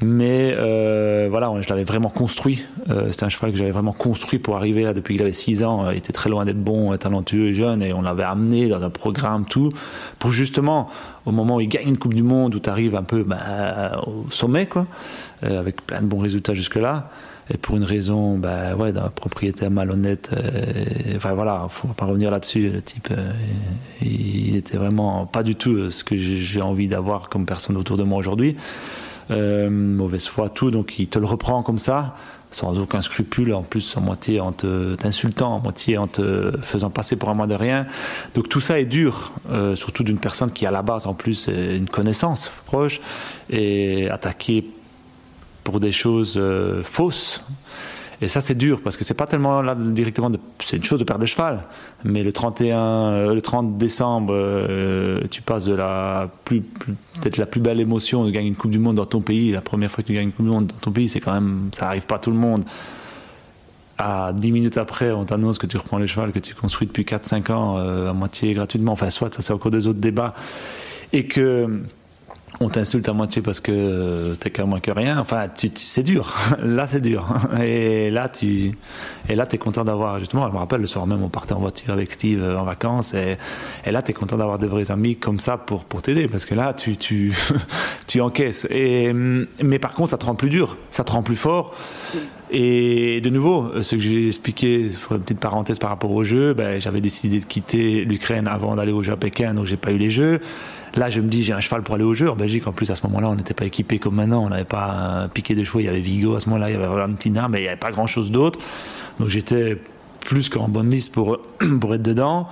Mais 0.01 0.53
euh, 0.55 1.27
voilà, 1.29 1.51
je 1.59 1.69
l'avais 1.69 1.83
vraiment 1.83 2.09
construit. 2.09 2.63
Euh, 2.89 3.11
c'était 3.11 3.23
un 3.23 3.29
cheval 3.29 3.51
que 3.51 3.57
j'avais 3.57 3.71
vraiment 3.71 3.93
construit 3.93 4.37
pour 4.37 4.55
arriver 4.55 4.83
là 4.83 4.93
depuis 4.93 5.15
qu'il 5.15 5.23
avait 5.23 5.33
6 5.33 5.63
ans. 5.63 5.89
Il 5.89 5.97
était 5.97 6.13
très 6.13 6.29
loin 6.29 6.45
d'être 6.45 6.61
bon, 6.61 6.95
talentueux 6.97 7.47
et 7.47 7.53
jeune. 7.53 7.81
Et 7.81 7.93
on 7.93 8.03
l'avait 8.03 8.23
amené 8.23 8.67
dans 8.67 8.81
un 8.83 8.91
programme, 8.91 9.45
tout, 9.45 9.71
pour 10.19 10.31
justement, 10.31 10.87
au 11.27 11.31
moment 11.31 11.57
où 11.57 11.61
il 11.61 11.67
gagne 11.67 11.89
une 11.89 11.97
Coupe 11.97 12.13
du 12.13 12.23
Monde, 12.23 12.55
où 12.55 12.59
tu 12.59 12.69
arrives 12.69 12.95
un 12.95 13.03
peu 13.03 13.23
bah, 13.23 14.01
au 14.07 14.31
sommet, 14.31 14.65
quoi, 14.65 14.87
euh, 15.43 15.59
avec 15.59 15.85
plein 15.85 16.01
de 16.01 16.05
bons 16.05 16.19
résultats 16.19 16.53
jusque-là. 16.53 17.09
Et 17.49 17.57
pour 17.57 17.77
une 17.77 17.83
raison 17.83 18.37
bah, 18.37 18.75
ouais, 18.75 18.91
d'un 18.91 19.09
propriétaire 19.09 19.71
malhonnête, 19.71 20.31
enfin 21.15 21.33
voilà, 21.33 21.67
faut 21.69 21.87
pas 21.89 22.05
revenir 22.05 22.29
là-dessus. 22.29 22.69
Le 22.69 22.81
type, 22.81 23.09
il 24.01 24.57
était 24.57 24.77
vraiment 24.77 25.25
pas 25.25 25.43
du 25.43 25.55
tout 25.55 25.89
ce 25.89 26.03
que 26.03 26.17
j'ai 26.17 26.61
envie 26.61 26.89
d'avoir 26.89 27.29
comme 27.29 27.45
personne 27.45 27.77
autour 27.77 27.95
de 27.95 28.03
moi 28.03 28.17
aujourd'hui. 28.17 28.57
Euh, 29.29 29.69
mauvaise 29.69 30.25
foi, 30.25 30.49
tout. 30.49 30.71
Donc 30.71 30.99
il 30.99 31.07
te 31.07 31.19
le 31.19 31.25
reprend 31.25 31.63
comme 31.63 31.79
ça, 31.79 32.15
sans 32.57 32.79
aucun 32.79 33.03
scrupule, 33.03 33.53
en 33.53 33.61
plus 33.61 33.95
en 33.97 34.01
moitié 34.01 34.39
en 34.39 34.51
t'insultant, 34.51 35.55
en 35.55 35.59
moitié 35.59 35.97
en 35.99 36.07
te 36.07 36.51
faisant 36.63 36.89
passer 36.89 37.15
pour 37.15 37.29
un 37.29 37.35
mois 37.35 37.45
de 37.45 37.53
rien. 37.53 37.85
Donc 38.33 38.49
tout 38.49 38.61
ça 38.61 38.79
est 38.79 38.85
dur, 38.85 39.31
euh, 39.51 39.75
surtout 39.75 40.03
d'une 40.03 40.17
personne 40.17 40.51
qui 40.51 40.65
à 40.65 40.71
la 40.71 40.81
base 40.81 41.05
en 41.05 41.13
plus 41.13 41.47
une 41.47 41.87
connaissance 41.87 42.51
proche 42.65 42.99
et 43.51 44.09
attaquée 44.09 44.65
pour 45.63 45.79
des 45.79 45.91
choses 45.91 46.35
euh, 46.37 46.81
fausses. 46.81 47.43
Et 48.21 48.27
ça, 48.27 48.41
c'est 48.41 48.55
dur 48.55 48.81
parce 48.81 48.97
que 48.97 49.03
c'est 49.03 49.13
pas 49.13 49.27
tellement 49.27 49.61
là 49.61 49.75
directement. 49.75 50.31
C'est 50.59 50.77
une 50.77 50.83
chose 50.83 50.99
de 50.99 51.03
perdre 51.03 51.21
le 51.21 51.27
cheval, 51.27 51.63
mais 52.03 52.23
le 52.23 52.31
31, 52.31 52.79
euh, 52.79 53.33
le 53.33 53.41
30 53.41 53.77
décembre, 53.77 54.33
euh, 54.33 55.21
tu 55.29 55.43
passes 55.43 55.65
de 55.65 55.75
la 55.75 56.27
plus, 56.43 56.61
peut-être 56.61 57.37
la 57.37 57.45
plus 57.45 57.61
belle 57.61 57.79
émotion 57.79 58.25
de 58.25 58.31
gagner 58.31 58.47
une 58.47 58.55
Coupe 58.55 58.71
du 58.71 58.79
Monde 58.79 58.95
dans 58.95 59.05
ton 59.05 59.21
pays. 59.21 59.51
La 59.51 59.61
première 59.61 59.91
fois 59.91 60.01
que 60.01 60.07
tu 60.07 60.13
gagnes 60.13 60.27
une 60.27 60.31
Coupe 60.31 60.45
du 60.45 60.51
Monde 60.51 60.67
dans 60.67 60.79
ton 60.79 60.91
pays, 60.91 61.09
c'est 61.09 61.19
quand 61.19 61.33
même, 61.33 61.69
ça 61.73 61.87
arrive 61.87 62.07
pas 62.07 62.15
à 62.15 62.19
tout 62.19 62.31
le 62.31 62.37
monde. 62.37 62.63
À 63.99 64.31
10 64.33 64.51
minutes 64.51 64.77
après, 64.77 65.11
on 65.11 65.25
t'annonce 65.25 65.59
que 65.59 65.67
tu 65.67 65.77
reprends 65.77 65.99
le 65.99 66.07
cheval 66.07 66.31
que 66.31 66.39
tu 66.39 66.55
construis 66.55 66.87
depuis 66.87 67.03
4-5 67.03 67.51
ans 67.51 67.77
euh, 67.77 68.09
à 68.09 68.13
moitié 68.13 68.53
gratuitement. 68.53 68.93
Enfin, 68.93 69.11
soit 69.11 69.33
ça, 69.33 69.41
c'est 69.43 69.53
encore 69.53 69.71
des 69.71 69.87
autres 69.87 69.99
débats. 69.99 70.33
Et 71.13 71.25
que 71.25 71.81
on 72.59 72.69
t'insulte 72.69 73.07
à 73.07 73.13
moitié 73.13 73.41
parce 73.41 73.59
que 73.59 74.33
t'es 74.39 74.49
qu'à 74.49 74.65
moins 74.65 74.79
que 74.79 74.89
rien. 74.89 75.19
Enfin, 75.19 75.47
tu, 75.53 75.69
c'est 75.75 76.03
dur. 76.03 76.33
Là, 76.63 76.87
c'est 76.87 77.01
dur. 77.01 77.27
Et 77.61 78.09
là, 78.09 78.29
tu, 78.29 78.75
et 79.29 79.35
là, 79.35 79.45
t'es 79.45 79.57
content 79.57 79.83
d'avoir 79.83 80.19
justement. 80.19 80.47
Je 80.47 80.53
me 80.53 80.57
rappelle 80.57 80.81
le 80.81 80.87
soir 80.87 81.05
même, 81.05 81.21
on 81.21 81.29
partait 81.29 81.53
en 81.53 81.59
voiture 81.59 81.93
avec 81.93 82.11
Steve 82.11 82.41
euh, 82.41 82.57
en 82.57 82.63
vacances, 82.63 83.13
et, 83.13 83.37
et 83.85 83.91
là, 83.91 84.01
t'es 84.01 84.13
content 84.13 84.37
d'avoir 84.37 84.57
des 84.57 84.67
vrais 84.67 84.91
amis 84.91 85.17
comme 85.17 85.39
ça 85.39 85.57
pour 85.57 85.83
pour 85.83 86.01
t'aider, 86.01 86.27
parce 86.27 86.45
que 86.45 86.55
là, 86.55 86.73
tu 86.73 86.97
tu 86.97 87.33
tu 88.07 88.21
encaisses. 88.21 88.65
Et 88.71 89.13
mais 89.13 89.79
par 89.79 89.93
contre, 89.93 90.11
ça 90.11 90.17
te 90.17 90.25
rend 90.25 90.35
plus 90.35 90.49
dur, 90.49 90.77
ça 90.89 91.03
te 91.03 91.11
rend 91.11 91.23
plus 91.23 91.35
fort. 91.35 91.75
Et 92.49 93.19
de 93.19 93.29
nouveau, 93.29 93.81
ce 93.81 93.95
que 93.95 94.01
j'ai 94.01 94.27
expliqué, 94.27 94.87
pour 95.01 95.17
une 95.17 95.21
petite 95.21 95.39
parenthèse 95.39 95.79
par 95.79 95.89
rapport 95.89 96.11
aux 96.11 96.23
Jeux, 96.23 96.53
ben, 96.53 96.79
j'avais 96.79 97.01
décidé 97.01 97.39
de 97.39 97.45
quitter 97.45 98.05
l'Ukraine 98.05 98.47
avant 98.47 98.77
d'aller 98.77 98.93
aux 98.93 99.03
Jeux 99.03 99.11
à 99.11 99.17
Pékin, 99.17 99.53
donc 99.53 99.65
j'ai 99.65 99.75
pas 99.75 99.91
eu 99.91 99.97
les 99.97 100.09
Jeux. 100.09 100.39
Là, 100.95 101.09
je 101.09 101.21
me 101.21 101.27
dis, 101.27 101.43
j'ai 101.43 101.53
un 101.53 101.59
cheval 101.59 101.83
pour 101.83 101.95
aller 101.95 102.03
aux 102.03 102.13
Jeux. 102.13 102.29
En 102.29 102.35
Belgique, 102.35 102.67
en 102.67 102.71
plus, 102.71 102.89
à 102.91 102.95
ce 102.95 103.05
moment-là, 103.07 103.29
on 103.29 103.35
n'était 103.35 103.53
pas 103.53 103.65
équipé 103.65 103.99
comme 103.99 104.15
maintenant. 104.15 104.43
On 104.45 104.49
n'avait 104.49 104.63
pas 104.63 105.27
piqué 105.33 105.55
de 105.55 105.63
chevaux. 105.63 105.79
Il 105.79 105.85
y 105.85 105.89
avait 105.89 105.99
Vigo 105.99 106.35
à 106.35 106.39
ce 106.39 106.49
moment-là, 106.49 106.69
il 106.69 106.73
y 106.73 106.75
avait 106.75 106.87
Valentina, 106.87 107.47
mais 107.47 107.59
il 107.59 107.63
n'y 107.63 107.67
avait 107.67 107.77
pas 107.77 107.91
grand-chose 107.91 108.31
d'autre. 108.31 108.59
Donc 109.19 109.29
j'étais 109.29 109.77
plus 110.21 110.49
qu'en 110.49 110.67
bonne 110.67 110.89
liste 110.89 111.13
pour, 111.13 111.39
pour 111.79 111.95
être 111.95 112.03
dedans. 112.03 112.47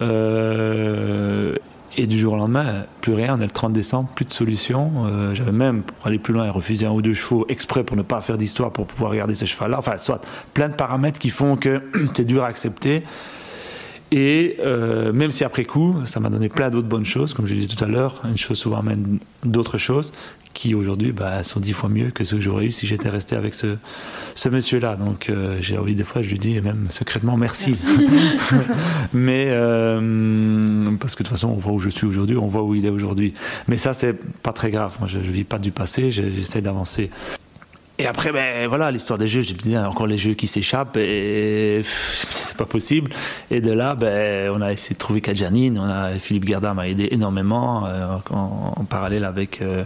Euh, 0.00 1.56
et 1.96 2.06
du 2.06 2.18
jour 2.18 2.34
au 2.34 2.36
lendemain, 2.36 2.84
plus 3.02 3.12
rien. 3.12 3.36
On 3.36 3.40
est 3.40 3.44
le 3.44 3.50
30 3.50 3.72
décembre, 3.72 4.08
plus 4.14 4.24
de 4.24 4.32
solution. 4.32 4.90
Euh, 5.06 5.34
j'avais 5.34 5.52
même, 5.52 5.82
pour 5.82 6.06
aller 6.06 6.18
plus 6.18 6.32
loin, 6.32 6.50
refusé 6.50 6.86
un 6.86 6.90
ou 6.90 7.02
deux 7.02 7.12
chevaux 7.12 7.44
exprès 7.48 7.84
pour 7.84 7.96
ne 7.96 8.02
pas 8.02 8.20
faire 8.22 8.38
d'histoire 8.38 8.72
pour 8.72 8.86
pouvoir 8.86 9.10
regarder 9.10 9.34
ces 9.34 9.46
chevaux-là. 9.46 9.78
Enfin, 9.78 9.98
soit 9.98 10.22
plein 10.54 10.68
de 10.68 10.74
paramètres 10.74 11.18
qui 11.18 11.28
font 11.28 11.56
que 11.56 11.82
c'est 12.14 12.24
dur 12.24 12.44
à 12.44 12.46
accepter. 12.46 13.04
Et 14.12 14.56
euh, 14.60 15.10
même 15.10 15.32
si 15.32 15.42
après 15.42 15.64
coup, 15.64 15.96
ça 16.04 16.20
m'a 16.20 16.28
donné 16.28 16.50
plein 16.50 16.68
d'autres 16.68 16.86
bonnes 16.86 17.06
choses, 17.06 17.32
comme 17.32 17.46
je 17.46 17.54
disais 17.54 17.74
tout 17.74 17.82
à 17.82 17.88
l'heure, 17.88 18.20
une 18.28 18.36
chose 18.36 18.58
souvent 18.58 18.80
amène 18.80 19.18
d'autres 19.42 19.78
choses 19.78 20.12
qui 20.52 20.74
aujourd'hui 20.74 21.12
bah, 21.12 21.42
sont 21.44 21.60
dix 21.60 21.72
fois 21.72 21.88
mieux 21.88 22.10
que 22.10 22.22
ce 22.22 22.34
que 22.34 22.40
j'aurais 22.42 22.66
eu 22.66 22.72
si 22.72 22.86
j'étais 22.86 23.08
resté 23.08 23.36
avec 23.36 23.54
ce, 23.54 23.78
ce 24.34 24.50
monsieur-là. 24.50 24.96
Donc 24.96 25.30
euh, 25.30 25.56
j'ai 25.62 25.78
envie 25.78 25.94
des 25.94 26.04
fois, 26.04 26.20
je 26.20 26.28
lui 26.28 26.38
dis 26.38 26.60
même 26.60 26.88
secrètement 26.90 27.38
merci. 27.38 27.74
Mais 29.14 29.46
euh, 29.48 30.90
parce 31.00 31.14
que 31.14 31.22
de 31.22 31.28
toute 31.28 31.36
façon, 31.36 31.48
on 31.48 31.56
voit 31.56 31.72
où 31.72 31.78
je 31.78 31.88
suis 31.88 32.06
aujourd'hui, 32.06 32.36
on 32.36 32.46
voit 32.46 32.64
où 32.64 32.74
il 32.74 32.84
est 32.84 32.90
aujourd'hui. 32.90 33.32
Mais 33.66 33.78
ça, 33.78 33.94
c'est 33.94 34.12
pas 34.42 34.52
très 34.52 34.70
grave. 34.70 34.94
Moi, 34.98 35.08
je, 35.08 35.16
ne 35.16 35.22
vis 35.22 35.44
pas 35.44 35.58
du 35.58 35.70
passé, 35.70 36.10
j'essaie 36.10 36.60
d'avancer. 36.60 37.08
Et 37.98 38.06
après, 38.06 38.32
ben 38.32 38.66
voilà, 38.68 38.90
l'histoire 38.90 39.18
des 39.18 39.28
jeux, 39.28 39.42
j'ai 39.42 39.54
dit 39.54 39.76
encore 39.76 40.06
les 40.06 40.16
jeux 40.16 40.32
qui 40.34 40.46
s'échappent 40.46 40.96
et 40.96 41.82
c'est 41.84 42.56
pas 42.56 42.64
possible. 42.64 43.10
Et 43.50 43.60
de 43.60 43.70
là, 43.70 43.94
ben, 43.94 44.50
on 44.50 44.62
a 44.62 44.72
essayé 44.72 44.94
de 44.94 44.98
trouver 44.98 45.20
Kajanine, 45.20 45.78
on 45.78 45.84
a 45.84 46.18
Philippe 46.18 46.46
Gerda 46.46 46.72
m'a 46.72 46.88
aidé 46.88 47.08
énormément 47.10 47.86
euh, 47.86 48.16
en, 48.30 48.84
parallèle 48.84 49.24
avec 49.24 49.60
euh, 49.60 49.84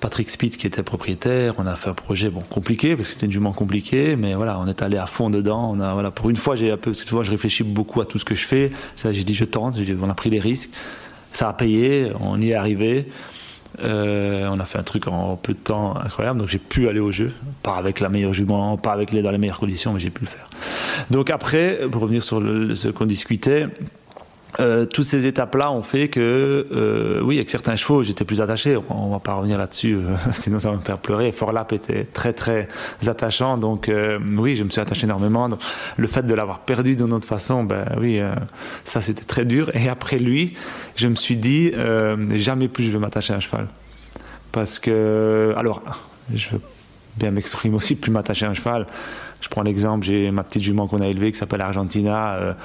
Patrick 0.00 0.28
Spitz 0.28 0.58
qui 0.58 0.66
était 0.66 0.82
propriétaire. 0.82 1.54
On 1.56 1.66
a 1.66 1.76
fait 1.76 1.88
un 1.88 1.94
projet 1.94 2.28
bon 2.28 2.42
compliqué 2.42 2.94
parce 2.94 3.08
que 3.08 3.14
c'était 3.14 3.26
une 3.26 3.32
jument 3.32 3.52
compliqué, 3.52 4.14
mais 4.14 4.34
voilà, 4.34 4.58
on 4.60 4.66
est 4.66 4.82
allé 4.82 4.98
à 4.98 5.06
fond 5.06 5.30
dedans. 5.30 5.74
Voilà, 5.74 6.10
pour 6.10 6.28
une 6.28 6.36
fois, 6.36 6.56
j'ai 6.56 6.70
un 6.70 6.76
peu 6.76 6.92
cette 6.92 7.08
fois, 7.08 7.22
je 7.22 7.30
réfléchis 7.30 7.64
beaucoup 7.64 8.02
à 8.02 8.04
tout 8.04 8.18
ce 8.18 8.26
que 8.26 8.34
je 8.34 8.44
fais. 8.44 8.70
Ça, 8.96 9.12
j'ai 9.14 9.24
dit 9.24 9.34
je 9.34 9.46
tente, 9.46 9.76
on 10.00 10.10
a 10.10 10.14
pris 10.14 10.28
les 10.28 10.40
risques. 10.40 10.70
Ça 11.32 11.48
a 11.48 11.52
payé, 11.54 12.12
on 12.20 12.40
y 12.40 12.50
est 12.50 12.54
arrivé. 12.54 13.08
Euh, 13.82 14.48
on 14.50 14.58
a 14.58 14.64
fait 14.64 14.78
un 14.78 14.82
truc 14.82 15.06
en 15.06 15.36
peu 15.36 15.52
de 15.52 15.58
temps 15.58 15.96
incroyable, 15.96 16.40
donc 16.40 16.48
j'ai 16.48 16.58
pu 16.58 16.88
aller 16.88 17.00
au 17.00 17.12
jeu, 17.12 17.32
pas 17.62 17.76
avec 17.76 18.00
la 18.00 18.08
meilleure 18.08 18.34
jument, 18.34 18.76
pas 18.76 18.92
avec 18.92 19.12
les 19.12 19.22
dans 19.22 19.30
les 19.30 19.38
meilleures 19.38 19.58
conditions, 19.58 19.92
mais 19.92 20.00
j'ai 20.00 20.10
pu 20.10 20.22
le 20.22 20.28
faire. 20.28 20.48
Donc 21.10 21.30
après, 21.30 21.80
pour 21.90 22.02
revenir 22.02 22.24
sur 22.24 22.40
ce 22.40 22.88
qu'on 22.88 23.06
discutait, 23.06 23.68
euh, 24.60 24.86
toutes 24.86 25.04
ces 25.04 25.26
étapes-là 25.26 25.70
ont 25.70 25.84
fait 25.84 26.08
que, 26.08 26.66
euh, 26.72 27.20
oui, 27.22 27.36
avec 27.36 27.48
certains 27.48 27.76
chevaux, 27.76 28.02
j'étais 28.02 28.24
plus 28.24 28.40
attaché. 28.40 28.76
On, 28.90 29.08
va 29.08 29.20
pas 29.20 29.34
revenir 29.34 29.56
là-dessus, 29.56 29.94
euh, 29.94 30.16
sinon 30.32 30.58
ça 30.58 30.70
va 30.70 30.76
me 30.76 30.82
faire 30.82 30.98
pleurer. 30.98 31.30
Forlap 31.30 31.72
était 31.72 32.04
très 32.04 32.32
très 32.32 32.68
attachant, 33.06 33.56
donc 33.56 33.90
oui, 34.36 34.56
je 34.56 34.64
me 34.64 34.70
suis 34.70 34.80
attaché 34.80 35.04
énormément. 35.04 35.48
Donc, 35.48 35.60
le 35.96 36.06
fait 36.08 36.24
de 36.24 36.34
l'avoir 36.34 36.60
perdu 36.60 36.96
d'une 36.96 37.12
autre 37.12 37.28
façon, 37.28 37.62
ben 37.62 37.86
oui, 38.00 38.20
ça 38.82 39.00
c'était 39.00 39.24
très 39.24 39.44
dur. 39.44 39.70
Et 39.74 39.88
après 39.88 40.18
lui, 40.18 40.54
je 40.96 41.06
me 41.06 41.14
suis 41.14 41.36
dit, 41.36 41.72
jamais 42.34 42.66
plus 42.66 42.84
je 42.84 42.90
vais 42.90 42.98
m'attacher 42.98 43.34
à 43.34 43.36
un 43.36 43.40
cheval, 43.40 43.68
parce 44.50 44.80
que, 44.80 45.54
alors, 45.56 45.82
je 46.34 46.50
veux 46.50 46.60
bien 47.16 47.30
m'exprimer 47.30 47.76
aussi, 47.76 47.94
plus 47.94 48.10
m'attacher 48.10 48.46
à 48.46 48.50
un 48.50 48.54
cheval. 48.54 48.86
Je 49.40 49.48
prends 49.48 49.62
l'exemple, 49.62 50.04
j'ai 50.04 50.32
ma 50.32 50.42
petite 50.42 50.62
jument 50.62 50.88
qu'on 50.88 51.00
a 51.00 51.06
élevée 51.06 51.30
qui 51.30 51.38
s'appelle 51.38 51.60
Argentina 51.60 52.56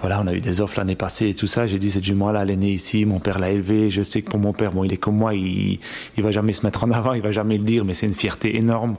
voilà, 0.00 0.20
on 0.20 0.26
a 0.26 0.32
eu 0.32 0.40
des 0.40 0.60
offres 0.60 0.78
l'année 0.78 0.94
passée 0.94 1.28
et 1.28 1.34
tout 1.34 1.46
ça. 1.46 1.66
J'ai 1.66 1.78
dit, 1.78 1.90
cette 1.90 2.04
jument-là, 2.04 2.42
elle 2.42 2.50
est 2.50 2.56
née 2.56 2.70
ici, 2.70 3.04
mon 3.04 3.20
père 3.20 3.38
l'a 3.38 3.50
élevée. 3.50 3.90
Je 3.90 4.02
sais 4.02 4.22
que 4.22 4.30
pour 4.30 4.38
mon 4.38 4.52
père, 4.52 4.72
bon, 4.72 4.84
il 4.84 4.92
est 4.92 4.96
comme 4.96 5.16
moi, 5.16 5.34
il, 5.34 5.78
il 6.16 6.22
va 6.22 6.30
jamais 6.30 6.52
se 6.52 6.64
mettre 6.64 6.84
en 6.84 6.90
avant, 6.90 7.12
il 7.12 7.22
va 7.22 7.32
jamais 7.32 7.58
le 7.58 7.64
dire, 7.64 7.84
mais 7.84 7.94
c'est 7.94 8.06
une 8.06 8.14
fierté 8.14 8.56
énorme. 8.56 8.96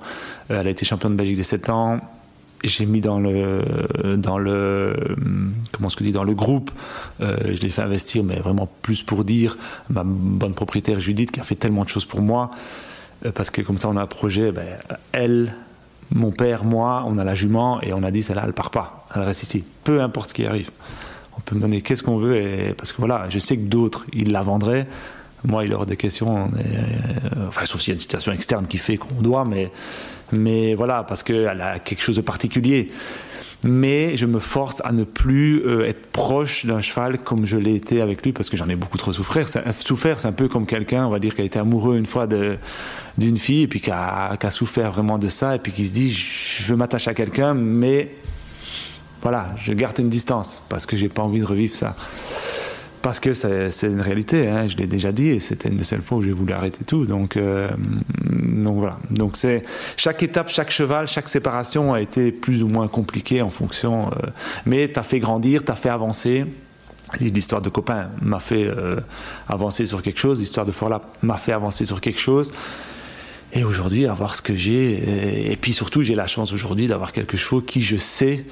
Euh, 0.52 0.62
elle 0.62 0.68
a 0.68 0.70
été 0.70 0.86
championne 0.86 1.14
de 1.14 1.18
Belgique 1.18 1.38
des 1.38 1.44
7 1.44 1.70
ans. 1.70 2.00
J'ai 2.64 2.86
mis 2.86 3.02
dans 3.02 3.20
le, 3.20 4.18
dans 4.18 4.38
le, 4.38 4.96
comment 5.72 5.88
que 5.88 6.08
dans 6.12 6.24
le 6.24 6.36
groupe. 6.36 6.70
Euh, 7.20 7.56
je 7.56 7.62
l'ai 7.62 7.70
fait 7.70 7.82
investir, 7.82 8.24
mais 8.24 8.36
vraiment 8.36 8.70
plus 8.84 9.02
pour 9.02 9.24
dire 9.24 9.58
ma 9.90 10.04
bonne 10.06 10.54
propriétaire 10.54 11.00
Judith 11.00 11.32
qui 11.32 11.40
a 11.40 11.44
fait 11.44 11.56
tellement 11.56 11.84
de 11.84 11.90
choses 11.90 12.06
pour 12.06 12.22
moi. 12.22 12.52
Euh, 13.26 13.32
parce 13.32 13.50
que 13.50 13.64
comme 13.64 13.78
ça, 13.78 13.90
on 13.90 13.98
a 13.98 14.02
un 14.02 14.08
projet, 14.08 14.52
ben, 14.52 14.68
elle, 15.12 15.56
mon 16.14 16.32
père, 16.32 16.64
moi, 16.64 17.04
on 17.08 17.18
a 17.18 17.24
la 17.24 17.36
jument 17.36 17.82
et 17.82 17.94
on 17.94 18.04
a 18.04 18.12
dit 18.12 18.24
celle-là, 18.24 18.44
elle 18.46 18.54
part 18.54 18.70
pas, 18.70 19.06
elle 19.16 19.22
reste 19.22 19.44
ici. 19.44 19.64
Peu 19.84 20.02
importe 20.02 20.30
ce 20.30 20.34
qui 20.34 20.46
arrive. 20.46 20.70
On 21.38 21.42
peut 21.42 21.56
me 21.56 21.62
donner 21.62 21.82
qu'est-ce 21.82 22.04
qu'on 22.04 22.18
veut 22.18 22.74
parce 22.78 22.92
que 22.92 22.98
voilà, 22.98 23.28
je 23.30 23.40
sais 23.40 23.58
que 23.58 23.64
d'autres, 23.64 24.06
ils 24.14 24.32
la 24.32 24.42
vendraient. 24.42 24.88
Moi, 25.44 25.66
il 25.66 25.72
y 25.72 25.74
aura 25.74 25.86
des 25.86 25.98
questions, 25.98 26.52
euh, 26.56 27.48
enfin, 27.48 27.66
sauf 27.66 27.82
s'il 27.82 27.90
y 27.90 27.94
a 27.94 27.96
une 27.96 28.00
situation 28.00 28.32
externe 28.32 28.68
qui 28.68 28.78
fait 28.78 28.98
qu'on 28.98 29.22
doit, 29.22 29.44
mais, 29.44 29.72
mais 30.32 30.76
voilà, 30.76 31.04
parce 31.04 31.24
qu'elle 31.24 31.62
a 31.62 31.80
quelque 31.80 32.04
chose 32.04 32.18
de 32.18 32.22
particulier 32.22 32.92
mais 33.64 34.18
je 34.18 34.26
me 34.26 34.40
force 34.40 34.82
à 34.84 34.92
ne 34.92 35.04
plus 35.04 35.64
euh, 35.66 35.88
être 35.88 36.08
proche 36.08 36.66
d'un 36.66 36.82
cheval 36.82 37.20
comme 37.20 37.46
je 37.46 37.58
l'ai 37.58 37.76
été 37.76 38.02
avec 38.02 38.24
lui 38.24 38.32
parce 38.32 38.50
que 38.50 38.58
j'en 38.58 38.68
ai 38.70 38.76
beaucoup 38.76 38.98
trop 38.98 39.12
souffert. 39.12 39.48
Souffert, 39.80 40.20
c'est 40.20 40.28
un 40.28 40.34
peu 40.34 40.48
comme 40.48 40.66
quelqu'un, 40.66 41.06
on 41.06 41.10
va 41.10 41.20
dire, 41.20 41.36
qui 41.36 41.42
a 41.42 41.46
été 41.46 41.60
amoureux 41.60 41.98
une 41.98 42.06
fois 42.06 42.28
d'une 42.28 43.38
fille 43.38 43.64
et 43.64 43.68
puis 43.68 43.80
qui 43.80 43.92
a, 43.92 44.36
qui 44.38 44.46
a, 44.46 44.52
souffert 44.52 44.92
vraiment 44.92 45.20
de 45.20 45.28
ça 45.28 45.56
et 45.56 45.60
puis 45.60 45.72
qui 45.72 45.86
se 45.86 45.94
dit 45.94 46.12
je 46.12 46.64
veux 46.64 46.76
m'attacher 46.76 47.12
à 47.12 47.14
quelqu'un, 47.14 47.54
mais 47.54 48.16
voilà, 49.22 49.54
je 49.58 49.74
garde 49.74 50.00
une 50.00 50.10
distance 50.10 50.64
parce 50.68 50.86
que 50.86 50.98
j'ai 50.98 51.10
pas 51.10 51.22
envie 51.22 51.40
de 51.40 51.46
revivre 51.46 51.76
ça. 51.76 51.96
Parce 53.02 53.20
que 53.20 53.34
c'est 53.34 53.88
une 53.88 54.02
réalité, 54.02 54.48
hein, 54.48 54.68
je 54.68 54.78
l'ai 54.78 54.88
déjà 54.88 55.12
dit, 55.12 55.30
et 55.30 55.40
c'était 55.40 55.70
une 55.70 55.78
de 55.78 55.84
celles 55.84 56.02
fois 56.02 56.20
où 56.20 56.24
j'ai 56.24 56.32
voulu 56.32 56.54
arrêter 56.54 56.84
tout. 56.84 57.06
Donc, 57.06 57.36
euh, 57.36 57.70
donc 58.22 58.78
voilà. 58.78 59.00
Donc 59.10 59.38
c'est 59.38 59.64
chaque 59.98 60.22
étape, 60.24 60.50
chaque 60.50 60.72
cheval, 60.72 61.08
chaque 61.08 61.28
séparation 61.28 61.94
a 61.94 62.02
été 62.02 62.32
plus 62.32 62.62
ou 62.64 62.68
moins 62.68 62.88
compliquée 62.88 63.42
en 63.42 63.50
fonction. 63.50 64.10
Euh, 64.10 64.28
mais 64.66 64.88
t'as 64.88 65.04
fait 65.04 65.20
grandir, 65.20 65.64
t'as 65.64 65.76
fait 65.76 65.90
avancer. 65.90 66.46
L'histoire 67.20 67.62
de 67.62 67.70
copain 67.70 68.10
m'a 68.22 68.40
fait 68.40 68.64
euh, 68.64 69.02
avancer 69.50 69.86
sur 69.86 70.02
quelque 70.02 70.20
chose. 70.20 70.40
L'histoire 70.40 70.66
de 70.66 70.72
Forlap 70.72 71.04
m'a 71.22 71.38
fait 71.38 71.52
avancer 71.52 71.86
sur 71.86 72.00
quelque 72.00 72.20
chose. 72.20 72.54
Et 73.54 73.64
aujourd'hui, 73.66 74.06
avoir 74.06 74.36
ce 74.36 74.42
que 74.42 74.56
j'ai. 74.56 75.52
Et, 75.52 75.58
puis 75.58 75.74
surtout, 75.74 76.04
j'ai 76.04 76.16
la 76.16 76.28
chance 76.28 76.54
aujourd'hui 76.54 76.88
d'avoir 76.88 77.12
quelques 77.12 77.36
chevaux 77.36 77.60
qui, 77.60 77.82
je 77.82 77.98
sais, 77.98 78.46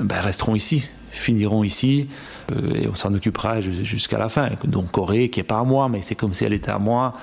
ben, 0.00 0.20
resteront 0.20 0.54
ici, 0.54 0.88
finiront 1.10 1.64
ici. 1.64 2.08
Euh, 2.50 2.74
et 2.74 2.88
on 2.88 2.94
s'en 2.94 3.12
occupera 3.14 3.60
jusqu'à 3.60 4.18
la 4.18 4.28
fin. 4.28 4.50
Donc 4.64 4.90
Corée, 4.90 5.28
qui 5.28 5.40
est 5.40 5.44
pas 5.44 5.58
à 5.58 5.64
moi, 5.64 5.88
mais 5.88 6.02
c'est 6.02 6.14
comme 6.14 6.34
si 6.34 6.44
elle 6.44 6.52
était 6.52 6.70
à 6.70 6.78
moi. 6.78 7.14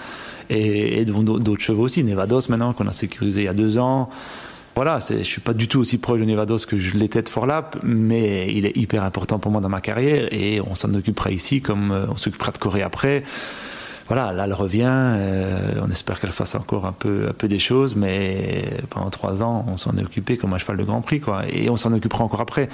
Et, 0.50 1.06
d'autres 1.06 1.62
chevaux 1.62 1.84
aussi. 1.84 2.04
Nevados, 2.04 2.50
maintenant, 2.50 2.74
qu'on 2.74 2.88
a 2.88 2.94
sécurisé 2.94 3.42
il 3.42 3.46
y 3.46 3.50
a 3.50 3.54
deux 3.54 3.78
ans. 3.78 4.10
Voilà, 4.76 5.00
je 5.00 5.24
suis 5.24 5.42
pas 5.42 5.54
du 5.54 5.68
tout 5.68 5.80
aussi 5.80 5.98
proche 5.98 6.20
de 6.20 6.26
Nevados 6.26 6.66
que 6.66 6.78
je 6.78 6.98
l'étais 6.98 7.22
de 7.22 7.28
Forlap, 7.28 7.78
mais 7.84 8.48
il 8.54 8.66
est 8.66 8.78
hyper 8.78 9.04
important 9.04 9.38
pour 9.38 9.52
moi 9.52 9.60
dans 9.60 9.68
ma 9.68 9.82
carrière 9.82 10.30
et 10.32 10.62
on 10.62 10.74
s'en 10.74 10.94
occupera 10.94 11.32
ici 11.32 11.62
comme 11.62 11.92
euh, 11.92 12.06
on 12.08 12.16
s'occupera 12.16 12.54
de 12.54 12.58
Corée 12.60 12.82
après 12.82 13.24
voilà, 14.10 14.34
là 14.34 14.46
elle 14.46 14.54
revient. 14.54 14.90
Euh, 14.90 15.82
on 15.84 15.90
espère 15.92 16.20
qu'elle 16.20 16.32
fasse 16.32 16.56
encore 16.56 16.88
un 16.88 16.92
peu, 16.92 17.28
un 17.30 17.34
peu 17.34 17.48
des 17.48 17.60
choses, 17.60 17.96
mais 17.96 18.66
pendant 18.90 19.12
trois 19.12 19.44
ans, 19.44 19.64
on 19.68 19.78
s'en 19.78 19.96
est 19.98 20.02
occupé 20.02 20.36
comme 20.36 20.52
un 20.54 20.58
cheval 20.58 20.78
de 20.78 20.84
Grand 20.84 21.02
Prix, 21.02 21.22
quoi. 21.22 21.44
Et 21.48 21.70
on 21.70 21.78
s'en 21.78 21.94
occupera 21.94 22.24
encore 22.24 22.42
après. 22.42 22.70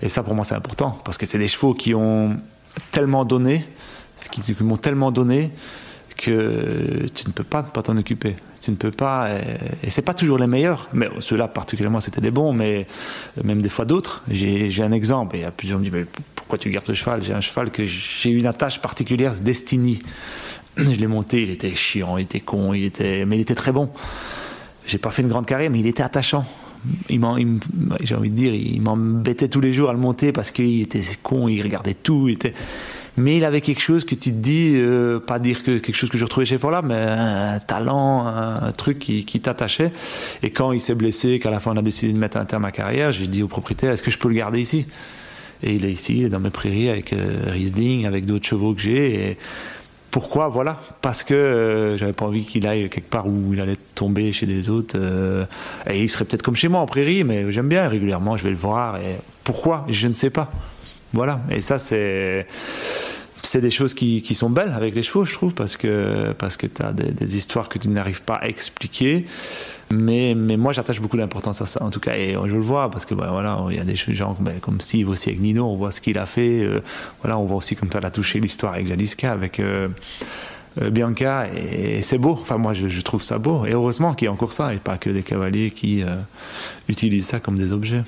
Et 0.00 0.08
ça, 0.08 0.22
pour 0.22 0.36
moi, 0.36 0.44
c'est 0.44 0.54
important 0.54 0.96
parce 1.04 1.18
que 1.18 1.26
c'est 1.26 1.38
des 1.38 1.48
chevaux 1.48 1.74
qui 1.74 1.92
ont 1.92 2.36
tellement 2.92 3.24
donné, 3.24 3.66
qui, 4.30 4.56
m'ont 4.60 4.76
tellement 4.76 5.10
donné 5.10 5.50
que 6.16 7.06
tu 7.14 7.26
ne 7.26 7.32
peux 7.32 7.44
pas 7.44 7.64
pas 7.64 7.82
t'en 7.82 7.96
occuper. 7.96 8.36
Tu 8.60 8.70
ne 8.70 8.76
peux 8.76 8.92
pas. 8.92 9.28
Et, 9.82 9.90
c'est 9.90 10.02
pas 10.02 10.14
toujours 10.14 10.38
les 10.38 10.46
meilleurs. 10.46 10.88
Mais 10.92 11.10
ceux-là, 11.18 11.48
particulièrement, 11.48 12.00
c'était 12.00 12.20
des 12.20 12.30
bons, 12.30 12.52
mais 12.52 12.86
même 13.42 13.60
des 13.60 13.68
fois 13.70 13.86
d'autres. 13.86 14.22
J'ai 14.30 14.82
un 14.84 14.92
exemple. 14.92 15.34
Et 15.34 15.42
a 15.42 15.50
plusieurs 15.50 15.80
me 15.80 15.84
disent 15.84 15.92
mais 15.92 16.06
pourquoi 16.36 16.58
tu 16.58 16.70
gardes 16.70 16.86
ce 16.86 16.94
cheval? 16.94 17.24
J'ai 17.24 17.34
un 17.34 17.40
cheval 17.40 17.72
que 17.72 17.86
j'ai 17.86 18.30
une 18.30 18.46
attache 18.46 18.80
particulière, 18.80 19.32
Destiny. 19.34 20.00
Je 20.78 20.96
l'ai 20.96 21.06
monté, 21.06 21.42
il 21.42 21.50
était 21.50 21.74
chiant, 21.74 22.18
il 22.18 22.24
était 22.24 22.40
con, 22.40 22.74
il 22.74 22.84
était, 22.84 23.24
mais 23.24 23.36
il 23.36 23.40
était 23.40 23.54
très 23.54 23.72
bon. 23.72 23.88
J'ai 24.86 24.98
pas 24.98 25.10
fait 25.10 25.22
une 25.22 25.28
grande 25.28 25.46
carrière, 25.46 25.70
mais 25.70 25.80
il 25.80 25.86
était 25.86 26.02
attachant. 26.02 26.44
Il 27.08 27.20
j'ai 28.02 28.14
envie 28.14 28.30
de 28.30 28.36
dire, 28.36 28.54
il 28.54 28.80
m'embêtait 28.80 29.48
tous 29.48 29.60
les 29.60 29.72
jours 29.72 29.90
à 29.90 29.92
le 29.92 29.98
monter 29.98 30.30
parce 30.32 30.50
qu'il 30.50 30.82
était 30.82 31.02
con, 31.22 31.48
il 31.48 31.60
regardait 31.62 31.94
tout. 31.94 32.28
Il 32.28 32.34
était... 32.34 32.52
Mais 33.16 33.38
il 33.38 33.44
avait 33.46 33.62
quelque 33.62 33.80
chose 33.80 34.04
que 34.04 34.14
tu 34.14 34.30
te 34.30 34.36
dis, 34.36 34.72
euh, 34.74 35.18
pas 35.18 35.38
dire 35.38 35.62
que 35.62 35.78
quelque 35.78 35.96
chose 35.96 36.10
que 36.10 36.18
je 36.18 36.24
retrouvais 36.24 36.44
chez 36.44 36.58
Forla, 36.58 36.82
mais 36.82 36.94
un 36.94 37.58
talent, 37.60 38.26
un, 38.26 38.72
truc 38.72 38.98
qui, 38.98 39.24
qui 39.24 39.40
t'attachait. 39.40 39.90
Et 40.42 40.50
quand 40.50 40.72
il 40.72 40.82
s'est 40.82 40.94
blessé, 40.94 41.38
qu'à 41.38 41.50
la 41.50 41.58
fin 41.58 41.72
on 41.72 41.78
a 41.78 41.82
décidé 41.82 42.12
de 42.12 42.18
mettre 42.18 42.36
un 42.36 42.44
terme 42.44 42.64
à 42.64 42.68
ma 42.68 42.72
carrière, 42.72 43.12
j'ai 43.12 43.26
dit 43.26 43.42
au 43.42 43.48
propriétaire, 43.48 43.90
est-ce 43.90 44.02
que 44.02 44.10
je 44.10 44.18
peux 44.18 44.28
le 44.28 44.34
garder 44.34 44.60
ici? 44.60 44.86
Et 45.62 45.74
il 45.74 45.86
est 45.86 45.92
ici, 45.92 46.18
il 46.18 46.24
est 46.24 46.28
dans 46.28 46.40
mes 46.40 46.50
prairies 46.50 46.90
avec 46.90 47.14
euh, 47.14 47.44
Riesling, 47.46 48.04
avec 48.04 48.26
d'autres 48.26 48.46
chevaux 48.46 48.74
que 48.74 48.82
j'ai. 48.82 49.30
Et 49.30 49.38
pourquoi 50.16 50.48
Voilà, 50.48 50.80
parce 51.02 51.24
que 51.24 51.34
euh, 51.34 51.98
j'avais 51.98 52.14
pas 52.14 52.24
envie 52.24 52.46
qu'il 52.46 52.66
aille 52.66 52.88
quelque 52.88 53.10
part 53.10 53.26
où 53.26 53.52
il 53.52 53.60
allait 53.60 53.76
tomber 53.94 54.32
chez 54.32 54.46
des 54.46 54.70
autres. 54.70 54.96
Euh, 54.98 55.44
et 55.90 56.00
il 56.00 56.08
serait 56.08 56.24
peut-être 56.24 56.40
comme 56.40 56.56
chez 56.56 56.68
moi 56.68 56.80
en 56.80 56.86
prairie, 56.86 57.22
mais 57.22 57.52
j'aime 57.52 57.68
bien 57.68 57.86
régulièrement, 57.86 58.38
je 58.38 58.44
vais 58.44 58.48
le 58.48 58.56
voir. 58.56 58.96
Et 58.96 59.16
pourquoi 59.44 59.84
Je 59.90 60.08
ne 60.08 60.14
sais 60.14 60.30
pas. 60.30 60.50
Voilà. 61.12 61.40
Et 61.50 61.60
ça, 61.60 61.78
c'est 61.78 62.46
c'est 63.46 63.60
des 63.60 63.70
choses 63.70 63.94
qui, 63.94 64.22
qui, 64.22 64.34
sont 64.34 64.50
belles 64.50 64.72
avec 64.72 64.94
les 64.94 65.02
chevaux, 65.02 65.24
je 65.24 65.34
trouve, 65.34 65.54
parce 65.54 65.76
que, 65.76 66.32
parce 66.38 66.56
que 66.56 66.66
tu 66.66 66.82
as 66.82 66.92
des, 66.92 67.36
histoires 67.36 67.68
que 67.68 67.78
tu 67.78 67.88
n'arrives 67.88 68.22
pas 68.22 68.36
à 68.36 68.48
expliquer. 68.48 69.24
Mais, 69.90 70.34
mais 70.36 70.56
moi, 70.56 70.72
j'attache 70.72 71.00
beaucoup 71.00 71.16
d'importance 71.16 71.62
à 71.62 71.66
ça, 71.66 71.82
en 71.82 71.90
tout 71.90 72.00
cas. 72.00 72.16
Et 72.16 72.34
je 72.34 72.54
le 72.54 72.60
vois, 72.60 72.90
parce 72.90 73.06
que 73.06 73.14
bah, 73.14 73.28
voilà, 73.30 73.64
il 73.70 73.76
y 73.76 73.80
a 73.80 73.84
des 73.84 73.94
gens 73.94 74.36
ben, 74.40 74.58
comme 74.60 74.80
Steve 74.80 75.08
aussi 75.08 75.28
avec 75.28 75.40
Nino, 75.40 75.64
on 75.64 75.76
voit 75.76 75.92
ce 75.92 76.00
qu'il 76.00 76.18
a 76.18 76.26
fait. 76.26 76.62
Euh, 76.62 76.80
voilà, 77.22 77.38
on 77.38 77.44
voit 77.44 77.58
aussi 77.58 77.76
comme 77.76 77.88
tu 77.88 77.96
as 77.96 78.10
touché 78.10 78.40
l'histoire 78.40 78.74
avec 78.74 78.86
Jaliska, 78.86 79.32
avec. 79.32 79.60
Euh, 79.60 79.88
euh, 80.82 80.90
Bianca 80.90 81.48
et, 81.54 82.02
c'est 82.02 82.18
beau. 82.18 82.32
Enfin 82.32 82.58
moi 82.58 82.74
je, 82.74 82.88
je, 82.88 83.00
trouve 83.00 83.22
ça 83.22 83.38
beau 83.38 83.64
et 83.64 83.72
heureusement 83.72 84.12
qu'il 84.12 84.26
y 84.26 84.28
a 84.28 84.32
encore 84.32 84.52
ça 84.52 84.74
et 84.74 84.76
pas 84.76 84.98
que 84.98 85.08
des 85.08 85.22
cavaliers 85.22 85.70
qui 85.70 86.04
utilisent 86.86 87.28
ça 87.28 87.40
comme 87.40 87.56
des 87.56 87.72
objets. 87.72 88.02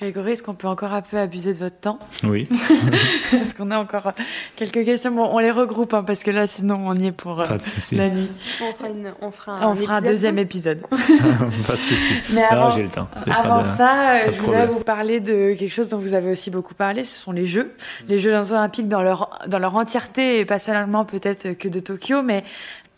Grégory, 0.00 0.32
est-ce 0.32 0.42
qu'on 0.42 0.54
peut 0.54 0.66
encore 0.66 0.94
un 0.94 1.02
peu 1.02 1.18
abuser 1.18 1.52
de 1.52 1.58
votre 1.58 1.78
temps 1.78 1.98
Oui. 2.24 2.48
Est-ce 3.34 3.54
qu'on 3.54 3.70
a 3.70 3.78
encore 3.78 4.14
quelques 4.56 4.82
questions 4.82 5.10
Bon, 5.10 5.28
on 5.30 5.38
les 5.38 5.50
regroupe 5.50 5.92
hein, 5.92 6.02
parce 6.02 6.22
que 6.22 6.30
là, 6.30 6.46
sinon, 6.46 6.80
on 6.86 6.94
y 6.94 7.08
est 7.08 7.12
pour 7.12 7.38
euh, 7.38 7.44
la 7.92 8.08
nuit. 8.08 8.30
On 8.62 8.72
fera, 8.72 8.88
une, 8.88 9.12
on 9.20 9.30
fera 9.30 9.52
un, 9.58 9.68
on 9.68 9.74
fera 9.74 9.96
un 9.96 10.00
deuxième 10.00 10.38
épisode. 10.38 10.80
pas 11.66 11.74
de 11.74 11.80
souci. 11.80 12.14
Mais 12.32 12.44
avant, 12.44 12.70
j'ai 12.70 12.84
le 12.84 12.88
temps. 12.88 13.08
Avant 13.26 13.62
ça, 13.62 14.12
euh, 14.12 14.32
je 14.34 14.40
voulais 14.40 14.64
vous 14.64 14.80
parler 14.80 15.20
de 15.20 15.52
quelque 15.52 15.72
chose 15.72 15.90
dont 15.90 15.98
vous 15.98 16.14
avez 16.14 16.32
aussi 16.32 16.50
beaucoup 16.50 16.74
parlé. 16.74 17.04
Ce 17.04 17.20
sont 17.20 17.32
les 17.32 17.44
Jeux, 17.44 17.74
les 18.08 18.18
Jeux 18.18 18.32
olympiques 18.32 18.88
dans 18.88 19.02
leur 19.02 19.38
dans 19.48 19.58
leur 19.58 19.76
entièreté 19.76 20.40
et 20.40 20.46
pas 20.46 20.58
seulement 20.58 21.04
peut-être 21.04 21.52
que 21.58 21.68
de 21.68 21.78
Tokyo, 21.78 22.22
mais 22.22 22.42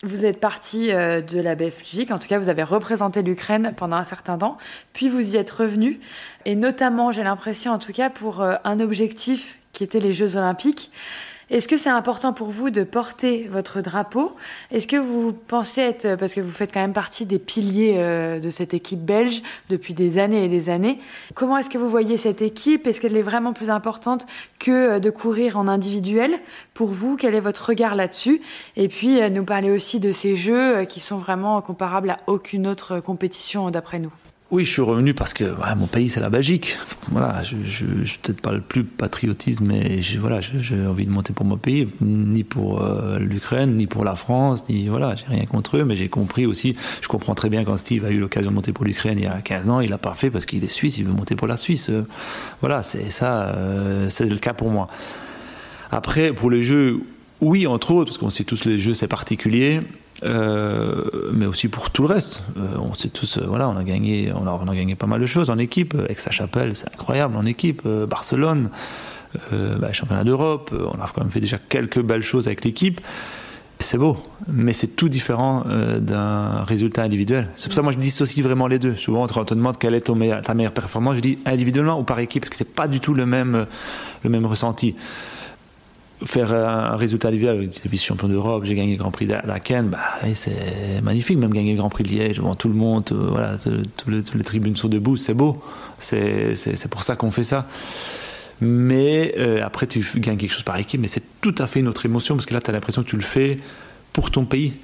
vous 0.03 0.25
êtes 0.25 0.39
parti 0.39 0.91
euh, 0.91 1.21
de 1.21 1.39
la 1.39 1.55
Belgique, 1.55 2.11
en 2.11 2.19
tout 2.19 2.27
cas 2.27 2.37
vous 2.37 2.49
avez 2.49 2.63
représenté 2.63 3.23
l'Ukraine 3.23 3.73
pendant 3.75 3.95
un 3.95 4.03
certain 4.03 4.37
temps, 4.37 4.57
puis 4.91 5.09
vous 5.09 5.33
y 5.33 5.37
êtes 5.37 5.49
revenu, 5.49 5.99
et 6.45 6.55
notamment 6.55 7.11
j'ai 7.11 7.23
l'impression 7.23 7.71
en 7.71 7.79
tout 7.79 7.93
cas 7.93 8.09
pour 8.09 8.41
euh, 8.41 8.55
un 8.63 8.79
objectif 8.79 9.57
qui 9.71 9.83
était 9.83 9.99
les 9.99 10.11
Jeux 10.11 10.37
olympiques. 10.37 10.91
Est-ce 11.49 11.67
que 11.67 11.77
c'est 11.77 11.89
important 11.89 12.31
pour 12.31 12.49
vous 12.49 12.69
de 12.69 12.83
porter 12.83 13.47
votre 13.49 13.81
drapeau? 13.81 14.35
Est-ce 14.71 14.87
que 14.87 14.95
vous 14.95 15.33
pensez 15.33 15.81
être, 15.81 16.15
parce 16.15 16.33
que 16.33 16.41
vous 16.41 16.51
faites 16.51 16.73
quand 16.73 16.79
même 16.79 16.93
partie 16.93 17.25
des 17.25 17.39
piliers 17.39 17.95
euh, 17.97 18.39
de 18.39 18.49
cette 18.49 18.73
équipe 18.73 19.03
belge 19.03 19.41
depuis 19.69 19.93
des 19.93 20.17
années 20.17 20.45
et 20.45 20.47
des 20.47 20.69
années, 20.69 20.99
comment 21.35 21.57
est-ce 21.57 21.69
que 21.69 21.77
vous 21.77 21.89
voyez 21.89 22.17
cette 22.17 22.41
équipe? 22.41 22.87
Est-ce 22.87 23.01
qu'elle 23.01 23.17
est 23.17 23.21
vraiment 23.21 23.53
plus 23.53 23.69
importante 23.69 24.25
que 24.59 24.71
euh, 24.71 24.99
de 24.99 25.09
courir 25.09 25.57
en 25.57 25.67
individuel? 25.67 26.39
Pour 26.73 26.89
vous, 26.89 27.17
quel 27.17 27.35
est 27.35 27.41
votre 27.41 27.69
regard 27.69 27.95
là-dessus? 27.95 28.41
Et 28.77 28.87
puis, 28.87 29.21
euh, 29.21 29.29
nous 29.29 29.43
parler 29.43 29.69
aussi 29.69 29.99
de 29.99 30.11
ces 30.11 30.35
jeux 30.35 30.85
qui 30.85 31.01
sont 31.01 31.17
vraiment 31.17 31.61
comparables 31.61 32.11
à 32.11 32.19
aucune 32.27 32.67
autre 32.67 32.99
compétition 32.99 33.69
d'après 33.69 33.99
nous. 33.99 34.13
Oui, 34.53 34.65
je 34.65 34.71
suis 34.71 34.83
revenu 34.83 35.15
parce 35.15 35.33
que 35.33 35.45
mon 35.75 35.87
pays, 35.87 36.09
c'est 36.09 36.19
la 36.19 36.29
Belgique. 36.29 36.77
Voilà, 37.11 37.41
je, 37.41 37.55
je, 37.65 37.85
peut-être 38.21 38.39
pas 38.39 38.51
le 38.51 38.61
plus 38.61 38.83
patriotisme, 38.83 39.65
mais 39.65 39.99
voilà, 40.19 40.41
j'ai 40.41 40.85
envie 40.85 41.07
de 41.07 41.11
monter 41.11 41.33
pour 41.33 41.43
mon 41.43 41.57
pays, 41.57 41.89
ni 42.01 42.43
pour 42.43 42.83
euh, 42.83 43.17
l'Ukraine, 43.17 43.75
ni 43.75 43.87
pour 43.87 44.03
la 44.03 44.13
France, 44.15 44.69
ni 44.69 44.89
voilà, 44.89 45.15
j'ai 45.15 45.25
rien 45.25 45.45
contre 45.47 45.77
eux, 45.77 45.85
mais 45.85 45.95
j'ai 45.95 46.07
compris 46.07 46.45
aussi. 46.45 46.75
Je 47.01 47.07
comprends 47.07 47.33
très 47.33 47.49
bien 47.49 47.63
quand 47.63 47.77
Steve 47.77 48.05
a 48.05 48.11
eu 48.11 48.19
l'occasion 48.19 48.51
de 48.51 48.55
monter 48.55 48.73
pour 48.73 48.85
l'Ukraine 48.85 49.17
il 49.17 49.23
y 49.23 49.27
a 49.27 49.41
15 49.41 49.71
ans, 49.71 49.79
il 49.79 49.89
l'a 49.89 49.97
pas 49.97 50.13
fait 50.13 50.29
parce 50.29 50.45
qu'il 50.45 50.63
est 50.63 50.67
suisse, 50.67 50.99
il 50.99 51.05
veut 51.05 51.13
monter 51.13 51.35
pour 51.35 51.47
la 51.47 51.57
Suisse. 51.57 51.89
Voilà, 52.61 52.83
c'est 52.83 53.09
ça, 53.09 53.55
euh, 53.55 54.07
c'est 54.09 54.29
le 54.29 54.37
cas 54.37 54.53
pour 54.53 54.69
moi. 54.69 54.87
Après, 55.91 56.31
pour 56.31 56.51
les 56.51 56.61
jeux, 56.61 57.01
oui, 57.41 57.65
entre 57.65 57.89
autres, 57.89 58.11
parce 58.11 58.19
qu'on 58.19 58.29
sait 58.29 58.43
tous 58.43 58.65
les 58.65 58.77
jeux, 58.77 58.93
c'est 58.93 59.07
particulier. 59.07 59.81
Euh, 60.23 61.31
mais 61.33 61.45
aussi 61.45 61.67
pour 61.67 61.89
tout 61.89 62.03
le 62.03 62.13
reste. 62.13 62.41
Euh, 62.57 62.77
on 62.79 62.93
sait 62.93 63.09
tous, 63.09 63.37
euh, 63.37 63.45
voilà, 63.47 63.67
on 63.67 63.75
a 63.75 63.83
gagné, 63.83 64.31
on 64.33 64.47
a, 64.47 64.51
on 64.51 64.67
a, 64.67 64.75
gagné 64.75 64.95
pas 64.95 65.07
mal 65.07 65.19
de 65.19 65.25
choses 65.25 65.49
en 65.49 65.57
équipe. 65.57 65.95
Aix-la-Chapelle, 66.07 66.75
c'est 66.75 66.87
incroyable 66.93 67.35
en 67.35 67.45
équipe. 67.45 67.87
Barcelone, 67.87 68.69
bah, 69.51 69.91
championnat 69.91 70.23
d'Europe, 70.23 70.71
on 70.73 71.01
a 71.01 71.07
quand 71.13 71.21
même 71.21 71.31
fait 71.31 71.39
déjà 71.39 71.57
quelques 71.57 72.01
belles 72.01 72.21
choses 72.21 72.47
avec 72.47 72.63
l'équipe. 72.63 73.01
C'est 73.79 73.97
beau, 73.97 74.17
mais 74.47 74.71
c'est 74.71 74.95
tout 74.95 75.09
différent 75.09 75.65
d'un 75.99 76.63
résultat 76.63 77.01
individuel. 77.01 77.49
C'est 77.55 77.67
pour 77.67 77.73
ça 77.73 77.81
que 77.81 77.85
moi 77.85 77.91
je 77.91 77.97
dissocie 77.97 78.41
vraiment 78.41 78.67
les 78.67 78.79
deux. 78.79 78.95
Souvent, 78.95 79.27
quand 79.27 79.41
on 79.41 79.45
te 79.45 79.53
demande 79.53 79.77
quelle 79.77 79.95
est 79.95 80.09
ta 80.41 80.53
meilleure 80.53 80.71
performance, 80.71 81.15
je 81.15 81.21
dis 81.21 81.39
individuellement 81.45 81.99
ou 81.99 82.03
par 82.03 82.19
équipe, 82.19 82.43
parce 82.43 82.51
que 82.51 82.55
c'est 82.55 82.75
pas 82.75 82.87
du 82.87 83.01
tout 83.01 83.13
le 83.13 83.25
même, 83.25 83.65
le 84.23 84.29
même 84.29 84.45
ressenti 84.45 84.95
faire 86.25 86.53
un 86.53 86.95
résultat 86.95 87.29
individuel, 87.29 87.69
j'ai 87.71 87.89
vice-champion 87.89 88.27
d'Europe, 88.27 88.63
j'ai 88.65 88.75
gagné 88.75 88.93
le 88.93 88.97
Grand 88.97 89.11
Prix 89.11 89.27
d'Aken, 89.27 89.89
bah, 89.89 89.99
c'est 90.33 91.01
magnifique, 91.01 91.37
même 91.37 91.53
gagner 91.53 91.73
le 91.73 91.77
Grand 91.77 91.89
Prix 91.89 92.03
de 92.03 92.09
Liège 92.09 92.37
devant 92.37 92.55
tout 92.55 92.69
le 92.69 92.75
monde, 92.75 93.09
euh, 93.11 93.27
voilà, 93.29 93.57
toutes 93.57 94.35
les, 94.35 94.43
tribunes 94.43 94.75
sont 94.75 94.89
debout, 94.89 95.17
c'est 95.17 95.33
beau, 95.33 95.61
c'est 95.99 96.87
pour 96.89 97.03
ça 97.03 97.15
qu'on 97.15 97.31
fait 97.31 97.43
ça. 97.43 97.67
Mais 98.61 99.35
euh, 99.37 99.61
après, 99.63 99.87
tu 99.87 100.05
gagnes 100.17 100.37
quelque 100.37 100.53
chose 100.53 100.63
par 100.63 100.77
équipe, 100.77 101.01
mais 101.01 101.07
c'est 101.07 101.23
tout 101.41 101.55
à 101.57 101.67
fait 101.67 101.79
une 101.79 101.87
autre 101.87 102.05
émotion, 102.05 102.35
parce 102.35 102.45
que 102.45 102.53
là, 102.53 102.61
tu 102.61 102.69
as 102.69 102.73
l'impression 102.73 103.03
que 103.03 103.09
tu 103.09 103.17
le 103.17 103.23
fais 103.23 103.57
pour 104.13 104.31
ton 104.31 104.45
pays, 104.45 104.75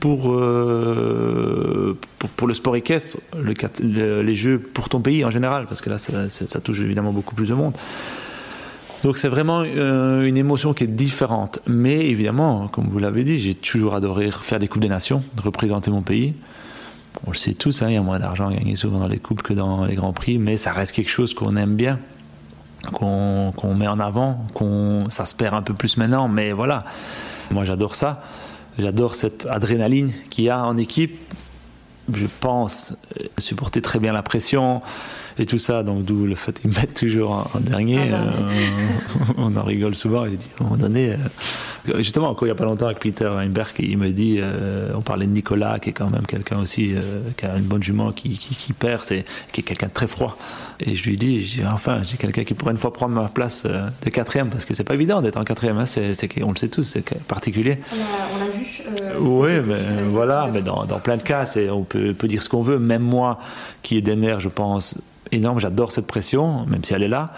pour, 0.00 0.32
euh, 0.32 1.96
pour, 2.36 2.48
le 2.48 2.54
sport 2.54 2.76
équestre, 2.76 3.18
le, 3.36 4.22
les 4.22 4.34
jeux 4.34 4.58
pour 4.58 4.88
ton 4.88 5.00
pays 5.00 5.24
en 5.24 5.30
général, 5.30 5.66
parce 5.66 5.80
que 5.80 5.90
là, 5.90 5.98
ça 5.98 6.60
touche 6.60 6.80
évidemment 6.80 7.12
beaucoup 7.12 7.34
plus 7.34 7.48
de 7.48 7.54
monde. 7.54 7.74
Donc 9.02 9.16
c'est 9.16 9.28
vraiment 9.28 9.62
euh, 9.64 10.24
une 10.24 10.36
émotion 10.36 10.74
qui 10.74 10.84
est 10.84 10.88
différente. 10.88 11.60
Mais 11.66 12.06
évidemment, 12.06 12.68
comme 12.68 12.88
vous 12.88 12.98
l'avez 12.98 13.24
dit, 13.24 13.38
j'ai 13.38 13.54
toujours 13.54 13.94
adoré 13.94 14.30
faire 14.30 14.58
des 14.58 14.68
Coupes 14.68 14.82
des 14.82 14.88
Nations, 14.88 15.22
représenter 15.42 15.90
mon 15.90 16.02
pays. 16.02 16.34
On 17.26 17.30
le 17.30 17.36
sait 17.36 17.54
tous, 17.54 17.82
hein, 17.82 17.86
il 17.88 17.94
y 17.94 17.96
a 17.96 18.02
moins 18.02 18.18
d'argent 18.18 18.50
gagné 18.50 18.76
souvent 18.76 19.00
dans 19.00 19.08
les 19.08 19.18
coupes 19.18 19.42
que 19.42 19.52
dans 19.54 19.84
les 19.84 19.94
grands 19.94 20.12
prix, 20.12 20.38
mais 20.38 20.56
ça 20.56 20.72
reste 20.72 20.92
quelque 20.92 21.10
chose 21.10 21.34
qu'on 21.34 21.56
aime 21.56 21.76
bien. 21.76 21.98
qu'on 22.92 23.74
met 23.74 23.88
en 23.88 24.00
avant, 24.00 24.46
qu'on 24.54 25.06
ça 25.10 25.24
se 25.24 25.34
perd 25.34 25.54
un 25.54 25.62
peu 25.62 25.74
plus 25.74 25.96
maintenant, 25.96 26.28
mais 26.28 26.52
voilà, 26.52 26.84
moi 27.50 27.66
j'adore 27.66 27.94
ça, 27.94 28.22
j'adore 28.78 29.16
cette 29.16 29.46
adrénaline 29.50 30.12
qu'il 30.30 30.44
y 30.44 30.50
a 30.50 30.64
en 30.64 30.76
équipe. 30.78 31.18
Je 32.12 32.26
pense 32.40 32.96
supporter 33.38 33.82
très 33.82 33.98
bien 33.98 34.12
la 34.12 34.22
pression, 34.22 34.80
et 35.40 35.46
tout 35.46 35.58
ça. 35.58 35.82
Donc 35.82 36.04
d'où 36.04 36.26
le 36.26 36.34
fait 36.34 36.60
qu'ils 36.60 36.70
me 36.70 36.76
mettent 36.76 36.94
toujours 36.94 37.50
en, 37.54 37.60
dernier. 37.60 38.12
Euh, 38.12 38.68
on 39.38 39.56
en 39.56 39.64
rigole 39.64 39.94
souvent. 39.94 40.28
J'ai 40.28 40.36
dit 40.36 40.50
à 40.58 40.62
un 40.62 40.64
moment 40.64 40.76
donné, 40.76 41.12
euh, 41.88 41.96
justement 41.98 42.28
encore 42.28 42.46
il 42.46 42.50
n'y 42.50 42.56
a 42.56 42.56
pas 42.56 42.64
longtemps 42.66 42.86
avec 42.86 43.00
Peter 43.00 43.26
Weinberg, 43.26 43.74
il 43.78 43.98
me 43.98 44.10
dit, 44.10 44.38
euh, 44.40 44.92
on 44.94 45.00
parlait 45.00 45.26
de 45.26 45.32
Nicolas 45.32 45.78
qui 45.78 45.90
est 45.90 45.92
quand 45.92 46.10
même 46.10 46.26
quelqu'un 46.26 46.58
aussi 46.58 46.94
qui 47.36 47.46
a 47.46 47.56
une 47.56 47.64
bonne 47.64 47.82
jument 47.82 48.12
qui, 48.12 48.38
qui, 48.38 48.54
qui 48.54 48.72
perd, 48.72 49.02
c'est 49.02 49.24
qui 49.52 49.62
est 49.62 49.64
quelqu'un 49.64 49.88
de 49.88 49.92
très 49.92 50.06
froid. 50.06 50.36
Et 50.78 50.94
je 50.94 51.08
lui 51.08 51.16
dis, 51.16 51.44
je 51.44 51.60
dis 51.60 51.66
enfin, 51.66 52.02
j'ai 52.02 52.16
quelqu'un 52.16 52.44
qui 52.44 52.54
pourrait 52.54 52.72
une 52.72 52.78
fois 52.78 52.92
prendre 52.92 53.14
ma 53.14 53.28
place 53.28 53.64
de 53.64 54.10
quatrième 54.10 54.50
parce 54.50 54.66
que 54.66 54.74
c'est 54.74 54.84
pas 54.84 54.94
évident 54.94 55.22
d'être 55.22 55.38
en 55.38 55.44
quatrième. 55.44 55.78
Hein, 55.78 55.86
c'est, 55.86 56.14
on 56.42 56.50
le 56.50 56.56
sait 56.56 56.68
tous, 56.68 56.82
c'est 56.82 57.18
particulier. 57.24 57.78
On 57.92 58.38
l'a 58.38 58.50
vu. 58.50 58.79
Oui, 59.18 59.50
mais 59.66 60.02
voilà, 60.10 60.50
mais 60.52 60.62
dans, 60.62 60.84
dans, 60.84 60.98
plein 60.98 61.16
de 61.16 61.22
cas, 61.22 61.44
on 61.72 61.82
peut, 61.82 62.14
peut 62.14 62.28
dire 62.28 62.42
ce 62.42 62.48
qu'on 62.48 62.62
veut. 62.62 62.78
Même 62.78 63.02
moi, 63.02 63.38
qui 63.82 63.96
ai 63.96 64.02
des 64.02 64.16
nerfs, 64.16 64.40
je 64.40 64.48
pense, 64.48 64.96
énorme, 65.32 65.60
j'adore 65.60 65.92
cette 65.92 66.06
pression, 66.06 66.66
même 66.66 66.84
si 66.84 66.94
elle 66.94 67.02
est 67.02 67.08
là. 67.08 67.32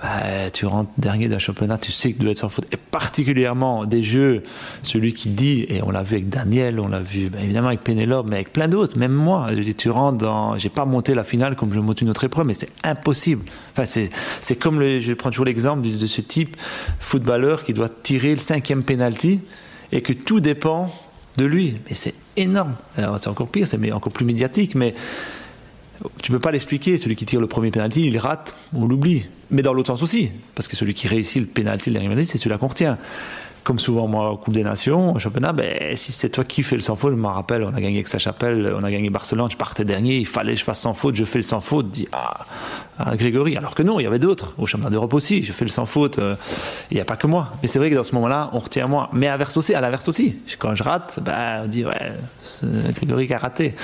Bah, 0.00 0.50
tu 0.50 0.64
rentres 0.64 0.90
dernier 0.96 1.28
d'un 1.28 1.38
championnat, 1.38 1.76
tu 1.76 1.92
sais 1.92 2.12
que 2.12 2.16
tu 2.16 2.22
dois 2.22 2.32
être 2.32 2.38
sans 2.38 2.48
faute. 2.48 2.66
Et 2.72 2.76
particulièrement 2.78 3.84
des 3.84 4.02
jeux, 4.02 4.42
celui 4.82 5.12
qui 5.12 5.28
dit, 5.28 5.66
et 5.68 5.82
on 5.82 5.90
l'a 5.90 6.02
vu 6.02 6.14
avec 6.14 6.30
Daniel, 6.30 6.80
on 6.80 6.88
l'a 6.88 7.00
vu 7.00 7.28
bah, 7.28 7.40
évidemment 7.42 7.68
avec 7.68 7.84
Pénélope, 7.84 8.26
mais 8.26 8.36
avec 8.36 8.52
plein 8.52 8.68
d'autres, 8.68 8.98
même 8.98 9.12
moi. 9.12 9.48
Je 9.50 9.60
dis, 9.60 9.74
tu 9.74 9.90
rentres 9.90 10.18
dans. 10.18 10.56
J'ai 10.56 10.70
pas 10.70 10.86
monté 10.86 11.14
la 11.14 11.24
finale 11.24 11.56
comme 11.56 11.74
je 11.74 11.80
monte 11.80 12.00
une 12.00 12.08
autre 12.08 12.24
épreuve, 12.24 12.46
mais 12.46 12.54
c'est 12.54 12.70
impossible. 12.82 13.44
Enfin, 13.72 13.84
c'est 13.84 14.56
comme 14.56 14.80
le, 14.80 15.00
je 15.00 15.12
prends 15.12 15.30
toujours 15.30 15.46
l'exemple 15.46 15.82
de, 15.82 15.96
de, 15.96 16.06
ce 16.06 16.22
type 16.22 16.56
footballeur 16.98 17.62
qui 17.62 17.74
doit 17.74 17.90
tirer 17.90 18.30
le 18.30 18.40
cinquième 18.40 18.82
penalty 18.84 19.40
et 19.92 20.00
que 20.00 20.12
tout 20.12 20.40
dépend 20.40 20.90
de 21.36 21.44
lui. 21.44 21.76
Mais 21.86 21.94
c'est 21.94 22.14
énorme. 22.36 22.74
C'est 22.96 23.28
encore 23.28 23.48
pire, 23.48 23.66
c'est 23.66 23.92
encore 23.92 24.12
plus 24.12 24.24
médiatique, 24.24 24.74
mais 24.74 24.94
tu 26.22 26.32
peux 26.32 26.40
pas 26.40 26.50
l'expliquer. 26.50 26.98
Celui 26.98 27.16
qui 27.16 27.26
tire 27.26 27.40
le 27.40 27.46
premier 27.46 27.70
penalty, 27.70 28.06
il 28.06 28.18
rate, 28.18 28.54
on 28.74 28.86
l'oublie. 28.86 29.28
Mais 29.50 29.62
dans 29.62 29.72
l'autre 29.72 29.88
sens 29.88 30.02
aussi, 30.02 30.30
parce 30.54 30.66
que 30.66 30.76
celui 30.76 30.94
qui 30.94 31.08
réussit 31.08 31.40
le 31.40 31.46
penalty, 31.46 31.90
le 31.90 32.00
dernier 32.00 32.24
c'est 32.24 32.38
celui-là 32.38 32.58
qu'on 32.58 32.68
retient 32.68 32.98
comme 33.64 33.78
souvent 33.78 34.08
moi 34.08 34.30
au 34.30 34.36
Coupe 34.36 34.54
des 34.54 34.64
Nations, 34.64 35.14
au 35.14 35.18
championnat, 35.18 35.52
ben, 35.52 35.96
si 35.96 36.12
c'est 36.12 36.30
toi 36.30 36.44
qui 36.44 36.62
fais 36.62 36.76
le 36.76 36.82
sans 36.82 36.96
faute, 36.96 37.12
je 37.12 37.16
me 37.16 37.26
rappelle, 37.26 37.62
on 37.62 37.68
a 37.68 37.80
gagné 37.80 37.98
avec 37.98 38.08
sa 38.08 38.18
chapelle, 38.18 38.74
on 38.76 38.82
a 38.82 38.90
gagné 38.90 39.10
Barcelone, 39.10 39.50
je 39.50 39.56
partais 39.56 39.84
dernier, 39.84 40.16
il 40.16 40.26
fallait 40.26 40.54
que 40.54 40.58
je 40.58 40.64
fasse 40.64 40.80
sans 40.80 40.94
faute, 40.94 41.14
je 41.14 41.24
fais 41.24 41.38
le 41.38 41.44
sans 41.44 41.60
faute, 41.60 41.90
dit 41.90 42.08
ah, 42.12 42.46
Grégory. 43.16 43.56
Alors 43.56 43.74
que 43.74 43.82
non, 43.82 43.98
il 44.00 44.04
y 44.04 44.06
avait 44.06 44.18
d'autres, 44.18 44.54
au 44.58 44.66
championnat 44.66 44.90
d'Europe 44.90 45.14
aussi, 45.14 45.42
je 45.42 45.52
fais 45.52 45.64
le 45.64 45.70
sans 45.70 45.86
faute, 45.86 46.18
euh, 46.18 46.36
il 46.90 46.94
n'y 46.94 47.00
a 47.00 47.04
pas 47.04 47.16
que 47.16 47.26
moi. 47.26 47.52
Mais 47.62 47.68
c'est 47.68 47.78
vrai 47.78 47.90
que 47.90 47.94
dans 47.94 48.04
ce 48.04 48.14
moment-là, 48.14 48.50
on 48.52 48.58
retient 48.58 48.86
moi. 48.86 49.08
Mais 49.12 49.26
à 49.26 49.32
l'inverse 49.32 49.56
aussi, 49.56 49.74
à 49.74 49.80
l'inverse 49.80 50.08
aussi. 50.08 50.36
Quand 50.58 50.74
je 50.74 50.82
rate, 50.82 51.18
ben, 51.22 51.62
on 51.64 51.68
dit 51.68 51.84
ouais, 51.84 52.12
Grégory 52.94 53.26
qui 53.26 53.34
a 53.34 53.38
raté. 53.38 53.74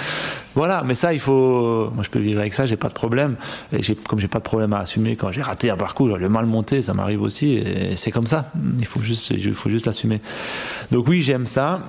Voilà, 0.55 0.82
mais 0.85 0.94
ça, 0.94 1.12
il 1.12 1.20
faut. 1.20 1.90
Moi, 1.94 2.02
je 2.02 2.10
peux 2.10 2.18
vivre 2.18 2.40
avec 2.40 2.55
ça, 2.55 2.66
j'ai 2.66 2.76
pas 2.76 2.89
de 2.89 2.94
problème. 2.94 3.36
Et 3.72 3.80
comme 4.09 4.18
j'ai 4.18 4.28
pas 4.28 4.39
de 4.39 4.44
problème 4.44 4.72
à 4.72 4.80
assumer 4.80 5.16
quand 5.16 5.32
j'ai 5.32 5.43
raté 5.43 5.70
un 5.70 5.76
parcours, 5.76 6.18
j'ai 6.18 6.28
mal 6.28 6.47
monté, 6.47 6.82
ça 6.82 6.94
m'arrive 6.94 7.22
aussi, 7.22 7.55
et 7.55 7.97
c'est 7.97 8.10
comme 8.10 8.26
ça. 8.26 8.51
Il 8.78 8.86
faut 8.86 9.01
juste, 9.01 9.30
il 9.30 9.55
faut 9.55 9.70
juste 9.70 9.86
l'assumer. 9.86 10.20
Donc 10.90 11.09
oui, 11.09 11.22
j'aime 11.22 11.47
ça. 11.47 11.80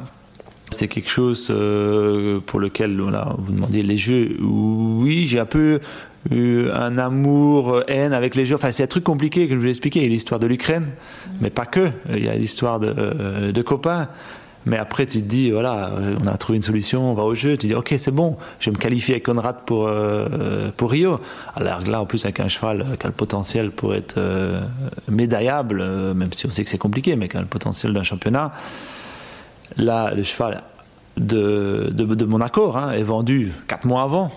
C'est 0.71 0.87
quelque 0.87 1.09
chose 1.09 1.47
euh, 1.49 2.39
pour 2.45 2.59
lequel 2.59 2.99
voilà, 3.01 3.33
vous 3.39 3.53
demandez 3.53 3.81
les 3.81 3.97
jeux. 3.97 4.37
Oui, 4.39 5.25
j'ai 5.25 5.39
un 5.39 5.45
peu 5.45 5.75
eu 5.75 5.79
un 6.31 6.97
amour, 6.97 7.83
haine 7.87 8.13
avec 8.13 8.35
les 8.35 8.45
jeux. 8.45 8.55
Enfin, 8.55 8.71
c'est 8.71 8.83
un 8.83 8.87
truc 8.87 9.03
compliqué 9.03 9.47
que 9.47 9.55
je 9.55 9.59
vous 9.59 9.65
ai 9.65 9.69
expliqué. 9.69 9.99
Il 9.99 10.03
y 10.03 10.05
a 10.07 10.09
l'histoire 10.09 10.39
de 10.39 10.47
l'Ukraine, 10.47 10.87
mais 11.41 11.49
pas 11.49 11.65
que. 11.65 11.89
Il 12.09 12.23
y 12.23 12.29
a 12.29 12.35
l'histoire 12.35 12.79
de, 12.79 12.93
euh, 12.97 13.51
de 13.51 13.61
copains. 13.61 14.09
Mais 14.65 14.77
après, 14.77 15.05
tu 15.05 15.21
te 15.21 15.25
dis, 15.25 15.51
voilà, 15.51 15.91
on 16.21 16.27
a 16.27 16.37
trouvé 16.37 16.57
une 16.57 16.63
solution, 16.63 17.09
on 17.09 17.13
va 17.13 17.23
au 17.23 17.33
jeu. 17.33 17.51
Tu 17.51 17.57
te 17.57 17.67
dis, 17.67 17.73
ok, 17.73 17.93
c'est 17.97 18.11
bon, 18.11 18.37
je 18.59 18.69
vais 18.69 18.75
me 18.75 18.81
qualifier 18.81 19.15
avec 19.15 19.25
Conrad 19.25 19.57
pour, 19.65 19.87
euh, 19.87 20.69
pour 20.75 20.91
Rio. 20.91 21.19
Alors 21.55 21.81
là, 21.81 22.01
en 22.01 22.05
plus, 22.05 22.25
avec 22.25 22.39
un 22.39 22.49
cheval 22.49 22.85
qui 22.99 23.05
a 23.05 23.09
le 23.09 23.15
potentiel 23.15 23.71
pour 23.71 23.95
être 23.95 24.17
euh, 24.17 24.61
médaillable, 25.09 25.81
euh, 25.81 26.13
même 26.13 26.33
si 26.33 26.45
on 26.45 26.49
sait 26.49 26.63
que 26.63 26.69
c'est 26.69 26.77
compliqué, 26.77 27.15
mais 27.15 27.29
qui 27.29 27.37
a 27.37 27.41
le 27.41 27.47
potentiel 27.47 27.93
d'un 27.93 28.03
championnat. 28.03 28.51
Là, 29.77 30.13
le 30.13 30.23
cheval 30.23 30.61
de, 31.19 31.89
de, 31.91 32.25
mon 32.25 32.41
accord 32.41 32.77
hein, 32.77 32.91
est 32.91 33.03
vendu 33.03 33.51
quatre 33.67 33.85
mois 33.85 34.03
avant. 34.03 34.31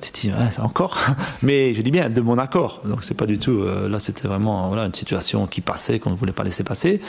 tu 0.00 0.10
te 0.10 0.20
dis, 0.20 0.32
encore 0.58 0.98
Mais 1.42 1.74
je 1.74 1.82
dis 1.82 1.90
bien 1.90 2.10
de 2.10 2.20
mon 2.20 2.38
accord. 2.38 2.80
Donc, 2.84 3.04
c'est 3.04 3.14
pas 3.14 3.26
du 3.26 3.38
tout. 3.38 3.64
là, 3.88 4.00
c'était 4.00 4.28
vraiment 4.28 4.68
voilà, 4.68 4.86
une 4.86 4.94
situation 4.94 5.46
qui 5.46 5.60
passait, 5.60 5.98
qu'on 5.98 6.10
ne 6.10 6.16
voulait 6.16 6.32
pas 6.32 6.44
laisser 6.44 6.64
passer 6.64 7.00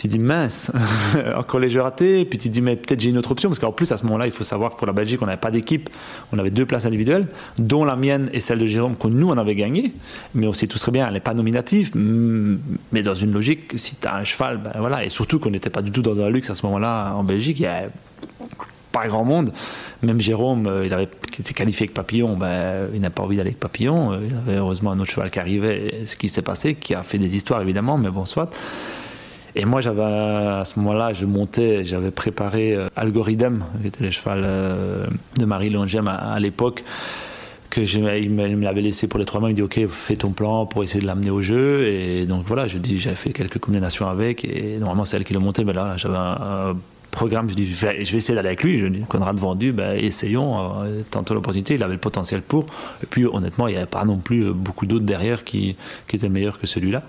tu 0.00 0.08
dis 0.08 0.18
mince, 0.18 0.72
encore 1.36 1.60
les 1.60 1.68
jeux 1.68 1.82
ratés, 1.82 2.24
puis 2.24 2.38
tu 2.38 2.48
dis 2.48 2.62
mais 2.62 2.74
peut-être 2.74 2.98
j'ai 3.00 3.10
une 3.10 3.18
autre 3.18 3.32
option, 3.32 3.50
parce 3.50 3.58
qu'en 3.58 3.70
plus 3.70 3.92
à 3.92 3.98
ce 3.98 4.04
moment-là, 4.04 4.24
il 4.24 4.32
faut 4.32 4.44
savoir 4.44 4.72
que 4.72 4.78
pour 4.78 4.86
la 4.86 4.94
Belgique, 4.94 5.20
on 5.20 5.26
n'avait 5.26 5.36
pas 5.36 5.50
d'équipe, 5.50 5.90
on 6.32 6.38
avait 6.38 6.50
deux 6.50 6.64
places 6.64 6.86
individuelles, 6.86 7.26
dont 7.58 7.84
la 7.84 7.96
mienne 7.96 8.30
et 8.32 8.40
celle 8.40 8.60
de 8.60 8.64
Jérôme, 8.64 8.96
que 8.96 9.08
nous 9.08 9.28
on 9.28 9.36
avait 9.36 9.54
gagné, 9.54 9.92
mais 10.34 10.46
aussi 10.46 10.68
tout 10.68 10.78
serait 10.78 10.92
bien, 10.92 11.06
elle 11.06 11.12
n'est 11.12 11.20
pas 11.20 11.34
nominative, 11.34 11.92
mais 11.94 13.02
dans 13.02 13.14
une 13.14 13.32
logique, 13.32 13.72
si 13.76 13.96
tu 13.96 14.08
as 14.08 14.16
un 14.16 14.24
cheval, 14.24 14.56
ben 14.56 14.72
voilà, 14.78 15.04
et 15.04 15.10
surtout 15.10 15.38
qu'on 15.38 15.50
n'était 15.50 15.68
pas 15.68 15.82
du 15.82 15.90
tout 15.90 16.00
dans 16.00 16.18
un 16.18 16.30
luxe 16.30 16.48
à 16.48 16.54
ce 16.54 16.64
moment-là 16.64 17.12
en 17.14 17.22
Belgique, 17.22 17.60
il 17.60 17.64
y 17.64 17.66
a 17.66 17.90
pas 18.92 19.06
grand 19.06 19.24
monde. 19.24 19.52
Même 20.02 20.20
Jérôme, 20.20 20.66
euh, 20.66 20.86
il 20.86 20.94
avait 20.94 21.08
été 21.38 21.52
qualifié 21.52 21.84
avec 21.84 21.94
Papillon, 21.94 22.38
ben, 22.38 22.88
il 22.94 23.00
n'a 23.02 23.10
pas 23.10 23.22
envie 23.22 23.36
d'aller 23.36 23.50
avec 23.50 23.60
Papillon. 23.60 24.12
Euh, 24.12 24.20
il 24.26 24.34
avait 24.34 24.58
heureusement 24.58 24.92
un 24.92 24.98
autre 24.98 25.10
cheval 25.10 25.30
qui 25.30 25.38
arrivait, 25.38 26.06
ce 26.06 26.16
qui 26.16 26.28
s'est 26.28 26.42
passé, 26.42 26.74
qui 26.74 26.94
a 26.94 27.02
fait 27.02 27.18
des 27.18 27.36
histoires 27.36 27.60
évidemment, 27.60 27.98
mais 27.98 28.08
bon, 28.08 28.24
soit. 28.24 28.50
Et 29.56 29.64
moi, 29.64 29.80
j'avais 29.80 30.02
à 30.02 30.64
ce 30.64 30.78
moment-là, 30.78 31.12
je 31.12 31.26
montais, 31.26 31.84
j'avais 31.84 32.10
préparé 32.10 32.74
euh, 32.74 32.88
Algorithm, 32.96 33.64
qui 33.80 33.88
était 33.88 34.04
le 34.04 34.10
cheval 34.10 34.42
euh, 34.44 35.06
de 35.38 35.44
Marie 35.44 35.70
Longem 35.70 36.08
à, 36.08 36.38
l'époque 36.38 36.84
que 37.68 37.84
je, 37.84 38.00
il 38.18 38.30
me 38.30 38.64
l'avait 38.64 38.82
laissé 38.82 39.08
pour 39.08 39.18
les 39.18 39.24
trois 39.24 39.40
mois. 39.40 39.50
Il 39.50 39.52
me 39.52 39.56
dit 39.56 39.62
ok, 39.62 39.88
fais 39.88 40.16
ton 40.16 40.30
plan 40.30 40.66
pour 40.66 40.82
essayer 40.82 41.00
de 41.00 41.06
l'amener 41.06 41.30
au 41.30 41.40
jeu. 41.40 41.86
Et 41.86 42.26
donc 42.26 42.44
voilà, 42.46 42.68
je 42.68 42.78
dis 42.78 42.98
j'avais 42.98 43.16
fait 43.16 43.32
quelques 43.32 43.58
combinaisons 43.58 44.06
avec. 44.06 44.44
Et 44.44 44.78
normalement 44.78 45.04
c'est 45.04 45.16
elle 45.16 45.24
qui 45.24 45.34
le 45.34 45.40
montait, 45.40 45.64
mais 45.64 45.72
là 45.72 45.94
j'avais 45.96 46.16
un, 46.16 46.76
programme. 47.10 47.48
Je 47.50 47.54
dis 47.54 47.66
je 47.66 47.86
vais, 47.86 48.02
essayer 48.02 48.34
d'aller 48.34 48.48
avec 48.48 48.62
lui. 48.62 48.78
Je 48.78 48.86
dis 48.86 49.00
Conrad 49.08 49.36
vendu, 49.36 49.72
ben, 49.72 49.98
essayons. 49.98 50.82
Euh, 50.82 51.02
tantôt 51.10 51.34
l'opportunité, 51.34 51.74
il 51.74 51.82
avait 51.82 51.94
le 51.94 52.00
potentiel 52.00 52.42
pour. 52.42 52.66
Et 53.02 53.06
puis 53.06 53.24
honnêtement, 53.24 53.66
il 53.68 53.72
n'y 53.72 53.76
avait 53.76 53.86
pas 53.86 54.04
non 54.04 54.18
plus 54.18 54.52
beaucoup 54.52 54.86
d'autres 54.86 55.04
derrière 55.04 55.44
qui 55.44 55.76
étaient 56.12 56.28
meilleurs 56.28 56.58
que 56.58 56.66
celui-là. 56.66 57.02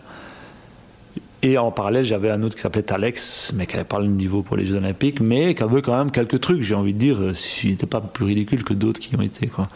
Et 1.43 1.57
en 1.57 1.72
parallèle, 1.72 2.05
j'avais 2.05 2.30
un 2.30 2.43
autre 2.43 2.55
qui 2.55 2.61
s'appelait 2.61 2.91
Alex, 2.93 3.51
mais 3.55 3.65
qui 3.65 3.73
n'avait 3.73 3.88
pas 3.88 3.99
le 3.99 4.07
niveau 4.07 4.43
pour 4.43 4.57
les 4.57 4.65
Jeux 4.65 4.76
Olympiques, 4.76 5.22
mais 5.22 5.55
qui 5.55 5.63
avait 5.63 5.81
quand 5.81 5.97
même 5.97 6.11
quelques 6.11 6.39
trucs, 6.39 6.61
j'ai 6.61 6.76
envie 6.76 6.93
de 6.93 6.99
dire, 6.99 7.19
euh, 7.19 7.34
s'il 7.34 7.72
n'était 7.72 7.88
pas 7.88 7.99
plus 7.99 8.26
ridicule 8.26 8.63
que 8.63 8.73
d'autres 8.73 8.99
qui 8.99 9.15
ont 9.15 9.22
été. 9.22 9.47
Quoi. 9.47 9.68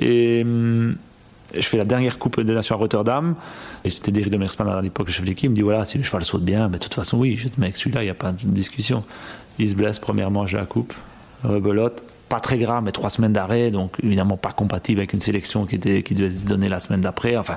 Et 0.00 0.42
hum, 0.42 0.96
je 1.52 1.62
fais 1.62 1.76
la 1.76 1.84
dernière 1.84 2.18
Coupe 2.18 2.40
des 2.40 2.54
Nations 2.54 2.76
à 2.76 2.78
Rotterdam, 2.78 3.34
et 3.84 3.90
c'était 3.90 4.12
Derry 4.12 4.30
de 4.30 4.36
Mersman 4.36 4.68
à 4.68 4.80
l'époque, 4.80 5.10
chef 5.10 5.24
d'équipe, 5.24 5.46
il 5.46 5.50
me 5.50 5.56
dit 5.56 5.62
voilà, 5.62 5.84
si 5.84 5.98
le 5.98 6.04
cheval 6.04 6.24
saute 6.24 6.44
bien, 6.44 6.68
mais 6.68 6.78
de 6.78 6.84
toute 6.84 6.94
façon, 6.94 7.18
oui, 7.18 7.36
je 7.36 7.48
te 7.48 7.58
mets 7.58 7.66
avec 7.66 7.76
celui-là, 7.76 8.02
il 8.02 8.06
n'y 8.06 8.10
a 8.10 8.14
pas 8.14 8.30
de 8.30 8.46
discussion. 8.46 9.02
Il 9.58 9.68
se 9.68 9.74
blesse, 9.74 9.98
première 9.98 10.30
manche 10.30 10.52
de 10.52 10.58
la 10.58 10.66
Coupe, 10.66 10.94
rebelote, 11.42 12.04
pas 12.30 12.40
très 12.40 12.58
grave, 12.58 12.84
mais 12.84 12.92
trois 12.92 13.10
semaines 13.10 13.32
d'arrêt, 13.32 13.72
donc 13.72 13.96
évidemment 14.02 14.36
pas 14.36 14.52
compatible 14.52 15.00
avec 15.00 15.12
une 15.12 15.20
sélection 15.20 15.66
qui, 15.66 15.74
était, 15.74 16.04
qui 16.04 16.14
devait 16.14 16.30
se 16.30 16.46
donner 16.46 16.68
la 16.68 16.78
semaine 16.78 17.00
d'après. 17.00 17.36
Enfin, 17.36 17.56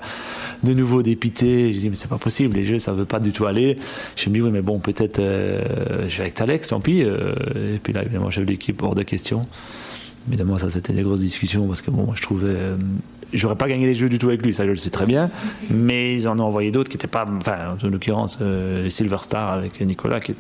de 0.64 0.74
nouveau 0.74 1.04
dépité, 1.04 1.72
je 1.72 1.78
dis 1.78 1.90
mais 1.92 1.96
c'est 1.96 2.10
pas 2.10 2.18
possible, 2.18 2.56
les 2.58 2.66
jeux 2.66 2.80
ça 2.80 2.92
veut 2.92 3.06
pas 3.06 3.20
du 3.20 3.32
tout 3.32 3.46
aller. 3.46 3.78
Je 4.16 4.30
me 4.30 4.34
dis 4.34 4.42
oui 4.42 4.50
mais 4.52 4.64
bon 4.64 4.80
peut-être 4.80 5.20
euh, 5.20 6.10
je 6.10 6.18
vais 6.18 6.24
avec 6.24 6.34
Talex, 6.34 6.70
tant 6.70 6.80
pis. 6.80 7.04
Euh, 7.04 7.76
et 7.76 7.78
puis 7.78 7.94
là 7.94 8.02
évidemment 8.02 8.32
chef 8.32 8.46
d'équipe 8.46 8.82
hors 8.82 8.96
de 8.96 9.04
question. 9.04 9.46
Évidemment 10.28 10.58
ça 10.58 10.72
c'était 10.72 10.94
des 10.94 11.04
grosses 11.04 11.22
discussions 11.22 11.68
parce 11.68 11.84
que 11.84 11.92
bon 11.92 12.12
je 12.16 12.22
trouvais 12.24 12.48
euh, 12.48 12.76
j'aurais 13.32 13.56
pas 13.56 13.68
gagné 13.68 13.86
les 13.86 13.94
jeux 13.94 14.10
du 14.10 14.18
tout 14.18 14.30
avec 14.30 14.44
lui, 14.44 14.56
ça 14.56 14.66
je 14.66 14.72
le 14.72 14.78
sais 14.78 14.90
très 14.90 15.06
bien. 15.06 15.30
Mais 15.70 16.16
ils 16.16 16.28
en 16.28 16.40
ont 16.40 16.46
envoyé 16.46 16.72
d'autres 16.72 16.90
qui 16.90 16.98
étaient 16.98 17.06
pas, 17.06 17.28
enfin 17.38 17.78
en 17.80 17.88
l'occurrence 17.88 18.40
les 18.42 18.90
Silver 18.90 19.18
Star 19.22 19.52
avec 19.52 19.80
Nicolas 19.82 20.20
qui 20.20 20.34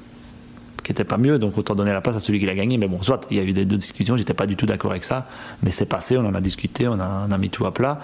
qui 0.83 0.91
était 0.91 1.03
pas 1.03 1.17
mieux, 1.17 1.39
donc 1.39 1.57
autant 1.57 1.75
donner 1.75 1.93
la 1.93 2.01
place 2.01 2.15
à 2.15 2.19
celui 2.19 2.39
qui 2.39 2.45
l'a 2.45 2.55
gagné. 2.55 2.77
Mais 2.77 2.87
bon, 2.87 3.01
soit 3.01 3.25
il 3.31 3.37
y 3.37 3.39
a 3.39 3.43
eu 3.43 3.53
des, 3.53 3.65
deux 3.65 3.77
discussions, 3.77 4.17
j'étais 4.17 4.33
pas 4.33 4.45
du 4.45 4.55
tout 4.55 4.65
d'accord 4.65 4.91
avec 4.91 5.03
ça, 5.03 5.27
mais 5.63 5.71
c'est 5.71 5.85
passé, 5.85 6.17
on 6.17 6.25
en 6.25 6.35
a 6.35 6.41
discuté, 6.41 6.87
on 6.87 6.99
a, 6.99 7.27
a 7.31 7.37
mis 7.37 7.49
tout 7.49 7.65
à 7.65 7.73
plat. 7.73 7.99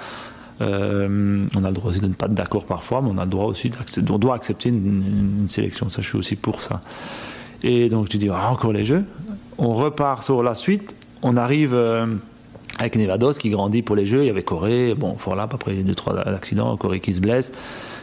Euh, 0.62 1.46
on 1.56 1.64
a 1.64 1.68
le 1.70 1.74
droit 1.74 1.92
aussi 1.92 2.02
de 2.02 2.08
ne 2.08 2.14
pas 2.14 2.26
être 2.26 2.34
d'accord 2.34 2.66
parfois, 2.66 3.02
mais 3.02 3.10
on 3.12 3.18
a 3.18 3.24
le 3.24 3.30
droit 3.30 3.46
aussi 3.46 3.72
on 4.10 4.18
doit 4.18 4.36
accepter 4.36 4.70
une, 4.70 5.46
sélection. 5.48 5.90
Ça, 5.90 6.02
je 6.02 6.08
suis 6.08 6.18
aussi 6.18 6.36
pour 6.36 6.62
ça. 6.62 6.82
Et 7.64 7.90
donc 7.90 8.10
tu 8.10 8.18
dis 8.18 8.30
ah, 8.32 8.52
encore 8.52 8.74
les 8.74 8.86
jeux. 8.86 9.04
On 9.58 9.74
repart 9.74 10.24
sur 10.24 10.44
la 10.44 10.56
suite. 10.56 10.96
On 11.22 11.38
arrive 11.38 11.74
euh, 11.74 12.08
avec 12.78 12.96
Nevados 12.96 13.34
qui 13.34 13.50
grandit 13.50 13.82
pour 13.82 13.96
les 13.96 14.06
jeux. 14.06 14.24
Il 14.24 14.28
y 14.28 14.30
avait 14.30 14.44
Corée. 14.44 14.96
Bon, 14.96 15.16
voilà, 15.20 15.44
après 15.44 15.76
deux 15.76 15.96
trois 15.96 16.18
accidents, 16.18 16.76
Corée 16.78 17.00
qui 17.00 17.14
se 17.14 17.22
blesse. 17.22 17.54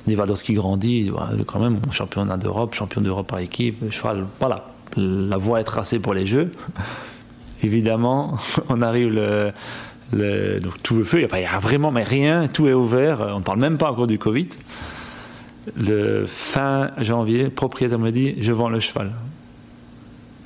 Qui 0.06 0.54
grandit, 0.54 1.10
quand 1.46 1.58
même, 1.58 1.80
championnat 1.90 2.36
d'Europe, 2.36 2.74
champion 2.74 3.00
d'Europe 3.00 3.26
par 3.26 3.40
équipe, 3.40 3.90
cheval, 3.90 4.24
voilà, 4.38 4.66
la 4.96 5.36
voie 5.36 5.60
est 5.60 5.64
tracée 5.64 5.98
pour 5.98 6.14
les 6.14 6.26
Jeux. 6.26 6.52
Évidemment, 7.62 8.38
on 8.68 8.82
arrive 8.82 9.12
le, 9.12 9.52
Le, 10.12 10.60
donc 10.60 10.80
tout 10.82 10.96
le 10.96 11.04
feu, 11.04 11.20
il 11.20 11.38
n'y 11.38 11.44
a 11.44 11.58
vraiment 11.58 11.90
mais 11.90 12.04
rien, 12.04 12.46
tout 12.46 12.68
est 12.68 12.72
ouvert. 12.72 13.20
On 13.20 13.38
ne 13.40 13.44
parle 13.44 13.58
même 13.58 13.78
pas 13.78 13.90
encore 13.90 14.06
du 14.06 14.18
Covid. 14.18 14.48
Le 15.76 16.26
fin 16.26 16.92
janvier, 16.98 17.48
propriétaire 17.48 17.98
me 17.98 18.12
dit 18.12 18.36
Je 18.40 18.52
vends 18.52 18.68
le 18.68 18.78
cheval. 18.78 19.10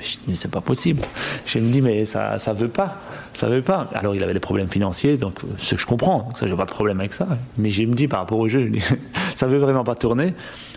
Je 0.02 0.34
c'est 0.34 0.50
pas 0.50 0.60
possible. 0.60 1.02
Je 1.46 1.58
me 1.58 1.70
dis, 1.70 1.82
mais 1.82 2.04
ça 2.04 2.38
ça 2.38 2.52
veut 2.52 2.68
pas. 2.68 2.96
Ça 3.34 3.48
veut 3.48 3.62
pas. 3.62 3.88
Alors, 3.94 4.14
il 4.14 4.22
avait 4.22 4.32
des 4.32 4.40
problèmes 4.40 4.68
financiers, 4.68 5.16
donc 5.16 5.40
ce 5.58 5.74
que 5.74 5.80
je 5.80 5.86
comprends. 5.86 6.32
Ça, 6.34 6.46
j'ai 6.46 6.54
pas 6.54 6.64
de 6.64 6.70
problème 6.70 7.00
avec 7.00 7.12
ça. 7.12 7.26
Mais 7.58 7.70
je 7.70 7.82
me 7.84 7.94
dis, 7.94 8.08
par 8.08 8.20
rapport 8.20 8.38
au 8.38 8.48
jeu, 8.48 8.70
ça 9.34 9.46
veut 9.46 9.58
vraiment 9.58 9.84
pas 9.84 9.94
tourner. 9.94 10.34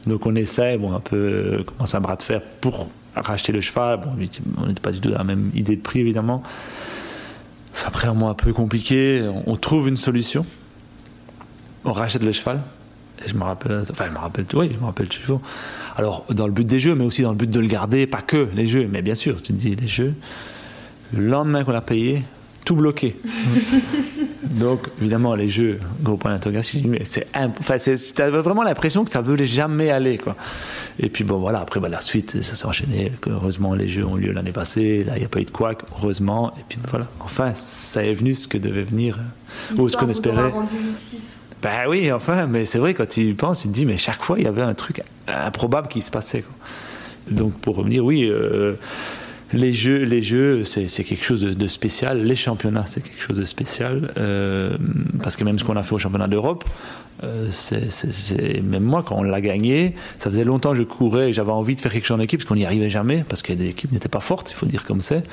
Donc, 0.08 0.26
on 0.26 0.36
essaie, 0.36 0.78
bon, 0.78 0.94
un 0.94 1.00
peu, 1.00 1.64
commencer 1.66 1.98
un 1.98 2.02
bras 2.02 2.16
de 2.16 2.24
fer 2.24 2.42
pour 2.62 2.90
racheter 3.16 3.52
le 3.52 3.62
cheval. 3.62 4.02
Bon, 4.02 4.12
on 4.58 4.68
n'était 4.68 4.82
pas 4.82 4.92
du 4.92 5.00
tout 5.00 5.10
dans 5.10 5.18
la 5.18 5.24
même 5.24 5.52
idée 5.54 5.76
de 5.76 5.82
prix, 5.82 6.00
évidemment. 6.00 6.44
Après, 7.86 8.08
un 8.08 8.14
mois 8.14 8.32
un 8.32 8.36
peu 8.36 8.54
compliqué, 8.54 9.30
on 9.46 9.56
trouve 9.56 9.88
une 9.88 9.98
solution. 9.98 10.46
On 11.86 11.92
rachète 11.92 12.24
le 12.24 12.32
cheval. 12.32 12.62
Et 13.26 13.30
je 13.30 13.36
me 13.36 13.44
rappelle, 13.44 13.84
enfin, 13.90 14.06
je 14.08 14.12
me 14.12 14.18
rappelle, 14.18 14.46
oui, 14.54 14.72
je 14.74 14.80
me 14.80 14.86
rappelle 14.86 15.08
toujours. 15.08 15.42
Alors, 15.96 16.26
dans 16.30 16.48
le 16.48 16.54
but 16.54 16.66
des 16.66 16.80
jeux, 16.80 16.96
mais 16.96 17.06
aussi 17.06 17.22
dans 17.22 17.32
le 17.32 17.38
but 17.38 17.50
de 17.50 17.60
le 17.60 17.68
garder, 17.68 18.08
pas 18.08 18.22
que 18.22 18.50
les 18.56 18.68
jeux, 18.68 18.88
mais 18.92 19.02
bien 19.02 19.16
sûr, 19.16 19.42
tu 19.42 19.54
te 19.54 19.58
dis 19.58 19.76
les 19.76 19.88
jeux. 19.88 20.14
Le 21.14 21.28
lendemain 21.28 21.64
qu'on 21.64 21.72
l'a 21.72 21.82
payé, 21.82 22.24
tout 22.64 22.76
bloqué. 22.76 23.18
Donc, 24.44 24.82
évidemment, 25.02 25.36
les 25.36 25.50
jeux, 25.50 25.80
gros 26.02 26.16
point 26.16 26.32
d'interrogation, 26.32 26.82
mais 26.86 27.02
c'est 27.06 27.28
enfin, 27.36 27.76
t'avais 28.16 28.40
vraiment 28.40 28.64
l'impression 28.64 29.04
que 29.04 29.10
ça 29.10 29.22
voulait 29.22 29.46
jamais 29.46 29.90
aller, 29.90 30.18
quoi. 30.18 30.36
Et 31.00 31.10
puis, 31.10 31.24
bon, 31.24 31.38
voilà, 31.40 31.60
après, 31.60 31.80
bah, 31.80 31.90
la 31.90 32.02
suite, 32.02 32.44
ça 32.44 32.56
s'est 32.56 32.66
enchaîné. 32.66 33.12
Heureusement, 33.28 33.74
les 33.74 33.88
jeux 33.88 34.06
ont 34.06 34.16
lieu 34.16 34.32
l'année 34.32 34.52
passée. 34.52 35.04
Là, 35.04 35.14
il 35.16 35.20
n'y 35.20 35.26
a 35.26 35.30
pas 35.30 35.40
eu 35.40 35.46
de 35.46 35.52
quoi, 35.52 35.74
heureusement. 35.98 36.54
Et 36.60 36.64
puis, 36.70 36.78
voilà. 36.90 37.08
Enfin, 37.20 37.54
ça 37.56 38.04
est 38.04 38.14
venu 38.14 38.36
ce 38.36 38.48
que 38.48 38.58
devait 38.58 38.84
venir, 38.84 39.18
ou 39.76 39.90
ce 39.90 39.98
qu'on 39.98 40.10
espérait. 40.10 40.54
Ben 41.62 41.88
oui, 41.88 42.12
enfin, 42.12 42.46
mais 42.46 42.66
c'est 42.66 42.78
vrai, 42.78 42.94
quand 42.94 43.08
tu 43.08 43.22
y 43.22 43.34
penses, 43.34 43.62
tu 43.62 43.70
te 43.70 43.74
dis, 43.74 43.86
mais 43.86 43.98
chaque 43.98 44.22
fois, 44.22 44.38
il 44.38 44.44
y 44.44 44.48
avait 44.48 44.62
un 44.62 44.74
truc 44.74 45.02
improbable 45.28 45.88
qui 45.88 46.02
se 46.02 46.12
passait. 46.12 46.42
Quoi. 46.42 46.54
Donc, 47.32 47.54
pour 47.54 47.78
revenir, 47.78 48.04
oui, 48.04 48.28
euh, 48.30 48.74
les 49.54 49.74
jeux, 49.74 50.04
les 50.04 50.22
jeux 50.22 50.64
c'est 50.64 51.04
quelque 51.04 51.24
chose 51.24 51.42
de, 51.42 51.68
spécial. 51.68 52.24
Les 52.24 52.36
championnats, 52.36 52.86
c'est 52.88 53.02
quelque 53.02 53.22
chose 53.22 53.38
de 53.38 53.46
spécial. 53.46 54.12
Euh, 54.18 54.78
parce 55.22 55.38
que 55.38 55.44
même 55.44 55.60
ce 55.60 55.64
qu'on 55.64 55.76
a 55.76 55.84
fait 55.84 55.94
au 55.94 56.00
championnat 56.00 56.28
d'Europe, 56.28 56.64
euh, 57.24 57.50
même 58.64 58.84
moi, 58.84 59.04
quand 59.06 59.16
on 59.16 59.24
l'a 59.24 59.42
gagné, 59.42 59.96
ça 60.18 60.30
faisait 60.30 60.44
longtemps 60.44 60.72
que 60.72 60.78
je 60.78 60.84
courais 60.84 61.30
et 61.30 61.34
j'avais 61.34 61.52
envie 61.52 61.76
de 61.76 61.82
faire 61.82 61.92
quelque 61.92 62.06
chose 62.06 62.18
en 62.18 62.22
équipe, 62.22 62.40
parce 62.40 62.50
qu'on 62.50 62.56
n'y 62.56 62.66
arrivait 62.66 62.90
jamais, 62.90 63.24
parce 63.28 63.42
que 63.42 63.54
les 63.54 63.70
équipes 63.70 63.92
n'étaient 63.92 64.10
pas 64.10 64.20
fortes, 64.20 64.52
il 64.52 64.56
faut 64.56 64.66
dire 64.66 64.84
comme 64.84 65.02
c'est. 65.02 65.24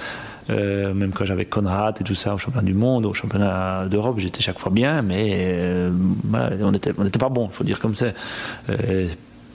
Euh, 0.51 0.93
même 0.95 1.13
quand 1.13 1.25
j'avais 1.25 1.45
Conrad 1.45 1.97
et 2.01 2.05
tout 2.05 2.15
ça 2.15 2.35
au 2.35 2.39
championnat 2.39 2.67
du 2.67 2.75
monde, 2.75 3.07
au 3.07 3.15
championnat 3.15 3.87
d'Europe, 3.89 4.19
j'étais 4.19 4.43
chaque 4.43 4.59
fois 4.59 4.71
bien, 4.71 5.03
mais 5.03 5.89
on 6.63 6.71
n'était 6.71 6.93
on 6.97 7.09
pas 7.09 7.29
bon, 7.29 7.49
il 7.51 7.57
faut 7.57 7.65
dire 7.65 7.79
comme 7.81 7.95
c'est. 7.95 8.15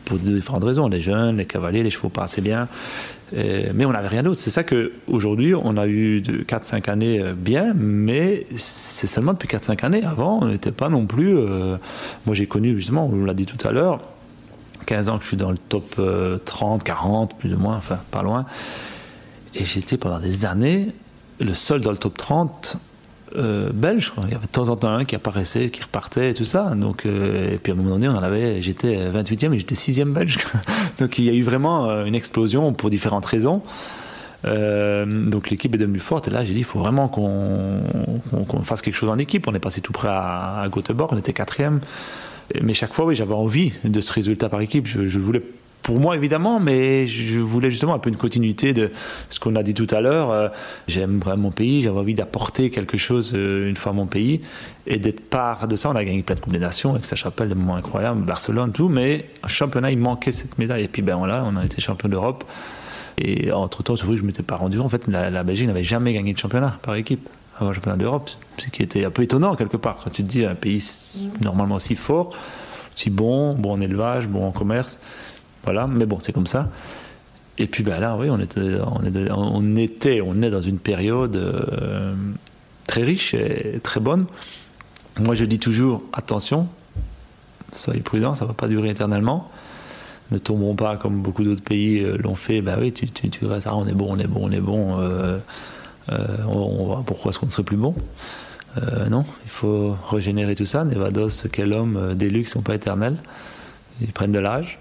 Pour 0.06 0.20
différentes 0.20 0.64
raisons, 0.64 0.88
les 0.88 1.02
jeunes, 1.02 1.38
les 1.38 1.46
cavaliers, 1.46 1.82
les 1.82 1.90
chevaux 1.90 2.10
pas 2.10 2.24
assez 2.24 2.40
bien. 2.40 2.68
Mais 3.36 3.86
on 3.86 3.92
n'avait 3.92 4.08
rien 4.08 4.24
d'autre. 4.24 4.40
C'est 4.40 4.50
ça 4.50 4.64
qu'aujourd'hui, 4.64 5.54
on 5.56 5.78
a 5.78 5.88
eu 5.88 6.22
4-5 6.22 6.90
années 6.90 7.24
bien, 7.36 7.74
mais 7.76 8.48
c'est 8.56 9.08
seulement 9.08 9.34
depuis 9.34 9.48
4-5 9.48 9.86
années. 9.86 10.04
Avant, 10.06 10.40
on 10.42 10.48
n'était 10.48 10.72
pas 10.72 10.90
non 10.90 11.06
plus. 11.06 11.34
moi, 11.34 12.34
j'ai 12.34 12.48
connu, 12.48 12.76
justement, 12.78 13.10
on 13.12 13.26
l'a 13.26 13.34
dit 13.34 13.46
tout 13.46 13.68
à 13.68 13.72
l'heure, 13.72 14.00
15 14.86 15.10
ans 15.10 15.18
que 15.18 15.24
je 15.24 15.30
suis 15.30 15.38
dans 15.38 15.52
le 15.52 15.58
top 15.58 16.00
30, 16.46 16.84
40, 16.84 17.38
plus 17.38 17.54
ou 17.54 17.58
moins, 17.58 17.76
enfin, 17.76 18.00
pas 18.12 18.24
loin. 18.24 18.46
Et 19.54 19.64
j'étais 19.64 19.98
pendant 19.98 20.20
des 20.20 20.46
années 20.46 20.88
le 21.40 21.54
seul 21.54 21.82
dans 21.82 21.92
le 21.92 21.98
top 21.98 22.18
30 22.18 22.78
euh, 23.38 23.70
belge. 23.74 24.14
Il 24.24 24.32
y 24.32 24.36
avait 24.36 24.46
de 24.46 24.52
temps 24.52 24.70
en 24.70 24.76
temps 24.76 24.90
un 24.90 25.06
qui 25.06 25.16
apparaissait, 25.16 25.70
qui 25.70 25.82
repartait 25.82 26.32
et 26.32 26.34
tout 26.34 26.46
ça. 26.46 26.74
Donc, 26.76 27.06
euh, 27.06 27.54
et 27.54 27.58
puis 27.58 27.72
à 27.72 27.76
un 27.76 27.78
moment 27.78 27.92
donné, 27.92 28.08
on 28.08 28.16
en 28.16 28.24
avait, 28.24 28.62
j'étais 28.62 29.10
28e 29.12 29.54
et 29.54 29.60
j'étais 29.60 29.76
6e 29.76 30.14
belge. 30.14 30.38
donc 31.00 31.18
il 31.20 31.26
y 31.26 31.30
a 31.30 31.34
eu 31.34 31.44
vraiment 31.44 31.90
euh, 31.90 32.06
une 32.06 32.16
explosion 32.16 32.74
pour 32.74 32.90
différentes 32.90 33.26
raisons. 33.26 33.62
donc 34.44 35.50
l'équipe 35.50 35.74
est 35.74 35.80
devenue 35.80 36.00
forte 36.00 36.28
et 36.28 36.32
là 36.32 36.46
j'ai 36.46 36.54
dit 36.54 36.60
il 36.60 36.64
faut 36.64 36.78
vraiment 36.78 37.08
qu'on 37.08 37.82
fasse 38.64 38.82
quelque 38.82 38.96
chose 38.96 39.10
en 39.10 39.18
équipe. 39.18 39.48
On 39.48 39.54
est 39.56 39.60
passé 39.60 39.82
tout 39.82 39.94
près 39.94 40.10
à, 40.10 40.62
à 40.62 40.70
Göteborg, 40.70 41.12
on 41.14 41.18
était 41.18 41.34
quatrième. 41.34 41.80
Mais 42.62 42.76
chaque 42.76 42.94
fois, 42.94 43.06
oui, 43.06 43.16
j'avais 43.16 43.34
envie 43.34 43.74
de 43.84 44.02
ce 44.02 44.14
résultat 44.14 44.50
par 44.50 44.62
équipe. 44.62 44.86
Je, 44.86 45.08
je 45.08 45.20
voulais 45.20 45.42
pour 45.86 46.00
moi 46.00 46.16
évidemment, 46.16 46.60
mais 46.60 47.06
je 47.06 47.40
voulais 47.40 47.70
justement 47.70 47.94
un 47.94 48.00
peu 48.00 48.10
une 48.10 48.18
continuité 48.18 48.74
de 48.74 48.90
ce 49.30 49.40
qu'on 49.40 49.56
a 49.56 49.62
dit 49.62 49.76
tout 49.76 49.86
à 49.92 50.02
l'heure. 50.02 50.32
Euh, 50.32 50.48
j'aime 50.88 51.20
vraiment 51.20 51.44
mon 51.44 51.52
pays, 51.52 51.84
j'avais 51.84 52.00
envie 52.00 52.16
d'apporter 52.16 52.72
quelque 52.72 52.98
chose 52.98 53.34
euh, 53.36 53.70
une 53.70 53.76
fois 53.76 53.94
mon 53.94 54.08
pays 54.08 54.42
et 54.88 54.98
d'être 54.98 55.30
part 55.30 55.68
de 55.68 55.76
ça. 55.76 55.92
On 55.92 55.96
a 55.96 56.04
gagné 56.04 56.24
plein 56.24 56.34
de 56.34 56.40
Coupes 56.40 56.54
des 56.54 56.58
Nations 56.58 56.94
avec 56.94 57.06
sa 57.06 57.16
chapelle, 57.16 57.50
des 57.50 57.56
moments 57.56 57.76
incroyables, 57.76 58.24
Barcelone, 58.24 58.72
tout, 58.72 58.90
mais 58.90 59.30
un 59.44 59.48
championnat, 59.48 59.92
il 59.92 60.00
manquait 60.00 60.32
cette 60.32 60.58
médaille. 60.58 60.86
Et 60.86 60.88
puis 60.88 61.04
ben 61.04 61.18
voilà, 61.18 61.44
on 61.46 61.56
a 61.56 61.64
été 61.64 61.80
champion 61.82 62.10
d'Europe. 62.10 62.46
Et 63.20 63.52
entre 63.52 63.84
temps, 63.84 63.96
c'est 63.96 64.06
vrai 64.06 64.14
que 64.14 64.18
je 64.18 64.24
ne 64.24 64.28
m'étais 64.28 64.42
pas 64.42 64.56
rendu. 64.56 64.80
En 64.80 64.90
fait, 64.90 65.08
la, 65.08 65.44
Belgique 65.44 65.68
n'avait 65.68 65.84
jamais 65.84 66.14
gagné 66.14 66.34
de 66.34 66.40
championnat 66.40 66.80
par 66.82 66.96
équipe 66.96 67.30
avant 67.60 67.70
le 67.70 67.76
championnat 67.76 67.98
d'Europe, 67.98 68.32
ce 68.58 68.70
qui 68.70 68.82
était 68.82 69.06
un 69.06 69.12
peu 69.12 69.22
étonnant 69.22 69.56
quelque 69.56 69.78
part. 69.78 70.00
Quand 70.04 70.10
tu 70.10 70.24
te 70.24 70.28
dis 70.28 70.46
un 70.46 70.56
pays 70.56 70.84
normalement 71.44 71.78
si 71.78 71.94
fort, 71.94 72.32
si 72.96 73.12
bon, 73.12 73.54
bon 73.54 73.74
en 73.74 73.82
élevage, 73.82 74.28
bon 74.28 74.48
en 74.48 74.52
commerce, 74.52 75.00
voilà, 75.66 75.88
mais 75.88 76.06
bon, 76.06 76.20
c'est 76.20 76.32
comme 76.32 76.48
ça. 76.48 76.70
Et 77.58 77.68
puis 77.68 77.84
ben 77.84 78.00
là, 78.00 78.18
oui, 78.18 78.30
on 78.30 78.40
était, 78.40 78.80
on 78.86 79.04
était, 79.04 79.32
on, 79.32 79.58
on 79.58 80.42
est 80.42 80.50
dans 80.50 80.62
une 80.62 80.78
période 80.78 81.36
euh, 81.36 82.14
très 82.86 83.04
riche 83.04 83.34
et 83.34 83.80
très 83.82 84.00
bonne. 84.00 84.26
Moi, 85.20 85.36
je 85.36 85.46
dis 85.46 85.60
toujours 85.60 86.04
attention, 86.14 86.68
soyez 87.72 88.02
prudents, 88.02 88.36
ça 88.36 88.46
ne 88.46 88.50
va 88.50 88.54
pas 88.54 88.68
durer 88.68 88.90
éternellement. 88.90 89.50
Ne 90.32 90.38
tomberons 90.38 90.76
pas 90.76 90.98
comme 90.98 91.22
beaucoup 91.22 91.44
d'autres 91.44 91.64
pays 91.64 92.00
euh, 92.00 92.18
l'ont 92.18 92.36
fait. 92.36 92.62
Ben 92.62 92.78
oui, 92.80 92.92
tu, 92.92 93.08
tu, 93.08 93.30
tu 93.30 93.46
restes, 93.46 93.68
ah, 93.68 93.76
on 93.76 93.88
est 93.88 93.94
bon, 93.94 94.08
on 94.10 94.20
est 94.20 94.28
bon, 94.28 94.42
on 94.44 94.52
est 94.52 94.60
bon. 94.60 95.00
Euh, 95.00 95.40
on, 96.48 97.04
pourquoi 97.04 97.30
est-ce 97.30 97.40
qu'on 97.40 97.46
ne 97.46 97.52
serait 97.52 97.64
plus 97.64 97.78
bon? 97.78 97.96
Non, 99.10 99.24
il 99.46 99.50
faut 99.50 99.96
régénérer 100.10 100.54
tout 100.54 100.66
ça. 100.66 100.84
Nevados, 100.84 101.48
quel 101.50 101.72
homme, 101.72 102.14
des 102.14 102.30
luxe 102.30 102.52
sont 102.52 102.62
pas 102.62 102.76
éternels. 102.76 103.16
Ils 104.02 104.12
prennent 104.12 104.34
de 104.34 104.40
l'âge. 104.40 104.80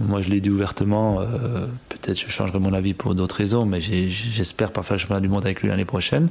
Moi, 0.00 0.20
je 0.20 0.28
l'ai 0.28 0.40
dit 0.40 0.50
ouvertement, 0.50 1.20
euh, 1.20 1.66
peut-être 1.88 2.20
je 2.20 2.28
changerai 2.28 2.58
mon 2.58 2.74
avis 2.74 2.92
pour 2.92 3.14
d'autres 3.14 3.36
raisons, 3.36 3.64
mais 3.64 3.80
j'espère 3.80 4.70
pas 4.70 4.82
faire 4.82 4.96
le 4.96 5.00
championnat 5.00 5.20
du 5.20 5.28
monde 5.28 5.44
avec 5.44 5.62
lui 5.62 5.68
l'année 5.68 5.86
prochaine. 5.86 6.28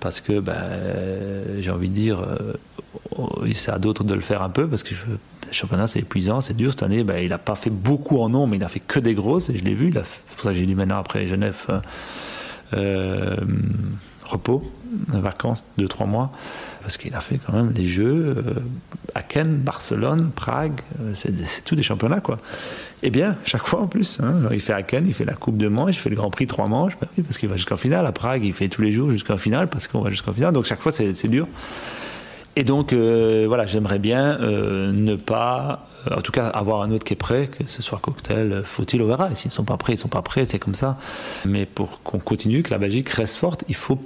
Parce 0.00 0.20
que 0.20 0.40
ben, 0.40 0.56
j'ai 1.60 1.70
envie 1.70 1.88
de 1.88 1.94
dire, 1.94 2.20
euh, 2.20 2.54
c'est 3.54 3.70
à 3.70 3.78
d'autres 3.78 4.02
de 4.02 4.14
le 4.14 4.20
faire 4.20 4.42
un 4.42 4.50
peu, 4.50 4.66
parce 4.66 4.82
que 4.82 4.94
le 4.94 5.52
championnat 5.52 5.86
c'est 5.86 6.00
épuisant, 6.00 6.40
c'est 6.40 6.56
dur. 6.56 6.72
Cette 6.72 6.82
année, 6.82 7.04
ben, 7.04 7.22
il 7.22 7.28
n'a 7.28 7.38
pas 7.38 7.54
fait 7.54 7.70
beaucoup 7.70 8.18
en 8.18 8.28
nombre, 8.28 8.48
mais 8.48 8.56
il 8.56 8.64
a 8.64 8.68
fait 8.68 8.80
que 8.80 8.98
des 8.98 9.14
grosses, 9.14 9.48
et 9.48 9.56
je 9.56 9.64
l'ai 9.64 9.74
vu. 9.74 9.92
C'est 9.94 10.34
pour 10.34 10.44
ça 10.44 10.50
que 10.50 10.56
j'ai 10.56 10.66
dit 10.66 10.74
maintenant 10.74 10.98
après 10.98 11.28
Genève, 11.28 11.66
euh, 12.74 13.36
repos, 14.32 14.62
vacances, 15.08 15.64
2-3 15.78 16.06
mois 16.06 16.32
parce 16.82 16.96
qu'il 16.96 17.14
a 17.14 17.20
fait 17.20 17.38
quand 17.44 17.52
même 17.52 17.72
les 17.74 17.86
Jeux 17.86 18.44
à 19.14 19.20
euh, 19.20 19.22
Ken, 19.26 19.56
Barcelone, 19.56 20.30
Prague, 20.34 20.80
euh, 21.00 21.12
c'est 21.14 21.64
tous 21.64 21.74
des 21.74 21.82
championnats 21.82 22.20
quoi. 22.20 22.38
Et 23.02 23.10
bien, 23.10 23.36
chaque 23.44 23.66
fois 23.66 23.80
en 23.80 23.86
plus, 23.86 24.18
hein, 24.20 24.34
il 24.50 24.60
fait 24.60 24.72
à 24.72 24.82
Ken, 24.82 25.06
il 25.06 25.14
fait 25.14 25.24
la 25.24 25.34
Coupe 25.34 25.56
de 25.56 25.68
Manche, 25.68 25.96
il 25.96 25.98
fait 25.98 26.10
le 26.10 26.16
Grand 26.16 26.30
Prix 26.30 26.46
trois 26.46 26.66
manches, 26.66 26.96
bah 27.00 27.06
parce 27.24 27.38
qu'il 27.38 27.48
va 27.48 27.56
jusqu'en 27.56 27.76
finale. 27.76 28.06
À 28.06 28.12
Prague, 28.12 28.44
il 28.44 28.52
fait 28.52 28.68
tous 28.68 28.82
les 28.82 28.92
jours 28.92 29.10
jusqu'en 29.10 29.36
finale 29.36 29.68
parce 29.68 29.88
qu'on 29.88 30.00
va 30.00 30.10
jusqu'en 30.10 30.32
finale. 30.32 30.52
Donc 30.52 30.64
chaque 30.64 30.80
fois, 30.80 30.92
c'est 30.92 31.28
dur. 31.28 31.46
Et 32.54 32.64
donc, 32.64 32.92
euh, 32.92 33.46
voilà, 33.48 33.64
j'aimerais 33.64 33.98
bien 33.98 34.38
ne 34.38 35.16
pas, 35.16 35.88
en 36.10 36.20
tout 36.20 36.32
cas, 36.32 36.48
avoir 36.48 36.82
un 36.82 36.90
autre 36.90 37.04
qui 37.04 37.14
est 37.14 37.16
prêt, 37.16 37.48
que 37.48 37.66
ce 37.66 37.80
soit 37.80 37.98
cocktail, 37.98 38.62
faut-il, 38.64 39.00
on 39.02 39.06
verra. 39.06 39.30
Et 39.30 39.34
s'ils 39.34 39.48
ne 39.48 39.54
sont 39.54 39.64
pas 39.64 39.76
prêts, 39.76 39.94
ils 39.94 39.96
ne 39.96 40.00
sont 40.00 40.08
pas 40.08 40.22
prêts, 40.22 40.44
c'est 40.44 40.58
comme 40.58 40.74
ça. 40.74 40.98
Mais 41.46 41.64
pour 41.64 42.02
qu'on 42.02 42.18
continue, 42.18 42.62
que 42.62 42.70
la 42.70 42.78
Belgique 42.78 43.08
reste 43.08 43.36
forte, 43.36 43.64
il 43.68 43.74
faut 43.74 43.98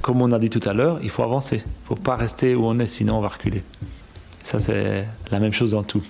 comme 0.00 0.22
on 0.22 0.32
a 0.32 0.38
dit 0.38 0.50
tout 0.50 0.66
à 0.68 0.72
l'heure, 0.72 0.98
il 1.02 1.10
faut 1.10 1.22
avancer. 1.22 1.56
Il 1.56 1.82
ne 1.82 1.86
faut 1.88 1.94
pas 1.94 2.16
rester 2.16 2.54
où 2.54 2.64
on 2.64 2.78
est, 2.78 2.86
sinon 2.86 3.18
on 3.18 3.20
va 3.20 3.28
reculer. 3.28 3.62
Ça, 4.42 4.60
c'est 4.60 5.06
la 5.30 5.40
même 5.40 5.52
chose 5.52 5.72
dans 5.72 5.82
tout. 5.82 6.02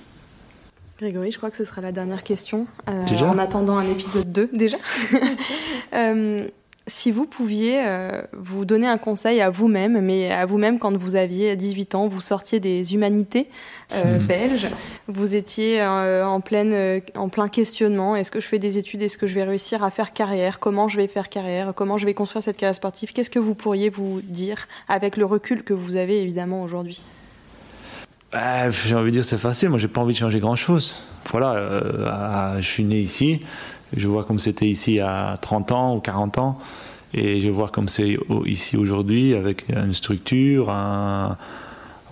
Grégory, 0.98 1.30
je 1.30 1.36
crois 1.36 1.50
que 1.50 1.56
ce 1.56 1.64
sera 1.64 1.80
la 1.80 1.92
dernière 1.92 2.22
question. 2.22 2.66
Euh, 2.88 3.04
en 3.20 3.38
attendant 3.38 3.76
un 3.76 3.86
épisode 3.86 4.30
2, 4.32 4.50
déjà. 4.52 4.78
euh, 5.94 6.42
si 6.88 7.10
vous 7.10 7.26
pouviez 7.26 7.82
euh, 7.84 8.22
vous 8.32 8.64
donner 8.64 8.86
un 8.86 8.98
conseil 8.98 9.40
à 9.40 9.50
vous-même, 9.50 10.00
mais 10.00 10.30
à 10.30 10.46
vous-même 10.46 10.78
quand 10.78 10.96
vous 10.96 11.16
aviez 11.16 11.56
18 11.56 11.96
ans, 11.96 12.06
vous 12.06 12.20
sortiez 12.20 12.60
des 12.60 12.94
humanités 12.94 13.48
euh, 13.92 14.18
mhm. 14.18 14.26
belges, 14.26 14.68
vous 15.08 15.34
étiez 15.34 15.80
euh, 15.80 16.24
en, 16.24 16.40
pleine, 16.40 17.02
en 17.16 17.28
plein 17.28 17.48
questionnement, 17.48 18.14
est-ce 18.14 18.30
que 18.30 18.38
je 18.38 18.46
fais 18.46 18.60
des 18.60 18.78
études, 18.78 19.02
est-ce 19.02 19.18
que 19.18 19.26
je 19.26 19.34
vais 19.34 19.42
réussir 19.42 19.82
à 19.82 19.90
faire 19.90 20.12
carrière, 20.12 20.60
comment 20.60 20.86
je 20.86 20.96
vais 20.96 21.08
faire 21.08 21.28
carrière, 21.28 21.72
comment 21.74 21.98
je 21.98 22.06
vais 22.06 22.14
construire 22.14 22.44
cette 22.44 22.56
carrière 22.56 22.76
sportive, 22.76 23.12
qu'est-ce 23.12 23.30
que 23.30 23.40
vous 23.40 23.54
pourriez 23.54 23.88
vous 23.88 24.20
dire 24.22 24.68
avec 24.88 25.16
le 25.16 25.24
recul 25.24 25.64
que 25.64 25.74
vous 25.74 25.96
avez 25.96 26.22
évidemment 26.22 26.62
aujourd'hui? 26.62 27.02
Bah, 28.30 28.70
J'ai 28.70 28.94
envie 28.94 29.10
de 29.10 29.16
dire 29.16 29.24
c'est 29.24 29.38
facile, 29.38 29.70
moi 29.70 29.78
j'ai 29.78 29.88
pas 29.88 30.00
envie 30.00 30.12
de 30.12 30.18
changer 30.18 30.38
grand-chose. 30.38 31.02
Voilà, 31.32 32.60
je 32.60 32.66
suis 32.66 32.84
né 32.84 33.00
ici, 33.00 33.40
je 33.94 34.08
vois 34.08 34.24
comme 34.24 34.38
c'était 34.38 34.68
ici 34.68 35.00
à 35.00 35.36
30 35.40 35.72
ans 35.72 35.96
ou 35.96 36.00
40 36.00 36.38
ans. 36.38 36.58
Et 37.14 37.40
je 37.40 37.48
vois 37.48 37.68
comme 37.68 37.88
c'est 37.88 38.18
ici 38.44 38.76
aujourd'hui, 38.76 39.34
avec 39.34 39.64
une 39.68 39.94
structure, 39.94 40.66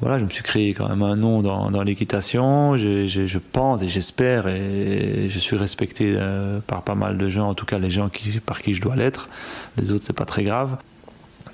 voilà, 0.01 0.19
je 0.19 0.25
me 0.25 0.31
suis 0.31 0.43
créé 0.43 0.75
quand 0.75 0.89
même 0.89 1.03
un 1.03 1.17
nom 1.17 1.43
dans, 1.43 1.83
l'équitation. 1.83 2.77
Je, 2.77 3.39
pense 3.39 3.83
et 3.83 3.89
j'espère, 3.89 4.49
et 4.49 5.29
je 5.29 5.39
suis 5.39 5.57
respecté 5.57 6.15
euh, 6.17 6.61
par 6.67 6.83
pas 6.83 6.95
mal 6.95 7.19
de 7.19 7.29
gens, 7.29 7.49
en 7.49 7.55
tout 7.55 7.67
cas 7.67 7.79
les 7.79 7.91
gens 7.91 8.09
par 8.47 8.63
qui 8.63 8.73
je 8.73 8.81
dois 8.81 8.97
l'être. 8.97 9.29
Les 9.77 9.93
autres, 9.93 10.05
c'est 10.05 10.17
pas 10.17 10.25
très 10.25 10.45
grave. 10.45 10.77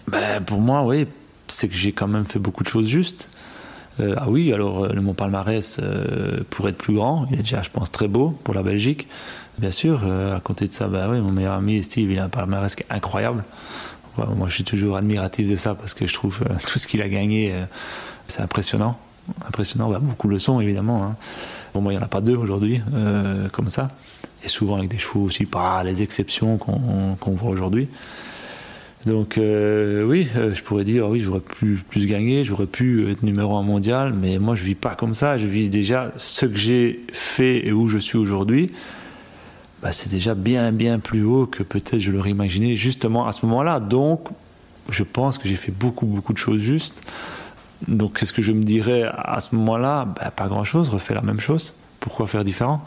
Ben, 0.09 0.43
pour 0.45 0.61
moi, 0.61 0.85
oui, 0.85 1.07
c'est 1.49 1.69
que 1.69 1.75
j'ai 1.75 1.93
quand 1.93 2.09
même 2.09 2.25
fait 2.25 2.39
beaucoup 2.39 2.63
de 2.63 2.69
choses 2.69 2.89
justes. 2.89 3.31
Euh, 4.01 4.15
ah 4.17 4.29
oui, 4.29 4.53
alors 4.53 4.85
euh, 4.85 4.95
mon 5.01 5.15
palmarès 5.15 5.79
euh, 5.83 6.41
pourrait 6.51 6.71
être 6.71 6.79
plus 6.79 6.95
grand. 6.95 7.27
Il 7.31 7.41
est 7.41 7.43
déjà, 7.43 7.63
je 7.63 7.71
pense, 7.71 7.91
très 7.91 8.09
beau 8.09 8.31
pour 8.45 8.55
la 8.55 8.63
Belgique. 8.63 9.09
Bien 9.61 9.71
sûr, 9.71 10.01
euh, 10.05 10.37
à 10.37 10.41
côté 10.41 10.67
de 10.67 10.73
ça, 10.73 10.89
ben, 10.89 11.11
oui, 11.11 11.21
mon 11.21 11.31
meilleur 11.31 11.55
ami 11.55 11.83
Steve, 11.83 12.11
il 12.11 12.19
a 12.19 12.25
un 12.25 12.29
palmarès 12.29 12.75
incroyable. 12.89 13.45
Moi, 14.17 14.49
je 14.49 14.55
suis 14.55 14.65
toujours 14.65 14.97
admiratif 14.97 15.49
de 15.49 15.57
ça 15.57 15.75
parce 15.75 15.95
que 15.95 16.07
je 16.07 16.13
trouve 16.15 16.41
tout 16.67 16.79
ce 16.79 16.87
qu'il 16.87 17.01
a 17.01 17.09
gagné 17.09 17.55
c'est 18.31 18.43
impressionnant. 18.43 18.99
Impressionnant, 19.47 19.91
bah, 19.91 19.99
beaucoup 20.01 20.29
le 20.29 20.39
sont 20.39 20.61
évidemment. 20.61 21.05
Hein. 21.05 21.17
Bon, 21.75 21.81
moi, 21.81 21.93
il 21.93 21.97
n'y 21.97 22.03
en 22.03 22.07
a 22.07 22.09
pas 22.09 22.21
deux 22.21 22.37
aujourd'hui, 22.37 22.81
euh, 22.95 23.49
comme 23.51 23.69
ça. 23.69 23.91
Et 24.45 24.49
souvent 24.49 24.77
avec 24.77 24.91
des 24.91 24.99
chevaux 24.99 25.25
aussi, 25.25 25.45
pas 25.45 25.85
les 25.85 26.03
exceptions 26.03 26.57
qu'on 26.57 27.17
qu 27.21 27.31
voit 27.31 27.51
aujourd'hui. 27.51 27.89
Donc 29.07 29.39
euh, 29.39 30.05
oui, 30.05 30.29
euh, 30.37 30.55
je 30.55 30.63
pourrais 30.63 30.85
dire, 30.85 31.09
oui, 31.09 31.21
j'aurais 31.21 31.41
pu 31.41 31.83
plus 31.89 32.07
gagner, 32.07 32.45
j'aurais 32.45 32.67
pu 32.67 33.11
être 33.11 33.23
numéro 33.23 33.57
un 33.57 33.63
mondial, 33.63 34.13
mais 34.13 34.39
moi 34.39 34.55
je 34.55 34.63
vis 34.63 34.75
pas 34.75 34.95
comme 34.95 35.15
ça, 35.15 35.39
je 35.39 35.47
vis 35.47 35.71
déjà 35.71 36.13
ce 36.19 36.45
que 36.45 36.57
j'ai 36.57 37.01
fait 37.13 37.67
et 37.67 37.73
où 37.73 37.89
je 37.89 37.97
suis 37.99 38.19
aujourd'hui. 38.19 38.73
Bah, 39.83 39.93
c'est 39.93 40.11
déjà 40.11 40.35
bien 40.35 40.73
bien 40.73 40.99
plus 40.99 41.25
haut 41.25 41.47
que 41.47 41.63
peut-être 41.63 42.01
je 42.01 42.11
l'aurais 42.11 42.31
imaginé 42.31 42.77
justement 42.77 43.27
à 43.27 43.33
ce 43.33 43.47
moment-là. 43.47 43.81
Donc 43.81 44.29
je 44.91 45.03
pense 45.03 45.39
que 45.39 45.49
j'ai 45.49 45.57
fait 45.57 45.73
beaucoup 45.73 46.07
beaucoup 46.07 46.33
de 46.33 46.39
choses 46.39 46.61
justes. 46.61 47.03
Donc, 47.89 48.19
qu'est-ce 48.19 48.33
que 48.33 48.43
je 48.43 48.53
me 48.53 48.63
dirais 48.63 49.05
à 49.17 49.41
ce 49.41 49.55
moment-là? 49.55 50.05
Ben, 50.05 50.31
Pas 50.31 50.49
grand-chose, 50.49 50.89
refais 50.89 51.15
la 51.15 51.23
même 51.23 51.41
chose. 51.41 51.75
Pourquoi 51.99 52.27
faire 52.27 52.45
différent? 52.45 52.85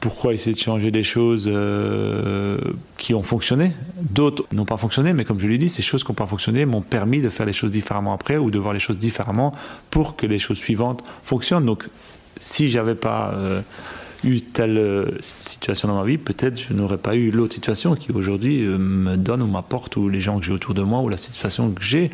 Pourquoi 0.00 0.34
essayer 0.34 0.54
de 0.54 0.58
changer 0.60 0.90
des 0.90 1.04
choses 1.04 1.48
euh, 1.52 2.58
qui 2.96 3.14
ont 3.14 3.22
fonctionné? 3.22 3.72
D'autres 4.00 4.44
n'ont 4.52 4.64
pas 4.64 4.76
fonctionné, 4.76 5.12
mais 5.12 5.24
comme 5.24 5.38
je 5.38 5.46
l'ai 5.46 5.58
dit, 5.58 5.68
ces 5.68 5.82
choses 5.82 6.02
qui 6.02 6.10
n'ont 6.10 6.16
pas 6.16 6.26
fonctionné 6.26 6.66
m'ont 6.66 6.80
permis 6.80 7.20
de 7.20 7.28
faire 7.28 7.46
les 7.46 7.52
choses 7.52 7.70
différemment 7.70 8.12
après 8.12 8.36
ou 8.36 8.50
de 8.50 8.58
voir 8.58 8.74
les 8.74 8.80
choses 8.80 8.98
différemment 8.98 9.54
pour 9.90 10.16
que 10.16 10.26
les 10.26 10.40
choses 10.40 10.58
suivantes 10.58 11.04
fonctionnent. 11.22 11.66
Donc, 11.66 11.88
si 12.40 12.68
j'avais 12.68 12.96
pas 12.96 13.32
euh, 13.34 13.60
eu 14.24 14.40
telle 14.40 14.78
euh, 14.78 15.06
situation 15.20 15.88
dans 15.88 15.96
ma 15.96 16.04
vie, 16.04 16.18
peut-être 16.18 16.60
je 16.60 16.72
n'aurais 16.72 16.98
pas 16.98 17.16
eu 17.16 17.30
l'autre 17.30 17.54
situation 17.54 17.94
qui 17.96 18.12
aujourd'hui 18.12 18.62
euh, 18.62 18.78
me 18.78 19.16
donne 19.16 19.42
ou 19.42 19.46
m'apporte, 19.46 19.96
ou 19.96 20.08
les 20.08 20.20
gens 20.20 20.38
que 20.38 20.44
j'ai 20.44 20.52
autour 20.52 20.74
de 20.74 20.82
moi, 20.82 21.00
ou 21.00 21.08
la 21.08 21.16
situation 21.16 21.70
que 21.70 21.82
j'ai. 21.82 22.10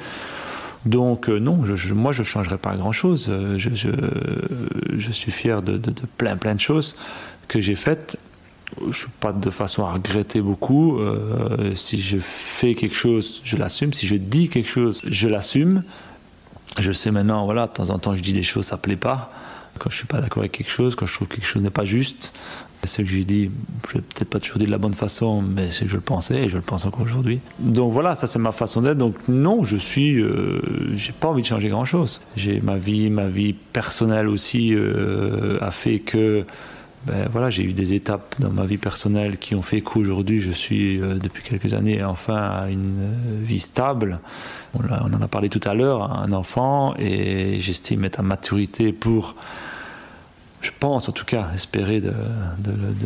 Donc 0.87 1.29
euh, 1.29 1.39
non, 1.39 1.63
moi 1.95 2.13
je 2.13 2.21
ne 2.21 2.25
changerai 2.25 2.57
pas 2.57 2.77
grand-chose. 2.77 3.31
Je, 3.57 3.71
je, 3.75 5.13
suis 5.13 5.33
fier 5.33 5.61
de, 5.63 5.81
plein 6.17 6.37
plein 6.37 6.55
de 6.55 6.61
choses 6.61 6.97
que 7.47 7.61
j'ai 7.61 7.75
faites. 7.75 8.17
Je 8.81 8.87
ne 8.87 8.93
suis 8.93 9.09
pas 9.21 9.33
de 9.33 9.51
façon 9.51 9.85
à 9.85 9.93
regretter 9.93 10.41
beaucoup. 10.41 11.01
Si 11.75 12.01
je 12.01 12.19
fais 12.21 12.75
quelque 12.75 12.95
chose, 12.95 13.41
je 13.43 13.57
l'assume. 13.57 13.93
Si 13.93 14.07
je 14.07 14.15
dis 14.15 14.49
quelque 14.49 14.69
chose, 14.69 15.03
je 15.05 15.27
l'assume. 15.27 15.83
Je 16.79 16.93
sais 16.93 17.11
maintenant, 17.11 17.45
voilà, 17.45 17.67
de 17.67 17.73
temps 17.73 17.91
en 17.91 17.99
temps 17.99 18.15
je 18.15 18.23
dis 18.23 18.33
des 18.33 18.45
choses, 18.45 18.67
ça 18.67 18.77
ne 18.77 18.81
plaît 18.81 18.97
pas. 18.97 19.33
Quand 19.79 19.91
je 19.91 19.97
suis 19.97 20.07
pas 20.07 20.21
d'accord 20.21 20.41
avec 20.41 20.53
quelque 20.53 20.71
chose, 20.71 20.97
quand 20.97 21.07
je 21.07 21.15
trouve 21.15 21.29
que 21.29 21.37
quelque 21.37 21.47
chose 21.47 21.63
n'est 21.63 21.71
pas 21.71 21.85
juste, 21.85 22.33
ce 22.85 23.03
que 23.03 23.09
j'ai 23.09 23.25
dit, 23.25 23.51
je 23.89 23.95
l'ai 23.95 24.01
peut-être 24.01 24.31
pas 24.31 24.39
toujours 24.41 24.59
dit 24.59 24.67
de 24.67 24.71
la 24.71 24.79
bonne 24.79 24.95
façon, 24.95 25.43
mais 25.43 25.71
c'est 25.71 25.85
que 25.85 25.91
je 25.91 25.97
le 25.97 26.01
pensais 26.01 26.37
et 26.37 26.49
je 26.49 26.57
le 26.57 26.63
pense 26.63 26.85
encore 26.85 27.03
aujourd'hui. 27.03 27.41
Donc 27.59 27.93
voilà, 27.93 28.15
ça 28.15 28.27
c'est 28.27 28.39
ma 28.39 28.53
façon 28.53 28.83
d'être. 28.83 28.99
Donc 28.99 29.17
non, 29.29 29.65
je 29.65 29.77
suis, 29.77 30.21
euh, 30.21 30.61
j'ai 30.97 31.13
pas 31.13 31.29
envie 31.29 31.43
de 31.43 31.47
changer 31.47 31.69
grand-chose. 31.69 32.21
J'ai 32.37 32.61
ma 32.61 32.77
vie, 32.77 33.11
ma 33.11 33.27
vie 33.27 33.53
personnelle 33.53 34.29
aussi 34.29 34.75
euh, 34.75 35.59
a 35.61 35.71
fait 35.71 35.99
que, 35.99 36.45
ben 37.07 37.29
voilà, 37.31 37.51
j'ai 37.51 37.63
eu 37.63 37.73
des 37.73 37.95
étapes 37.95 38.35
dans 38.39 38.51
ma 38.51 38.65
vie 38.65 38.79
personnelle 38.79 39.39
qui 39.39 39.55
ont 39.55 39.63
fait 39.63 39.81
qu'aujourd'hui 39.81 40.41
je 40.41 40.51
suis 40.51 41.01
euh, 41.01 41.15
depuis 41.15 41.43
quelques 41.43 41.75
années 41.75 42.03
enfin 42.03 42.37
à 42.37 42.69
une 42.71 43.09
vie 43.43 43.61
stable. 43.61 44.21
On, 44.75 44.81
on 44.89 45.15
en 45.15 45.23
a 45.23 45.29
parlé 45.29 45.49
tout 45.49 45.61
à 45.65 45.75
l'heure, 45.75 46.13
un 46.19 46.33
enfant 46.33 46.95
et 46.99 47.61
j'estime 47.61 48.05
être 48.05 48.21
à 48.21 48.23
maturité 48.23 48.93
pour 48.93 49.35
je 50.61 50.71
pense 50.79 51.09
en 51.09 51.13
tout 51.13 51.25
cas, 51.25 51.49
espérer 51.55 52.01
de, 52.01 52.13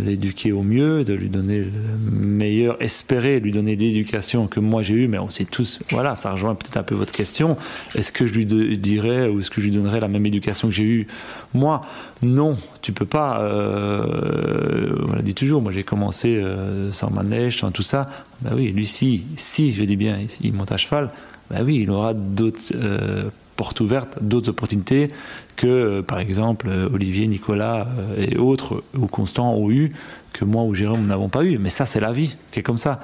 l'éduquer 0.03 0.53
au 0.53 0.63
mieux, 0.63 1.05
de 1.05 1.13
lui 1.13 1.29
donner 1.29 1.61
le 1.61 1.71
meilleur, 2.11 2.81
espérer 2.81 3.41
lui 3.41 3.53
donner 3.53 3.77
l'éducation 3.77 4.47
que 4.47 4.59
moi 4.59 4.83
j'ai 4.83 4.95
eue, 4.95 5.09
mais 5.09 5.19
on 5.19 5.29
sait 5.29 5.45
tous, 5.45 5.81
voilà, 5.91 6.17
ça 6.17 6.33
rejoint 6.33 6.55
peut-être 6.55 6.79
un 6.79 6.83
peu 6.83 6.95
votre 6.95 7.13
question, 7.13 7.57
est-ce 7.95 8.13
que 8.13 8.27
je 8.27 8.33
lui 8.33 8.47
dirais 8.47 9.29
ou 9.29 9.41
est-ce 9.41 9.51
que 9.51 9.61
je 9.61 9.67
lui 9.67 9.73
donnerais 9.73 10.01
la 10.01 10.09
même 10.09 10.25
éducation 10.25 10.69
que 10.69 10.75
j'ai 10.75 10.85
eue? 10.85 11.07
Moi 11.53 11.83
Non, 12.23 12.57
tu 12.81 12.93
peux 12.93 13.07
pas, 13.07 13.43
euh, 13.43 14.97
on 15.09 15.13
l'a 15.13 15.23
dit 15.23 15.35
toujours, 15.35 15.61
moi 15.61 15.73
j'ai 15.73 15.85
commencé 15.85 16.37
euh, 16.37 16.91
sans 16.91 17.11
manège, 17.11 17.59
sans 17.59 17.71
tout 17.71 17.83
ça, 17.83 18.09
ben 18.41 18.53
oui, 18.55 18.73
lui 18.73 18.87
si, 18.87 19.27
si, 19.37 19.75
je 19.75 19.85
dis 19.85 19.97
bien, 19.97 20.19
il 20.41 20.53
monte 20.55 20.73
à 20.73 20.79
cheval, 20.79 21.11
ben 21.51 21.63
oui, 21.65 21.81
il 21.83 21.91
aura 21.91 22.15
d'autres... 22.15 22.73
Euh, 22.75 23.29
portes 23.57 23.81
ouvertes, 23.81 24.19
d'autres 24.21 24.49
opportunités 24.49 25.09
que, 25.57 25.67
euh, 25.67 26.03
par 26.03 26.19
exemple, 26.19 26.69
Olivier, 26.93 27.27
Nicolas 27.27 27.87
euh, 27.99 28.27
et 28.27 28.37
autres, 28.37 28.83
ou 28.97 29.07
Constant, 29.07 29.55
ont 29.55 29.71
eu, 29.71 29.93
que 30.33 30.45
moi 30.45 30.63
ou 30.63 30.75
Jérôme 30.75 31.07
n'avons 31.07 31.29
pas 31.29 31.45
eu. 31.45 31.59
Mais 31.59 31.71
ça, 31.71 31.87
c'est 31.87 32.01
la 32.01 32.13
vie, 32.13 32.37
qui 32.51 32.61
est 32.61 32.63
comme 32.63 32.79
ça. 32.79 33.01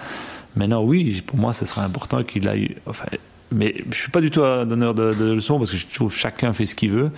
Maintenant, 0.57 0.83
oui, 0.83 1.23
pour 1.27 1.39
moi, 1.39 1.53
ce 1.53 1.65
serait 1.65 1.83
important 1.83 2.23
qu'il 2.25 2.49
eu. 2.49 2.77
Enfin, 2.87 3.07
mais 3.51 3.75
je 3.79 3.89
ne 3.89 3.95
suis 3.95 4.11
pas 4.11 4.21
du 4.21 4.31
tout 4.31 4.43
un 4.43 4.67
donneur 4.67 4.95
de, 4.95 5.13
de, 5.13 5.33
leçons 5.33 5.59
parce 5.59 5.71
que 5.71 5.77
je 5.77 5.87
trouve 5.87 6.13
que 6.13 6.19
chacun 6.19 6.53
fait 6.53 6.67
ce 6.67 6.75
qu'il 6.75 6.91
veut. 6.91 7.11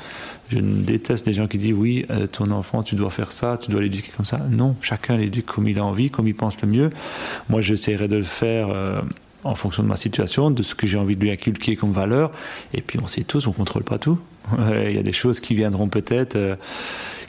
Je 0.51 0.59
déteste 0.59 1.27
les 1.27 1.33
gens 1.33 1.49
qui 1.49 1.59
disent 1.59 1.73
oui, 1.73 2.07
euh, 2.11 2.27
ton 2.27 2.51
enfant, 2.51 2.83
tu 2.83 2.95
dois 2.95 3.11
faire 3.11 3.33
ça, 3.33 3.59
tu 3.61 3.71
dois 3.71 3.81
l'éduquer 3.81 4.13
comme 4.17 4.27
ça. 4.27 4.39
Non, 4.51 4.77
chacun 4.81 5.17
l'éduque 5.17 5.47
comme 5.47 5.67
il 5.67 5.79
a 5.79 5.85
envie, 5.85 6.11
comme 6.11 6.29
il 6.29 6.35
pense 6.35 6.61
le 6.63 6.69
mieux. 6.69 6.91
Moi, 7.49 7.63
j'essaierai 7.63 8.09
de 8.09 8.17
le 8.17 8.23
faire. 8.23 8.69
Euh, 8.71 9.01
en 9.43 9.55
fonction 9.55 9.83
de 9.83 9.89
ma 9.89 9.97
situation, 9.97 10.51
de 10.51 10.63
ce 10.63 10.75
que 10.75 10.87
j'ai 10.87 10.99
envie 10.99 11.17
de 11.17 11.23
lui 11.23 11.31
inculquer 11.31 11.75
comme 11.75 11.93
valeur. 11.93 12.31
Et 12.75 12.83
puis 12.83 12.99
on 13.03 13.07
sait 13.07 13.25
tous, 13.25 13.47
on 13.47 13.53
contrôle 13.53 13.85
pas 13.85 13.97
tout. 13.97 14.19
Il 14.59 14.95
y 14.95 14.99
a 14.99 15.03
des 15.03 15.13
choses 15.13 15.41
qui 15.41 15.55
viendront 15.55 15.89
peut-être, 15.89 16.37
euh, 16.37 16.57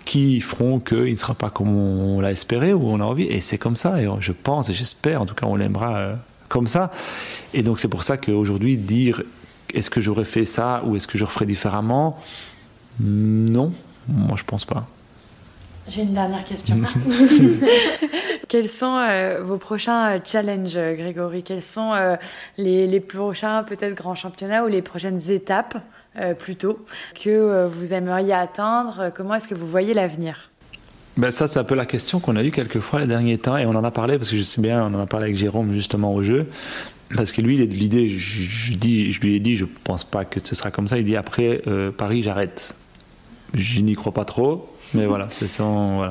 qui 0.05 0.41
feront 0.41 0.79
qu'il 0.79 1.11
ne 1.11 1.15
sera 1.15 1.33
pas 1.33 1.49
comme 1.49 1.75
on 1.75 2.21
l'a 2.21 2.31
espéré 2.31 2.73
ou 2.73 2.87
on 2.87 2.99
a 2.99 3.03
envie. 3.03 3.25
Et 3.25 3.41
c'est 3.41 3.57
comme 3.57 3.75
ça. 3.75 4.01
Et 4.01 4.07
je 4.19 4.31
pense 4.31 4.69
et 4.69 4.73
j'espère, 4.73 5.21
en 5.21 5.25
tout 5.25 5.35
cas, 5.35 5.45
on 5.45 5.55
l'aimera 5.55 5.97
euh, 5.97 6.15
comme 6.49 6.67
ça. 6.67 6.91
Et 7.53 7.63
donc 7.63 7.79
c'est 7.79 7.87
pour 7.87 8.03
ça 8.03 8.17
qu'aujourd'hui, 8.17 8.77
dire 8.77 9.23
est-ce 9.73 9.89
que 9.89 10.01
j'aurais 10.01 10.25
fait 10.25 10.45
ça 10.45 10.83
ou 10.85 10.95
est-ce 10.95 11.07
que 11.07 11.17
je 11.17 11.23
referais 11.23 11.45
différemment? 11.45 12.19
Non, 12.99 13.71
moi 14.07 14.35
je 14.37 14.43
pense 14.43 14.65
pas. 14.65 14.87
J'ai 15.87 16.03
une 16.03 16.13
dernière 16.13 16.45
question. 16.45 16.77
Quels 18.47 18.69
sont 18.69 18.97
euh, 18.97 19.41
vos 19.41 19.57
prochains 19.57 20.19
challenges, 20.23 20.73
Grégory? 20.73 21.41
Quels 21.43 21.63
sont 21.63 21.93
euh, 21.93 22.15
les, 22.57 22.85
les, 22.85 22.99
prochains, 22.99 23.63
peut-être, 23.63 23.95
grands 23.95 24.15
championnats 24.15 24.63
ou 24.63 24.67
les 24.67 24.81
prochaines 24.81 25.31
étapes, 25.31 25.77
euh, 26.19 26.33
plutôt, 26.33 26.85
que 27.15 27.29
euh, 27.29 27.67
vous 27.67 27.93
aimeriez 27.93 28.33
atteindre 28.33 29.11
Comment 29.15 29.35
est-ce 29.35 29.47
que 29.47 29.55
vous 29.55 29.67
voyez 29.67 29.93
l'avenir? 29.93 30.49
Ben 31.17 31.31
ça, 31.31 31.47
c'est 31.47 31.59
un 31.59 31.63
peu 31.63 31.75
la 31.75 31.85
question 31.85 32.19
qu'on 32.19 32.35
a 32.35 32.43
eue 32.43 32.51
quelques 32.51 32.79
fois 32.79 32.99
les 32.99 33.07
derniers 33.07 33.37
temps, 33.37 33.57
et 33.57 33.65
on 33.65 33.75
en 33.75 33.83
a 33.83 33.91
parlé, 33.91 34.17
parce 34.17 34.29
que 34.29 34.37
je 34.37 34.41
sais 34.41 34.61
bien, 34.61 34.83
on 34.83 34.93
en 34.93 34.99
a 34.99 35.05
parlé 35.05 35.25
avec 35.25 35.35
Jérôme 35.35 35.73
justement 35.73 36.13
au 36.13 36.23
jeu, 36.23 36.47
parce 37.15 37.31
que 37.31 37.41
lui, 37.41 37.55
il 37.55 37.61
est 37.61 37.67
de 37.67 37.73
l'idée, 37.73 38.07
je, 38.07 38.73
dis, 38.75 39.11
je 39.11 39.19
lui 39.21 39.35
ai 39.35 39.39
dit, 39.39 39.55
je 39.55 39.65
pense 39.83 40.03
pas 40.03 40.23
que 40.23 40.39
ce 40.41 40.55
sera 40.55 40.71
comme 40.71 40.87
ça, 40.87 40.97
il 40.97 41.05
dit 41.05 41.17
après 41.17 41.61
euh, 41.67 41.91
Paris, 41.91 42.23
j'arrête. 42.23 42.75
Je 43.53 43.81
n'y 43.81 43.95
crois 43.95 44.13
pas 44.13 44.23
trop, 44.23 44.73
mais 44.93 45.05
voilà, 45.05 45.27
c'est 45.29 45.49
son. 45.49 46.09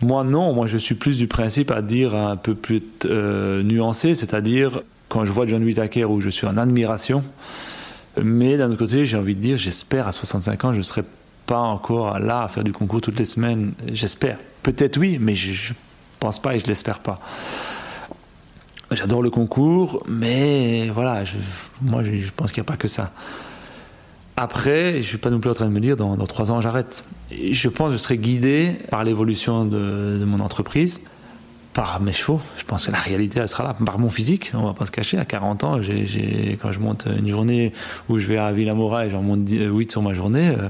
Moi, 0.00 0.22
non, 0.22 0.52
moi, 0.52 0.68
je 0.68 0.78
suis 0.78 0.94
plus 0.94 1.18
du 1.18 1.26
principe 1.26 1.72
à 1.72 1.82
dire 1.82 2.14
un 2.14 2.36
peu 2.36 2.54
plus 2.54 2.82
euh, 3.04 3.62
nuancé, 3.64 4.14
c'est-à-dire 4.14 4.82
quand 5.08 5.24
je 5.24 5.32
vois 5.32 5.46
John 5.46 5.62
Whittaker 5.64 6.04
où 6.04 6.20
je 6.20 6.28
suis 6.28 6.46
en 6.46 6.56
admiration, 6.56 7.24
mais 8.22 8.56
d'un 8.56 8.68
autre 8.68 8.78
côté, 8.78 9.06
j'ai 9.06 9.16
envie 9.16 9.34
de 9.34 9.40
dire, 9.40 9.58
j'espère 9.58 10.08
à 10.08 10.12
65 10.12 10.64
ans, 10.64 10.72
je 10.72 10.78
ne 10.78 10.82
serai 10.82 11.02
pas 11.46 11.60
encore 11.60 12.18
là 12.18 12.42
à 12.44 12.48
faire 12.48 12.64
du 12.64 12.72
concours 12.72 13.00
toutes 13.00 13.18
les 13.18 13.24
semaines. 13.24 13.72
J'espère. 13.92 14.38
Peut-être 14.62 14.98
oui, 14.98 15.18
mais 15.20 15.34
je 15.34 15.72
ne 15.72 15.76
pense 16.20 16.40
pas 16.40 16.54
et 16.54 16.60
je 16.60 16.66
l'espère 16.66 16.98
pas. 17.00 17.20
J'adore 18.90 19.22
le 19.22 19.30
concours, 19.30 20.02
mais 20.08 20.88
voilà, 20.88 21.24
je, 21.24 21.36
moi, 21.82 22.02
je, 22.02 22.30
pense 22.34 22.52
qu'il 22.52 22.62
n'y 22.62 22.66
a 22.66 22.70
pas 22.70 22.76
que 22.76 22.88
ça. 22.88 23.12
Après, 24.36 24.92
je 24.92 24.98
ne 24.98 25.02
suis 25.02 25.18
pas 25.18 25.30
non 25.30 25.40
plus 25.40 25.50
en 25.50 25.54
train 25.54 25.66
de 25.66 25.72
me 25.72 25.80
dire 25.80 25.96
dans, 25.96 26.16
trois 26.26 26.52
ans 26.52 26.60
j'arrête. 26.60 27.04
Je 27.30 27.68
pense 27.68 27.88
que 27.88 27.92
je 27.94 27.98
serai 27.98 28.18
guidé 28.18 28.76
par 28.90 29.04
l'évolution 29.04 29.64
de, 29.64 30.24
mon 30.24 30.40
entreprise 30.40 31.02
par 31.78 32.00
mes 32.00 32.12
chevaux. 32.12 32.40
Je 32.56 32.64
pense 32.64 32.86
que 32.88 32.90
la 32.90 32.98
réalité, 32.98 33.38
elle 33.38 33.46
sera 33.46 33.62
là. 33.62 33.72
Par 33.72 34.00
mon 34.00 34.10
physique, 34.10 34.50
on 34.52 34.66
va 34.66 34.74
pas 34.74 34.84
se 34.84 34.90
cacher. 34.90 35.16
À 35.16 35.24
40 35.24 35.62
ans, 35.62 35.80
j'ai, 35.80 36.58
quand 36.60 36.72
je 36.72 36.80
monte 36.80 37.06
une 37.06 37.28
journée 37.28 37.72
où 38.08 38.18
je 38.18 38.26
vais 38.26 38.36
à 38.36 38.50
Villamora 38.50 39.06
et 39.06 39.10
j'en 39.10 39.22
monte 39.22 39.48
8 39.48 39.92
sur 39.92 40.02
ma 40.02 40.12
journée, 40.12 40.48
euh, 40.48 40.68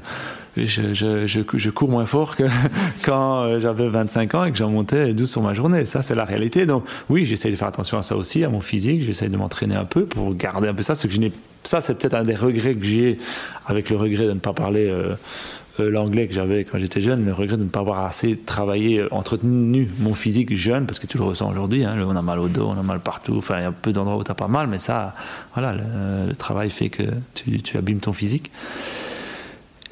je, 0.66 0.92
je, 0.92 1.26
je, 1.26 1.70
cours 1.70 1.88
moins 1.88 2.04
fort 2.04 2.36
que 2.36 2.42
quand 3.02 3.40
euh, 3.44 3.58
j'avais 3.58 3.88
25 3.88 4.34
ans 4.34 4.44
et 4.44 4.52
que 4.52 4.58
j'en 4.58 4.68
montais 4.68 5.14
12 5.14 5.30
sur 5.30 5.40
ma 5.40 5.54
journée. 5.54 5.86
Ça, 5.86 6.02
c'est 6.02 6.14
la 6.14 6.26
réalité. 6.26 6.66
Donc, 6.66 6.84
oui, 7.08 7.24
j'essaie 7.24 7.50
de 7.50 7.56
faire 7.56 7.68
attention 7.68 7.96
à 7.96 8.02
ça 8.02 8.14
aussi, 8.14 8.44
à 8.44 8.50
mon 8.50 8.60
physique. 8.60 9.00
J'essaie 9.00 9.30
de 9.30 9.36
m'entraîner 9.38 9.76
un 9.76 9.86
peu 9.86 10.04
pour 10.04 10.34
garder 10.34 10.68
un 10.68 10.74
peu 10.74 10.82
ça. 10.82 10.94
Ce 10.94 11.06
que 11.06 11.14
je 11.14 11.20
n'ai, 11.20 11.32
ça, 11.64 11.80
c'est 11.80 11.94
peut-être 11.98 12.14
un 12.14 12.22
des 12.22 12.34
regrets 12.34 12.74
que 12.74 12.84
j'ai, 12.84 13.18
avec 13.66 13.88
le 13.88 13.96
regret 13.96 14.26
de 14.26 14.32
ne 14.32 14.40
pas 14.40 14.52
parler. 14.52 14.88
Euh, 14.88 15.12
euh, 15.12 15.14
l'anglais 15.82 16.26
que 16.26 16.34
j'avais 16.34 16.64
quand 16.64 16.78
j'étais 16.78 17.00
jeune, 17.00 17.24
le 17.24 17.32
regret 17.32 17.56
de 17.56 17.64
ne 17.64 17.68
pas 17.68 17.80
avoir 17.80 18.04
assez 18.04 18.36
travaillé, 18.36 19.02
entretenu 19.10 19.88
mon 19.98 20.14
physique 20.14 20.54
jeune, 20.56 20.86
parce 20.86 20.98
que 20.98 21.06
tu 21.06 21.18
le 21.18 21.24
ressens 21.24 21.50
aujourd'hui, 21.50 21.84
hein, 21.84 21.96
on 22.06 22.16
a 22.16 22.22
mal 22.22 22.38
au 22.38 22.48
dos, 22.48 22.66
on 22.68 22.78
a 22.78 22.82
mal 22.82 23.00
partout, 23.00 23.36
enfin 23.38 23.58
il 23.58 23.62
y 23.62 23.66
a 23.66 23.72
peu 23.72 23.92
d'endroits 23.92 24.16
où 24.16 24.24
tu 24.24 24.30
n'as 24.30 24.34
pas 24.34 24.48
mal, 24.48 24.66
mais 24.66 24.78
ça, 24.78 25.14
voilà, 25.54 25.74
le, 25.74 26.34
travail 26.34 26.70
fait 26.70 26.88
que 26.88 27.02
tu, 27.34 27.76
abîmes 27.76 28.00
ton 28.00 28.12
physique. 28.12 28.50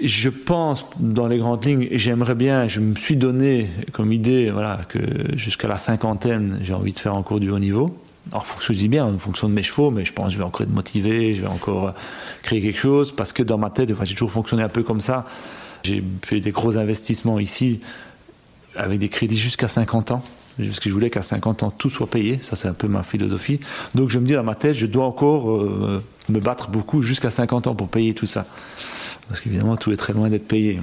Je 0.01 0.29
pense, 0.29 0.87
dans 1.01 1.27
les 1.27 1.39
grandes 1.39 1.65
lignes, 1.65 1.89
j'aimerais 1.93 2.35
bien, 2.35 2.69
je 2.69 2.81
me 2.81 2.95
suis 2.95 3.17
donné 3.17 3.71
comme 3.93 4.13
idée, 4.13 4.51
voilà, 4.51 4.81
que 4.89 4.99
jusqu'à 5.37 5.69
la 5.69 5.79
cinquantaine, 5.79 6.61
j'ai 6.63 6.75
envie 6.75 6.93
de 6.93 6.99
faire 6.99 7.15
encore 7.15 7.41
du 7.41 7.51
haut 7.51 7.59
niveau. 7.59 7.97
Alors, 8.33 8.45
je 8.61 8.73
dis 8.73 8.89
bien, 8.89 9.07
en 9.07 9.19
fonction 9.19 9.49
de 9.49 9.55
mes 9.55 9.63
chevaux, 9.63 9.91
mais 9.91 10.05
je 10.05 10.13
pense 10.13 10.27
que 10.27 10.33
je 10.33 10.39
vais 10.39 10.45
encore 10.45 10.63
être 10.63 10.73
motivé, 10.73 11.35
je 11.35 11.43
vais 11.43 11.49
encore 11.49 11.95
créer 12.43 12.61
quelque 12.61 12.79
chose, 12.79 13.13
parce 13.13 13.33
que 13.33 13.43
dans 13.43 13.57
ma 13.57 13.71
tête, 13.71 13.91
enfin, 13.91 14.05
j'ai 14.05 14.15
toujours 14.15 14.33
fonctionné 14.33 14.63
un 14.63 14.69
peu 14.69 14.83
comme 14.83 15.01
ça. 15.01 15.27
J'ai 15.87 16.05
fait 16.23 16.41
des 16.41 16.51
gros 16.51 16.77
investissements 16.77 17.39
ici, 17.39 17.81
avec 18.77 18.99
des 18.99 19.09
crédits 19.09 19.39
jusqu'à 19.39 19.69
50 19.69 20.11
ans, 20.13 20.23
parce 20.59 20.81
que 20.81 20.89
je 20.89 20.95
voulais 20.95 21.11
qu'à 21.11 21.23
50 21.23 21.63
ans, 21.63 21.71
tout 21.71 21.91
soit 21.91 22.09
payé. 22.09 22.39
Ça, 22.43 22.57
c'est 22.57 22.69
un 22.69 22.75
peu 22.75 22.89
ma 22.89 23.03
philosophie. 23.03 23.61
Donc, 23.95 24.11
je 24.11 24.19
me 24.19 24.27
dis 24.27 24.35
dans 24.35 24.43
ma 24.43 24.55
tête, 24.55 24.77
je 24.77 24.87
dois 24.87 25.05
encore 25.05 25.51
euh, 25.51 26.03
me 26.29 26.41
battre 26.41 26.69
beaucoup 26.69 27.03
jusqu'à 27.03 27.31
50 27.31 27.67
ans 27.69 27.75
pour 27.75 27.89
payer 27.89 28.15
tout 28.15 28.27
ça 28.27 28.47
parce 29.29 29.41
qu'évidemment 29.41 29.77
tout 29.77 29.93
est 29.93 29.97
très 29.97 30.13
loin 30.13 30.29
d'être 30.29 30.47
payé. 30.47 30.81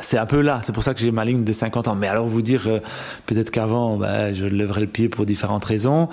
C'est 0.00 0.18
un 0.18 0.26
peu 0.26 0.40
là, 0.40 0.60
c'est 0.62 0.72
pour 0.72 0.84
ça 0.84 0.94
que 0.94 1.00
j'ai 1.00 1.10
ma 1.10 1.24
ligne 1.24 1.42
des 1.42 1.52
50 1.52 1.88
ans. 1.88 1.94
Mais 1.96 2.06
alors 2.06 2.26
vous 2.26 2.42
dire, 2.42 2.62
euh, 2.66 2.78
peut-être 3.26 3.50
qu'avant, 3.50 3.96
bah, 3.96 4.32
je 4.32 4.46
lèverais 4.46 4.82
le 4.82 4.86
pied 4.86 5.08
pour 5.08 5.26
différentes 5.26 5.64
raisons. 5.64 6.08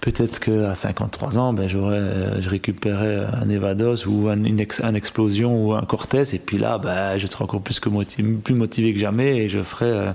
Peut-être 0.00 0.40
qu'à 0.40 0.74
53 0.74 1.38
ans, 1.38 1.52
ben, 1.52 1.68
j'aurais, 1.68 1.96
euh, 1.96 2.40
je 2.40 2.48
récupérais 2.50 3.26
un 3.32 3.48
Evados 3.48 4.06
ou 4.06 4.28
un, 4.28 4.44
une, 4.44 4.60
explosion 4.60 5.66
ou 5.66 5.72
un 5.74 5.82
Cortez, 5.82 6.34
et 6.34 6.38
puis 6.38 6.58
là, 6.58 6.78
ben, 6.78 7.18
je 7.18 7.26
serais 7.26 7.44
encore 7.44 7.62
plus, 7.62 7.80
que 7.80 7.88
motivé, 7.88 8.34
plus 8.34 8.54
motivé 8.54 8.92
que 8.92 9.00
jamais 9.00 9.38
et 9.38 9.48
je 9.48 9.62
ferais 9.62 9.86
euh, 9.86 10.12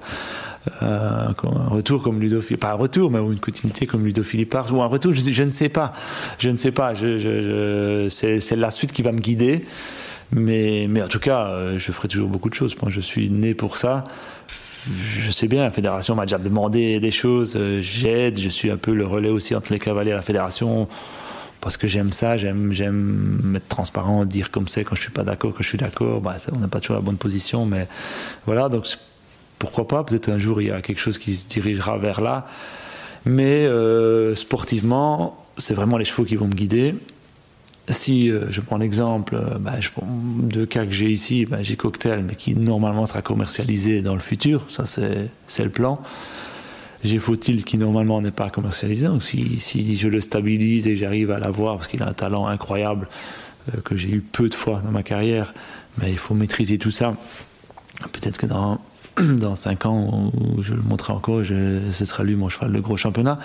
un 0.81 1.67
retour 1.69 2.03
comme 2.03 2.19
Ludo 2.19 2.41
pas 2.59 2.71
un 2.71 2.75
retour, 2.75 3.09
mais 3.09 3.19
une 3.19 3.39
continuité 3.39 3.85
comme 3.85 4.05
Ludo 4.05 4.23
Philippard, 4.23 4.71
ou 4.73 4.81
un 4.81 4.87
retour, 4.87 5.13
je, 5.13 5.43
ne 5.43 5.51
sais 5.51 5.69
pas. 5.69 5.93
Je 6.37 6.49
ne 6.49 6.57
sais 6.57 6.71
pas. 6.71 6.93
C'est, 6.95 8.55
la 8.55 8.71
suite 8.71 8.91
qui 8.91 9.01
va 9.01 9.11
me 9.11 9.19
guider. 9.19 9.65
Mais, 10.33 10.87
mais 10.89 11.01
en 11.03 11.09
tout 11.09 11.19
cas, 11.19 11.47
euh, 11.47 11.77
je 11.77 11.91
ferai 11.91 12.07
toujours 12.07 12.29
beaucoup 12.29 12.49
de 12.49 12.53
choses. 12.53 12.75
Moi, 12.81 12.89
je 12.89 13.01
suis 13.01 13.29
né 13.29 13.53
pour 13.53 13.77
ça. 13.77 14.05
Je 14.89 15.31
sais 15.31 15.47
bien, 15.47 15.63
la 15.63 15.71
fédération 15.71 16.15
m'a 16.15 16.25
déjà 16.25 16.37
demandé 16.37 16.99
des 16.99 17.11
choses. 17.11 17.55
Euh, 17.55 17.81
j'aide, 17.81 18.39
je 18.39 18.49
suis 18.49 18.71
un 18.71 18.77
peu 18.77 18.93
le 18.93 19.05
relais 19.05 19.29
aussi 19.29 19.53
entre 19.55 19.71
les 19.71 19.79
cavaliers 19.79 20.11
et 20.11 20.15
la 20.15 20.21
fédération 20.21 20.87
parce 21.61 21.77
que 21.77 21.87
j'aime 21.87 22.11
ça, 22.11 22.37
j'aime, 22.37 22.71
j'aime 22.71 23.53
être 23.55 23.67
transparent, 23.67 24.25
dire 24.25 24.49
comme 24.49 24.67
c'est 24.67 24.83
quand 24.83 24.95
je 24.95 25.01
suis 25.03 25.11
pas 25.11 25.23
d'accord, 25.23 25.51
quand 25.53 25.61
je 25.61 25.69
suis 25.69 25.77
d'accord. 25.77 26.19
Bah, 26.19 26.37
on 26.51 26.57
n'a 26.57 26.67
pas 26.67 26.79
toujours 26.79 26.95
la 26.95 27.03
bonne 27.03 27.17
position, 27.17 27.65
mais 27.65 27.87
voilà. 28.47 28.67
Donc 28.69 28.87
pourquoi 29.59 29.87
pas 29.87 30.03
Peut-être 30.03 30.29
un 30.29 30.39
jour 30.39 30.61
il 30.61 30.69
y 30.69 30.71
a 30.71 30.81
quelque 30.81 30.99
chose 30.99 31.19
qui 31.19 31.35
se 31.35 31.47
dirigera 31.47 31.99
vers 31.99 32.21
là. 32.21 32.47
Mais 33.25 33.65
euh, 33.67 34.35
sportivement, 34.35 35.45
c'est 35.57 35.75
vraiment 35.75 35.97
les 35.97 36.05
chevaux 36.05 36.23
qui 36.23 36.35
vont 36.35 36.47
me 36.47 36.53
guider 36.53 36.95
si 37.91 38.29
euh, 38.29 38.49
je 38.49 38.61
prends 38.61 38.77
l'exemple 38.77 39.35
euh, 39.35 39.57
bah, 39.59 39.73
de 40.03 40.65
cas 40.65 40.85
que 40.85 40.91
j'ai 40.91 41.09
ici, 41.09 41.45
bah, 41.45 41.61
j'ai 41.61 41.75
Cocktail, 41.75 42.23
mais 42.23 42.35
qui 42.35 42.55
normalement 42.55 43.05
sera 43.05 43.21
commercialisé 43.21 44.01
dans 44.01 44.13
le 44.13 44.19
futur, 44.19 44.65
ça 44.67 44.85
c'est 44.85 45.63
le 45.63 45.69
plan. 45.69 45.99
J'ai 47.03 47.17
Faut-il 47.17 47.65
qui 47.65 47.77
normalement 47.77 48.21
n'est 48.21 48.31
pas 48.31 48.49
commercialisé, 48.49 49.07
donc 49.07 49.23
si, 49.23 49.95
je 49.95 50.07
le 50.07 50.21
stabilise 50.21 50.87
et 50.87 50.95
j'arrive 50.95 51.31
à 51.31 51.39
l'avoir, 51.39 51.77
parce 51.77 51.87
qu'il 51.87 52.03
a 52.03 52.07
un 52.07 52.13
talent 52.13 52.47
incroyable 52.47 53.07
euh, 53.73 53.81
que 53.81 53.95
j'ai 53.95 54.09
eu 54.09 54.21
peu 54.21 54.49
de 54.49 54.55
fois 54.55 54.81
dans 54.83 54.91
ma 54.91 55.03
carrière, 55.03 55.53
mais 55.97 56.11
il 56.11 56.17
faut 56.17 56.35
maîtriser 56.35 56.77
tout 56.77 56.91
ça. 56.91 57.15
Peut-être 58.11 58.37
que 58.37 58.45
dans 58.45 58.79
dans 59.19 59.55
5 59.55 59.85
ans 59.85 60.31
où 60.39 60.61
je 60.61 60.73
le 60.73 60.81
montrerai 60.81 61.13
encore, 61.13 61.43
je, 61.43 61.79
ce 61.91 62.05
sera 62.05 62.23
lui 62.23 62.35
mon 62.35 62.49
cheval 62.49 62.71
de 62.71 62.79
gros 62.79 62.97
championnat. 62.97 63.39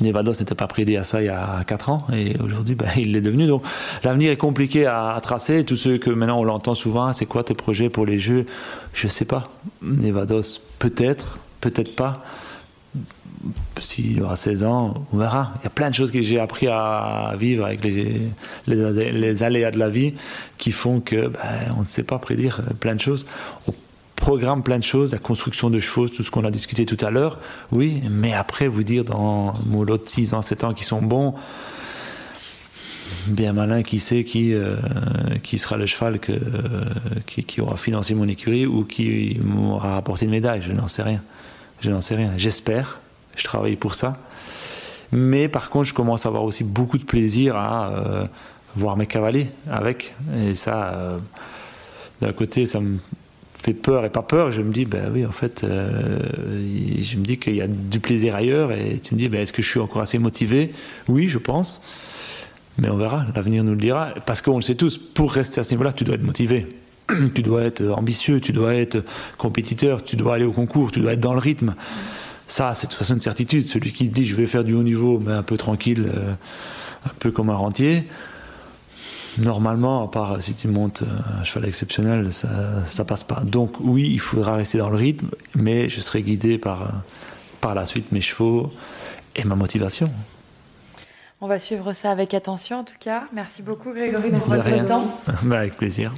Nevados 0.00 0.40
n'était 0.40 0.54
pas 0.54 0.66
prédit 0.66 0.96
à 0.96 1.04
ça 1.04 1.22
il 1.22 1.26
y 1.26 1.30
a 1.30 1.64
4 1.66 1.90
ans 1.90 2.06
et 2.12 2.36
aujourd'hui 2.38 2.74
ben, 2.74 2.88
il 2.96 3.12
l'est 3.12 3.20
devenu. 3.20 3.46
Donc 3.46 3.62
l'avenir 4.04 4.30
est 4.30 4.36
compliqué 4.36 4.86
à, 4.86 5.18
tracer. 5.22 5.64
Tous 5.64 5.76
ceux 5.76 5.98
que 5.98 6.10
maintenant 6.10 6.40
on 6.40 6.44
l'entend 6.44 6.74
souvent, 6.74 7.12
c'est 7.12 7.26
quoi 7.26 7.44
tes 7.44 7.54
projets 7.54 7.88
pour 7.88 8.04
les 8.04 8.18
jeux? 8.18 8.46
Je 8.92 9.08
sais 9.08 9.24
pas. 9.24 9.50
Nevados 9.80 10.60
peut-être, 10.78 11.38
peut-être 11.60 11.96
pas. 11.96 12.24
S'il 13.80 14.22
aura 14.22 14.36
16 14.36 14.62
ans, 14.62 15.06
on 15.12 15.16
verra. 15.16 15.54
Il 15.60 15.64
y 15.64 15.66
a 15.66 15.70
plein 15.70 15.90
de 15.90 15.94
choses 15.94 16.12
que 16.12 16.22
j'ai 16.22 16.38
appris 16.38 16.68
à 16.68 17.34
vivre 17.36 17.64
avec 17.64 17.82
les, 17.82 18.30
les, 18.68 19.42
aléas 19.42 19.72
de 19.72 19.78
la 19.78 19.88
vie 19.88 20.14
qui 20.58 20.70
font 20.70 21.00
que 21.00 21.26
ben, 21.26 21.40
on 21.76 21.82
ne 21.82 21.88
sait 21.88 22.04
pas 22.04 22.18
prédire 22.18 22.60
plein 22.78 22.94
de 22.94 23.00
choses 23.00 23.26
programme 24.22 24.62
plein 24.62 24.78
de 24.78 24.84
choses, 24.84 25.10
la 25.10 25.18
construction 25.18 25.68
de 25.68 25.80
choses, 25.80 26.12
tout 26.12 26.22
ce 26.22 26.30
qu'on 26.30 26.44
a 26.44 26.52
discuté 26.52 26.86
tout 26.86 27.04
à 27.04 27.10
l'heure, 27.10 27.40
oui, 27.72 28.00
mais 28.08 28.32
après 28.32 28.68
vous 28.68 28.84
dire 28.84 29.04
dans 29.04 29.52
mon 29.66 29.82
lot 29.82 29.98
de 29.98 30.08
6 30.08 30.32
ans, 30.34 30.42
7 30.42 30.62
ans 30.62 30.74
qui 30.74 30.84
sont 30.84 31.02
bons, 31.02 31.34
bien 33.26 33.52
malin 33.52 33.82
qui 33.82 33.98
sait 33.98 34.22
qui, 34.22 34.54
euh, 34.54 34.76
qui 35.42 35.58
sera 35.58 35.76
le 35.76 35.86
cheval 35.86 36.20
que, 36.20 36.38
qui, 37.26 37.60
aura 37.60 37.76
financé 37.76 38.14
mon 38.14 38.28
écurie 38.28 38.64
ou 38.64 38.84
qui 38.84 39.40
m'aura 39.42 39.96
apporté 39.96 40.26
une 40.26 40.30
médaille, 40.30 40.62
je 40.62 40.70
n'en 40.70 40.86
sais 40.86 41.02
rien. 41.02 41.20
Je 41.80 41.90
n'en 41.90 42.00
sais 42.00 42.14
rien. 42.14 42.34
J'espère, 42.36 43.00
je 43.34 43.42
travaille 43.42 43.74
pour 43.74 43.96
ça. 43.96 44.18
Mais 45.10 45.48
par 45.48 45.68
contre, 45.68 45.88
je 45.88 45.94
commence 45.94 46.26
à 46.26 46.28
avoir 46.28 46.44
aussi 46.44 46.62
beaucoup 46.62 46.96
de 46.96 47.04
plaisir 47.04 47.56
à 47.56 47.90
euh, 47.90 48.26
voir 48.76 48.96
mes 48.96 49.06
cavaliers 49.06 49.48
avec. 49.68 50.14
Et 50.36 50.54
ça, 50.54 50.92
euh, 50.94 51.18
d'un 52.20 52.32
côté, 52.32 52.66
ça 52.66 52.78
me 52.78 52.98
fait 53.62 53.74
peur 53.74 54.04
et 54.04 54.10
pas 54.10 54.22
peur, 54.22 54.50
je 54.50 54.60
me 54.60 54.72
dis, 54.72 54.86
ben 54.86 55.08
oui, 55.14 55.24
en 55.24 55.30
fait, 55.30 55.62
euh, 55.62 56.18
je 57.00 57.16
me 57.16 57.22
dis 57.22 57.38
qu'il 57.38 57.54
y 57.54 57.62
a 57.62 57.68
du 57.68 58.00
plaisir 58.00 58.34
ailleurs, 58.34 58.72
et 58.72 58.98
tu 59.00 59.14
me 59.14 59.20
dis, 59.20 59.28
ben, 59.28 59.40
est-ce 59.40 59.52
que 59.52 59.62
je 59.62 59.68
suis 59.68 59.78
encore 59.78 60.02
assez 60.02 60.18
motivé? 60.18 60.72
Oui, 61.06 61.28
je 61.28 61.38
pense, 61.38 61.80
mais 62.78 62.90
on 62.90 62.96
verra, 62.96 63.24
l'avenir 63.36 63.62
nous 63.62 63.72
le 63.72 63.78
dira, 63.78 64.14
parce 64.26 64.42
qu'on 64.42 64.56
le 64.56 64.62
sait 64.62 64.74
tous, 64.74 64.98
pour 64.98 65.32
rester 65.32 65.60
à 65.60 65.62
ce 65.62 65.70
niveau-là, 65.70 65.92
tu 65.92 66.02
dois 66.02 66.16
être 66.16 66.24
motivé, 66.24 66.66
tu 67.34 67.42
dois 67.42 67.62
être 67.62 67.88
ambitieux, 67.90 68.40
tu 68.40 68.50
dois 68.50 68.74
être 68.74 69.04
compétiteur, 69.38 70.02
tu 70.02 70.16
dois 70.16 70.34
aller 70.34 70.44
au 70.44 70.52
concours, 70.52 70.90
tu 70.90 70.98
dois 70.98 71.12
être 71.12 71.20
dans 71.20 71.34
le 71.34 71.40
rythme. 71.40 71.76
Ça, 72.48 72.74
c'est 72.74 72.88
de 72.88 72.90
toute 72.90 72.98
façon 72.98 73.14
une 73.14 73.20
certitude. 73.20 73.68
Celui 73.68 73.92
qui 73.92 74.08
dit, 74.08 74.26
je 74.26 74.34
vais 74.34 74.46
faire 74.46 74.64
du 74.64 74.74
haut 74.74 74.82
niveau, 74.82 75.22
mais 75.24 75.32
un 75.32 75.44
peu 75.44 75.56
tranquille, 75.56 76.10
euh, 76.12 76.32
un 77.06 77.12
peu 77.20 77.30
comme 77.30 77.48
un 77.48 77.54
rentier, 77.54 78.08
normalement, 79.38 80.04
à 80.04 80.08
part 80.08 80.42
si 80.42 80.54
tu 80.54 80.68
montes 80.68 81.02
un 81.38 81.44
cheval 81.44 81.68
exceptionnel, 81.68 82.32
ça, 82.32 82.84
ça 82.86 83.04
passe 83.04 83.24
pas. 83.24 83.40
Donc 83.44 83.80
oui, 83.80 84.08
il 84.10 84.20
faudra 84.20 84.56
rester 84.56 84.78
dans 84.78 84.90
le 84.90 84.96
rythme, 84.96 85.30
mais 85.54 85.88
je 85.88 86.00
serai 86.00 86.22
guidé 86.22 86.58
par, 86.58 87.02
par 87.60 87.74
la 87.74 87.86
suite 87.86 88.12
mes 88.12 88.20
chevaux 88.20 88.72
et 89.36 89.44
ma 89.44 89.54
motivation. 89.54 90.10
On 91.40 91.48
va 91.48 91.58
suivre 91.58 91.92
ça 91.92 92.10
avec 92.12 92.34
attention 92.34 92.78
en 92.78 92.84
tout 92.84 92.98
cas. 93.00 93.24
Merci 93.32 93.62
beaucoup 93.62 93.90
Grégory 93.90 94.30
pour 94.30 94.46
votre 94.46 94.84
temps. 94.84 95.18
Bah, 95.42 95.58
avec 95.58 95.76
plaisir. 95.76 96.12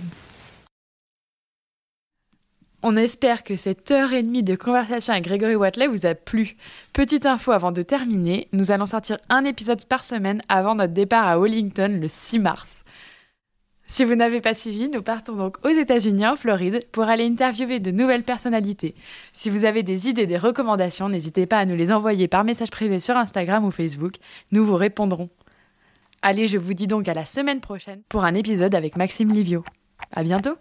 On 2.83 2.99
espère 2.99 3.45
que 3.45 3.57
cette 3.57 3.91
heure 3.91 4.13
et 4.13 4.23
demie 4.23 4.43
de 4.43 4.57
conversation 4.57 5.15
avec 5.15 5.25
Grégory 5.25 5.57
Watley 5.57 5.87
vous 5.87 6.05
a 6.05 6.15
plu. 6.15 6.57
Petite 6.93 7.25
info 7.25 7.53
avant 7.53 7.73
de 7.73 7.81
terminer, 7.81 8.49
nous 8.53 8.71
allons 8.71 8.85
sortir 8.85 9.17
un 9.31 9.47
épisode 9.47 9.87
par 9.87 10.05
semaine 10.05 10.43
avant 10.51 10.75
notre 10.75 10.93
départ 10.93 11.27
à 11.27 11.39
Wellington 11.39 11.99
le 11.99 12.09
6 12.09 12.41
mars. 12.41 12.84
Si 13.87 14.05
vous 14.05 14.15
n'avez 14.15 14.41
pas 14.41 14.55
suivi, 14.55 14.89
nous 14.89 15.03
partons 15.03 15.35
donc 15.35 15.57
aux 15.65 15.69
États-Unis, 15.69 16.27
en 16.27 16.37
Floride, 16.37 16.81
pour 16.91 17.05
aller 17.05 17.27
interviewer 17.27 17.81
de 17.81 17.91
nouvelles 17.91 18.23
personnalités. 18.23 18.95
Si 19.33 19.51
vous 19.51 19.65
avez 19.65 19.83
des 19.83 20.09
idées, 20.09 20.27
des 20.27 20.39
recommandations, 20.39 21.09
n'hésitez 21.09 21.47
pas 21.47 21.59
à 21.59 21.67
nous 21.67 21.77
les 21.77 21.93
envoyer 21.93 22.27
par 22.27 22.45
message 22.45 22.71
privé 22.71 22.99
sur 22.99 23.17
Instagram 23.17 23.65
ou 23.65 23.71
Facebook. 23.71 24.15
Nous 24.53 24.65
vous 24.65 24.77
répondrons. 24.77 25.29
Allez, 26.23 26.47
je 26.49 26.57
vous 26.57 26.73
dis 26.73 26.87
donc 26.87 27.07
à 27.09 27.15
la 27.15 27.27
semaine 27.27 27.61
prochaine 27.61 28.01
pour 28.09 28.25
un 28.25 28.35
épisode 28.35 28.75
avec 28.75 28.97
Maxime 28.97 29.31
Livio. 29.31 29.65
À 30.11 30.23
bientôt! 30.23 30.57